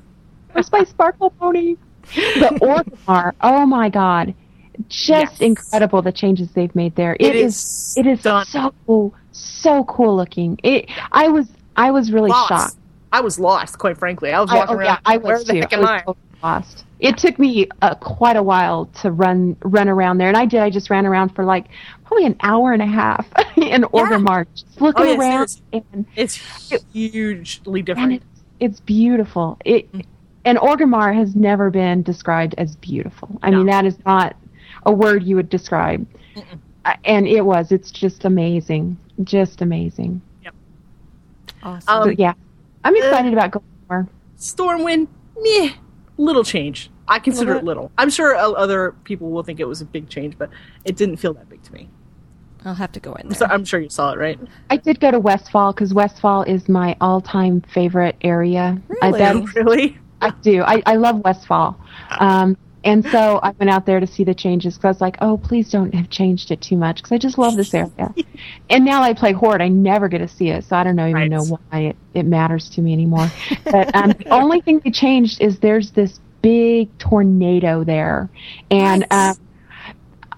where's 0.52 0.72
my 0.72 0.84
sparkle 0.84 1.30
pony? 1.30 1.76
The 2.14 2.58
Orgrimmar, 3.06 3.32
oh 3.42 3.66
my 3.66 3.88
god, 3.90 4.34
just 4.88 5.08
Yes. 5.32 5.40
incredible 5.42 6.00
the 6.02 6.12
changes 6.12 6.50
they've 6.52 6.74
made 6.74 6.96
there. 6.96 7.16
It 7.20 7.36
is, 7.36 7.54
is 7.56 7.94
it 7.98 8.06
is 8.06 8.22
done. 8.22 8.46
so 8.46 8.72
cool, 8.86 9.14
so 9.32 9.84
cool 9.84 10.16
looking. 10.16 10.58
It, 10.62 10.88
I 11.12 11.28
was, 11.28 11.46
I 11.76 11.90
was 11.90 12.12
really 12.12 12.30
lost. 12.30 12.48
shocked. 12.48 12.76
I 13.12 13.20
was 13.20 13.38
lost, 13.38 13.78
quite 13.78 13.98
frankly. 13.98 14.32
I 14.32 14.40
was 14.40 14.50
I, 14.50 14.56
walking 14.56 14.76
oh 14.76 14.78
around. 14.78 14.86
yeah, 14.86 14.98
I 15.04 15.16
where 15.18 15.36
was 15.36 15.44
the 15.44 15.52
too. 15.54 15.60
heck 15.60 15.72
I 15.74 15.76
am 15.76 15.82
was 15.82 15.88
I? 15.90 16.12
Totally 16.40 16.56
lost. 16.56 16.84
It 16.98 17.16
took 17.16 17.38
me 17.38 17.66
uh, 17.80 17.94
quite 17.94 18.36
a 18.36 18.42
while 18.42 18.86
to 19.02 19.10
run 19.10 19.56
run 19.62 19.88
around 19.88 20.18
there, 20.18 20.28
and 20.28 20.36
I 20.36 20.44
did. 20.46 20.60
I 20.60 20.70
just 20.70 20.90
ran 20.90 21.06
around 21.06 21.30
for 21.30 21.44
like 21.44 21.66
probably 22.04 22.26
an 22.26 22.36
hour 22.42 22.72
and 22.72 22.82
a 22.82 22.86
half 22.86 23.26
in 23.56 23.82
Orgrimmar, 23.82 24.46
just 24.54 24.80
looking 24.80 25.06
Oh, 25.06 25.10
yeah, 25.12 25.18
around, 25.18 25.48
seriously. 25.48 25.84
and 25.92 26.06
It's 26.16 26.34
hugely 26.92 27.80
and 27.80 27.86
different. 27.86 28.12
it's 28.14 28.24
it's 28.60 28.80
beautiful. 28.80 29.56
It 29.64 29.88
and 30.44 30.58
Orgrimmar 30.58 31.14
has 31.14 31.34
never 31.34 31.70
been 31.70 32.02
described 32.02 32.54
as 32.58 32.76
beautiful. 32.76 33.28
I 33.42 33.50
No. 33.50 33.58
mean, 33.58 33.66
that 33.66 33.86
is 33.86 33.96
not 34.04 34.36
a 34.84 34.92
word 34.92 35.22
you 35.22 35.36
would 35.36 35.48
describe. 35.50 36.06
Uh, 36.84 36.94
And 37.04 37.26
it 37.26 37.42
was. 37.42 37.72
It's 37.72 37.90
just 37.90 38.24
amazing. 38.24 38.96
Just 39.24 39.60
amazing. 39.62 40.20
Yep. 40.42 40.54
Awesome. 41.62 41.94
Um, 41.94 42.04
so 42.08 42.14
yeah, 42.18 42.32
I'm 42.84 42.96
excited 42.96 43.32
about 43.34 43.50
going 43.50 43.64
more. 43.90 44.08
Stormwind, 44.38 45.08
meh, 45.38 45.70
little 46.20 46.44
change. 46.44 46.90
I 47.08 47.18
consider 47.18 47.54
it 47.56 47.64
little. 47.64 47.90
I'm 47.98 48.10
sure 48.10 48.36
other 48.36 48.92
people 49.04 49.30
will 49.30 49.42
think 49.42 49.58
it 49.58 49.66
was 49.66 49.80
a 49.80 49.84
big 49.84 50.08
change, 50.08 50.38
but 50.38 50.50
it 50.84 50.96
didn't 50.96 51.16
feel 51.16 51.34
that 51.34 51.48
big 51.48 51.62
to 51.64 51.72
me. 51.72 51.88
I'll 52.64 52.74
have 52.74 52.92
to 52.92 53.00
go 53.00 53.14
in 53.14 53.28
there. 53.28 53.38
So 53.38 53.46
I'm 53.46 53.64
sure 53.64 53.80
you 53.80 53.88
saw 53.88 54.12
it, 54.12 54.18
right? 54.18 54.38
I 54.68 54.76
did 54.76 55.00
go 55.00 55.10
to 55.10 55.18
Westfall 55.18 55.72
because 55.72 55.94
Westfall 55.94 56.42
is 56.42 56.68
my 56.68 56.94
all-time 57.00 57.62
favorite 57.62 58.16
area. 58.20 58.80
I 59.02 59.06
Really? 59.08 59.18
bet 59.18 59.54
really? 59.56 59.98
I 60.20 60.30
do. 60.42 60.62
I, 60.62 60.82
I 60.84 60.96
love 60.96 61.20
Westfall. 61.24 61.80
Um, 62.18 62.56
and 62.84 63.04
so 63.04 63.40
I 63.42 63.52
went 63.58 63.70
out 63.70 63.86
there 63.86 64.00
to 64.00 64.06
see 64.06 64.24
the 64.24 64.34
changes 64.34 64.74
because 64.74 64.84
I 64.84 64.88
was 64.88 65.00
like, 65.00 65.16
oh, 65.20 65.36
please 65.36 65.70
don't 65.70 65.94
have 65.94 66.08
changed 66.10 66.50
it 66.50 66.60
too 66.60 66.76
much 66.76 66.96
because 66.96 67.12
I 67.12 67.18
just 67.18 67.38
love 67.38 67.56
this 67.56 67.74
area. 67.74 68.14
and 68.70 68.84
now 68.84 69.02
I 69.02 69.12
play 69.12 69.32
Horde. 69.32 69.60
I 69.60 69.68
never 69.68 70.08
get 70.08 70.18
to 70.18 70.28
see 70.28 70.48
it, 70.48 70.64
so 70.64 70.76
I 70.76 70.84
don't 70.84 70.96
know, 70.96 71.06
even 71.06 71.14
Right. 71.14 71.30
know 71.30 71.44
why 71.44 71.80
it, 71.80 71.96
it 72.14 72.24
matters 72.24 72.70
to 72.70 72.80
me 72.80 72.92
anymore. 72.92 73.30
but 73.70 73.94
um, 73.94 74.10
the 74.18 74.32
only 74.32 74.60
thing 74.60 74.80
they 74.84 74.90
changed 74.90 75.40
is 75.40 75.58
there's 75.58 75.90
this 75.92 76.20
big 76.42 76.96
tornado 76.98 77.84
there. 77.84 78.30
And 78.70 79.06
um, 79.10 79.36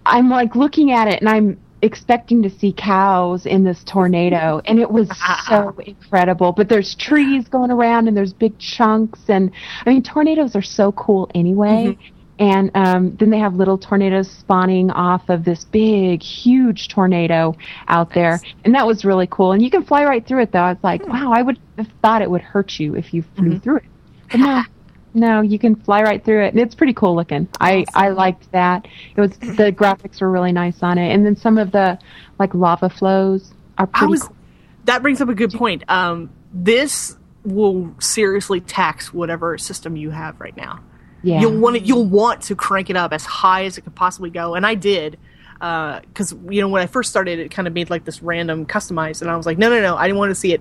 I'm 0.05 0.29
like 0.29 0.57
looking 0.57 0.91
at 0.91 1.09
it 1.09 1.21
and 1.21 1.29
I'm 1.29 1.59
expecting 1.83 2.43
to 2.43 2.51
see 2.51 2.73
cows 2.73 3.45
in 3.45 3.65
this 3.65 3.83
tornado 3.85 4.63
and 4.67 4.79
it 4.79 4.89
was 4.89 5.11
so 5.49 5.75
incredible 5.85 6.53
but 6.53 6.69
there's 6.69 6.95
trees 6.95 7.49
going 7.49 7.73
around 7.73 8.07
and 8.07 8.17
there's 8.17 8.33
big 8.33 8.57
chunks 8.61 9.19
and 9.27 9.51
i 9.85 9.91
mean 9.91 10.01
tornadoes 10.01 10.55
are 10.55 10.63
so 10.63 10.93
cool 10.93 11.29
anyway 11.35 11.99
and 12.43 12.73
um, 12.75 13.15
then 13.17 13.31
they 13.31 13.39
have 13.39 13.55
little 13.55 13.79
tornadoes 13.79 14.29
spawning 14.29 14.91
off 14.91 15.29
of 15.29 15.45
this 15.45 15.65
big 15.65 16.21
huge 16.23 16.89
tornado 16.89 17.57
out 17.89 18.13
there 18.13 18.41
and 18.65 18.75
that 18.75 18.87
was 18.87 19.05
really 19.05 19.29
cool 19.31 19.53
and 19.53 19.63
you 19.63 19.71
can 19.71 19.85
fly 19.85 20.05
right 20.05 20.27
through 20.27 20.43
it 20.43 20.51
though 20.51 20.59
i 20.59 20.73
was 20.73 20.83
like 20.83 21.07
wow 21.07 21.33
i 21.33 21.41
would 21.41 21.59
have 21.79 21.89
thought 22.03 22.21
it 22.21 22.31
would 22.31 22.43
hurt 22.43 22.79
you 22.79 22.95
if 22.97 23.15
you 23.15 23.23
flew 23.37 23.59
through 23.59 23.77
it 23.77 23.85
but 24.31 24.41
no 24.41 24.63
no, 25.15 25.41
you 25.41 25.59
can 25.59 25.77
fly 25.77 26.03
right 26.03 26.25
through 26.25 26.45
it, 26.45 26.49
and 26.49 26.61
it's 26.61 26.75
pretty 26.75 26.95
cool 26.95 27.15
looking. 27.15 27.49
I 27.61 27.85
I 27.95 28.11
liked 28.11 28.51
that. 28.53 28.87
It 29.15 29.21
was 29.21 29.31
the 29.39 29.73
graphics 29.73 30.21
were 30.21 30.31
really 30.31 30.53
nice 30.53 30.83
on 30.83 30.99
it, 30.99 31.13
and 31.13 31.25
then 31.25 31.37
some 31.37 31.59
of 31.59 31.73
the 31.73 31.99
like 32.39 32.55
lava 32.55 32.89
flows 32.89 33.53
are 33.79 33.87
pretty. 33.87 34.11
was. 34.11 34.23
cool. 34.25 34.37
That 34.85 35.03
brings 35.03 35.21
up 35.21 35.29
a 35.29 35.35
good 35.35 35.53
point. 35.53 35.85
Um, 35.89 36.31
this 36.53 37.17
will 37.45 37.95
seriously 38.01 38.61
tax 38.61 39.13
whatever 39.13 39.57
system 39.59 39.97
you 39.97 40.11
have 40.11 40.41
right 40.41 40.57
now. 40.57 40.81
Yeah. 41.23 41.41
you'll 41.41 41.59
want 41.59 41.77
to, 41.77 41.83
you'll 41.83 42.05
want 42.05 42.43
to 42.43 42.57
crank 42.57 42.91
it 42.91 42.97
up 42.97 43.13
as 43.13 43.25
high 43.25 43.65
as 43.65 43.79
it 43.79 43.83
could 43.83 43.95
possibly 43.95 44.31
go, 44.31 44.55
and 44.55 44.67
I 44.67 44.75
did. 44.75 45.19
Because 45.55 46.35
you 46.51 46.61
know 46.61 46.69
when 46.69 46.83
I 46.83 46.87
first 46.87 47.11
started, 47.11 47.39
it 47.39 47.51
kind 47.53 47.69
of 47.69 47.75
made 47.75 47.89
like 47.89 48.05
this 48.05 48.21
random 48.23 48.67
customized, 48.67 49.23
and 49.23 49.31
I 49.31 49.37
was 49.37 49.47
like, 49.47 49.59
no, 49.59 49.71
no, 49.71 49.81
no, 49.81 49.97
I 49.97 50.07
didn't 50.09 50.19
want 50.19 50.31
to 50.31 50.35
see 50.35 50.53
it 50.53 50.61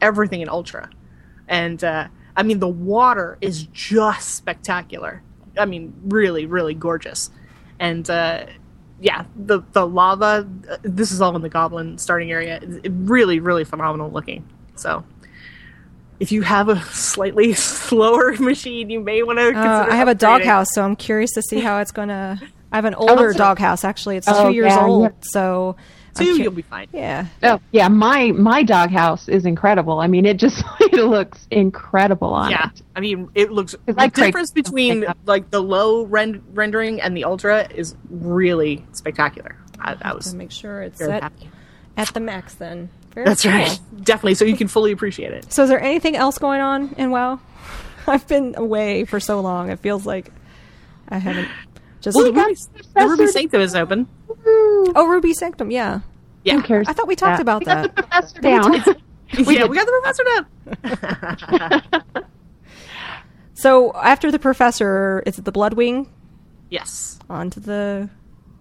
everything 0.00 0.40
in 0.40 0.48
ultra, 0.48 0.90
and 1.46 1.82
uh, 1.84 2.08
I 2.36 2.42
mean 2.42 2.58
the 2.58 2.66
water 2.68 3.38
is 3.40 3.64
just 3.72 4.34
spectacular. 4.34 5.22
I 5.56 5.66
mean, 5.66 5.92
really, 6.04 6.46
really 6.46 6.74
gorgeous, 6.74 7.30
and 7.78 8.08
uh, 8.10 8.46
yeah, 9.00 9.24
the 9.36 9.62
the 9.72 9.86
lava. 9.86 10.48
uh, 10.68 10.76
This 10.82 11.12
is 11.12 11.20
all 11.20 11.36
in 11.36 11.42
the 11.42 11.48
goblin 11.48 11.96
starting 11.98 12.32
area. 12.32 12.56
It, 12.56 12.86
it 12.86 12.92
really, 12.94 13.38
really 13.38 13.64
phenomenal 13.64 14.10
looking. 14.10 14.48
So, 14.74 15.04
if 16.20 16.30
you 16.30 16.42
have 16.42 16.68
a 16.68 16.80
slightly 16.92 17.54
slower 17.54 18.32
machine, 18.38 18.90
you 18.90 19.00
may 19.00 19.22
want 19.22 19.38
to 19.38 19.48
Uh, 19.48 19.52
consider. 19.52 19.90
I 19.92 19.96
have 19.96 20.08
a 20.08 20.14
upgrading. 20.14 20.18
doghouse, 20.18 20.68
so 20.72 20.82
I'm 20.84 20.94
curious 20.96 21.32
to 21.32 21.42
see 21.42 21.60
how 21.60 21.78
it's 21.80 21.90
gonna. 21.92 22.40
I 22.72 22.76
have 22.76 22.84
an 22.84 22.94
older 22.94 23.32
so- 23.32 23.38
doghouse. 23.38 23.82
Actually, 23.84 24.16
it's 24.18 24.28
Oh, 24.28 24.48
two 24.48 24.54
years 24.54 24.72
yeah, 24.72 24.86
old, 24.86 25.02
yeah. 25.10 25.10
so 25.22 25.76
I'm 26.16 26.24
Two, 26.26 26.36
cu- 26.36 26.42
you'll 26.42 26.52
be 26.52 26.62
fine. 26.62 26.88
yeah. 26.92 27.26
Oh 27.42 27.60
yeah, 27.72 27.88
my 27.88 28.32
my 28.32 28.62
doghouse 28.62 29.28
is 29.28 29.44
incredible. 29.46 29.98
I 30.00 30.06
mean, 30.08 30.26
it 30.26 30.36
just 30.36 30.62
it 30.80 30.92
looks 31.04 31.46
incredible 31.50 32.32
on 32.34 32.50
Yeah, 32.50 32.68
it. 32.70 32.82
I 32.94 33.00
mean, 33.00 33.28
it 33.34 33.50
looks. 33.50 33.74
The 33.86 33.92
I 33.92 34.08
crank 34.08 34.14
difference 34.14 34.48
something 34.50 34.62
between 34.62 35.06
like 35.24 35.50
the 35.50 35.60
low 35.62 36.04
ren- 36.04 36.42
rendering 36.52 37.00
and 37.00 37.16
the 37.16 37.24
ultra 37.24 37.66
is 37.74 37.96
really 38.10 38.84
spectacular. 38.92 39.56
I, 39.80 39.96
I 40.02 40.12
was 40.14 40.30
To 40.30 40.36
make 40.36 40.50
sure 40.50 40.82
it's 40.82 40.98
set 40.98 41.22
happy. 41.22 41.48
at 41.96 42.08
the 42.08 42.20
max. 42.20 42.54
Then 42.54 42.90
Very 43.14 43.26
That's 43.26 43.42
cool. 43.42 43.52
right, 43.52 43.78
definitely. 44.02 44.34
So 44.34 44.44
you 44.44 44.56
can 44.56 44.68
fully 44.68 44.92
appreciate 44.92 45.32
it. 45.32 45.52
So, 45.52 45.64
is 45.64 45.68
there 45.68 45.80
anything 45.80 46.16
else 46.16 46.38
going 46.38 46.60
on 46.60 46.94
in 46.96 47.10
WoW? 47.10 47.40
I've 48.06 48.26
been 48.28 48.54
away 48.56 49.04
for 49.04 49.18
so 49.20 49.40
long. 49.40 49.70
It 49.70 49.80
feels 49.80 50.06
like 50.06 50.32
I 51.08 51.18
haven't 51.18 51.48
just. 52.00 52.16
Well, 52.16 52.30
got 52.32 52.46
Ruby, 52.46 52.60
the 52.94 53.06
Ruby 53.06 53.26
Sanctum 53.26 53.60
is 53.60 53.74
open. 53.74 54.08
Oh, 54.46 55.06
Ruby 55.08 55.34
Sanctum. 55.34 55.70
Yeah, 55.70 56.00
Yeah, 56.44 56.54
Who 56.54 56.62
cares? 56.62 56.88
I 56.88 56.92
thought 56.92 57.08
we 57.08 57.16
talked 57.16 57.38
Yeah. 57.38 57.42
about 57.42 57.60
we 57.60 57.64
got 57.66 57.82
that. 57.82 57.96
the 57.96 58.02
professor 58.02 58.40
down. 58.40 58.72
yeah, 59.54 59.66
we 59.66 59.76
got 59.76 59.86
the 59.86 60.00
professor 60.02 60.24
down. 60.24 60.46
So 63.54 63.92
after 63.94 64.30
the 64.30 64.38
professor, 64.38 65.22
is 65.26 65.38
it 65.38 65.44
the 65.44 65.52
Bloodwing? 65.52 66.06
yes, 66.70 67.18
On 67.28 67.50
to 67.50 67.60
the. 67.60 68.08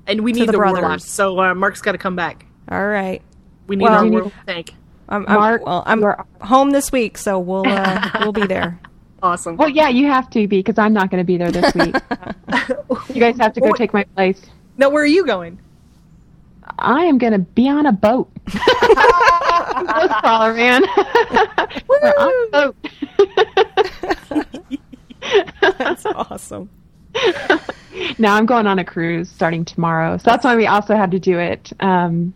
and 0.07 0.21
we 0.21 0.33
need 0.33 0.47
the 0.49 0.51
the, 0.51 0.57
brothers. 0.57 0.81
warlock. 0.81 0.99
So 0.99 1.39
uh, 1.39 1.55
Mark's 1.55 1.81
got 1.81 1.93
to 1.93 1.97
come 1.97 2.17
back. 2.17 2.45
All 2.69 2.85
right. 2.85 3.21
We 3.69 3.75
need 3.77 3.85
Well- 3.85 3.93
our 3.93 4.03
We 4.03 4.09
need- 4.09 4.15
warlock 4.17 4.33
tank. 4.45 4.73
I'm, 5.11 5.25
I'm, 5.27 5.33
Mark, 5.39 5.65
well, 5.65 5.81
I'm 5.87 5.99
you 6.01 6.05
are- 6.05 6.25
home 6.41 6.69
this 6.71 6.91
week, 6.91 7.17
so 7.17 7.39
we'll 7.39 7.65
uh, 7.67 8.09
we'll 8.19 8.31
be 8.33 8.45
there. 8.45 8.79
Awesome. 9.23 9.57
Well, 9.57 9.69
yeah, 9.69 9.89
you 9.89 10.05
have 10.07 10.29
to 10.31 10.47
be 10.47 10.57
because 10.57 10.77
I'm 10.77 10.93
not 10.93 11.09
going 11.09 11.19
to 11.19 11.25
be 11.25 11.35
there 11.37 11.51
this 11.51 11.73
week. 11.75 11.95
you 13.09 13.19
guys 13.19 13.37
have 13.37 13.53
to 13.53 13.59
go 13.61 13.67
Well, 13.67 13.73
take 13.75 13.91
my 13.93 14.03
place. 14.15 14.41
now, 14.77 14.89
where 14.89 15.01
are 15.03 15.07
you 15.07 15.25
going? 15.25 15.57
I 16.77 17.05
am 17.05 17.17
going 17.17 17.33
to 17.33 17.39
be 17.39 17.67
on 17.67 17.85
a 17.87 17.91
boat. 17.91 18.29
Ghostcrawler, 19.79 20.55
man. 20.55 20.83
We're 21.87 22.13
on 22.17 22.47
a 22.47 22.51
boat. 22.51 22.75
That's 25.79 26.05
awesome. 26.05 26.69
now 28.19 28.35
I'm 28.35 28.45
going 28.45 28.67
on 28.67 28.77
a 28.79 28.85
cruise 28.85 29.29
starting 29.29 29.65
tomorrow. 29.65 30.17
So 30.17 30.23
that's 30.29 30.43
why 30.45 30.55
we 30.55 30.67
also 30.67 30.95
had 30.95 31.11
to 31.11 31.19
do 31.19 31.39
it 31.39 31.73
um, 31.79 32.33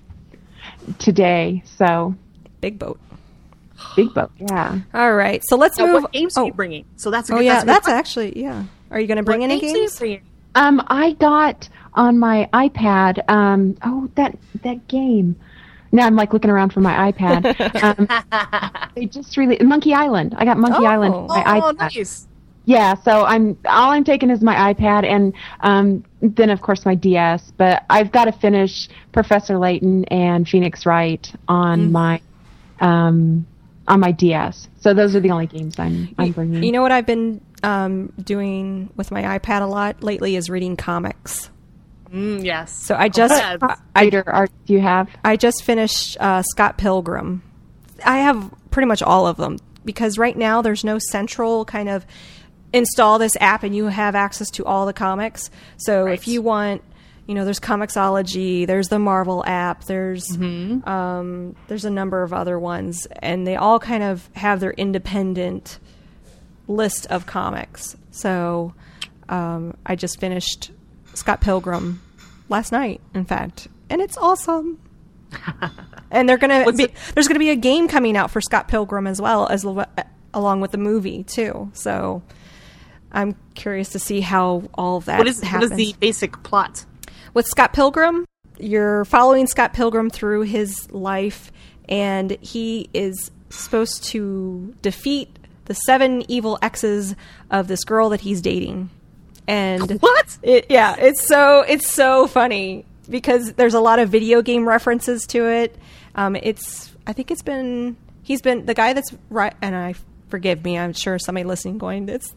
today. 0.99 1.63
So 1.77 2.15
Big 2.61 2.79
boat. 2.79 2.99
big 3.95 4.13
boat, 4.13 4.31
yeah. 4.37 4.79
All 4.93 5.13
right. 5.15 5.41
So 5.45 5.57
let's 5.57 5.77
Now, 5.77 5.87
move. 5.87 6.03
what 6.03 6.11
games 6.13 6.37
oh, 6.37 6.43
are 6.43 6.45
you 6.47 6.53
bringing? 6.53 6.85
So 6.95 7.11
that's 7.11 7.29
a 7.29 7.35
oh 7.35 7.39
yeah, 7.39 7.53
that's, 7.53 7.63
a 7.63 7.65
good 7.65 7.73
that's 7.73 7.87
actually 7.89 8.39
yeah. 8.41 8.63
Are 8.91 8.99
you 8.99 9.07
going 9.07 9.17
to 9.17 9.23
bring 9.23 9.41
What 9.41 9.49
any 9.51 9.59
games 9.59 10.01
are 10.01 10.05
you 10.05 10.15
games? 10.17 10.27
Um, 10.55 10.83
I 10.87 11.13
got 11.13 11.67
on 11.95 12.19
my 12.19 12.47
iPad. 12.53 13.27
Um, 13.29 13.75
oh, 13.83 14.09
that 14.15 14.37
that 14.63 14.87
game. 14.87 15.35
Now 15.91 16.05
I'm 16.07 16.15
like 16.15 16.31
looking 16.31 16.49
around 16.51 16.71
for 16.73 16.79
my 16.79 17.11
iPad. 17.11 17.43
Um, 17.83 18.07
they 18.95 19.05
just 19.07 19.35
really 19.35 19.57
Monkey 19.63 19.93
Island. 19.93 20.35
I 20.37 20.45
got 20.45 20.57
Monkey 20.57 20.77
Oh. 20.81 20.85
Island 20.85 21.13
on 21.15 21.27
my 21.27 21.43
Oh, 21.59 21.73
iPad. 21.73 21.79
nice. 21.79 22.27
Yeah, 22.65 22.95
so 22.95 23.25
I'm 23.25 23.57
all 23.65 23.91
I'm 23.91 24.03
taking 24.03 24.29
is 24.29 24.41
my 24.41 24.73
iPad 24.73 25.05
and 25.05 25.33
um, 25.59 26.05
then 26.21 26.49
of 26.49 26.61
course 26.61 26.85
my 26.85 26.95
DS. 26.95 27.51
But 27.57 27.83
I've 27.89 28.11
got 28.11 28.25
to 28.25 28.31
finish 28.31 28.87
Professor 29.11 29.57
Layton 29.57 30.05
and 30.05 30.47
Phoenix 30.47 30.85
Wright 30.85 31.29
on 31.47 31.91
my 31.91 32.21
um, 32.79 33.45
on 33.87 33.99
my 33.99 34.11
DS. 34.11 34.69
So 34.79 34.93
those 34.93 35.15
are 35.15 35.19
the 35.19 35.31
only 35.31 35.47
games 35.47 35.77
I'm 35.77 36.15
I'm 36.17 36.31
bringing. 36.31 36.63
You 36.63 36.71
know 36.71 36.81
what 36.81 36.91
I've 36.91 37.05
been 37.05 37.41
um, 37.63 38.13
doing 38.21 38.89
with 38.95 39.11
my 39.11 39.37
iPad 39.37 39.61
a 39.61 39.65
lot 39.65 40.01
lately 40.01 40.35
is 40.35 40.49
reading 40.49 40.77
comics. 40.77 41.49
Mm, 42.09 42.45
yes. 42.45 42.71
So 42.71 42.95
I 42.95 43.09
just 43.09 43.33
Yeah, 43.33 43.57
I, 43.95 44.05
I, 44.05 44.23
art 44.27 44.51
do 44.65 44.73
you 44.73 44.81
have? 44.81 45.09
I 45.25 45.35
just 45.35 45.63
finished 45.63 46.15
uh, 46.19 46.43
Scott 46.43 46.77
Pilgrim. 46.77 47.41
I 48.05 48.19
have 48.19 48.53
pretty 48.71 48.87
much 48.87 49.01
all 49.01 49.27
of 49.27 49.37
them 49.37 49.57
because 49.83 50.17
right 50.17 50.37
now 50.37 50.61
there's 50.61 50.83
no 50.83 50.99
central 50.99 51.65
kind 51.65 51.89
of 51.89 52.05
install 52.73 53.19
this 53.19 53.37
app 53.39 53.63
and 53.63 53.75
you 53.75 53.85
have 53.87 54.15
access 54.15 54.49
to 54.51 54.65
all 54.65 54.85
the 54.85 54.93
comics. 54.93 55.49
So 55.77 56.05
Right. 56.05 56.13
if 56.13 56.27
you 56.27 56.41
want, 56.41 56.81
you 57.27 57.35
know, 57.35 57.45
there's 57.45 57.59
Comixology, 57.59 58.67
there's 58.67 58.89
the 58.89 58.99
Marvel 58.99 59.43
app, 59.45 59.85
there's 59.85 60.25
um, 60.37 61.55
there's 61.67 61.85
a 61.85 61.89
number 61.89 62.23
of 62.23 62.33
other 62.33 62.59
ones, 62.59 63.07
and 63.21 63.47
they 63.47 63.55
all 63.55 63.79
kind 63.79 64.03
of 64.03 64.27
have 64.35 64.59
their 64.59 64.71
independent 64.71 65.79
list 66.67 67.05
of 67.07 67.25
comics. 67.25 67.95
So 68.11 68.73
um, 69.29 69.77
I 69.85 69.95
just 69.95 70.19
finished 70.19 70.71
Scott 71.13 71.39
Pilgrim 71.41 72.01
last 72.49 72.71
night, 72.71 72.99
in 73.13 73.23
fact, 73.25 73.67
and 73.89 74.01
it's 74.01 74.17
awesome. 74.17 74.79
and 76.11 76.27
they're 76.27 76.37
gonna 76.37 76.71
be, 76.73 76.87
there's 77.15 77.27
gonna 77.27 77.39
be 77.39 77.49
a 77.49 77.55
game 77.55 77.87
coming 77.87 78.17
out 78.17 78.31
for 78.31 78.41
Scott 78.41 78.67
Pilgrim 78.67 79.07
as 79.07 79.21
well 79.21 79.47
as 79.47 79.65
along 80.33 80.61
with 80.61 80.71
the 80.71 80.77
movie 80.77 81.23
too. 81.23 81.71
So 81.73 82.21
I'm 83.13 83.35
curious 83.55 83.89
to 83.89 83.99
see 83.99 84.21
how 84.21 84.63
all 84.73 85.01
that 85.01 85.19
What 85.19 85.27
is 85.27 85.41
happens 85.41 85.71
is 85.71 85.77
the 85.77 85.95
basic 85.99 86.41
plot? 86.43 86.85
with 87.33 87.45
Scott 87.47 87.73
Pilgrim, 87.73 88.25
you're 88.59 89.05
following 89.05 89.47
Scott 89.47 89.73
Pilgrim 89.73 90.09
through 90.09 90.41
his 90.41 90.91
life, 90.91 91.51
and 91.89 92.31
he 92.41 92.89
is 92.93 93.31
supposed 93.49 94.03
to 94.05 94.73
defeat 94.81 95.29
the 95.65 95.73
seven 95.73 96.23
evil 96.29 96.59
exes 96.61 97.15
of 97.49 97.67
this 97.67 97.83
girl 97.83 98.09
that 98.09 98.21
he's 98.21 98.41
dating. 98.41 98.89
And 99.47 99.91
What? 100.01 100.37
it, 100.43 100.67
yeah, 100.69 100.95
it's 100.97 101.25
so 101.27 101.61
it's 101.67 101.89
so 101.89 102.27
funny 102.27 102.85
because 103.09 103.53
there's 103.53 103.73
a 103.73 103.79
lot 103.79 103.99
of 103.99 104.09
video 104.09 104.41
game 104.41 104.67
references 104.67 105.25
to 105.27 105.47
it. 105.49 105.75
Um, 106.15 106.35
it's 106.35 106.91
I 107.07 107.13
think 107.13 107.31
it's 107.31 107.41
been 107.41 107.97
he's 108.21 108.41
been 108.41 108.65
the 108.65 108.73
guy 108.73 108.93
that's 108.93 109.13
right, 109.29 109.53
and 109.61 109.75
I 109.75 109.95
forgive 110.29 110.63
me. 110.63 110.77
I'm 110.77 110.93
sure 110.93 111.17
somebody 111.19 111.43
listening 111.45 111.77
going 111.77 112.07
it's 112.09 112.33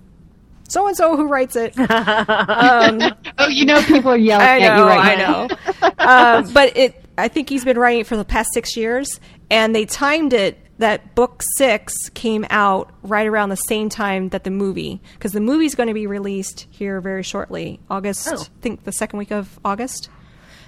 so 0.68 0.86
and 0.86 0.96
so 0.96 1.16
who 1.16 1.28
writes 1.28 1.56
it. 1.56 1.78
um, 1.78 3.00
Oh, 3.38 3.48
you 3.48 3.64
know 3.64 3.80
people 3.82 4.10
are 4.12 4.16
yelling 4.16 4.46
I 4.46 4.60
at 4.60 4.62
you 4.62 4.76
know, 4.76 4.86
right 4.86 4.98
I 4.98 5.14
now. 5.16 5.46
know. 5.46 6.44
um, 6.46 6.52
but 6.52 6.76
it, 6.76 7.04
I 7.18 7.28
think 7.28 7.48
he's 7.48 7.64
been 7.64 7.78
writing 7.78 8.00
it 8.00 8.06
for 8.06 8.16
the 8.16 8.24
past 8.24 8.48
six 8.52 8.76
years, 8.76 9.20
and 9.50 9.74
they 9.74 9.84
timed 9.86 10.32
it 10.32 10.58
that 10.78 11.14
book 11.14 11.42
six 11.56 11.94
came 12.10 12.44
out 12.50 12.92
right 13.02 13.26
around 13.26 13.48
the 13.48 13.56
same 13.56 13.88
time 13.88 14.28
that 14.30 14.44
the 14.44 14.50
movie, 14.50 15.00
because 15.14 15.32
the 15.32 15.40
movie's 15.40 15.74
going 15.74 15.86
to 15.88 15.94
be 15.94 16.06
released 16.06 16.66
here 16.70 17.00
very 17.00 17.22
shortly, 17.22 17.80
August. 17.88 18.28
Oh. 18.30 18.36
I 18.40 18.44
think 18.60 18.84
the 18.84 18.92
second 18.92 19.18
week 19.18 19.30
of 19.30 19.58
August, 19.64 20.10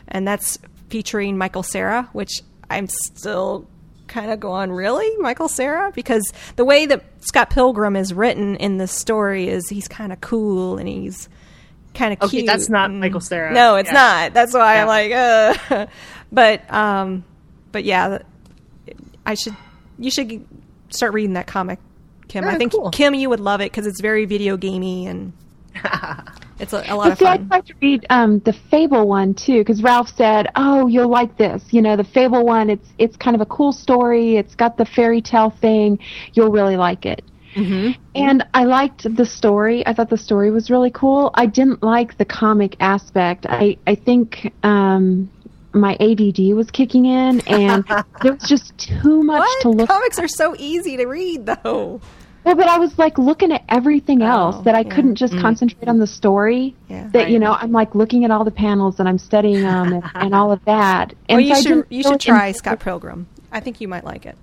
and 0.08 0.26
that's 0.26 0.58
featuring 0.88 1.36
Michael 1.36 1.62
Cera, 1.62 2.08
which 2.12 2.40
I'm 2.70 2.88
still 2.88 3.68
kind 4.08 4.30
of 4.30 4.40
going, 4.40 4.72
really, 4.72 5.16
Michael 5.18 5.48
Cera? 5.48 5.92
Because 5.94 6.32
the 6.56 6.64
way 6.64 6.86
that 6.86 7.04
Scott 7.20 7.50
Pilgrim 7.50 7.94
is 7.96 8.12
written 8.12 8.56
in 8.56 8.78
this 8.78 8.92
story 8.92 9.48
is 9.48 9.68
he's 9.68 9.86
kind 9.88 10.12
of 10.12 10.20
cool 10.20 10.78
and 10.78 10.88
he's 10.88 11.28
kind 11.94 12.12
of 12.12 12.22
Okay, 12.22 12.38
cute. 12.38 12.46
that's 12.46 12.68
not 12.68 12.92
Michael 12.92 13.20
Cera. 13.20 13.52
No, 13.52 13.76
it's 13.76 13.88
Yeah. 13.88 13.92
not. 13.94 14.34
That's 14.34 14.54
why 14.54 14.74
Yeah. 14.76 14.82
I'm 14.82 14.88
like, 15.68 15.70
uh. 15.70 15.86
but 16.32 16.72
um, 16.72 17.24
but 17.72 17.84
yeah, 17.84 18.18
I 19.26 19.34
should. 19.34 19.56
You 19.98 20.10
should 20.10 20.46
start 20.90 21.12
reading 21.12 21.34
that 21.34 21.46
comic, 21.46 21.78
Kim. 22.28 22.44
I 22.44 22.56
think 22.56 22.72
cool. 22.72 22.90
Kim, 22.90 23.14
you 23.14 23.28
would 23.30 23.40
love 23.40 23.60
it 23.60 23.70
because 23.70 23.86
it's 23.86 24.00
very 24.00 24.24
video 24.26 24.56
gamey 24.56 25.06
and 25.06 25.32
it's 26.58 26.72
a, 26.72 26.84
a 26.88 26.94
lot 26.94 27.04
But 27.04 27.12
of 27.12 27.18
see, 27.18 27.24
fun. 27.24 27.40
I'd 27.40 27.50
like 27.50 27.64
to 27.66 27.74
read 27.80 28.06
um, 28.10 28.40
the 28.40 28.52
Fable 28.52 29.06
one 29.08 29.34
too, 29.34 29.58
because 29.58 29.82
Ralph 29.82 30.08
said, 30.16 30.48
"Oh, 30.56 30.86
you'll 30.86 31.08
like 31.08 31.36
this. 31.36 31.62
You 31.70 31.82
know, 31.82 31.96
the 31.96 32.04
Fable 32.04 32.44
one. 32.44 32.70
It's 32.70 32.88
it's 32.98 33.16
kind 33.16 33.34
of 33.34 33.40
a 33.40 33.46
cool 33.46 33.72
story. 33.72 34.36
It's 34.36 34.54
got 34.54 34.76
the 34.76 34.84
fairy 34.84 35.20
tale 35.22 35.50
thing. 35.50 35.98
You'll 36.34 36.50
really 36.50 36.76
like 36.76 37.06
it." 37.06 37.22
Mm-hmm. 37.54 38.00
And 38.14 38.44
I 38.54 38.64
liked 38.64 39.02
the 39.16 39.24
story. 39.24 39.84
I 39.86 39.92
thought 39.94 40.10
the 40.10 40.18
story 40.18 40.50
was 40.50 40.70
really 40.70 40.90
cool. 40.90 41.30
I 41.34 41.46
didn't 41.46 41.82
like 41.82 42.18
the 42.18 42.24
comic 42.24 42.76
aspect. 42.80 43.46
I 43.48 43.78
I 43.86 43.94
think 43.94 44.52
um, 44.62 45.30
my 45.72 45.94
ADD 46.00 46.54
was 46.54 46.70
kicking 46.70 47.06
in, 47.06 47.40
and 47.48 47.84
there 48.22 48.34
was 48.34 48.42
just 48.48 48.76
too 48.78 49.22
much 49.22 49.40
What? 49.40 49.62
to 49.62 49.68
look. 49.70 49.88
At. 49.90 49.94
Comics 49.94 50.18
are 50.18 50.28
so 50.28 50.54
easy 50.58 50.96
to 50.98 51.06
read, 51.06 51.46
though. 51.46 52.00
Yeah, 52.48 52.54
but 52.54 52.66
I 52.66 52.78
was 52.78 52.98
like 52.98 53.18
looking 53.18 53.52
at 53.52 53.62
everything 53.68 54.22
oh, 54.22 54.26
else 54.26 54.56
Oh, 54.58 54.62
that 54.62 54.74
I 54.74 54.80
yeah. 54.80 54.94
couldn't 54.94 55.16
just 55.16 55.34
mm. 55.34 55.40
concentrate 55.40 55.88
on 55.88 55.98
the 55.98 56.06
story. 56.06 56.74
Yeah. 56.88 57.08
That 57.12 57.30
you 57.30 57.38
know, 57.38 57.52
I'm 57.52 57.72
like 57.72 57.94
looking 57.94 58.24
at 58.24 58.30
all 58.30 58.44
the 58.44 58.50
panels 58.50 58.98
and 59.00 59.08
I'm 59.08 59.18
studying 59.18 59.62
them 59.62 59.92
and, 59.92 60.04
and 60.14 60.34
all 60.34 60.50
of 60.52 60.64
that. 60.64 61.14
And 61.28 61.36
Well, 61.38 61.46
you 61.46 61.54
so 61.56 61.62
should 61.62 61.86
you 61.90 62.02
should 62.02 62.20
try 62.20 62.52
Scott 62.52 62.80
Pilgrim. 62.80 63.26
I 63.52 63.60
think 63.60 63.80
you 63.80 63.88
might 63.88 64.04
like 64.04 64.24
it, 64.26 64.36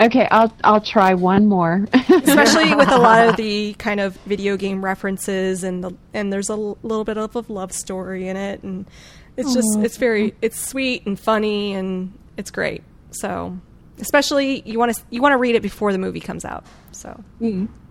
Okay, 0.00 0.28
I'll 0.30 0.52
I'll 0.62 0.80
try 0.80 1.14
one 1.14 1.46
more. 1.46 1.86
especially 1.94 2.74
with 2.74 2.90
a 2.90 2.98
lot 2.98 3.28
of 3.28 3.36
the 3.36 3.74
kind 3.74 3.98
of 3.98 4.16
video 4.18 4.56
game 4.56 4.84
references 4.84 5.64
and 5.64 5.82
the 5.82 5.92
and 6.14 6.32
there's 6.32 6.50
a 6.50 6.52
l- 6.52 6.78
little 6.82 7.04
bit 7.04 7.18
of 7.18 7.34
a 7.34 7.44
love 7.52 7.72
story 7.72 8.28
in 8.28 8.36
it, 8.36 8.62
and 8.62 8.86
it's 9.36 9.52
just 9.54 9.78
it's 9.78 9.96
very 9.96 10.34
it's 10.40 10.58
sweet 10.60 11.04
and 11.06 11.18
funny 11.18 11.74
and 11.74 12.12
it's 12.36 12.50
great. 12.50 12.82
So, 13.10 13.58
especially 14.00 14.62
you 14.64 14.78
want 14.78 14.94
to 14.94 15.02
you 15.10 15.20
want 15.22 15.32
to 15.32 15.36
read 15.38 15.54
it 15.54 15.62
before 15.62 15.92
the 15.92 15.98
movie 15.98 16.20
comes 16.20 16.44
out. 16.44 16.64
So, 16.92 17.18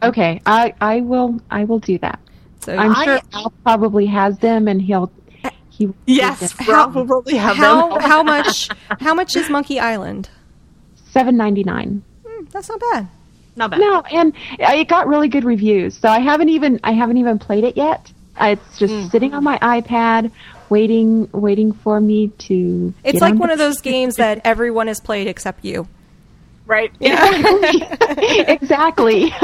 okay, 0.03 0.41
I 0.45 0.73
I 0.81 1.01
will 1.01 1.39
I 1.51 1.63
will 1.63 1.79
do 1.79 1.97
that. 1.99 2.19
so 2.61 2.75
I'm 2.75 2.93
I- 2.95 3.05
sure 3.05 3.19
Al 3.33 3.53
probably 3.63 4.05
has 4.07 4.37
them 4.39 4.67
and 4.67 4.81
he'll 4.81 5.11
he 5.69 5.89
Yes, 6.05 6.51
How- 6.53 6.89
probably 6.89 7.35
have 7.37 7.55
how 7.57 7.89
them. 7.97 8.01
how 8.01 8.23
much 8.23 8.69
how 8.99 9.13
much 9.13 9.35
is 9.35 9.49
Monkey 9.49 9.79
Island? 9.79 10.29
seven 11.11 11.37
ninety 11.37 11.63
nine. 11.63 12.03
Hmm, 12.25 12.45
that's 12.51 12.69
not 12.69 12.79
bad. 12.91 13.07
Not 13.55 13.71
bad. 13.71 13.79
No, 13.79 14.01
and 14.01 14.33
it 14.59 14.87
got 14.87 15.07
really 15.07 15.27
good 15.29 15.43
reviews. 15.43 15.97
So 15.97 16.09
I 16.09 16.19
haven't 16.19 16.49
even 16.49 16.79
I 16.83 16.91
haven't 16.91 17.17
even 17.17 17.39
played 17.39 17.63
it 17.63 17.77
yet. 17.77 18.11
Uh, 18.39 18.55
It's 18.57 18.77
just 18.77 18.93
Hmm. 18.93 19.07
sitting 19.07 19.33
on 19.33 19.43
my 19.43 19.57
iPad, 19.59 20.31
waiting 20.69 21.27
waiting 21.31 21.71
for 21.71 21.99
me 21.99 22.27
to. 22.39 22.93
It's 23.03 23.13
get 23.13 23.21
like 23.21 23.31
on 23.33 23.39
one 23.39 23.47
the- 23.49 23.53
of 23.53 23.59
those 23.59 23.81
games 23.81 24.15
that 24.17 24.41
everyone 24.43 24.87
has 24.87 24.99
played 24.99 25.27
except 25.27 25.63
you. 25.65 25.87
Right? 26.67 26.91
Yeah. 26.99 28.45
exactly. 28.47 29.33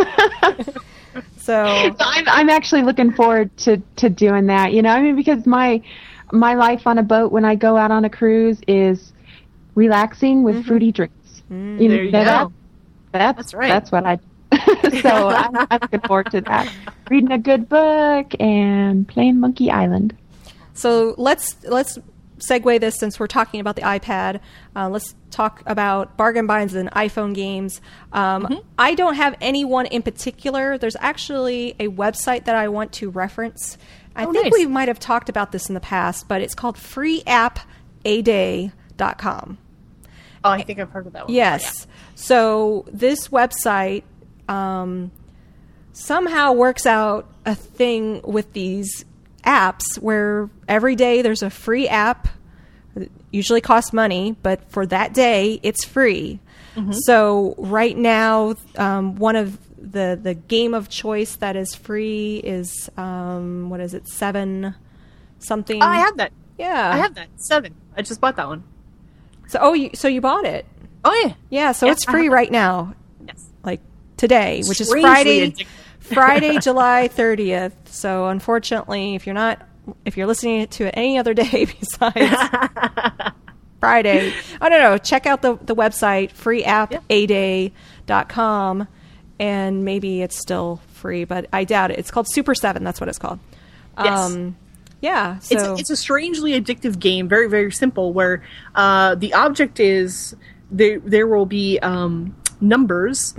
So 1.38 1.92
So 1.98 2.06
I'm 2.06 2.28
I'm 2.30 2.50
actually 2.50 2.84
looking 2.84 3.12
forward 3.12 3.56
to 3.58 3.78
to 3.98 4.10
doing 4.10 4.48
that. 4.48 4.72
You 4.72 4.82
know, 4.82 4.90
I 4.90 5.02
mean, 5.02 5.18
because 5.18 5.46
my 5.46 5.82
my 6.32 6.54
life 6.56 6.88
on 6.88 6.98
a 6.98 7.04
boat 7.04 7.34
when 7.34 7.44
I 7.44 7.56
go 7.56 7.76
out 7.76 7.92
on 7.92 8.06
a 8.06 8.10
cruise 8.10 8.62
is 8.66 9.12
relaxing 9.76 10.44
with 10.44 10.66
fruity 10.66 10.94
drinks. 10.94 11.44
You 11.50 11.56
Mm-hmm. 11.56 11.78
There 11.90 12.04
you 12.04 12.12
know, 12.12 12.24
go. 12.24 12.54
that's 13.12 13.36
That's 13.38 13.54
right. 13.54 13.68
That's 13.68 13.92
what 13.92 14.06
I. 14.06 14.20
so 15.02 15.28
I'm, 15.30 15.56
I'm 15.70 15.80
looking 15.82 16.00
forward 16.02 16.32
to 16.32 16.42
that. 16.42 16.72
Reading 17.10 17.32
a 17.32 17.38
good 17.38 17.68
book 17.68 18.32
and 18.40 19.08
playing 19.08 19.40
Monkey 19.40 19.70
Island. 19.70 20.16
So 20.74 21.14
let's 21.18 21.58
let's 21.66 22.00
segue 22.50 22.80
this 22.80 22.98
since 23.00 23.20
we're 23.20 23.28
talking 23.28 23.60
about 23.60 23.76
the 23.76 23.82
iPad. 23.84 24.40
Uh, 24.76 24.90
let's 24.90 25.16
talk 25.32 25.62
about 25.66 26.18
bargain 26.18 26.48
binds 26.48 26.74
and 26.74 26.90
iPhone 26.92 27.34
games. 27.34 27.82
Um, 28.12 28.44
Mm-hmm. 28.44 28.60
I 28.78 28.96
don't 28.96 29.16
have 29.16 29.36
any 29.42 29.66
one 29.66 29.86
in 29.88 30.02
particular. 30.02 30.78
There's 30.78 30.96
actually 31.00 31.76
a 31.80 31.88
website 31.88 32.46
that 32.46 32.56
I 32.56 32.68
want 32.70 32.92
to 32.94 33.10
reference. 33.10 33.78
I 34.16 34.26
Oh, 34.26 34.32
think 34.32 34.46
nice. 34.46 34.54
we 34.54 34.66
might 34.68 34.88
have 34.88 35.00
talked 35.00 35.30
about 35.30 35.52
this 35.52 35.68
in 35.70 35.74
the 35.74 35.80
past, 35.82 36.28
but 36.28 36.42
it's 36.42 36.54
called 36.56 36.76
freeappaday.com. 36.78 39.58
Oh, 40.46 40.50
I 40.50 40.62
think 40.62 40.80
I've 40.80 40.90
heard 40.90 41.08
of 41.08 41.14
that 41.14 41.26
one. 41.28 41.34
Yes. 41.34 41.88
So 42.16 42.86
this 42.92 43.30
website 43.30 44.04
um, 44.50 45.12
somehow 45.94 46.52
works 46.54 46.86
out 46.86 47.30
a 47.46 47.56
thing 47.56 48.22
with 48.24 48.52
these 48.54 49.06
apps 49.44 49.98
where 50.00 50.50
every 50.68 50.96
day 50.96 51.22
there's 51.22 51.44
a 51.44 51.50
free 51.50 51.88
app. 51.88 52.28
It 52.96 53.12
usually 53.32 53.62
costs 53.62 53.94
money, 53.94 54.36
but 54.44 54.70
for 54.72 54.86
that 54.88 55.14
day 55.14 55.60
it's 55.64 55.84
free. 55.84 56.40
So 57.06 57.54
right 57.60 57.96
now, 57.96 58.56
um, 58.78 59.16
one 59.16 59.36
of 59.36 59.60
the 59.78 60.20
the 60.22 60.34
game 60.34 60.74
of 60.74 60.90
choice 60.90 61.36
that 61.36 61.56
is 61.56 61.76
free 61.76 62.38
is 62.38 62.90
um, 62.98 63.70
what 63.70 63.80
is 63.80 63.94
it 63.94 64.08
seven 64.08 64.74
something? 65.38 65.84
Oh, 65.84 65.86
I 65.86 65.98
have 65.98 66.18
that. 66.18 66.32
yeah. 66.58 66.92
I 66.94 66.98
have 66.98 67.14
that. 67.16 67.28
Seven. 67.36 67.76
I 67.96 68.02
just 68.02 68.20
bought 68.20 68.38
that 68.38 68.48
one. 68.48 68.64
So 69.50 69.60
oh, 69.62 69.74
you, 69.74 69.92
so 69.94 70.08
you 70.08 70.20
bought 70.20 70.46
it? 70.46 70.66
Oh, 71.06 71.14
yeah. 71.24 71.34
Yeah. 71.50 71.72
So 71.74 71.90
it's 71.90 72.06
free 72.06 72.30
right 72.30 72.52
now. 72.52 72.96
Yes. 73.28 73.48
like 73.64 73.82
today, 74.18 74.64
which 74.68 74.82
is 74.82 74.90
Friday, 74.90 75.52
addictive. 75.52 75.68
Friday, 76.04 76.58
July 76.62 77.10
30th. 77.14 77.74
So 77.86 78.28
unfortunately, 78.28 79.16
if 79.16 79.26
you're 79.26 79.34
not, 79.34 79.68
if 80.06 80.16
you're 80.18 80.28
listening 80.28 80.68
to 80.68 80.88
it 80.88 80.94
any 80.96 81.18
other 81.18 81.34
day 81.34 81.66
besides 81.80 82.36
Friday, 83.80 84.34
I 84.62 84.70
don't 84.70 84.80
know, 84.80 84.98
check 84.98 85.26
out 85.26 85.42
the, 85.42 85.58
the 85.62 85.76
website, 85.76 86.34
freeappaday.com, 86.34 88.88
and 89.40 89.86
maybe 89.86 90.22
it's 90.22 90.40
still 90.40 90.80
free, 90.94 91.26
but 91.26 91.48
I 91.52 91.66
doubt 91.66 91.92
it. 91.92 92.00
It's 92.00 92.12
called 92.12 92.28
Super 92.30 92.56
7. 92.56 92.82
That's 92.84 93.02
what 93.02 93.10
it's 93.10 93.20
called. 93.20 93.40
Yes. 94.02 94.38
yeah. 95.02 95.40
So, 95.40 95.76
it's 95.76 95.90
a 95.90 95.98
strangely 95.98 96.60
addictive 96.60 97.00
game, 97.00 97.28
very, 97.28 97.50
very 97.50 97.72
simple, 97.72 98.14
where 98.14 98.42
uh, 98.74 99.16
the 99.16 99.34
object 99.34 99.82
is 99.82 100.36
there, 100.72 101.00
there 101.00 101.28
will 101.28 101.46
be 101.46 101.78
um, 101.80 102.36
numbers 102.62 103.34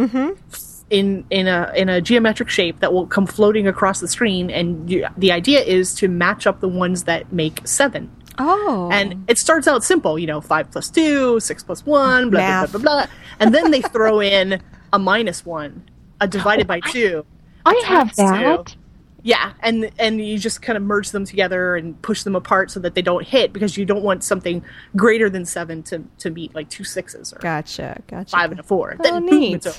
in, 0.95 1.25
in, 1.31 1.49
a, 1.49 1.73
in 1.75 1.89
a 1.89 2.01
geometric 2.01 2.49
shape 2.49 2.79
that 2.79 2.93
will 2.93 3.07
come 3.07 3.27
floating 3.27 3.67
across 3.67 3.99
the 3.99 4.07
screen, 4.07 4.49
and 4.49 4.89
you, 4.89 5.05
the 5.17 5.33
idea 5.33 5.61
is 5.61 5.93
to 5.97 6.07
match 6.07 6.47
up 6.47 6.61
the 6.61 6.69
ones 6.69 7.05
that 7.05 7.33
make 7.33 7.67
seven. 7.67 8.09
oh. 8.39 8.89
And 8.93 9.25
it 9.29 9.39
starts 9.39 9.67
out 9.67 9.83
simple, 9.83 10.19
you 10.19 10.29
know, 10.29 10.41
five 10.41 10.71
plus 10.71 10.89
two, 10.91 11.41
six 11.41 11.65
plus 11.65 11.85
one, 11.85 12.31
blah, 12.31 12.39
blah, 12.39 12.49
Math. 12.49 12.73
blah, 12.73 12.81
blah, 12.81 13.07
blah. 13.07 13.15
And 13.41 13.53
then 13.53 13.73
they 13.73 13.83
throw 13.83 14.21
in 14.21 14.63
a 14.93 14.99
minus 15.01 15.45
one, 15.45 15.89
a 16.21 16.29
divided 16.29 16.67
oh, 16.67 16.69
by 16.69 16.81
two. 16.81 17.27
I 17.67 17.75
have 17.87 18.15
that. 18.15 18.67
two. 18.67 18.79
Yeah, 19.25 19.55
and 19.61 19.91
and 19.99 20.25
you 20.25 20.39
just 20.39 20.61
kind 20.61 20.77
of 20.77 20.83
merge 20.83 21.11
them 21.11 21.25
together 21.25 21.77
and 21.77 22.01
push 22.03 22.25
them 22.25 22.37
apart 22.37 22.71
so 22.71 22.79
that 22.81 22.95
they 22.95 23.01
don't 23.01 23.27
hit 23.27 23.55
because 23.55 23.77
you 23.77 23.87
don't 23.87 24.03
want 24.03 24.23
something 24.23 24.63
greater 24.97 25.31
than 25.31 25.47
seven 25.47 25.83
to, 25.85 26.05
to 26.19 26.31
meet 26.31 26.55
like 26.55 26.69
two 26.69 26.85
sixes 26.85 27.33
or 27.33 27.39
gotcha. 27.39 28.03
Gotcha. 28.07 28.31
five 28.31 28.51
and 28.51 28.61
a 28.61 28.63
four. 28.63 28.97
Oh, 29.01 29.03
then 29.03 29.27
boom, 29.27 29.41
neat. 29.41 29.55
it's 29.55 29.67
over. 29.67 29.79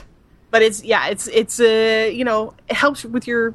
But 0.56 0.61
it's 0.61 0.82
yeah, 0.86 1.07
it's 1.07 1.27
it's 1.27 1.60
uh 1.60 2.10
you 2.14 2.23
know 2.23 2.53
it 2.69 2.77
helps 2.77 3.03
with 3.03 3.27
your 3.27 3.53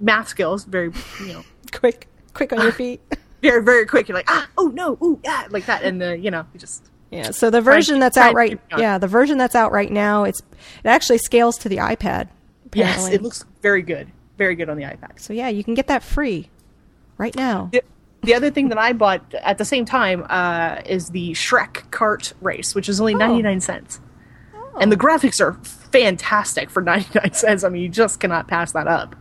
math 0.00 0.28
skills 0.28 0.64
very 0.64 0.90
you 1.20 1.32
know 1.34 1.44
quick, 1.72 2.08
quick 2.32 2.54
on 2.54 2.62
your 2.62 2.72
feet. 2.82 3.02
very 3.42 3.62
very 3.62 3.84
quick. 3.84 4.08
You're 4.08 4.16
like 4.16 4.30
ah 4.30 4.48
oh 4.56 4.68
no 4.68 4.96
ooh 5.02 5.20
yeah 5.22 5.46
like 5.50 5.66
that 5.66 5.82
and 5.82 6.00
the 6.00 6.16
you 6.16 6.30
know 6.30 6.46
you 6.54 6.58
just 6.58 6.88
Yeah, 7.10 7.32
so 7.32 7.50
the 7.50 7.60
version 7.60 7.98
that's 7.98 8.16
out 8.16 8.34
right 8.34 8.58
yeah, 8.78 8.96
the 8.96 9.08
version 9.08 9.36
that's 9.36 9.54
out 9.54 9.72
right 9.72 9.92
now, 9.92 10.24
it's 10.24 10.40
it 10.82 10.88
actually 10.88 11.18
scales 11.18 11.58
to 11.58 11.68
the 11.68 11.76
iPad. 11.76 12.28
yes 12.72 13.08
it 13.10 13.20
looks 13.20 13.44
very 13.60 13.82
good 13.82 14.10
very 14.38 14.54
good 14.54 14.70
on 14.70 14.78
the 14.78 14.84
iPad. 14.84 15.20
So 15.20 15.34
yeah, 15.34 15.50
you 15.50 15.62
can 15.62 15.74
get 15.74 15.86
that 15.88 16.02
free 16.02 16.48
right 17.18 17.36
now. 17.36 17.68
The, 17.72 17.82
the 18.22 18.32
other 18.34 18.50
thing 18.50 18.70
that 18.70 18.78
I 18.78 18.94
bought 18.94 19.34
at 19.34 19.58
the 19.58 19.66
same 19.66 19.84
time 19.84 20.24
uh, 20.30 20.80
is 20.86 21.10
the 21.10 21.32
Shrek 21.32 21.90
Kart 21.90 22.32
Race, 22.40 22.74
which 22.74 22.88
is 22.88 23.00
only 23.02 23.12
Oh. 23.14 23.18
99 23.18 23.60
cents. 23.60 24.00
And 24.80 24.90
the 24.90 24.96
graphics 24.96 25.38
are 25.38 25.58
fantastic 25.92 26.70
for 26.70 26.82
99 26.82 27.32
cents. 27.34 27.64
I 27.64 27.68
mean, 27.68 27.82
you 27.82 27.88
just 27.88 28.20
cannot 28.20 28.48
pass 28.48 28.72
that 28.72 28.86
up. 28.88 29.14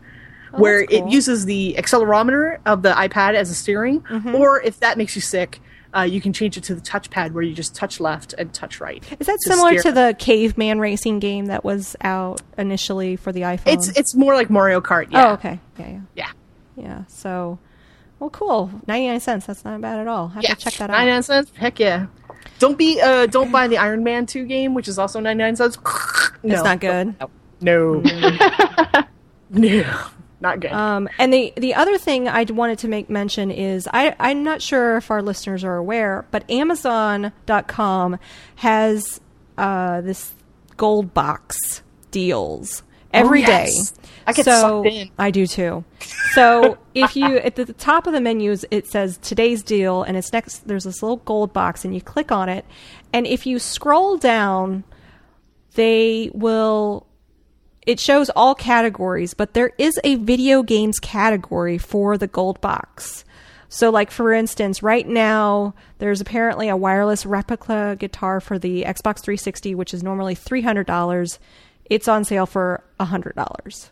Where 0.52 0.78
Oh, 0.78 0.80
that's 0.82 0.92
cool. 1.00 1.08
it 1.08 1.12
uses 1.14 1.46
the 1.46 1.76
accelerometer 1.78 2.58
of 2.66 2.82
the 2.82 2.92
iPad 2.92 3.36
as 3.36 3.50
a 3.50 3.56
steering, 3.56 4.02
Mm-hmm. 4.02 4.36
or 4.36 4.62
if 4.62 4.80
that 4.82 4.98
makes 4.98 5.16
you 5.16 5.22
sick, 5.22 5.62
uh, 5.96 6.02
you 6.02 6.20
can 6.22 6.34
change 6.34 6.58
it 6.58 6.64
to 6.66 6.76
the 6.76 6.82
touchpad 6.82 7.32
where 7.32 7.44
you 7.44 7.54
just 7.54 7.76
touch 7.76 8.00
left 8.00 8.34
and 8.38 8.54
touch 8.54 8.80
right. 8.82 9.04
Is 9.20 9.28
that 9.28 9.38
similar 9.42 9.72
steer. 9.72 9.82
to 9.84 9.92
the 9.92 10.16
caveman 10.20 10.80
racing 10.80 11.20
game 11.20 11.46
that 11.46 11.64
was 11.66 11.96
out 12.02 12.42
initially 12.58 13.16
for 13.18 13.32
the 13.32 13.42
iPhone? 13.42 13.74
It's 13.74 13.90
it's 13.98 14.16
more 14.16 14.34
like 14.34 14.50
Mario 14.50 14.80
Kart. 14.82 15.08
Yeah. 15.12 15.30
Oh, 15.30 15.34
okay. 15.34 15.60
Yeah, 15.78 15.88
yeah. 15.90 16.00
Yeah. 16.16 16.32
Yeah. 16.78 17.04
So 17.08 17.60
well 18.20 18.30
cool. 18.30 18.72
99 18.88 19.20
cents. 19.20 19.46
That's 19.48 19.66
not 19.66 19.80
bad 19.82 20.00
at 20.00 20.08
all. 20.08 20.30
I 20.32 20.34
have 20.36 20.44
Yeah. 20.44 20.54
to 20.54 20.62
check 20.62 20.74
that 20.76 20.90
out. 20.90 20.94
99 20.98 21.24
cents. 21.24 21.52
Heck 21.56 21.80
yeah. 21.80 22.06
Don't 22.62 22.78
be 22.78 23.02
uh 23.02 23.26
don't 23.26 23.52
buy 23.52 23.68
the 23.68 23.80
Iron 23.80 24.04
Man 24.04 24.28
2 24.28 24.46
game, 24.46 24.76
which 24.76 24.88
is 24.88 25.00
also 25.00 25.20
99 25.20 25.56
cents. 25.56 25.78
No. 26.44 26.56
It's 26.56 26.64
not 26.64 26.80
good. 26.80 27.16
No. 27.62 28.02
no. 29.52 30.08
Not 30.40 30.60
good. 30.60 30.72
Um, 30.72 31.08
and 31.20 31.32
the 31.32 31.54
the 31.56 31.76
other 31.76 32.00
thing 32.00 32.28
I 32.28 32.44
wanted 32.46 32.80
to 32.80 32.88
make 32.88 33.12
mention 33.12 33.52
is 33.52 33.88
I 33.94 34.16
I'm 34.20 34.44
not 34.44 34.60
sure 34.64 34.98
if 34.98 35.12
our 35.12 35.22
listeners 35.22 35.64
are 35.64 35.76
aware, 35.76 36.26
but 36.32 36.50
Amazon.com 36.50 38.18
has 38.56 39.22
uh, 39.56 40.02
this 40.02 40.34
gold 40.78 41.14
box 41.14 41.84
deals 42.10 42.82
every 43.14 43.44
day. 43.44 43.68
Oh, 43.70 43.76
yes. 43.76 43.94
I 44.32 44.34
get 44.34 44.46
so, 44.46 44.84
sucked 44.84 44.88
in. 44.88 45.10
I 45.18 45.32
do 45.32 45.48
too. 45.48 45.84
So 46.34 46.78
if 46.94 47.16
you 47.16 47.38
at 47.38 47.56
the, 47.56 47.66
top 47.74 48.08
of 48.08 48.14
the 48.14 48.22
menus 48.22 48.66
it 48.72 48.88
says 48.88 49.18
today's 49.18 49.64
deal 49.64 50.04
and 50.04 50.18
it's 50.18 50.32
next 50.32 50.68
there's 50.68 50.84
this 50.84 51.02
little 51.02 51.18
gold 51.18 51.54
box 51.54 51.86
and 51.86 51.94
you 51.94 52.02
click 52.02 52.32
on 52.32 52.50
it 52.50 52.66
and 53.14 53.28
if 53.28 53.46
you 53.46 53.60
scroll 53.60 54.18
down 54.18 54.84
they 55.74 56.30
will 56.34 57.08
it 57.86 58.00
shows 58.00 58.30
all 58.36 58.54
categories, 58.54 59.34
but 59.34 59.54
there 59.54 59.72
is 59.78 60.00
a 60.04 60.16
video 60.16 60.62
games 60.62 61.00
category 61.00 61.78
for 61.78 62.18
the 62.18 62.28
gold 62.28 62.62
box. 62.62 63.26
So, 63.70 63.90
like 63.90 64.12
for 64.12 64.34
instance, 64.34 64.84
right 64.84 65.08
now 65.08 65.74
there's 65.98 66.22
apparently 66.22 66.70
a 66.70 66.76
wireless 66.76 67.26
replica 67.26 67.96
guitar 67.98 68.40
for 68.40 68.60
the 68.60 68.84
Xbox 68.84 69.22
360, 69.22 69.76
which 69.76 69.94
is 69.94 70.04
normally 70.04 70.36
three 70.36 70.62
hundred 70.62 70.88
dollars. 70.88 71.40
it's 71.86 72.08
on 72.08 72.24
sale 72.24 72.46
for 72.46 72.84
a 73.00 73.06
hundred 73.06 73.36
dollars. 73.36 73.92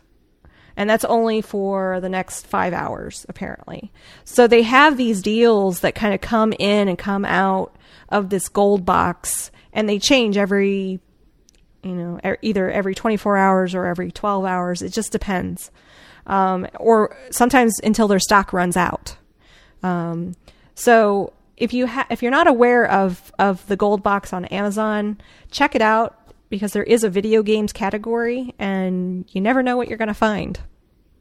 And 0.76 0.88
that's 0.88 1.04
only 1.04 1.42
for 1.42 2.00
the 2.00 2.08
next 2.08 2.46
five 2.46 2.72
hours, 2.72 3.26
apparently. 3.28 3.92
So 4.24 4.46
they 4.46 4.62
have 4.62 4.96
these 4.96 5.22
deals 5.22 5.80
that 5.80 5.94
kind 5.94 6.14
of 6.14 6.20
come 6.20 6.52
in 6.58 6.88
and 6.88 6.98
come 6.98 7.24
out 7.24 7.74
of 8.08 8.30
this 8.30 8.48
gold 8.48 8.84
box, 8.84 9.50
and 9.72 9.88
they 9.88 9.98
change 9.98 10.36
every, 10.36 11.00
you 11.82 11.94
know, 11.94 12.36
either 12.42 12.70
every 12.70 12.94
24 12.94 13.36
hours 13.36 13.74
or 13.74 13.86
every 13.86 14.10
12 14.10 14.44
hours. 14.44 14.82
It 14.82 14.92
just 14.92 15.12
depends. 15.12 15.70
Um, 16.26 16.66
or 16.78 17.16
sometimes 17.30 17.78
until 17.82 18.08
their 18.08 18.18
stock 18.18 18.52
runs 18.52 18.76
out. 18.76 19.16
Um, 19.82 20.34
so 20.74 21.32
if 21.56 21.74
you 21.74 21.86
ha- 21.86 22.06
if 22.10 22.22
you're 22.22 22.30
not 22.30 22.46
aware 22.46 22.90
of 22.90 23.32
of 23.38 23.66
the 23.66 23.76
gold 23.76 24.02
box 24.02 24.32
on 24.32 24.46
Amazon, 24.46 25.20
check 25.50 25.74
it 25.74 25.82
out 25.82 26.19
because 26.50 26.72
there 26.72 26.82
is 26.82 27.04
a 27.04 27.08
video 27.08 27.42
games 27.42 27.72
category, 27.72 28.54
and 28.58 29.24
you 29.32 29.40
never 29.40 29.62
know 29.62 29.76
what 29.76 29.88
you're 29.88 29.98
going 29.98 30.08
to 30.08 30.14
find. 30.14 30.60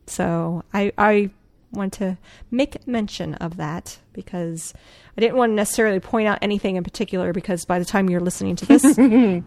So 0.08 0.64
I 0.74 0.92
I 0.98 1.30
want 1.72 1.94
to 1.94 2.18
make 2.52 2.88
mention 2.88 3.36
of 3.36 3.58
that 3.58 4.00
because 4.14 4.74
I 5.18 5.22
didn't 5.22 5.38
want 5.38 5.52
to 5.52 5.56
necessarily 5.56 6.00
point 6.00 6.28
out 6.28 6.40
anything 6.42 6.76
in 6.76 6.84
particular 6.84 7.32
because 7.32 7.64
by 7.66 7.80
the 7.80 7.86
time 7.86 8.10
you're 8.10 8.20
listening 8.20 8.56
to 8.58 8.66
this, 8.66 8.84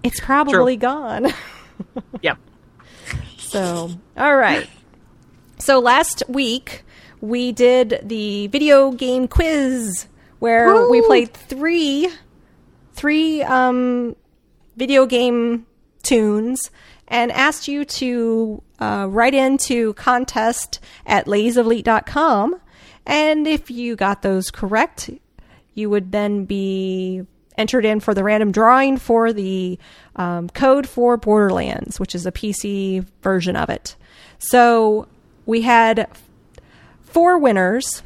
it's 0.02 0.20
probably 0.20 0.76
gone. 0.76 1.32
Yep. 2.20 2.38
So, 3.38 3.90
all 4.16 4.36
right. 4.36 4.68
So 5.58 5.80
last 5.80 6.22
week 6.28 6.84
we 7.20 7.50
did 7.50 8.00
the 8.04 8.46
video 8.48 8.92
game 8.92 9.26
quiz 9.26 10.06
where 10.38 10.88
we 10.88 11.02
played 11.02 11.32
three 11.34 12.08
three 12.92 13.42
um 13.42 14.14
video 14.76 15.06
game 15.06 15.66
tunes 16.02 16.70
and 17.08 17.30
asked 17.32 17.68
you 17.68 17.84
to 17.84 18.62
uh, 18.80 19.06
write 19.10 19.34
into 19.34 19.92
contest 19.94 20.80
at 21.06 21.26
ladiesofleet.com 21.26 22.60
and 23.06 23.46
if 23.46 23.70
you 23.70 23.96
got 23.96 24.22
those 24.22 24.50
correct 24.50 25.10
you 25.74 25.88
would 25.90 26.12
then 26.12 26.44
be 26.44 27.22
entered 27.58 27.84
in 27.84 28.00
for 28.00 28.14
the 28.14 28.24
random 28.24 28.50
drawing 28.52 28.96
for 28.96 29.32
the 29.32 29.78
um, 30.16 30.48
code 30.50 30.88
for 30.88 31.16
Borderlands, 31.18 32.00
which 32.00 32.14
is 32.14 32.24
a 32.26 32.32
PC 32.32 33.06
version 33.22 33.56
of 33.56 33.68
it. 33.68 33.94
So 34.38 35.06
we 35.46 35.60
had 35.62 36.08
four 37.02 37.38
winners, 37.38 38.02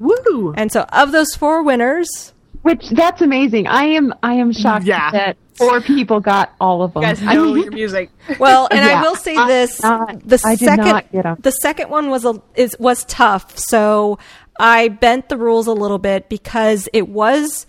Woo! 0.00 0.52
and 0.56 0.70
so 0.72 0.82
of 0.92 1.12
those 1.12 1.34
four 1.34 1.62
winners, 1.62 2.32
Which 2.62 2.88
that's 2.90 3.20
amazing. 3.22 3.66
I 3.68 3.84
am 3.84 4.12
I 4.22 4.34
am 4.34 4.52
shocked 4.52 4.84
Yeah. 4.86 5.10
that 5.12 5.36
four 5.58 5.80
people 5.80 6.20
got 6.20 6.54
all 6.60 6.82
of 6.82 6.94
them. 6.94 7.02
You 7.02 7.08
guys 7.08 7.22
I 7.22 7.34
know 7.34 7.52
mean, 7.52 7.64
your 7.64 7.72
music. 7.72 8.10
well, 8.38 8.68
and 8.70 8.80
I 8.80 9.02
will 9.02 9.16
say 9.16 9.34
this: 9.34 9.82
not- 9.82 10.26
the 10.26 10.40
I 10.44 10.54
did 10.56 10.66
second 10.66 10.84
not 10.86 11.12
get 11.12 11.26
'em. 11.26 11.36
the 11.40 11.50
second 11.50 11.90
one 11.90 12.10
was 12.10 12.24
a 12.24 12.40
is 12.54 12.76
was 12.78 13.04
tough. 13.04 13.58
So 13.58 14.18
I 14.58 14.88
bent 14.88 15.28
the 15.28 15.36
rules 15.36 15.66
a 15.66 15.72
little 15.72 15.98
bit 15.98 16.28
because 16.28 16.88
it 16.92 17.08
was 17.08 17.66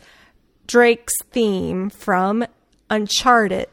Drake's 0.67 1.15
theme 1.31 1.89
from 1.89 2.45
Uncharted. 2.89 3.67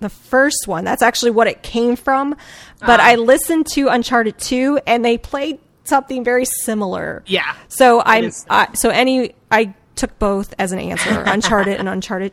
The 0.00 0.08
first 0.10 0.66
one. 0.66 0.84
That's 0.84 1.02
actually 1.02 1.30
what 1.30 1.46
it 1.46 1.62
came 1.62 1.96
from. 1.96 2.36
But 2.80 3.00
ah. 3.00 3.06
I 3.06 3.14
listened 3.14 3.66
to 3.72 3.88
Uncharted 3.88 4.38
2 4.38 4.80
and 4.86 5.02
they 5.02 5.16
played 5.16 5.58
something 5.84 6.22
very 6.22 6.44
similar. 6.44 7.22
Yeah. 7.26 7.54
So 7.68 8.02
I'm. 8.04 8.30
I, 8.50 8.68
so 8.74 8.90
any 8.90 9.34
I 9.50 9.74
took 9.94 10.18
both 10.18 10.54
as 10.58 10.72
an 10.72 10.78
answer. 10.78 11.22
Uncharted 11.26 11.78
and 11.78 11.88
Uncharted 11.88 12.32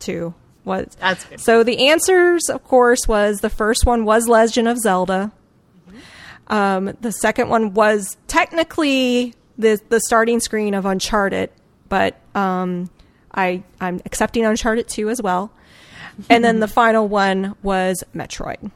2 0.00 0.34
was 0.66 0.96
That's 1.00 1.24
good. 1.24 1.40
So 1.40 1.62
the 1.62 1.88
answers 1.88 2.50
of 2.50 2.62
course 2.64 3.08
was 3.08 3.40
the 3.40 3.50
first 3.50 3.86
one 3.86 4.04
was 4.04 4.28
Legend 4.28 4.68
of 4.68 4.78
Zelda. 4.78 5.32
Um, 6.48 6.96
the 7.00 7.10
second 7.10 7.48
one 7.48 7.74
was 7.74 8.16
technically 8.26 9.34
the 9.56 9.80
the 9.88 10.00
starting 10.00 10.40
screen 10.40 10.74
of 10.74 10.84
Uncharted, 10.84 11.50
but 11.88 12.20
um, 12.34 12.90
I 13.34 13.62
I'm 13.80 14.00
accepting 14.04 14.44
Uncharted 14.44 14.88
2 14.88 15.08
as 15.08 15.22
well. 15.22 15.50
And 16.30 16.42
then 16.42 16.60
the 16.60 16.68
final 16.68 17.06
one 17.08 17.54
was 17.62 18.02
Metroid. 18.14 18.70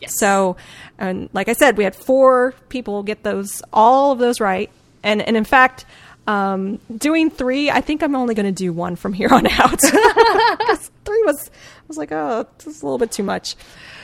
Yes. 0.00 0.18
So, 0.18 0.56
and 0.98 1.30
like 1.32 1.48
I 1.48 1.52
said, 1.52 1.76
we 1.76 1.84
had 1.84 1.94
four 1.94 2.54
people 2.68 3.02
get 3.02 3.22
those 3.22 3.62
all 3.72 4.12
of 4.12 4.18
those 4.18 4.40
right, 4.40 4.70
and 5.02 5.22
and 5.22 5.36
in 5.36 5.44
fact, 5.44 5.86
um, 6.26 6.78
doing 6.96 7.30
three, 7.30 7.70
I 7.70 7.80
think 7.80 8.02
I'm 8.02 8.14
only 8.16 8.34
going 8.34 8.46
to 8.46 8.52
do 8.52 8.72
one 8.72 8.96
from 8.96 9.12
here 9.12 9.28
on 9.32 9.46
out. 9.46 9.80
'Cause 9.80 10.90
three 11.04 11.22
was 11.24 11.50
I 11.50 11.84
was 11.88 11.96
like, 11.98 12.12
oh, 12.12 12.46
this 12.58 12.66
is 12.76 12.82
a 12.82 12.86
little 12.86 12.98
bit 12.98 13.12
too 13.12 13.22
much. 13.22 13.54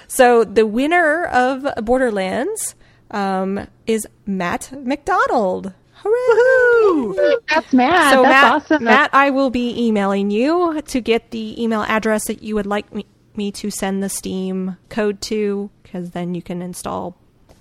So 0.09 0.45
the 0.45 0.67
winner 0.67 1.25
of 1.27 1.67
Borderlands 1.85 2.75
um, 3.11 3.67
is 3.87 4.07
Matt 4.27 4.71
McDonald. 4.73 5.73
Hooray! 6.05 7.37
that's 7.49 7.73
Matt. 7.73 8.13
So 8.13 8.23
that's 8.23 8.33
Matt, 8.33 8.53
awesome. 8.55 8.85
Matt, 8.85 9.11
I 9.13 9.31
will 9.31 9.51
be 9.51 9.87
emailing 9.87 10.31
you 10.31 10.81
to 10.83 11.01
get 11.01 11.31
the 11.31 11.63
email 11.63 11.83
address 11.83 12.27
that 12.27 12.43
you 12.43 12.55
would 12.57 12.67
like 12.67 12.93
me, 12.93 13.07
me 13.37 13.53
to 13.53 13.71
send 13.71 14.03
the 14.03 14.09
Steam 14.09 14.77
code 14.89 15.21
to, 15.23 15.71
because 15.83 16.11
then 16.11 16.35
you 16.35 16.43
can 16.43 16.61
install 16.61 17.17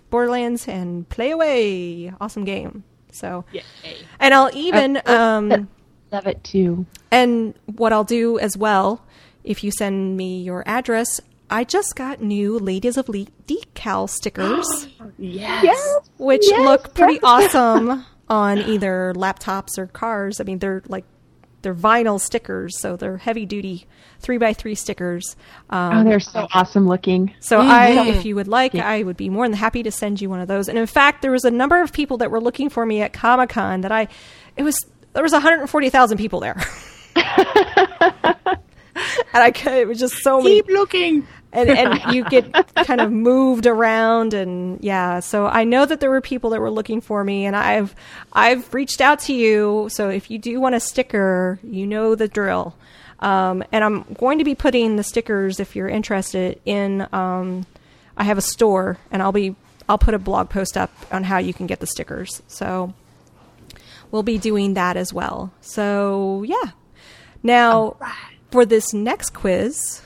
Borderlands 0.10 0.68
and 0.68 1.08
play 1.10 1.32
away. 1.32 2.12
Awesome 2.20 2.44
game. 2.44 2.84
So, 3.12 3.46
Yay. 3.52 3.64
and 4.20 4.34
I'll 4.34 4.50
even 4.56 5.02
um, 5.06 5.70
love 6.12 6.28
it 6.28 6.44
too. 6.44 6.86
and 7.12 7.54
what 7.66 7.94
I'll 7.94 8.04
do 8.04 8.40
as 8.40 8.58
well, 8.58 9.04
if 9.44 9.64
you 9.64 9.72
send 9.72 10.18
me 10.18 10.42
your 10.42 10.64
address, 10.68 11.20
I 11.50 11.64
just 11.64 11.96
got 11.96 12.22
new 12.22 12.58
Ladies 12.60 12.96
of 12.98 13.10
Leet 13.10 13.30
decal 13.48 14.10
stickers 14.10 14.88
Yes. 15.18 16.10
which 16.18 16.44
Yes, 16.48 16.60
look 16.66 16.94
pretty 16.94 17.16
yes. 17.16 17.22
awesome 17.56 18.06
on 18.30 18.60
either 18.60 19.14
laptops 19.16 19.78
or 19.78 19.88
cars. 19.88 20.40
I 20.40 20.46
mean, 20.46 20.60
they're 20.60 20.82
like 20.88 21.04
they're 21.62 21.76
vinyl 21.76 22.20
stickers, 22.20 22.80
so 22.80 22.96
they're 22.96 23.18
heavy 23.18 23.46
duty 23.46 23.88
three 24.20 24.38
by 24.38 24.54
three 24.54 24.76
stickers. 24.76 25.36
Um, 25.70 25.98
Oh, 26.00 26.04
they're 26.04 26.20
so 26.20 26.48
awesome 26.54 26.88
looking. 26.88 27.34
so 27.40 27.60
I, 27.60 28.08
if 28.08 28.26
you 28.26 28.36
would 28.36 28.48
like, 28.48 28.76
I 28.76 29.04
would 29.04 29.18
be 29.18 29.30
more 29.30 29.48
than 29.48 29.58
happy 29.58 29.84
to 29.84 29.92
send 29.92 30.22
you 30.22 30.30
one 30.30 30.40
of 30.40 30.48
those. 30.48 30.70
And 30.70 30.78
in 30.78 30.86
fact, 30.86 31.22
there 31.22 31.32
was 31.32 31.46
a 31.46 31.52
number 31.52 31.82
of 31.82 31.92
people 31.92 32.18
that 32.18 32.32
were 32.32 32.42
looking 32.42 32.70
for 32.70 32.86
me 32.86 33.02
at 33.02 33.14
Comic 33.14 33.50
Con 33.50 33.82
that 33.82 33.92
I, 33.92 34.08
it 34.58 34.64
was 34.64 34.78
there 35.14 35.24
was 35.24 35.34
140,000 35.34 36.18
people 36.18 36.40
there. 36.40 36.56
And 39.34 39.42
I 39.42 39.52
could, 39.52 39.74
it 39.74 39.88
was 39.88 40.00
just 40.00 40.16
so 40.16 40.42
many 40.42 40.62
Keep 40.62 40.68
looking. 40.70 41.28
And 41.54 41.70
and 41.70 42.14
you 42.14 42.24
get 42.26 42.52
kind 42.76 43.02
of 43.02 43.12
moved 43.12 43.68
around 43.68 44.34
and 44.34 44.84
yeah. 44.84 45.20
So 45.20 45.48
i 45.48 45.64
know 45.64 45.86
that 45.86 46.00
there 46.00 46.10
were 46.10 46.22
people 46.22 46.52
that 46.52 46.62
were 46.62 46.72
looking 46.72 47.02
for 47.02 47.24
me 47.24 47.46
and 47.46 47.56
i've 47.56 47.96
i've 48.34 48.74
reached 48.74 49.02
out 49.02 49.20
to 49.22 49.34
you. 49.34 49.88
So 49.92 50.10
if 50.10 50.32
you 50.32 50.40
do 50.40 50.60
want 50.60 50.76
a 50.76 50.80
sticker 50.80 51.60
you 51.64 51.88
know 51.88 52.16
the 52.16 52.28
drill. 52.28 52.76
Um, 53.20 53.64
and 53.72 53.84
i'm 53.84 54.04
going 54.14 54.40
to 54.40 54.44
be 54.44 54.56
putting 54.56 54.96
the 54.96 55.04
stickers 55.04 55.60
if 55.60 55.76
you're 55.76 55.88
interested 55.90 56.60
in 56.66 57.08
um, 57.14 57.68
i 58.18 58.24
have 58.24 58.40
a 58.40 58.42
store 58.42 58.98
and 59.12 59.22
i'll 59.22 59.32
be 59.32 59.56
i'll 59.88 59.98
put 59.98 60.14
a 60.14 60.20
blog 60.20 60.50
post 60.50 60.78
up 60.78 60.90
on 61.12 61.24
how 61.26 61.38
you 61.38 61.54
can 61.54 61.68
get 61.68 61.82
the 61.82 61.88
stickers. 61.88 62.42
So 62.48 62.94
we'll 64.10 64.24
be 64.24 64.38
doing 64.38 64.74
that 64.76 64.96
as 64.98 65.14
well. 65.14 65.54
So 65.62 66.44
yeah. 66.44 66.72
Now 67.44 67.98
for 68.52 68.66
this 68.66 68.94
next 68.94 69.32
quiz 69.32 70.02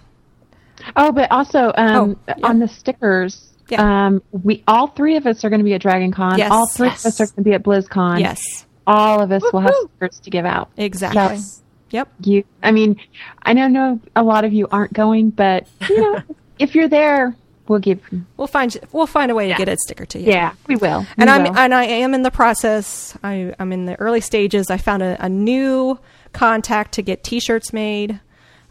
Oh, 0.96 1.12
but 1.12 1.32
also 1.32 1.72
um, 1.76 2.18
Oh, 2.28 2.34
yeah. 2.38 2.48
on 2.48 2.60
the 2.60 2.68
stickers, 2.68 3.54
Yeah. 3.70 4.06
um, 4.08 4.22
we 4.32 4.64
all 4.68 4.88
three 4.88 5.16
of 5.18 5.26
us 5.26 5.44
are 5.44 5.50
going 5.50 5.60
to 5.60 5.64
be 5.66 5.74
at 5.74 5.82
Dragon 5.82 6.12
Con. 6.12 6.38
Yes. 6.38 6.52
all 6.52 6.68
three 6.68 6.88
Yes. 6.88 7.06
of 7.06 7.10
us 7.10 7.22
are 7.22 7.26
going 7.28 7.36
to 7.36 7.42
be 7.50 7.54
at 7.54 7.64
BlizzCon. 7.64 8.20
yes 8.20 8.66
all 8.88 9.20
of 9.20 9.32
us 9.32 9.42
will 9.52 9.62
have 9.62 9.72
Woohoo. 9.72 9.90
stickers 9.98 10.20
to 10.20 10.30
give 10.30 10.46
out. 10.46 10.70
exactly 10.78 11.20
Yes. 11.20 11.64
yep 11.90 12.08
You, 12.22 12.44
I 12.62 12.72
mean, 12.72 12.98
I 13.42 13.54
know, 13.54 13.68
know 13.68 14.00
a 14.16 14.22
lot 14.22 14.46
of 14.46 14.54
you 14.54 14.68
aren't 14.70 14.94
going, 14.94 15.32
but 15.32 15.66
you 15.90 16.00
know, 16.02 16.22
if 16.60 16.76
you're 16.76 16.88
there, 16.88 17.36
we'll 17.68 17.80
give. 17.80 18.00
We'll 18.38 18.46
find 18.48 18.78
we'll 18.92 19.08
find 19.08 19.32
a 19.32 19.36
way 19.36 19.48
Yeah. 19.50 19.56
to 19.58 19.66
get 19.66 19.74
a 19.74 19.78
sticker 19.80 20.06
to 20.06 20.20
you. 20.20 20.28
Yeah, 20.28 20.52
we 20.68 20.76
will. 20.76 21.04
And 21.18 21.28
We 21.28 21.34
I'm 21.34 21.44
will. 21.46 21.58
and 21.58 21.74
I 21.74 21.86
am 21.86 22.14
in 22.14 22.22
the 22.22 22.30
process. 22.30 23.18
I, 23.24 23.56
I'm 23.58 23.74
in 23.74 23.86
the 23.86 24.00
early 24.00 24.22
stages. 24.22 24.70
I 24.70 24.78
found 24.78 25.02
a, 25.02 25.18
a 25.20 25.30
new 25.30 25.98
contact 26.32 26.92
to 26.94 27.02
get 27.02 27.24
T-shirts 27.24 27.74
made. 27.74 28.20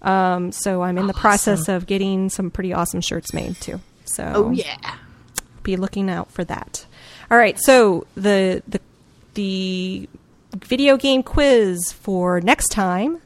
Um, 0.04 0.52
so 0.52 0.82
I'm 0.82 0.98
in 0.98 1.06
the 1.06 1.14
process 1.14 1.68
of 1.68 1.86
getting 1.86 2.28
some 2.28 2.50
pretty 2.50 2.72
awesome 2.72 3.00
shirts 3.00 3.32
made 3.32 3.56
too. 3.60 3.80
So 4.04 4.32
Oh 4.34 4.50
yeah. 4.50 4.96
be 5.62 5.76
looking 5.76 6.10
out 6.10 6.30
for 6.30 6.44
that. 6.44 6.86
All 7.30 7.38
right, 7.38 7.58
so 7.58 8.06
the 8.14 8.62
the 8.68 8.80
the 9.34 10.08
video 10.54 10.96
game 10.96 11.22
quiz 11.22 11.90
for 11.92 12.40
next 12.40 12.68
time. 12.68 13.20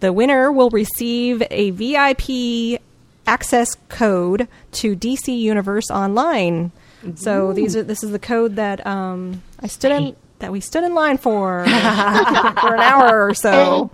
The 0.00 0.12
winner 0.12 0.52
will 0.52 0.70
receive 0.70 1.42
a 1.50 1.70
VIP 1.70 2.80
access 3.26 3.76
code 3.88 4.48
to 4.72 4.94
DC 4.96 5.36
Universe 5.38 5.90
Online. 5.90 6.72
So 7.16 7.52
these 7.52 7.74
are 7.74 7.82
this 7.82 8.04
is 8.04 8.10
the 8.12 8.18
code 8.18 8.56
that 8.56 8.86
um, 8.86 9.42
I 9.60 9.66
stood 9.66 9.90
in 9.92 10.16
that 10.40 10.52
we 10.52 10.60
stood 10.60 10.84
in 10.84 10.94
line 10.94 11.18
for 11.18 11.64
for 11.64 11.70
an 11.70 12.80
hour 12.80 13.26
or 13.26 13.34
so. 13.34 13.90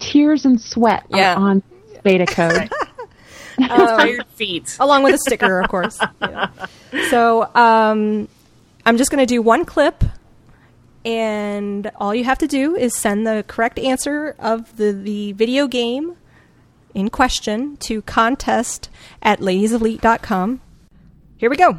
Tears 0.00 0.44
and 0.44 0.60
sweat 0.60 1.04
Yeah. 1.10 1.34
are 1.34 1.50
on 1.50 1.62
beta 2.02 2.26
code. 2.26 2.70
Tired 3.60 4.26
feet. 4.34 4.76
along 4.80 5.02
with 5.02 5.14
a 5.14 5.18
sticker, 5.18 5.60
of 5.60 5.68
course. 5.68 5.98
Yeah. 6.20 6.48
So 7.10 7.42
um, 7.54 8.28
I'm 8.84 8.96
just 8.96 9.10
going 9.10 9.20
to 9.20 9.26
do 9.26 9.40
one 9.42 9.64
clip, 9.64 10.02
and 11.04 11.90
all 11.96 12.14
you 12.14 12.24
have 12.24 12.38
to 12.38 12.46
do 12.48 12.74
is 12.74 12.96
send 12.96 13.26
the 13.26 13.44
correct 13.46 13.78
answer 13.78 14.34
of 14.38 14.76
the, 14.76 14.92
the 14.92 15.32
video 15.32 15.66
game 15.68 16.16
in 16.94 17.08
question 17.10 17.76
to 17.78 18.02
contest 18.02 18.88
at 19.22 19.38
ladieselite.com. 19.40 20.60
Here 21.36 21.48
we 21.50 21.56
go. 21.56 21.78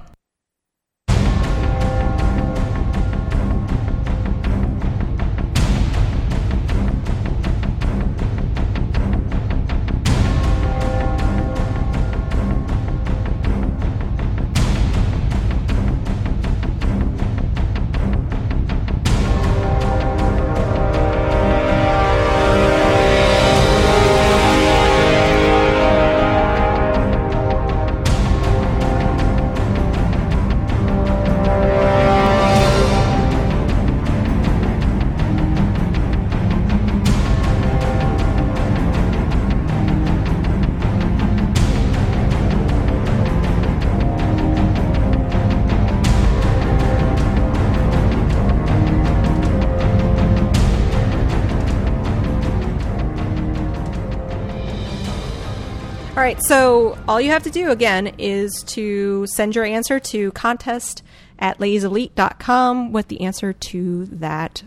Right, 56.32 56.42
so 56.44 56.98
all 57.10 57.20
you 57.20 57.32
have 57.32 57.44
to 57.44 57.50
do 57.50 57.72
again 57.72 58.16
is 58.18 58.64
to 58.68 59.28
send 59.28 59.54
your 59.54 59.66
answer 59.66 60.00
to 60.00 60.32
contest 60.32 61.04
at 61.38 61.58
ladiesofleet.com 61.58 62.94
with 62.94 63.10
the 63.10 63.20
answer 63.20 63.52
to 63.52 64.06
that 64.06 64.64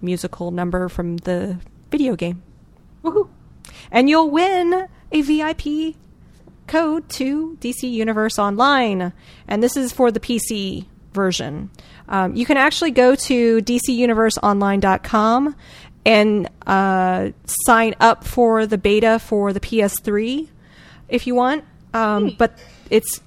musical 0.00 0.50
number 0.50 0.88
from 0.88 1.18
the 1.18 1.58
video 1.90 2.16
game. 2.16 2.42
Woohoo. 3.04 3.28
And 3.90 4.08
you'll 4.08 4.30
win 4.30 4.88
a 5.12 5.20
VIP 5.20 5.96
code 6.66 7.10
to 7.10 7.58
DC 7.60 7.82
Universe 7.82 8.38
Online. 8.38 9.12
And 9.46 9.62
this 9.62 9.76
is 9.76 9.92
for 9.92 10.10
the 10.10 10.18
PC 10.18 10.86
version. 11.12 11.70
Um, 12.08 12.34
you 12.34 12.46
can 12.46 12.56
actually 12.56 12.92
go 12.92 13.14
to 13.14 13.58
DCUniverseOnline.com 13.60 15.54
and 16.04 16.48
uh, 16.66 17.30
sign 17.66 17.94
up 18.00 18.24
for 18.24 18.66
the 18.66 18.78
beta 18.78 19.18
for 19.18 19.52
the 19.52 19.60
PS3 19.60 20.48
if 21.08 21.26
you 21.26 21.34
want. 21.34 21.64
Um, 21.94 22.34
But 22.38 22.58
it's 22.90 23.20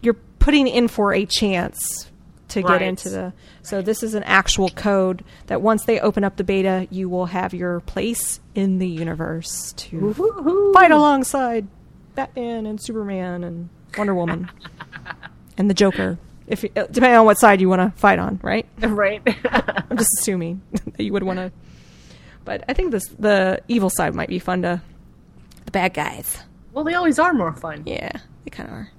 you're 0.00 0.16
putting 0.38 0.66
in 0.68 0.88
for 0.88 1.12
a 1.12 1.26
chance 1.26 2.10
to 2.48 2.62
get 2.62 2.82
into 2.82 3.08
the. 3.08 3.32
So 3.62 3.82
this 3.82 4.02
is 4.02 4.14
an 4.14 4.22
actual 4.24 4.68
code 4.70 5.24
that 5.46 5.60
once 5.62 5.84
they 5.84 6.00
open 6.00 6.24
up 6.24 6.36
the 6.36 6.44
beta, 6.44 6.88
you 6.90 7.08
will 7.08 7.26
have 7.26 7.52
your 7.54 7.80
place 7.80 8.40
in 8.54 8.78
the 8.78 8.88
universe 8.88 9.72
to 9.76 10.00
Woohoo. 10.14 10.72
fight 10.72 10.90
alongside 10.90 11.68
Batman 12.14 12.66
and 12.66 12.82
Superman 12.82 13.44
and 13.44 13.68
Wonder 13.96 14.14
Woman 14.14 14.50
and 15.58 15.68
the 15.70 15.74
Joker. 15.74 16.18
If 16.46 16.62
depending 16.62 17.14
on 17.14 17.24
what 17.26 17.38
side 17.38 17.60
you 17.60 17.68
want 17.68 17.80
to 17.94 17.96
fight 18.00 18.18
on, 18.18 18.40
right? 18.42 18.66
Right. 18.80 19.22
I'm 19.44 19.96
just 19.96 20.10
assuming 20.18 20.62
that 20.72 21.04
you 21.04 21.12
would 21.12 21.22
want 21.22 21.38
to. 21.38 21.52
But 22.44 22.64
I 22.68 22.72
think 22.72 22.90
this 22.92 23.06
the 23.18 23.60
evil 23.68 23.90
side 23.90 24.14
might 24.14 24.28
be 24.28 24.38
fun 24.38 24.62
to 24.62 24.80
the 25.64 25.70
bad 25.70 25.94
guys. 25.94 26.38
well, 26.72 26.84
they 26.84 26.94
always 26.94 27.18
are 27.18 27.32
more 27.34 27.52
fun. 27.54 27.82
Yeah, 27.86 28.12
they 28.44 28.50
kind 28.50 28.68
of 28.68 28.74
are. 28.74 28.90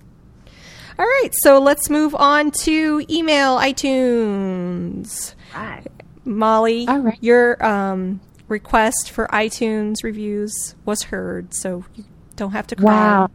All 0.99 1.05
right, 1.05 1.29
so 1.41 1.59
let's 1.59 1.89
move 1.89 2.13
on 2.13 2.51
to 2.65 3.03
email 3.09 3.57
iTunes. 3.57 5.35
Right. 5.55 5.87
Molly, 6.25 6.85
All 6.87 6.99
right. 6.99 7.17
your 7.21 7.63
um, 7.65 8.21
request 8.47 9.09
for 9.09 9.27
iTunes 9.27 10.03
reviews 10.03 10.75
was 10.85 11.03
heard, 11.03 11.53
so 11.53 11.83
you 11.95 12.03
don't 12.35 12.51
have 12.51 12.67
to 12.67 12.75
cry. 12.75 12.85
Wow. 12.85 13.29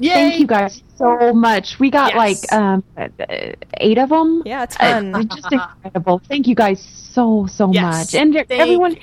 Yay. 0.00 0.10
Thank 0.14 0.40
you 0.40 0.46
guys 0.46 0.82
so 0.96 1.32
much. 1.32 1.78
We 1.78 1.90
got 1.90 2.14
Yes. 2.14 2.16
like 2.16 2.52
um, 2.52 2.84
uh, 2.96 3.08
eight 3.78 3.98
of 3.98 4.08
them. 4.08 4.42
Yeah, 4.44 4.62
a 4.62 4.66
ton. 4.66 5.28
just 5.34 5.52
incredible. 5.52 6.20
Thank 6.28 6.46
you 6.46 6.54
guys 6.54 6.80
so 7.12 7.46
so 7.46 7.70
Yes. 7.72 8.12
much, 8.12 8.20
and 8.20 8.32
Thank 8.34 8.50
everyone. 8.50 8.96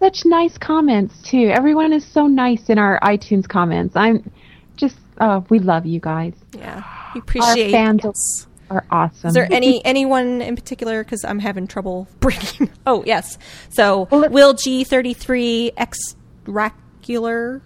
Such 0.00 0.24
nice 0.24 0.58
comments 0.58 1.22
too. 1.22 1.50
Everyone 1.50 1.92
is 1.92 2.04
so 2.04 2.26
nice 2.26 2.68
in 2.68 2.78
our 2.78 2.98
iTunes 3.00 3.48
comments. 3.48 3.96
I'm 3.96 4.30
just, 4.76 4.96
oh, 5.20 5.44
we 5.48 5.58
love 5.60 5.86
you 5.86 6.00
guys. 6.00 6.34
Yeah, 6.56 6.82
we 7.14 7.20
appreciate. 7.20 7.74
Our 7.74 7.98
fans 7.98 8.46
are 8.70 8.84
awesome. 8.90 9.28
Is 9.28 9.34
there 9.34 9.48
any 9.50 9.84
anyone 9.84 10.42
in 10.42 10.56
particular? 10.56 11.02
Because 11.04 11.24
I'm 11.24 11.38
having 11.38 11.66
trouble 11.66 12.08
bringing. 12.20 12.70
Oh 12.86 13.02
yes, 13.06 13.38
so 13.70 14.08
Well, 14.10 14.28
Will 14.30 14.54
G 14.54 14.84
thirty 14.84 15.14
three 15.14 15.72
extracular, 15.76 17.60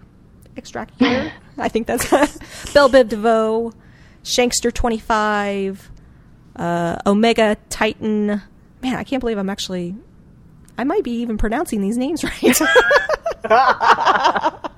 extracular. 0.55 1.31
I 1.57 1.67
think 1.67 1.87
that's 1.87 2.73
Bell 2.73 2.89
Bib 2.89 3.09
DeVoe, 3.09 3.73
Shankster 4.23 4.73
twenty 4.73 4.99
five, 4.99 5.89
uh, 6.55 6.97
Omega 7.05 7.57
Titan. 7.69 8.41
Man, 8.81 8.95
I 8.95 9.03
can't 9.03 9.19
believe 9.19 9.37
I'm 9.37 9.49
actually. 9.49 9.95
I 10.79 10.85
might 10.85 11.03
be 11.03 11.11
even 11.11 11.37
pronouncing 11.37 11.81
these 11.81 11.97
names 11.97 12.23
right. 12.23 12.59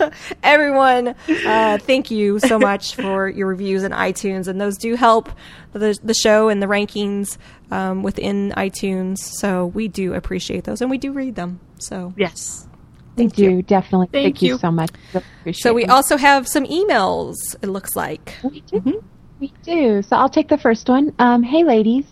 Everyone, 0.42 1.08
uh, 1.46 1.78
thank 1.78 2.10
you 2.10 2.38
so 2.38 2.58
much 2.58 2.94
for 2.94 3.28
your 3.28 3.46
reviews 3.48 3.82
in 3.82 3.92
iTunes, 3.92 4.48
and 4.48 4.60
those 4.60 4.76
do 4.78 4.94
help 4.94 5.28
the 5.72 5.98
the 6.02 6.14
show 6.14 6.48
and 6.48 6.62
the 6.62 6.66
rankings 6.66 7.36
um, 7.70 8.02
within 8.02 8.52
iTunes. 8.56 9.18
So 9.18 9.66
we 9.66 9.88
do 9.88 10.14
appreciate 10.14 10.64
those, 10.64 10.80
and 10.80 10.90
we 10.90 10.96
do 10.98 11.12
read 11.12 11.34
them. 11.34 11.60
So 11.78 12.14
Yes. 12.16 12.66
we 13.16 13.24
thank 13.24 13.34
do 13.34 13.42
you. 13.44 13.62
definitely. 13.62 14.06
Thank 14.12 14.24
Thank, 14.36 14.42
you. 14.42 14.52
you. 14.54 14.58
so 14.58 14.70
much. 14.70 14.90
So 15.54 15.74
we 15.74 15.84
it. 15.84 15.90
also 15.90 16.16
have 16.16 16.48
some 16.48 16.64
emails. 16.66 17.34
It 17.62 17.66
looks 17.68 17.94
like. 17.96 18.36
We 18.42 18.60
do. 18.62 19.02
We 19.40 19.52
do. 19.62 20.02
So 20.02 20.16
I'll 20.16 20.28
take 20.30 20.48
the 20.48 20.58
first 20.58 20.88
one. 20.88 21.12
Um, 21.18 21.42
hey, 21.42 21.64
ladies. 21.64 22.04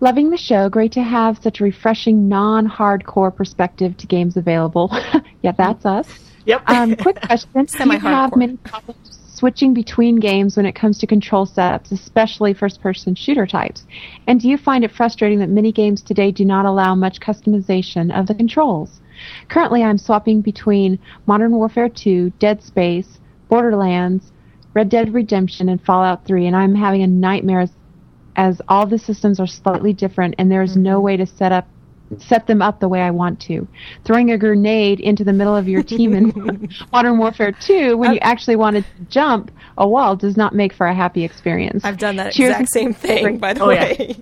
Loving 0.00 0.30
the 0.30 0.36
show. 0.36 0.68
Great 0.68 0.92
to 0.92 1.02
have 1.02 1.38
such 1.42 1.60
a 1.60 1.64
refreshing, 1.64 2.28
non 2.28 2.68
hardcore 2.68 3.34
perspective 3.34 3.96
to 3.96 4.06
games 4.06 4.36
available. 4.36 4.90
yeah, 5.42 5.52
that's 5.52 5.86
us. 5.86 6.06
Yep. 6.44 6.62
Um, 6.68 6.96
quick 6.96 7.20
question. 7.22 7.64
Do 7.64 7.92
you 7.92 7.98
have 7.98 8.36
many 8.36 8.56
problems 8.58 9.18
switching 9.36 9.74
between 9.74 10.16
games 10.16 10.56
when 10.56 10.64
it 10.64 10.74
comes 10.74 10.98
to 10.98 11.06
control 11.06 11.46
setups, 11.46 11.92
especially 11.92 12.54
first 12.54 12.80
person 12.80 13.14
shooter 13.14 13.46
types? 13.46 13.86
And 14.26 14.40
do 14.40 14.48
you 14.48 14.56
find 14.56 14.82
it 14.82 14.90
frustrating 14.90 15.38
that 15.40 15.50
many 15.50 15.72
games 15.72 16.02
today 16.02 16.32
do 16.32 16.44
not 16.44 16.64
allow 16.64 16.94
much 16.94 17.20
customization 17.20 18.18
of 18.18 18.26
the 18.26 18.34
controls? 18.34 19.00
Currently, 19.48 19.82
I'm 19.82 19.98
swapping 19.98 20.40
between 20.40 20.98
Modern 21.26 21.52
Warfare 21.52 21.88
2, 21.88 22.30
Dead 22.38 22.62
Space, 22.62 23.18
Borderlands, 23.48 24.32
Red 24.74 24.88
Dead 24.88 25.12
Redemption, 25.12 25.68
and 25.68 25.82
Fallout 25.82 26.24
3, 26.26 26.46
and 26.46 26.56
I'm 26.56 26.74
having 26.74 27.02
a 27.02 27.06
nightmare 27.06 27.66
as, 28.36 28.56
as 28.56 28.62
all 28.68 28.86
the 28.86 28.98
systems 28.98 29.40
are 29.40 29.46
slightly 29.46 29.92
different 29.92 30.34
and 30.38 30.50
there's 30.50 30.76
no 30.76 31.00
way 31.00 31.16
to 31.16 31.26
set 31.26 31.52
up 31.52 31.66
set 32.18 32.46
them 32.46 32.62
up 32.62 32.78
the 32.78 32.86
way 32.88 33.00
I 33.02 33.10
want 33.10 33.40
to. 33.40 33.66
Throwing 34.04 34.30
a 34.30 34.38
grenade 34.38 35.00
into 35.00 35.24
the 35.24 35.32
middle 35.32 35.56
of 35.56 35.68
your 35.68 35.82
team 35.82 36.14
in 36.14 36.68
Modern 36.92 37.18
Warfare 37.18 37.50
2 37.50 37.96
when 37.96 38.12
you 38.12 38.20
actually 38.20 38.54
wanted 38.54 38.84
to 38.84 39.04
jump 39.10 39.50
a 39.76 39.88
wall 39.88 40.14
does 40.14 40.36
not 40.36 40.54
make 40.54 40.72
for 40.72 40.86
a 40.86 40.94
happy 40.94 41.24
experience. 41.24 41.84
I've 41.84 41.98
done 41.98 42.14
that 42.16 42.32
Cheers. 42.32 42.50
exact 42.52 42.68
same 42.70 42.92
thing, 42.92 43.38
by 43.38 43.54
the 43.54 43.62
Oh, 43.64 43.70
yeah. 43.70 43.80
way. 43.98 44.16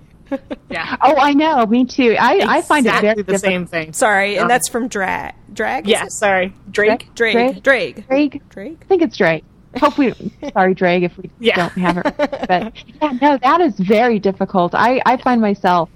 yeah. 0.71 0.95
Oh, 1.03 1.13
I 1.15 1.33
know. 1.33 1.63
Me 1.67 1.85
too. 1.85 2.15
I, 2.19 2.57
I 2.57 2.61
find 2.63 2.87
it 2.87 2.89
Exactly 2.89 3.07
very 3.09 3.15
the 3.17 3.23
difficult. 3.33 3.41
same 3.41 3.65
thing. 3.67 3.93
Sorry, 3.93 4.33
and 4.37 4.43
Um, 4.45 4.47
that's 4.47 4.67
from 4.67 4.87
Drag. 4.87 5.35
Drag? 5.53 5.85
is 5.85 5.91
Yeah. 5.91 6.05
it? 6.05 6.11
Sorry. 6.13 6.53
Drake. 6.71 7.07
Drake. 7.13 7.61
Drake. 7.61 8.07
Drake, 8.07 8.49
Drake. 8.49 8.77
I 8.81 8.85
think 8.85 9.03
it's 9.03 9.15
Drake. 9.15 9.43
Hope 9.77 9.97
we. 9.97 10.13
sorry, 10.53 10.73
Drake, 10.73 11.03
if 11.03 11.17
we 11.17 11.29
Yeah. 11.39 11.55
don't 11.55 11.71
have 11.73 11.97
it. 11.97 12.15
But 12.47 12.73
yeah, 13.01 13.17
no, 13.21 13.37
that 13.37 13.61
is 13.61 13.77
very 13.79 14.19
difficult. 14.19 14.73
I 14.75 15.01
I 15.05 15.17
find 15.17 15.41
myself 15.41 15.89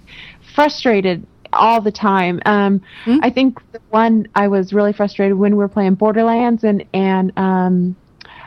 frustrated 0.55 1.25
all 1.53 1.81
the 1.81 1.91
time. 1.91 2.41
Um, 2.45 2.81
Hmm? 3.05 3.17
I 3.23 3.29
think 3.29 3.59
the 3.71 3.79
one 3.89 4.27
I 4.35 4.47
was 4.47 4.71
really 4.73 4.93
frustrated 4.93 5.37
when 5.37 5.53
we 5.53 5.57
were 5.59 5.67
playing 5.67 5.95
Borderlands 5.95 6.63
and 6.63 6.83
and 6.93 7.31
um, 7.37 7.95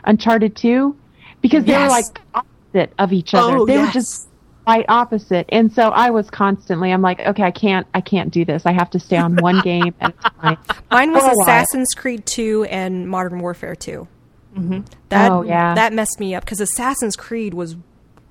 Uncharted 0.05 0.55
Two, 0.55 0.95
because 1.41 1.65
they 1.65 1.77
were 1.77 1.87
like 1.87 2.05
opposite 2.33 2.93
of 2.99 3.11
each 3.13 3.33
other. 3.33 3.57
Oh, 3.57 3.65
they 3.65 3.77
were 3.77 3.87
just 3.87 4.27
right 4.65 4.85
opposite, 4.87 5.45
and 5.49 5.71
so 5.73 5.89
I 5.89 6.09
was 6.11 6.29
constantly. 6.29 6.91
I'm 6.93 7.01
like, 7.01 7.19
okay, 7.19 7.43
I 7.43 7.51
can't 7.51 7.85
I 7.93 7.99
can't 8.01 8.31
do 8.31 8.45
this. 8.45 8.65
I 8.65 8.71
have 8.71 8.89
to 8.91 8.99
stay 8.99 9.17
on 9.17 9.35
one 9.37 9.59
game 9.63 9.93
at 9.99 10.13
a 10.23 10.29
time. 10.41 10.57
Mine 10.91 11.11
was 11.11 11.23
Oh. 11.25 11.41
Assassin's 11.41 11.93
Creed 11.93 12.25
2 12.25 12.65
and 12.69 13.09
Modern 13.09 13.39
Warfare 13.39 13.75
2. 13.75 14.07
That 15.09 15.31
Oh, 15.31 15.41
yeah. 15.43 15.75
that 15.75 15.93
messed 15.93 16.19
me 16.19 16.35
up 16.35 16.43
because 16.45 16.59
Assassin's 16.61 17.15
Creed 17.15 17.53
was 17.53 17.75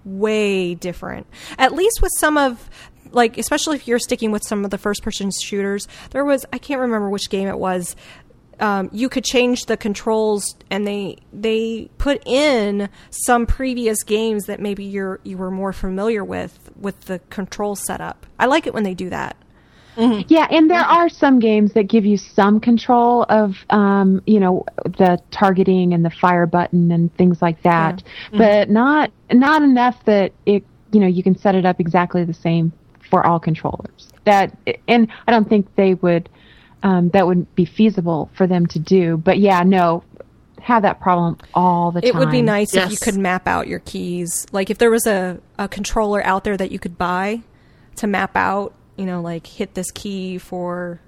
way 0.04 0.74
different. 0.74 1.26
At 1.58 1.72
least 1.74 2.00
with 2.02 2.12
some 2.18 2.36
of 2.38 2.68
like 3.10 3.36
especially 3.38 3.76
if 3.76 3.86
you're 3.86 3.98
sticking 3.98 4.30
with 4.30 4.42
some 4.44 4.64
of 4.64 4.70
the 4.70 4.78
first 4.78 5.02
person 5.02 5.30
shooters, 5.42 5.86
there 6.10 6.24
was 6.24 6.44
I 6.52 6.58
can't 6.58 6.80
remember 6.80 7.10
which 7.10 7.28
game 7.30 7.48
it 7.48 7.58
was. 7.58 7.94
Um, 8.60 8.90
you 8.92 9.08
could 9.08 9.24
change 9.24 9.66
the 9.66 9.76
controls, 9.76 10.54
and 10.70 10.86
they 10.86 11.16
they 11.32 11.90
put 11.98 12.22
in 12.26 12.88
some 13.10 13.44
previous 13.46 14.02
games 14.04 14.44
that 14.44 14.60
maybe 14.60 14.84
you're 14.84 15.18
you 15.24 15.36
were 15.36 15.50
more 15.50 15.72
familiar 15.72 16.22
with 16.24 16.70
with 16.76 17.00
the 17.06 17.18
control 17.30 17.74
setup. 17.74 18.24
I 18.38 18.46
like 18.46 18.66
it 18.66 18.74
when 18.74 18.84
they 18.84 18.94
do 18.94 19.10
that. 19.10 19.36
Yeah, 19.97 20.47
and 20.51 20.70
there 20.70 20.81
are 20.81 21.09
some 21.09 21.39
games 21.39 21.74
that 21.74 21.85
give 21.85 22.05
you 22.06 22.16
some 22.16 22.60
control 22.60 23.24
of, 23.28 23.56
um, 23.70 24.23
you 24.27 24.40
know, 24.40 24.64
the 24.85 25.20
targeting 25.31 25.93
and 25.93 26.05
the 26.05 26.10
fire 26.10 26.47
button 26.47 26.90
and 26.90 27.14
things 27.16 27.43
like 27.43 27.62
that, 27.62 28.02
but 28.32 28.70
not 28.70 29.10
not 29.31 29.62
enough 29.62 30.02
that 30.05 30.32
it, 30.47 30.64
you 30.93 31.01
know, 31.01 31.06
you 31.06 31.23
can 31.23 31.36
set 31.36 31.55
it 31.55 31.66
up 31.66 31.81
exactly 31.81 32.24
the 32.24 32.35
same 32.35 32.73
for 33.10 33.27
all 33.27 33.39
controllers. 33.39 34.09
That, 34.24 34.56
and 34.89 35.09
I 35.27 35.32
don't 35.32 35.48
think 35.48 35.74
they 35.74 35.94
would, 35.94 36.28
um, 36.82 37.10
that 37.10 37.27
would 37.27 37.55
be 37.55 37.64
feasible 37.64 38.31
for 38.35 38.47
them 38.47 38.66
to 38.69 38.78
do. 38.78 39.16
But 39.16 39.39
yeah, 39.39 39.62
no, 39.62 40.05
have 40.60 40.82
that 40.82 41.01
problem 41.01 41.39
all 41.55 41.90
the 41.90 42.01
time. 42.01 42.09
It 42.09 42.14
would 42.14 42.31
be 42.31 42.40
nice 42.40 42.74
if 42.74 42.90
you 42.90 42.97
could 42.97 43.16
map 43.16 43.47
out 43.47 43.69
your 43.69 43.81
keys. 43.81 44.47
Like 44.52 44.70
if 44.70 44.78
there 44.78 44.90
was 44.90 45.06
a, 45.06 45.40
a 45.59 45.69
controller 45.69 46.24
out 46.24 46.44
there 46.44 46.56
that 46.56 46.70
you 46.70 46.78
could 46.78 46.97
buy 46.97 47.43
to 47.97 48.06
map 48.06 48.36
out, 48.36 48.73
you 48.97 49.06
know, 49.06 49.20
like 49.20 49.47
hit 49.47 49.74
this 49.74 49.90
key 49.90 50.39
for, 50.39 51.01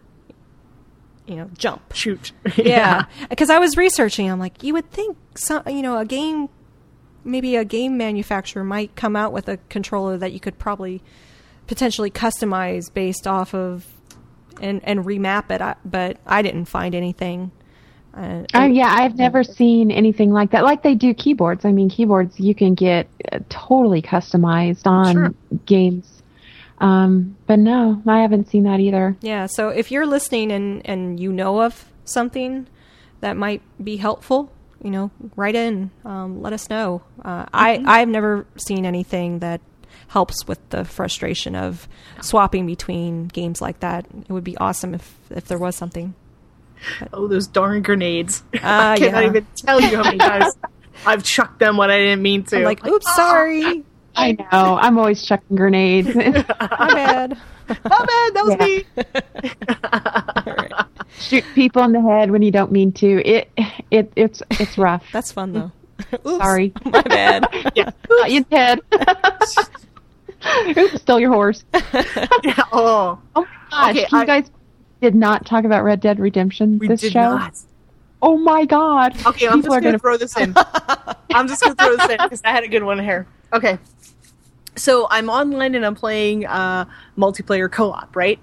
you 1.27 1.37
know, 1.37 1.51
jump. 1.57 1.93
Shoot. 1.95 2.33
Yeah. 2.57 3.05
Because 3.29 3.51
I 3.51 3.59
was 3.59 3.77
researching, 3.77 4.31
I'm 4.31 4.39
like, 4.39 4.63
you 4.63 4.73
would 4.75 4.91
think 4.91 5.17
some, 5.35 5.63
you 5.67 5.83
know, 5.83 5.99
a 5.99 6.05
game, 6.05 6.49
maybe 7.25 7.57
a 7.57 7.65
game 7.65 7.97
manufacturer 7.97 8.65
might 8.65 8.95
come 8.97 9.17
out 9.17 9.33
with 9.33 9.49
a 9.49 9.57
controller 9.69 10.17
that 10.19 10.33
you 10.33 10.41
could 10.41 10.59
probably 10.59 11.03
potentially 11.67 12.11
customize 12.11 12.93
based 12.93 13.27
off 13.27 13.55
of 13.55 13.87
and, 14.61 14.81
and 14.85 15.01
remap 15.05 15.51
it. 15.51 15.61
I, 15.61 15.77
but 15.85 16.19
I 16.27 16.43
didn't 16.43 16.67
find 16.67 16.95
anything. 16.95 17.51
Uh, 18.15 18.45
Uh, 18.55 18.67
yeah, 18.71 18.95
I've 18.97 19.17
never 19.17 19.43
seen 19.43 19.91
anything 19.91 20.31
like 20.31 20.51
that. 20.53 20.63
Like 20.63 20.83
they 20.83 20.95
do 20.95 21.13
keyboards. 21.15 21.65
I 21.65 21.73
mean, 21.73 21.89
keyboards 21.89 22.39
you 22.39 22.55
can 22.55 22.75
get 22.75 23.09
uh, 23.33 23.41
totally 23.49 24.03
customized 24.03 24.87
on 24.87 25.13
Sure. 25.15 25.35
games. 25.67 26.23
Um, 26.85 27.37
but 27.47 27.59
no, 27.59 28.03
I 28.07 28.21
haven't 28.21 28.51
seen 28.51 28.65
that 28.65 28.79
either. 28.79 29.17
Yeah, 29.23 29.47
so 29.47 29.71
if 29.71 29.91
you're 29.91 30.07
listening 30.07 30.53
and, 30.53 30.83
and 30.85 31.19
you 31.19 31.33
know 31.33 31.63
of 31.63 31.87
something 32.05 32.67
that 33.21 33.39
might 33.39 33.63
be 33.83 33.97
helpful, 33.97 34.53
you 34.83 34.91
know, 34.91 35.11
write 35.35 35.55
in, 35.55 35.91
um, 36.05 36.43
let 36.43 36.53
us 36.53 36.69
know. 36.69 37.03
Uh, 37.25 37.47
I 37.55 37.83
I've 37.87 38.09
never 38.09 38.47
seen 38.57 38.85
anything 38.85 39.39
that 39.39 39.63
helps 40.09 40.47
with 40.47 40.59
the 40.69 40.85
frustration 40.85 41.57
of 41.57 41.89
swapping 42.21 42.67
between 42.67 43.29
games 43.29 43.63
like 43.63 43.81
that. 43.81 44.05
It 44.29 44.31
would 44.31 44.45
be 44.45 44.59
awesome 44.59 44.95
if 44.95 45.17
if 45.31 45.47
there 45.47 45.59
was 45.59 45.77
something. 45.77 46.15
Oh, 47.15 47.29
those 47.29 47.47
darn 47.47 47.81
grenades. 47.81 48.43
Ah, 48.63 48.93
I 48.93 48.99
cannot 48.99 49.23
yeah. 49.23 49.29
even 49.31 49.47
tell 49.57 49.81
you 49.81 49.97
how 49.97 50.03
many 50.03 50.19
times 50.19 50.55
I've 51.07 51.25
chucked 51.25 51.61
them 51.61 51.79
when 51.79 51.91
I 51.91 51.97
didn't 51.97 52.21
mean 52.21 52.45
to. 52.45 52.59
I'm 52.59 52.65
like, 52.65 52.87
oops, 52.87 53.15
sorry, 53.15 53.85
I 54.17 54.33
know. 54.33 54.79
I'm 54.81 54.99
always 54.99 55.23
chucking 55.23 55.57
grenades. 55.57 56.15
my 56.15 56.33
bad. 56.33 57.37
Oh 57.69 57.75
bad. 57.85 58.35
that 58.35 58.45
was 58.45 58.57
Yeah. 58.61 58.67
me. 58.67 58.85
Shoot 61.19 61.45
people 61.55 61.83
in 61.85 61.93
the 61.93 62.01
head 62.01 62.31
when 62.31 62.43
you 62.43 62.51
don't 62.51 62.73
mean 62.73 62.93
to. 62.93 63.23
It 63.27 63.51
it 63.91 64.13
it's 64.17 64.43
it's 64.51 64.77
rough. 64.79 65.05
That's 65.13 65.33
fun 65.33 65.53
though. 65.53 65.73
Oops, 66.27 66.45
Sorry. 66.45 66.73
my 66.85 67.03
bad. 67.03 67.47
Yeah. 67.75 67.91
Not 68.11 68.31
you 68.31 68.45
dead. 68.45 68.81
Oops, 70.77 71.01
stole 71.01 71.21
your 71.21 71.33
horse. 71.33 71.65
yeah. 71.73 72.65
Oh, 72.73 73.19
Oh 73.37 73.41
my 73.41 73.47
gosh, 73.71 73.91
Okay, 73.91 74.07
you 74.13 74.19
I- 74.19 74.25
guys 74.27 74.51
did 75.01 75.15
not 75.15 75.47
talk 75.47 75.65
about 75.65 75.85
Red 75.85 76.01
Dead 76.01 76.19
Redemption 76.19 76.79
we 76.79 76.89
this 76.89 77.01
did 77.01 77.13
show. 77.13 77.37
not. 77.37 77.55
Oh 78.27 78.39
my 78.39 78.65
god. 78.65 79.15
Okay, 79.27 79.47
I'm 79.47 79.59
People 79.59 79.75
just 79.75 79.77
are 79.77 79.81
gonna, 79.83 79.99
throw 79.99 80.17
this 80.17 80.35
in. 80.39 80.55
I'm 81.35 81.47
just 81.47 81.63
gonna 81.63 81.75
throw 81.75 81.95
this 81.95 82.09
in 82.09 82.17
because 82.23 82.41
I 82.45 82.53
had 82.53 82.65
a 82.65 82.69
good 82.69 82.83
one 82.83 82.99
here. 82.99 83.27
Okay, 83.53 83.77
so 84.77 85.07
I'm 85.11 85.29
online 85.29 85.75
and 85.75 85.85
I'm 85.85 85.95
playing 85.95 86.47
uh, 86.47 86.87
multiplayer 87.19 87.71
co-op, 87.71 88.17
right? 88.17 88.39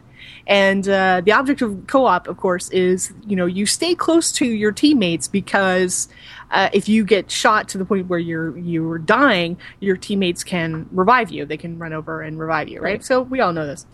And 0.45 0.87
uh, 0.87 1.21
the 1.25 1.31
object 1.31 1.63
of 1.63 1.87
co-op, 1.87 2.27
of 2.27 2.37
course, 2.37 2.69
is 2.69 3.11
you 3.25 3.35
know 3.35 3.47
you 3.47 3.65
stay 3.65 3.95
close 3.95 4.31
to 4.33 4.45
your 4.45 4.71
teammates 4.71 5.27
because 5.27 6.09
uh, 6.51 6.69
if 6.73 6.87
you 6.87 7.03
get 7.03 7.31
shot 7.31 7.67
to 7.69 7.79
the 7.79 7.85
point 7.85 8.07
where 8.07 8.19
you're 8.19 8.55
you're 8.59 8.99
dying, 8.99 9.57
your 9.79 9.97
teammates 9.97 10.43
can 10.43 10.87
revive 10.91 11.31
you. 11.31 11.43
They 11.43 11.57
can 11.57 11.79
run 11.79 11.91
over 11.91 12.21
and 12.21 12.37
revive 12.37 12.69
you, 12.69 12.81
right? 12.81 12.91
Right. 12.91 13.03
So 13.03 13.23
we 13.23 13.39
all 13.39 13.51
know 13.51 13.65
this. 13.65 13.87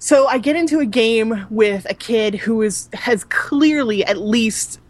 So 0.00 0.26
I 0.26 0.36
get 0.36 0.54
into 0.54 0.80
a 0.80 0.86
game 0.86 1.46
with 1.48 1.86
a 1.88 1.94
kid 1.94 2.34
who 2.34 2.60
is 2.60 2.90
has 2.92 3.24
clearly 3.24 4.04
at 4.04 4.18
least 4.18 4.80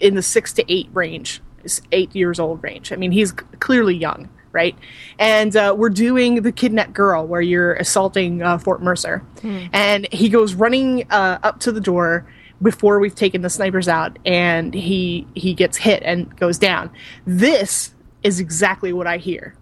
in 0.00 0.14
the 0.14 0.22
six 0.22 0.52
to 0.54 0.72
eight 0.72 0.88
range, 0.92 1.40
is 1.64 1.82
eight 1.92 2.14
years 2.14 2.38
old 2.38 2.62
range. 2.62 2.92
I 2.92 2.96
mean, 2.96 3.12
he's 3.12 3.32
clearly 3.32 3.94
young, 3.94 4.28
right? 4.52 4.76
And 5.18 5.54
uh, 5.56 5.74
we're 5.76 5.90
doing 5.90 6.42
the 6.42 6.52
kidnap 6.52 6.92
girl, 6.92 7.26
where 7.26 7.40
you're 7.40 7.74
assaulting 7.74 8.42
uh, 8.42 8.58
Fort 8.58 8.82
Mercer, 8.82 9.22
and 9.72 10.06
he 10.12 10.28
goes 10.28 10.54
running 10.54 11.06
uh, 11.10 11.38
up 11.42 11.60
to 11.60 11.72
the 11.72 11.80
door 11.80 12.26
before 12.62 12.98
we've 13.00 13.14
taken 13.14 13.42
the 13.42 13.50
snipers 13.50 13.88
out, 13.88 14.18
and 14.24 14.74
he 14.74 15.26
he 15.34 15.54
gets 15.54 15.76
hit 15.76 16.02
and 16.04 16.34
goes 16.36 16.58
down. 16.58 16.90
This 17.26 17.94
is 18.22 18.40
exactly 18.40 18.92
what 18.92 19.06
I 19.06 19.18
hear. 19.18 19.54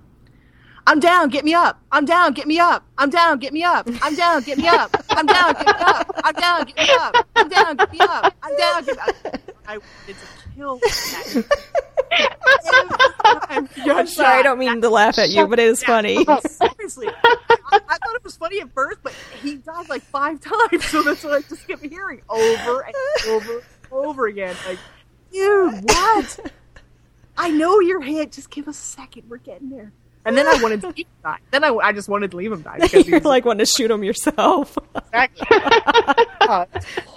I'm 0.87 0.99
down, 1.01 1.29
get 1.29 1.45
me 1.45 1.55
up. 1.55 1.81
I'm 1.93 2.05
down, 2.05 2.33
get 2.33 2.47
me 2.47 2.59
up. 2.59 2.85
I'm 2.99 3.11
down, 3.11 3.39
get 3.39 3.53
me 3.53 3.63
up. 3.63 3.89
I'm 4.03 4.15
down, 4.17 4.43
get 4.43 4.59
me 4.59 4.67
up. 4.69 4.97
I'm 5.11 5.27
down, 5.27 5.55
get 5.55 5.67
me 5.69 5.79
up. 5.79 6.07
I'm 6.25 6.35
down, 6.35 6.65
get 6.67 6.77
me 6.77 6.91
up. 6.91 7.27
I'm 7.37 7.49
down, 7.49 7.77
get 7.77 7.93
me 7.93 8.01
up. 8.01 8.35
I'm 8.43 8.57
down, 8.57 8.85
get 8.85 8.97
me 8.97 9.03
up. 9.03 9.41
I 9.67 9.79
wanted 9.79 10.17
to 10.17 10.55
kill 10.57 10.77
that. 10.79 11.45
I'm 13.49 13.69
I'm 13.85 14.07
sorry, 14.07 14.41
I 14.41 14.43
don't 14.43 14.59
mean 14.59 14.81
to 14.81 14.91
laugh 14.91 15.19
at 15.19 15.31
you, 15.31 15.47
but 15.47 15.59
it 15.59 15.69
is 15.69 15.83
funny. 15.85 16.25
Seriously, 16.25 17.09
I, 17.09 17.37
I 17.73 17.79
thought 17.79 18.17
it 18.17 18.25
was 18.25 18.37
funny 18.37 18.61
at 18.61 18.73
first, 18.73 18.99
but 19.03 19.15
he 19.41 19.57
died 19.57 19.89
like 19.89 20.03
five 20.03 20.41
times, 20.41 20.85
so 20.87 21.03
that's 21.03 21.23
what 21.25 21.33
I 21.35 21.43
just 21.43 21.67
kept 21.67 21.85
hearing 21.85 22.23
over 22.29 22.81
and 22.83 22.95
over 23.29 23.53
and 23.55 23.63
over 23.93 24.27
again. 24.27 24.57
Like, 24.67 24.79
dude, 25.33 25.85
what? 25.85 26.53
I 27.37 27.51
know 27.51 27.81
you're 27.81 28.03
hit. 28.03 28.33
Just 28.33 28.51
give 28.51 28.69
us 28.69 28.79
a 28.79 28.83
second. 28.83 29.25
We're 29.29 29.39
getting 29.39 29.71
there. 29.71 29.93
And 30.25 30.37
then 30.39 30.47
I 30.47 30.63
wanted 30.63 30.81
to 30.83 30.89
leave 30.89 30.99
him 30.99 31.07
die. 31.25 31.39
Then 31.51 31.65
I, 31.65 31.69
I 31.75 31.93
just 31.93 32.09
wanted 32.09 32.31
to 32.31 32.37
leave 32.37 32.53
him 32.53 32.63
die. 32.63 32.79
Because 32.81 33.07
You're 33.09 33.19
was 33.19 33.25
like 33.27 33.45
wanting 33.45 33.67
to 33.67 33.73
shoot 33.73 33.91
him 33.91 34.05
yourself. 34.05 34.77
exactly. 34.95 35.47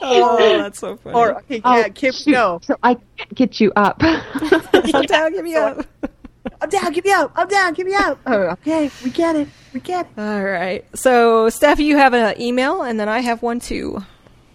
Oh, 0.02 0.58
that's 0.60 0.80
so 0.80 0.98
funny. 0.98 1.16
or 1.16 1.38
okay, 1.40 1.62
Oh, 1.64 1.78
yeah, 1.78 1.90
Kim, 1.90 2.14
shoot. 2.14 2.32
no. 2.32 2.60
So 2.64 2.76
I 2.84 2.96
can't 3.18 3.34
get 3.36 3.60
you 3.60 3.72
up. 3.76 3.98
I'm 4.04 5.02
down, 5.04 5.34
give 5.34 5.44
me 5.44 5.56
up. 5.56 5.86
I'm 6.62 6.70
down. 6.70 6.92
Give 6.94 7.04
me 7.04 7.12
up. 7.12 7.32
I'm 7.36 7.48
down. 7.48 7.74
Give 7.74 7.88
me 7.88 7.96
up. 7.96 8.20
Oh, 8.28 8.34
okay, 8.52 8.92
we 9.04 9.10
get 9.10 9.36
it. 9.36 9.48
We 9.74 9.80
get 9.80 10.06
it. 10.16 10.22
All 10.22 10.44
right. 10.44 10.86
So, 10.96 11.50
Steph, 11.50 11.80
you 11.80 11.98
have 11.98 12.14
an 12.14 12.40
email, 12.40 12.84
and 12.84 13.00
then 13.00 13.10
I 13.10 13.20
have 13.20 13.42
one 13.42 13.60
too. 13.60 14.04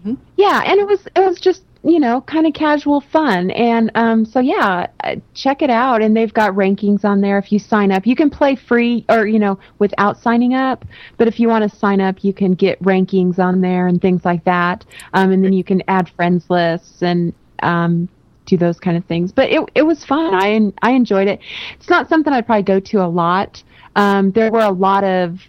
Mhm. 0.06 0.18
Yeah, 0.38 0.62
and 0.66 0.80
it 0.80 0.88
was 0.88 1.08
it 1.16 1.20
was 1.22 1.40
just 1.40 1.64
you 1.84 2.00
know 2.00 2.22
kind 2.22 2.46
of 2.46 2.54
casual 2.54 3.02
fun, 3.02 3.50
and 3.52 3.90
um, 3.96 4.26
so 4.26 4.40
yeah, 4.40 4.88
uh, 5.04 5.16
check 5.34 5.62
it 5.62 5.70
out. 5.70 6.02
And 6.04 6.16
they've 6.16 6.34
got 6.34 6.54
rankings 6.54 7.04
on 7.06 7.22
there. 7.22 7.38
If 7.40 7.52
you 7.52 7.60
sign 7.60 7.92
up, 7.92 8.06
you 8.06 8.16
can 8.16 8.30
play 8.30 8.56
free 8.56 9.06
or 9.10 9.26
you 9.28 9.40
know 9.40 9.58
without 9.80 10.20
signing 10.20 10.54
up. 10.54 10.86
But 11.18 11.28
if 11.28 11.40
you 11.40 11.48
want 11.48 11.70
to 11.70 11.78
sign 11.78 12.02
up, 12.02 12.24
you 12.24 12.34
can 12.34 12.54
get 12.54 12.82
rankings 12.84 13.40
on 13.40 13.62
there 13.62 13.88
and 13.88 14.02
things 14.02 14.26
like 14.26 14.44
that. 14.44 14.86
Um, 15.14 15.32
and 15.32 15.44
then 15.44 15.54
you 15.54 15.64
can 15.64 15.82
add 15.88 16.10
friends 16.10 16.50
lists 16.50 17.02
and 17.02 17.34
um, 17.62 18.08
do 18.46 18.58
those 18.58 18.80
kind 18.80 18.98
of 18.98 19.06
things. 19.06 19.32
But 19.32 19.50
it 19.50 19.62
it 19.76 19.84
was 19.84 20.04
fun. 20.06 20.34
I 20.34 20.72
I 20.82 20.92
enjoyed 20.92 21.28
it. 21.28 21.40
It's 21.76 21.90
not 21.90 22.10
something 22.10 22.34
I'd 22.34 22.46
probably 22.46 22.64
go 22.64 22.80
to 22.80 22.98
a 23.04 23.08
lot. 23.08 23.64
Um, 23.96 24.32
there 24.32 24.52
were 24.52 24.62
a 24.62 24.72
lot 24.72 25.04
of 25.04 25.40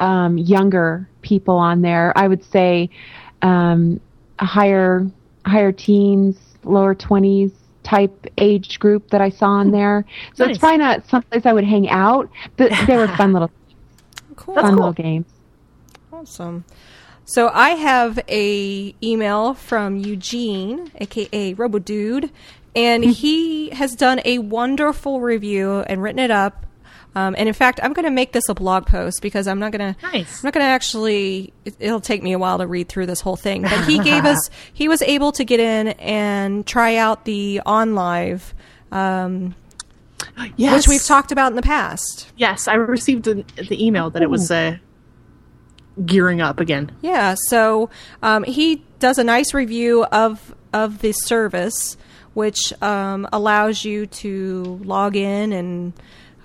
um, 0.00 0.38
younger 0.38 1.08
people 1.22 1.56
on 1.56 1.82
there. 1.82 2.12
I 2.16 2.28
would 2.28 2.44
say 2.44 2.90
um, 3.42 4.00
higher 4.40 5.06
higher 5.46 5.72
teens, 5.72 6.36
lower 6.64 6.94
twenties 6.94 7.52
type 7.82 8.26
age 8.36 8.78
group 8.78 9.08
that 9.10 9.22
I 9.22 9.30
saw 9.30 9.48
on 9.48 9.70
there. 9.70 10.04
So 10.34 10.44
Nice. 10.44 10.50
it's 10.52 10.58
probably 10.60 10.78
not 10.78 11.06
someplace 11.08 11.46
I 11.46 11.52
would 11.54 11.64
hang 11.64 11.88
out, 11.88 12.28
but 12.58 12.70
they 12.86 12.96
were 12.98 13.08
fun 13.08 13.32
little 13.32 13.50
Cool. 14.36 14.54
fun 14.56 14.76
little 14.76 14.92
games. 14.92 15.26
Awesome. 16.12 16.64
So 17.30 17.50
I 17.52 17.70
have 17.70 18.18
a 18.26 18.94
email 19.02 19.52
from 19.52 19.96
Eugene, 19.98 20.90
aka 20.94 21.54
RoboDude, 21.54 22.30
and 22.74 23.04
he 23.04 23.68
has 23.70 23.94
done 23.94 24.22
a 24.24 24.38
wonderful 24.38 25.20
review 25.20 25.80
and 25.80 26.02
written 26.02 26.20
it 26.20 26.30
up. 26.30 26.64
Um, 27.14 27.34
and 27.36 27.46
in 27.46 27.52
fact, 27.54 27.80
I'm 27.82 27.92
going 27.92 28.04
to 28.06 28.10
make 28.10 28.32
this 28.32 28.48
a 28.48 28.54
blog 28.54 28.86
post 28.86 29.20
because 29.20 29.46
I'm 29.46 29.58
not 29.58 29.72
going 29.72 29.94
to. 29.94 30.00
Nice. 30.02 30.42
I'm 30.42 30.46
not 30.48 30.54
going 30.54 30.64
to 30.64 30.70
actually. 30.70 31.52
It, 31.66 31.76
it'll 31.78 32.00
take 32.00 32.22
me 32.22 32.32
a 32.32 32.38
while 32.38 32.56
to 32.58 32.66
read 32.66 32.88
through 32.88 33.06
this 33.06 33.20
whole 33.20 33.36
thing. 33.36 33.60
But 33.62 33.84
he 33.84 33.98
gave 33.98 34.24
us. 34.24 34.48
He 34.72 34.88
was 34.88 35.02
able 35.02 35.32
to 35.32 35.44
get 35.44 35.60
in 35.60 35.88
and 35.88 36.66
try 36.66 36.96
out 36.96 37.26
the 37.26 37.60
OnLive, 37.66 38.40
um, 38.90 39.54
Yes. 40.56 40.74
which 40.76 40.88
we've 40.88 41.04
talked 41.04 41.30
about 41.30 41.52
in 41.52 41.56
the 41.56 41.62
past. 41.62 42.30
Yes, 42.38 42.68
I 42.68 42.74
received 42.74 43.26
an, 43.26 43.44
the 43.68 43.84
email 43.84 44.08
that 44.10 44.22
it 44.22 44.30
was 44.30 44.50
uh, 44.50 44.78
gearing 46.04 46.40
up 46.40 46.60
again. 46.60 46.90
Yeah, 47.02 47.34
so 47.48 47.90
um, 48.22 48.44
he 48.44 48.82
does 48.98 49.18
a 49.18 49.24
nice 49.24 49.54
review 49.54 50.04
of 50.04 50.54
of 50.72 51.00
the 51.00 51.12
service, 51.12 51.96
which 52.34 52.72
um, 52.82 53.28
allows 53.32 53.84
you 53.84 54.06
to 54.06 54.80
log 54.84 55.16
in 55.16 55.52
and 55.52 55.92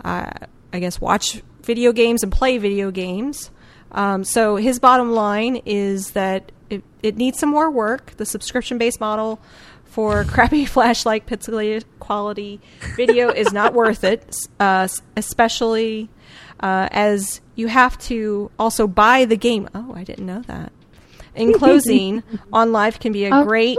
uh, 0.03 0.31
I 0.71 0.79
guess 0.79 0.99
watch 0.99 1.41
video 1.61 1.91
games 1.91 2.23
and 2.23 2.31
play 2.31 2.57
video 2.57 2.91
games. 2.91 3.51
Um, 3.91 4.23
so 4.23 4.55
his 4.55 4.79
bottom 4.79 5.11
line 5.11 5.57
is 5.65 6.11
that 6.11 6.51
it, 6.69 6.83
it 7.03 7.15
needs 7.15 7.39
some 7.39 7.49
more 7.49 7.69
work. 7.69 8.17
The 8.17 8.25
subscription 8.25 8.77
based 8.77 8.99
model 8.99 9.39
for 9.85 10.23
crappy 10.27 10.65
flashlight 10.65 11.27
pixelated 11.27 11.83
quality 11.99 12.59
video 12.95 13.29
is 13.29 13.53
not 13.53 13.73
worth 13.73 14.03
it, 14.03 14.35
uh, 14.59 14.87
especially 15.15 16.09
uh, 16.63 16.87
as 16.91 17.41
you 17.55 17.67
have 17.67 17.97
to 17.99 18.49
also 18.57 18.87
buy 18.87 19.25
the 19.25 19.37
game. 19.37 19.69
Oh, 19.75 19.93
I 19.95 20.03
didn't 20.03 20.25
know 20.25 20.41
that. 20.47 20.71
In 21.35 21.53
closing, 21.59 22.23
OnLive 22.51 22.99
can 22.99 23.11
be 23.11 23.25
a 23.25 23.35
Oh, 23.35 23.43
great. 23.43 23.77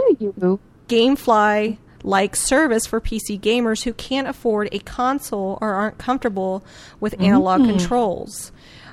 GameFly 0.87 1.77
like 2.03 2.35
service 2.35 2.85
for 2.85 3.01
PC 3.01 3.39
gamers 3.39 3.83
who 3.83 3.93
can't 3.93 4.27
afford 4.27 4.69
a 4.71 4.79
console 4.79 5.57
or 5.59 5.73
aren't 5.73 5.97
comfortable 5.97 6.63
with 6.99 7.19
analog 7.19 7.65
controls. 7.65 8.51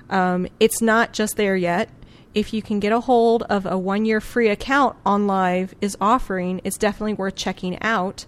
Um, 0.08 0.48
it's 0.58 0.80
not 0.80 1.12
just 1.12 1.36
there 1.36 1.56
yet. 1.56 1.90
If 2.34 2.54
you 2.54 2.62
can 2.62 2.80
get 2.80 2.92
a 2.92 3.00
hold 3.00 3.42
of 3.44 3.66
a 3.66 3.76
one 3.76 4.06
year 4.06 4.20
free 4.22 4.48
account 4.48 4.96
OnLive 5.04 5.72
is 5.82 5.98
offering, 6.00 6.62
it's 6.64 6.78
definitely 6.78 7.12
worth 7.14 7.34
checking 7.36 7.80
out. 7.82 8.24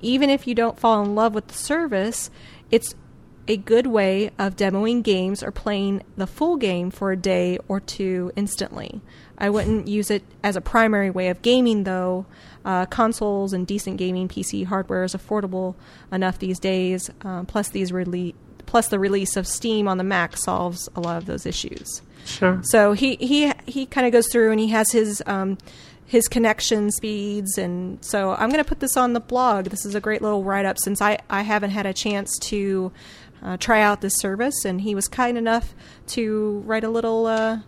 Even 0.00 0.28
if 0.28 0.48
you 0.48 0.54
don't 0.56 0.78
fall 0.78 1.02
in 1.04 1.14
love 1.14 1.34
with 1.34 1.46
the 1.46 1.54
service, 1.54 2.30
it's 2.72 2.96
a 3.46 3.56
good 3.56 3.86
way 3.86 4.30
of 4.38 4.56
demoing 4.56 5.02
games 5.02 5.42
or 5.42 5.50
playing 5.50 6.02
the 6.16 6.26
full 6.26 6.56
game 6.56 6.90
for 6.90 7.12
a 7.12 7.16
day 7.16 7.58
or 7.68 7.80
two 7.80 8.32
instantly. 8.36 9.00
I 9.36 9.50
wouldn't 9.50 9.88
use 9.88 10.10
it 10.10 10.22
as 10.42 10.56
a 10.56 10.60
primary 10.60 11.10
way 11.10 11.28
of 11.28 11.42
gaming, 11.42 11.84
though. 11.84 12.26
Uh, 12.64 12.86
consoles 12.86 13.52
and 13.52 13.66
decent 13.66 13.98
gaming 13.98 14.28
PC 14.28 14.64
hardware 14.64 15.04
is 15.04 15.14
affordable 15.14 15.74
enough 16.10 16.38
these 16.38 16.58
days. 16.58 17.10
Um, 17.22 17.44
plus, 17.44 17.68
these 17.68 17.92
rele- 17.92 18.34
plus 18.64 18.88
the 18.88 18.98
release 18.98 19.36
of 19.36 19.46
Steam 19.46 19.86
on 19.86 19.98
the 19.98 20.04
Mac 20.04 20.36
solves 20.36 20.88
a 20.96 21.00
lot 21.00 21.18
of 21.18 21.26
those 21.26 21.44
issues. 21.44 22.00
Sure. 22.24 22.60
So 22.64 22.92
he 22.92 23.16
he 23.16 23.52
he 23.66 23.84
kind 23.84 24.06
of 24.06 24.12
goes 24.12 24.28
through 24.32 24.50
and 24.50 24.58
he 24.58 24.68
has 24.68 24.90
his 24.90 25.22
um, 25.26 25.58
his 26.06 26.26
connection 26.28 26.90
speeds, 26.90 27.58
and 27.58 28.02
so 28.04 28.32
I'm 28.32 28.48
going 28.48 28.62
to 28.62 28.68
put 28.68 28.80
this 28.80 28.96
on 28.96 29.12
the 29.12 29.20
blog. 29.20 29.66
This 29.66 29.84
is 29.84 29.94
a 29.94 30.00
great 30.00 30.22
little 30.22 30.42
write 30.44 30.64
up 30.64 30.78
since 30.78 31.00
I 31.00 31.18
I 31.28 31.42
haven't 31.42 31.70
had 31.70 31.86
a 31.86 31.92
chance 31.92 32.38
to 32.44 32.92
uh, 33.44 33.56
try 33.58 33.80
out 33.82 34.00
this 34.00 34.16
service, 34.16 34.64
and 34.64 34.80
he 34.80 34.94
was 34.94 35.06
kind 35.06 35.36
enough 35.38 35.74
to 36.08 36.62
write 36.66 36.82
a 36.84 36.88
little 36.90 37.26
uh, 37.26 37.58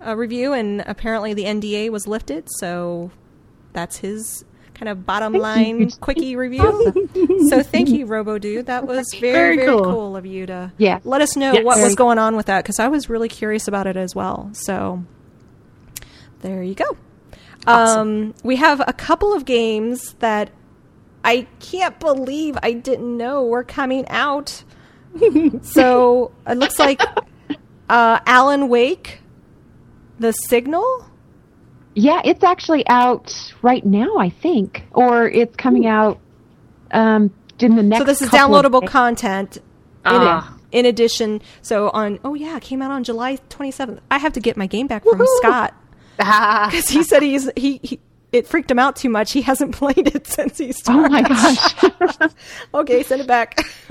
a 0.00 0.16
review, 0.16 0.52
and 0.52 0.82
apparently 0.86 1.32
the 1.34 1.44
NDA 1.44 1.90
was 1.90 2.06
lifted, 2.06 2.46
so 2.58 3.10
that's 3.72 3.96
his 3.98 4.44
kind 4.74 4.88
of 4.88 5.06
bottom 5.06 5.32
line 5.32 5.88
quickie 6.00 6.34
review. 6.44 6.92
so 7.48 7.62
thank 7.62 7.88
you, 7.88 8.06
RoboDude. 8.06 8.66
That 8.66 8.86
was 8.86 9.06
very 9.20 9.32
Very 9.32 9.56
very 9.56 9.68
cool. 9.68 9.84
cool. 9.84 10.16
of 10.16 10.26
you 10.26 10.46
to 10.46 10.72
Yes. 10.78 11.00
let 11.04 11.20
us 11.20 11.36
know 11.36 11.52
Yes. 11.52 11.64
what 11.64 11.80
was 11.80 11.94
going 11.94 12.18
on 12.18 12.34
with 12.36 12.46
that 12.46 12.64
because 12.64 12.78
I 12.80 12.88
was 12.88 13.08
really 13.08 13.28
curious 13.28 13.66
about 13.68 13.86
it 13.86 13.96
as 13.96 14.14
well. 14.16 14.50
So 14.52 15.04
there 16.40 16.62
you 16.62 16.74
go. 16.74 16.96
Um, 17.66 18.34
we 18.42 18.56
have 18.56 18.82
a 18.86 18.92
couple 18.92 19.32
of 19.32 19.44
games 19.44 20.14
that 20.18 20.50
I 21.24 21.46
can't 21.60 21.98
believe 21.98 22.58
I 22.62 22.72
didn't 22.72 23.16
know 23.16 23.44
were 23.44 23.64
coming 23.64 24.06
out. 24.08 24.64
So 25.62 26.32
it 26.46 26.58
looks 26.58 26.78
like 26.78 27.00
uh, 27.88 28.20
Alan 28.26 28.68
Wake, 28.68 29.20
The 30.18 30.32
Signal. 30.32 31.06
Yeah, 31.94 32.20
it's 32.24 32.42
actually 32.42 32.86
out 32.88 33.52
right 33.62 33.84
now, 33.84 34.16
I 34.18 34.28
think, 34.30 34.84
or 34.92 35.28
it's 35.28 35.54
coming 35.56 35.86
out 35.86 36.18
um, 36.90 37.32
in 37.60 37.76
the 37.76 37.82
next. 37.82 38.00
So 38.00 38.04
this 38.04 38.22
is 38.22 38.30
downloadable 38.30 38.86
content. 38.86 39.56
In, 39.56 39.62
Ah. 40.06 40.58
in 40.70 40.84
addition, 40.86 41.40
so 41.62 41.88
on. 41.90 42.18
Oh 42.24 42.34
yeah, 42.34 42.56
it 42.56 42.62
came 42.62 42.82
out 42.82 42.90
on 42.90 43.04
July 43.04 43.38
27th. 43.48 44.00
I 44.10 44.18
have 44.18 44.32
to 44.34 44.40
get 44.40 44.56
my 44.56 44.66
game 44.66 44.86
back 44.86 45.02
from 45.04 45.18
Woohoo! 45.18 45.36
Scott. 45.38 45.74
Because 46.16 46.88
he 46.90 47.02
said 47.02 47.22
he's 47.22 47.50
he, 47.56 47.80
he 47.82 48.00
it 48.34 48.48
freaked 48.48 48.68
him 48.68 48.80
out 48.80 48.96
too 48.96 49.08
much. 49.08 49.32
He 49.32 49.42
hasn't 49.42 49.74
played 49.76 50.08
it 50.08 50.26
since 50.26 50.58
he 50.58 50.72
started. 50.72 51.24
Oh 51.24 51.34
started. 51.34 52.10
my 52.10 52.16
gosh! 52.18 52.32
okay, 52.74 53.02
send 53.04 53.22
it 53.22 53.28
back. 53.28 53.58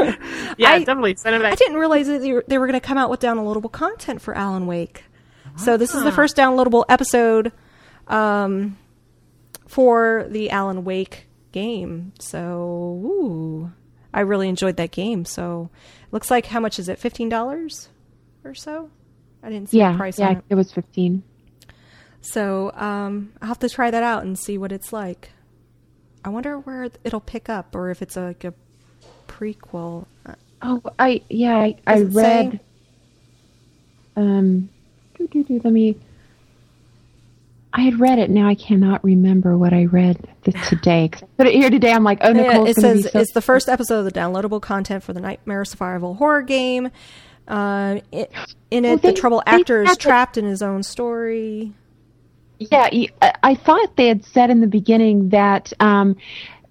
yeah, 0.57 0.71
I, 0.71 0.79
definitely 0.79 1.15
send 1.15 1.37
it 1.37 1.41
back. 1.41 1.53
I 1.53 1.55
didn't 1.55 1.77
realize 1.77 2.07
that 2.07 2.21
they 2.21 2.33
were, 2.33 2.43
were 2.59 2.67
going 2.67 2.73
to 2.73 2.85
come 2.85 2.97
out 2.97 3.09
with 3.09 3.21
downloadable 3.21 3.71
content 3.71 4.21
for 4.21 4.35
Alan 4.35 4.67
Wake. 4.67 5.05
So 5.55 5.77
this 5.77 5.93
is 5.93 6.03
the 6.03 6.11
first 6.11 6.35
downloadable 6.35 6.83
episode 6.89 7.51
um, 8.07 8.75
for 9.67 10.25
the 10.27 10.49
Alan 10.49 10.83
Wake 10.83 11.27
game. 11.51 12.11
So 12.19 12.39
ooh, 13.05 13.71
I 14.11 14.21
really 14.21 14.49
enjoyed 14.49 14.77
that 14.77 14.89
game. 14.89 15.25
So 15.25 15.69
looks 16.11 16.31
like 16.31 16.47
how 16.47 16.59
much 16.59 16.79
is 16.79 16.89
it? 16.89 16.97
Fifteen 16.97 17.29
dollars 17.29 17.89
or 18.43 18.55
so. 18.55 18.89
I 19.43 19.49
didn't 19.49 19.69
see 19.69 19.77
the 19.77 19.83
yeah, 19.83 19.95
price 19.95 20.17
yeah, 20.17 20.29
on 20.29 20.37
it. 20.37 20.43
it 20.49 20.55
was 20.55 20.71
fifteen. 20.71 21.23
So 22.25 22.71
um, 22.75 23.33
I'll 23.41 23.49
have 23.49 23.59
to 23.59 23.69
try 23.69 23.91
that 23.91 24.01
out 24.01 24.23
and 24.23 24.39
see 24.39 24.57
what 24.57 24.71
it's 24.71 24.91
like. 24.93 25.29
I 26.25 26.29
wonder 26.29 26.57
where 26.57 26.89
it'll 27.03 27.19
pick 27.19 27.49
up, 27.49 27.75
or 27.75 27.89
if 27.91 28.01
it's 28.01 28.15
like 28.15 28.43
a 28.45 28.53
prequel. 29.27 30.05
Oh, 30.61 30.81
I 30.97 31.21
yeah, 31.29 31.57
I, 31.57 31.75
I 31.85 31.97
it 31.99 32.13
say? 32.13 32.47
read. 32.47 32.59
Um, 34.15 34.69
let 35.19 35.65
me. 35.65 35.97
I 37.73 37.81
had 37.81 37.99
read 37.99 38.19
it. 38.19 38.29
Now 38.29 38.47
I 38.47 38.55
cannot 38.55 39.03
remember 39.03 39.57
what 39.57 39.73
I 39.73 39.85
read 39.85 40.29
today. 40.43 40.59
today. 40.69 41.07
'Cause 41.09 41.23
I 41.23 41.27
put 41.37 41.47
it 41.47 41.55
here 41.55 41.69
today. 41.71 41.91
I'm 41.91 42.03
like, 42.03 42.19
oh, 42.21 42.31
Yeah, 42.33 42.63
it 42.65 42.75
says 42.75 43.09
so 43.11 43.19
it's 43.19 43.33
the 43.33 43.41
first 43.41 43.67
episode 43.67 43.99
of 43.99 44.05
the 44.05 44.11
downloadable 44.11 44.61
content 44.61 45.03
for 45.03 45.11
the 45.11 45.19
Nightmare 45.19 45.65
Survival 45.65 46.13
horror 46.13 46.43
game. 46.43 46.89
Uh, 47.47 47.99
it, 48.11 48.31
in 48.71 48.85
it, 48.85 48.89
Well, 48.89 48.97
the 48.97 49.07
they- 49.09 49.13
trouble 49.13 49.43
actor 49.45 49.81
is 49.81 49.89
have 49.89 49.97
it- 49.97 50.01
trapped 50.01 50.37
in 50.37 50.45
his 50.45 50.61
own 50.61 50.83
story. 50.83 51.73
Yeah, 52.71 52.89
I 53.43 53.55
thought 53.55 53.95
they 53.95 54.07
had 54.07 54.23
said 54.25 54.49
in 54.49 54.61
the 54.61 54.67
beginning 54.67 55.29
that 55.29 55.71
um, 55.79 56.15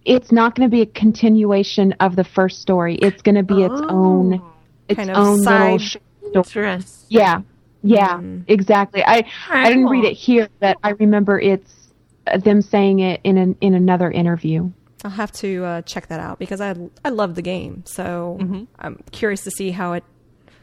it's 0.04 0.32
not 0.32 0.54
going 0.54 0.68
to 0.68 0.70
be 0.70 0.82
a 0.82 0.86
continuation 0.86 1.92
of 2.00 2.16
the 2.16 2.24
first 2.24 2.60
story. 2.60 2.96
It's 2.96 3.22
going 3.22 3.34
to 3.36 3.42
be 3.42 3.62
its 3.62 3.80
own, 3.88 4.42
its 4.88 4.96
Kind 4.96 5.10
of 5.10 5.16
own 5.16 5.38
little. 5.38 5.78
side- 5.78 5.80
sh- 5.80 5.96
Interest. 6.34 7.06
yeah, 7.08 7.40
yeah, 7.82 8.14
Mm. 8.18 8.44
exactly. 8.48 9.02
I 9.06 9.24
I 9.50 9.68
didn't 9.68 9.86
read 9.88 10.04
it 10.04 10.14
here, 10.14 10.48
but 10.60 10.78
I 10.82 10.90
remember 10.90 11.38
it's 11.38 11.88
uh, 12.26 12.38
them 12.38 12.62
saying 12.62 13.00
it 13.00 13.20
in 13.24 13.36
an 13.36 13.56
in 13.60 13.74
another 13.74 14.10
interview. 14.10 14.70
I'll 15.04 15.10
have 15.10 15.32
to 15.32 15.64
uh, 15.64 15.82
check 15.82 16.06
that 16.06 16.20
out 16.20 16.38
because 16.38 16.60
I 16.60 16.74
I 17.04 17.10
love 17.10 17.34
the 17.34 17.42
game, 17.42 17.82
so 17.86 18.38
Mm-hmm. 18.40 18.64
I'm 18.78 19.02
curious 19.10 19.42
to 19.44 19.50
see 19.50 19.72
how 19.72 19.92
it 19.94 20.04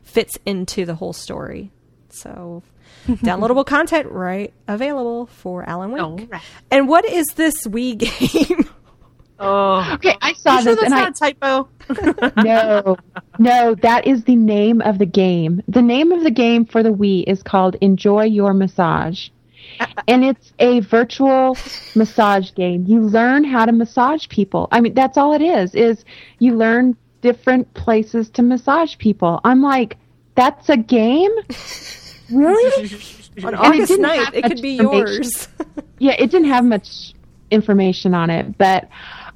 fits 0.02 0.38
into 0.46 0.86
the 0.86 0.96
whole 0.96 1.14
story. 1.14 1.72
So, 2.10 2.64
downloadable 3.08 3.66
content 3.66 4.10
right 4.12 4.54
available 4.68 5.28
for 5.28 5.68
Alan 5.68 5.92
Wake. 5.92 6.02
All 6.02 6.18
right. 6.18 6.42
And 6.72 6.88
what 6.88 7.06
is 7.06 7.26
this 7.36 7.66
Wii 7.68 7.98
game? 7.98 8.70
Oh. 9.42 9.94
Okay, 9.94 10.18
I 10.22 10.34
saw 10.34 10.58
You 10.58 10.64
sure 10.64 10.76
this 10.76 10.90
that's 10.90 10.94
and 10.94 11.18
not 11.18 11.32
a 11.32 11.34
typo? 11.34 11.70
no, 12.44 12.98
no, 13.40 13.76
that 13.76 14.06
is 14.06 14.26
the 14.26 14.36
name 14.36 14.82
of 14.82 14.98
the 14.98 15.06
game. 15.06 15.62
The 15.68 15.82
name 15.82 16.12
of 16.12 16.24
the 16.24 16.32
game 16.32 16.66
for 16.66 16.84
the 16.84 16.90
Wii 16.90 17.24
is 17.26 17.42
called 17.42 17.76
Enjoy 17.80 18.24
Your 18.26 18.54
Massage. 18.54 19.30
Uh-uh. 19.80 20.02
And 20.10 20.26
it's 20.26 20.52
a 20.60 20.82
virtual 20.82 21.58
massage 21.96 22.54
game. 22.54 22.84
You 22.86 23.00
learn 23.00 23.46
how 23.46 23.66
to 23.66 23.72
massage 23.72 24.28
people. 24.28 24.68
I 24.72 24.82
mean, 24.82 24.94
that's 24.94 25.18
all 25.18 25.34
it 25.34 25.42
is, 25.42 25.74
is 25.74 26.04
you 26.40 26.56
learn 26.56 26.98
different 27.22 27.74
places 27.74 28.30
to 28.32 28.42
massage 28.42 28.98
people. 28.98 29.40
I'm 29.46 29.62
like, 29.62 29.98
that's 30.36 30.68
a 30.68 30.78
game? 30.78 31.32
Really? 32.32 32.90
on 33.44 33.54
it 33.54 33.58
August 33.58 33.88
didn't 33.90 34.06
9th, 34.06 34.34
it 34.34 34.44
could 34.44 34.62
be 34.62 34.72
yours. 34.72 35.48
Yeah, 36.02 36.16
it 36.18 36.32
didn't 36.32 36.48
have 36.48 36.64
much 36.64 37.14
information 37.52 38.14
on 38.14 38.30
it, 38.30 38.58
but 38.58 38.88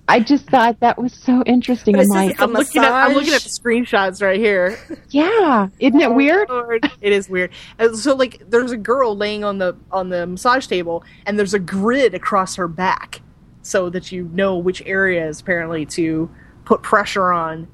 I 0.08 0.20
just 0.20 0.46
thought 0.48 0.80
that 0.82 0.98
was 0.98 1.14
so 1.14 1.44
interesting. 1.46 1.98
I'm 1.98 2.08
like, 2.08 2.32
it's 2.32 2.40
a 2.40 2.44
I'm 2.44 2.54
looking 2.54 2.82
at 2.82 2.92
I'm 2.92 3.14
looking 3.14 3.34
at 3.34 3.42
the 3.42 3.50
screenshots 3.50 4.22
right 4.22 4.40
here. 4.40 4.78
yeah, 5.10 5.68
isn't 5.80 6.00
it 6.00 6.08
oh, 6.08 6.14
weird? 6.14 6.48
Oh, 6.50 6.56
Lord. 6.56 6.90
It 7.02 7.14
is 7.14 7.30
weird. 7.30 7.52
And 7.80 7.98
so 7.98 8.16
like 8.16 8.50
there's 8.50 8.72
a 8.72 8.78
girl 8.78 9.16
laying 9.16 9.44
on 9.44 9.58
the 9.58 9.76
on 9.92 10.10
the 10.10 10.28
massage 10.28 10.68
table 10.68 11.04
and 11.26 11.38
there's 11.38 11.54
a 11.54 11.60
grid 11.60 12.14
across 12.14 12.56
her 12.56 12.68
back 12.68 13.22
so 13.62 13.90
that 13.90 14.12
you 14.12 14.30
know 14.34 14.58
which 14.58 14.82
areas 14.86 15.40
apparently 15.40 15.86
to 15.86 16.30
put 16.66 16.82
pressure 16.82 17.32
on 17.32 17.68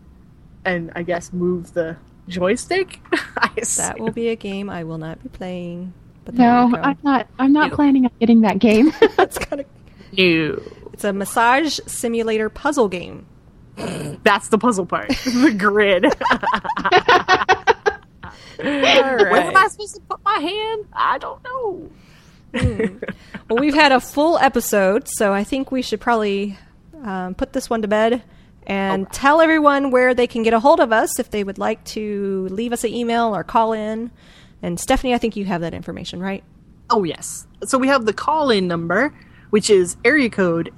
and 0.65 0.91
I 0.95 1.03
guess 1.03 1.33
move 1.33 1.73
the 1.73 1.97
joystick. 2.29 2.99
I 3.37 3.49
that 3.77 3.99
will 3.99 4.11
be 4.11 4.29
a 4.29 4.35
game 4.35 4.69
I 4.69 4.83
will 4.83 4.97
not 4.97 5.21
be 5.21 5.29
playing. 5.29 5.93
But 6.25 6.35
No. 6.35 6.73
I'm 6.81 6.97
not. 7.03 7.27
I'm 7.37 7.51
not 7.53 7.69
Ew. 7.71 7.75
planning 7.75 8.05
on 8.05 8.11
getting 8.19 8.41
that 8.41 8.59
game. 8.59 8.91
That's 9.17 9.37
kind 9.37 9.61
of. 9.61 9.67
No. 10.17 10.61
It's 10.93 11.03
a 11.03 11.13
massage 11.13 11.79
simulator 11.87 12.49
puzzle 12.49 12.89
game. 12.89 13.25
That's 14.23 14.49
the 14.49 14.57
puzzle 14.57 14.85
part. 14.85 15.07
the 15.09 15.55
grid. 15.57 16.05
All 16.05 16.11
Where 18.65 19.41
am 19.41 19.55
I 19.55 19.67
supposed 19.69 19.95
to 19.95 20.01
put 20.01 20.19
my 20.25 20.39
hand? 20.39 20.85
I 20.91 21.17
don't 21.17 21.41
know. 21.43 21.89
Well, 23.49 23.59
we've 23.59 23.73
had 23.73 23.91
a 23.93 24.01
full 24.01 24.37
episode, 24.37 25.07
so 25.07 25.31
I 25.33 25.43
think 25.45 25.71
we 25.71 25.81
should 25.81 26.01
probably 26.01 26.57
um, 27.03 27.35
put 27.35 27.53
this 27.53 27.69
one 27.69 27.81
to 27.83 27.87
bed 27.87 28.21
and 28.69 29.11
tell 29.11 29.41
everyone 29.41 29.89
where 29.89 30.13
they 30.13 30.27
can 30.27 30.43
get 30.43 30.53
a 30.53 30.59
hold 30.59 30.79
of 30.79 30.93
us 30.93 31.19
if 31.19 31.31
they 31.31 31.43
would 31.43 31.57
like 31.57 31.83
to 31.85 32.47
leave 32.51 32.71
us 32.71 32.83
an 32.83 32.93
email 32.93 33.35
or 33.35 33.43
call 33.43 33.73
in. 33.73 34.11
And 34.61 34.79
Stephanie, 34.79 35.13
I 35.13 35.17
think 35.17 35.35
you 35.35 35.45
have 35.45 35.61
that 35.61 35.73
information, 35.73 36.21
right? 36.21 36.43
Oh 36.89 37.03
yes. 37.03 37.47
So 37.65 37.77
we 37.77 37.87
have 37.87 38.05
the 38.05 38.13
call-in 38.13 38.67
number, 38.67 39.13
which 39.49 39.69
is 39.69 39.97
area 40.05 40.29
code 40.29 40.71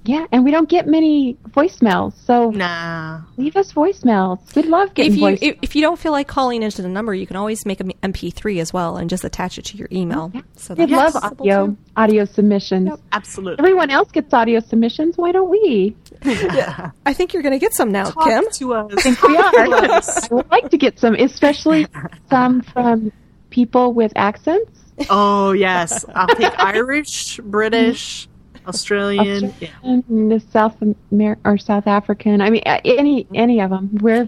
yeah, 0.06 0.26
and 0.32 0.44
we 0.44 0.52
don't 0.52 0.70
get 0.70 0.86
many 0.88 1.36
voicemails, 1.50 2.14
so 2.26 2.52
Nah. 2.52 3.22
leave 3.38 3.56
us 3.56 3.74
voicemails. 3.74 4.40
We'd 4.56 4.66
love 4.66 4.94
getting 4.94 5.14
If 5.14 5.18
you 5.18 5.22
voice. 5.24 5.40
if, 5.42 5.58
if 5.64 5.76
you 5.76 5.82
don't 5.82 5.98
feel 5.98 6.12
like 6.12 6.28
calling 6.28 6.62
into 6.64 6.82
the 6.84 6.88
number, 6.90 7.14
you 7.16 7.26
can 7.26 7.36
always 7.38 7.66
make 7.66 7.80
an 7.80 7.92
MP3 8.04 8.60
as 8.60 8.72
well 8.72 8.98
and 8.98 9.10
just 9.10 9.24
attach 9.24 9.58
it 9.58 9.66
to 9.66 9.78
your 9.78 9.88
email. 9.92 10.32
Yeah. 10.34 10.42
So 10.58 10.74
We'd 10.76 10.90
love 10.92 11.16
audio 11.16 11.68
too. 11.68 11.78
audio 11.98 12.26
submissions. 12.26 12.90
Yep. 12.90 13.00
Absolutely. 13.14 13.60
Everyone 13.60 13.90
else 13.90 14.12
gets 14.12 14.32
audio 14.34 14.60
submissions. 14.60 15.18
Why 15.18 15.32
don't 15.32 15.50
we? 15.50 15.96
I 16.24 17.14
think 17.14 17.34
you're 17.34 17.42
going 17.44 17.54
to 17.54 17.60
get 17.60 17.74
some 17.74 17.92
now, 17.92 18.06
Talk 18.12 18.26
Kim. 18.26 18.44
to 18.54 18.74
us. 18.74 19.06
We 19.28 19.38
are. 19.38 19.52
I 19.56 20.28
would 20.32 20.52
like 20.52 20.70
to 20.70 20.78
get 20.78 21.00
some, 21.00 21.16
especially 21.16 21.88
some 22.30 22.62
from 22.62 23.12
people 23.50 23.94
with 23.94 24.12
accents. 24.16 24.72
Oh, 25.10 25.52
yes. 25.52 26.06
I'll 26.16 26.28
take 26.28 26.58
Irish, 26.60 27.38
British, 27.44 28.28
Australian. 28.68 29.54
Yeah. 29.60 29.70
the 30.08 30.42
South 30.52 30.78
Amer- 31.12 31.38
or 31.46 31.58
South 31.58 31.88
African. 31.88 32.42
I 32.42 32.50
mean, 32.50 32.62
any 32.66 33.28
any 33.34 33.60
of 33.62 33.70
them. 33.70 33.90
We're 34.02 34.28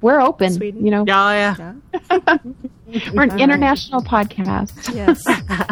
we're 0.00 0.20
open. 0.20 0.52
Sweden. 0.52 0.84
You 0.84 0.90
know, 0.92 1.04
Yeah, 1.06 1.54
yeah. 1.58 1.74
Yeah. 2.10 2.38
we're 3.14 3.24
an 3.24 3.38
international 3.40 4.00
podcast. 4.02 4.94
Yes. 4.94 5.22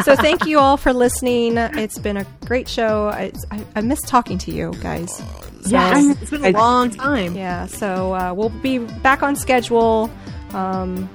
So 0.05 0.17
thank 0.17 0.47
you 0.47 0.59
all 0.59 0.77
for 0.77 0.93
listening. 0.93 1.57
It's 1.57 1.99
been 1.99 2.17
a 2.17 2.27
great 2.45 2.69
show. 2.69 3.09
I, 3.09 3.33
I, 3.51 3.65
I 3.77 3.81
miss 3.83 4.01
talking 4.03 4.37
to 4.39 4.51
you 4.53 4.73
guys. 4.81 5.17
So, 5.17 5.25
Yes. 5.71 6.21
It's 6.23 6.31
been 6.31 6.45
a 6.45 6.51
long 6.51 6.91
time. 6.91 7.35
Yeah. 7.37 7.67
So 7.67 8.15
uh, 8.15 8.35
we'll 8.35 8.49
be 8.51 8.79
back 8.79 9.23
on 9.23 9.35
schedule, 9.37 10.11
um, 10.53 11.09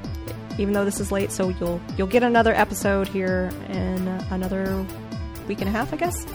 even 0.62 0.74
though 0.74 0.86
this 0.86 1.00
is 1.00 1.12
late. 1.12 1.32
So 1.32 1.50
you'll 1.50 1.82
you'll 1.98 2.08
get 2.08 2.24
another 2.24 2.54
episode 2.54 3.08
here 3.08 3.52
in 3.70 4.08
another 4.30 4.86
week 5.48 5.60
and 5.60 5.68
a 5.68 5.72
half, 5.72 5.94
I 5.94 5.98
guess. 5.98 6.26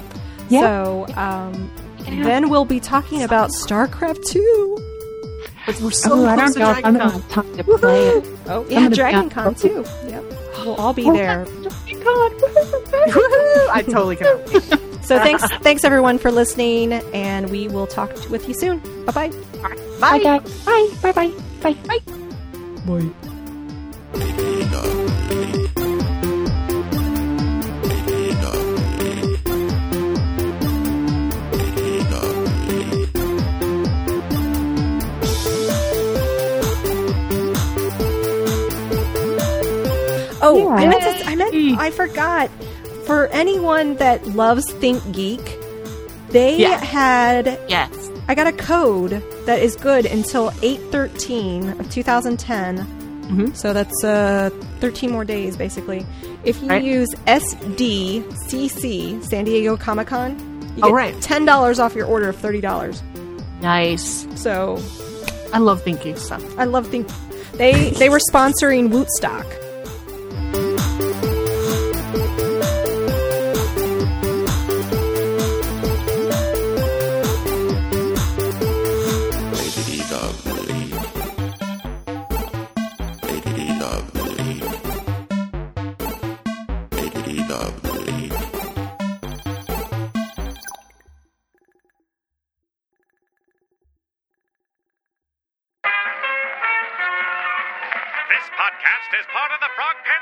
Yeah. 0.48 0.61
So 0.61 1.07
um, 1.16 1.70
then 2.05 2.48
we'll 2.51 2.65
be 2.65 2.81
talking 2.81 3.23
about 3.23 3.51
StarCraft 3.51 4.24
Two. 4.27 4.78
But 5.66 5.81
we're 5.81 5.90
so 5.90 6.12
oh, 6.12 6.27
I 6.27 6.36
close 6.36 6.55
don't 6.55 6.61
know 6.62 6.73
to 6.74 6.78
if 6.78 6.86
I'm 6.86 6.97
gonna 6.97 7.11
Con. 7.11 7.20
have 7.23 7.31
time 7.31 7.57
to 7.57 7.65
play 7.65 8.09
it. 8.09 8.39
Oh 8.47 8.66
yeah, 8.69 8.86
of 8.86 8.93
Dragon 8.93 9.31
Con 9.31 9.55
too. 9.55 9.85
Yep. 10.07 10.24
We'll 10.59 10.74
all 10.77 10.93
be 10.94 11.05
Oh, 11.09 11.12
there. 11.12 11.44
Dragon 11.86 12.03
Con. 12.03 12.32
I 13.73 13.82
totally 13.86 14.16
cannot 14.16 14.47
wait. 14.53 14.62
So 15.05 15.19
thanks, 15.20 15.44
thanks 15.59 15.85
everyone 15.85 16.19
for 16.19 16.32
listening, 16.32 16.93
and 16.93 17.48
we 17.51 17.69
will 17.69 17.86
talk 17.86 18.11
with 18.28 18.48
you 18.48 18.55
soon. 18.55 18.78
Bye 19.07 19.12
bye. 19.12 19.28
Bye, 20.01 20.19
Bye. 20.19 20.19
guys. 20.20 20.65
Bye. 20.65 20.90
Bye. 21.03 21.12
Bye. 21.12 21.74
Bye. 21.89 22.01
Bye. 22.86 23.35
Oh, 40.42 40.58
Yeah. 40.58 40.74
I 40.74 40.86
meant 40.86 41.02
to, 41.02 41.26
I 41.26 41.34
meant 41.34 41.78
I 41.80 41.90
forgot. 41.90 42.50
For 43.06 43.26
anyone 43.28 43.94
that 43.96 44.26
loves 44.34 44.70
Think 44.74 45.00
Geek, 45.12 45.40
they 46.30 46.56
Yeah. 46.56 46.78
had 46.78 47.58
Yes. 47.68 47.90
I 48.28 48.34
got 48.34 48.46
a 48.48 48.52
code 48.52 49.22
that 49.46 49.60
is 49.60 49.76
good 49.76 50.06
until 50.06 50.52
813 50.62 51.70
of 51.78 51.88
2010. 51.90 52.86
Mhm. 53.28 53.57
So 53.57 53.73
that's 53.73 54.05
uh, 54.05 54.51
13 54.81 55.11
more 55.11 55.24
days, 55.24 55.57
basically. 55.57 56.07
If 56.44 56.62
you 56.62 56.69
Right. 56.69 56.82
use 56.85 57.09
SDCC, 57.27 59.23
San 59.24 59.44
Diego 59.44 59.77
Comic 59.77 60.07
Con, 60.09 60.39
you 60.77 60.82
Oh, 60.85 60.89
get 60.89 60.94
right. 60.94 61.15
$10 61.20 61.78
off 61.78 61.94
your 61.94 62.07
order 62.07 62.28
of 62.28 62.36
$30. 62.36 63.03
Nice. 63.62 64.27
So 64.36 64.78
I 65.53 65.59
love 65.59 65.82
thinking 65.82 66.16
stuff. 66.16 66.43
I 66.59 66.65
love 66.65 66.86
Think. 66.89 67.09
They, 67.55 67.90
they 67.90 68.09
were 68.11 68.20
sponsoring 68.31 68.90
Wootstock. 68.90 69.47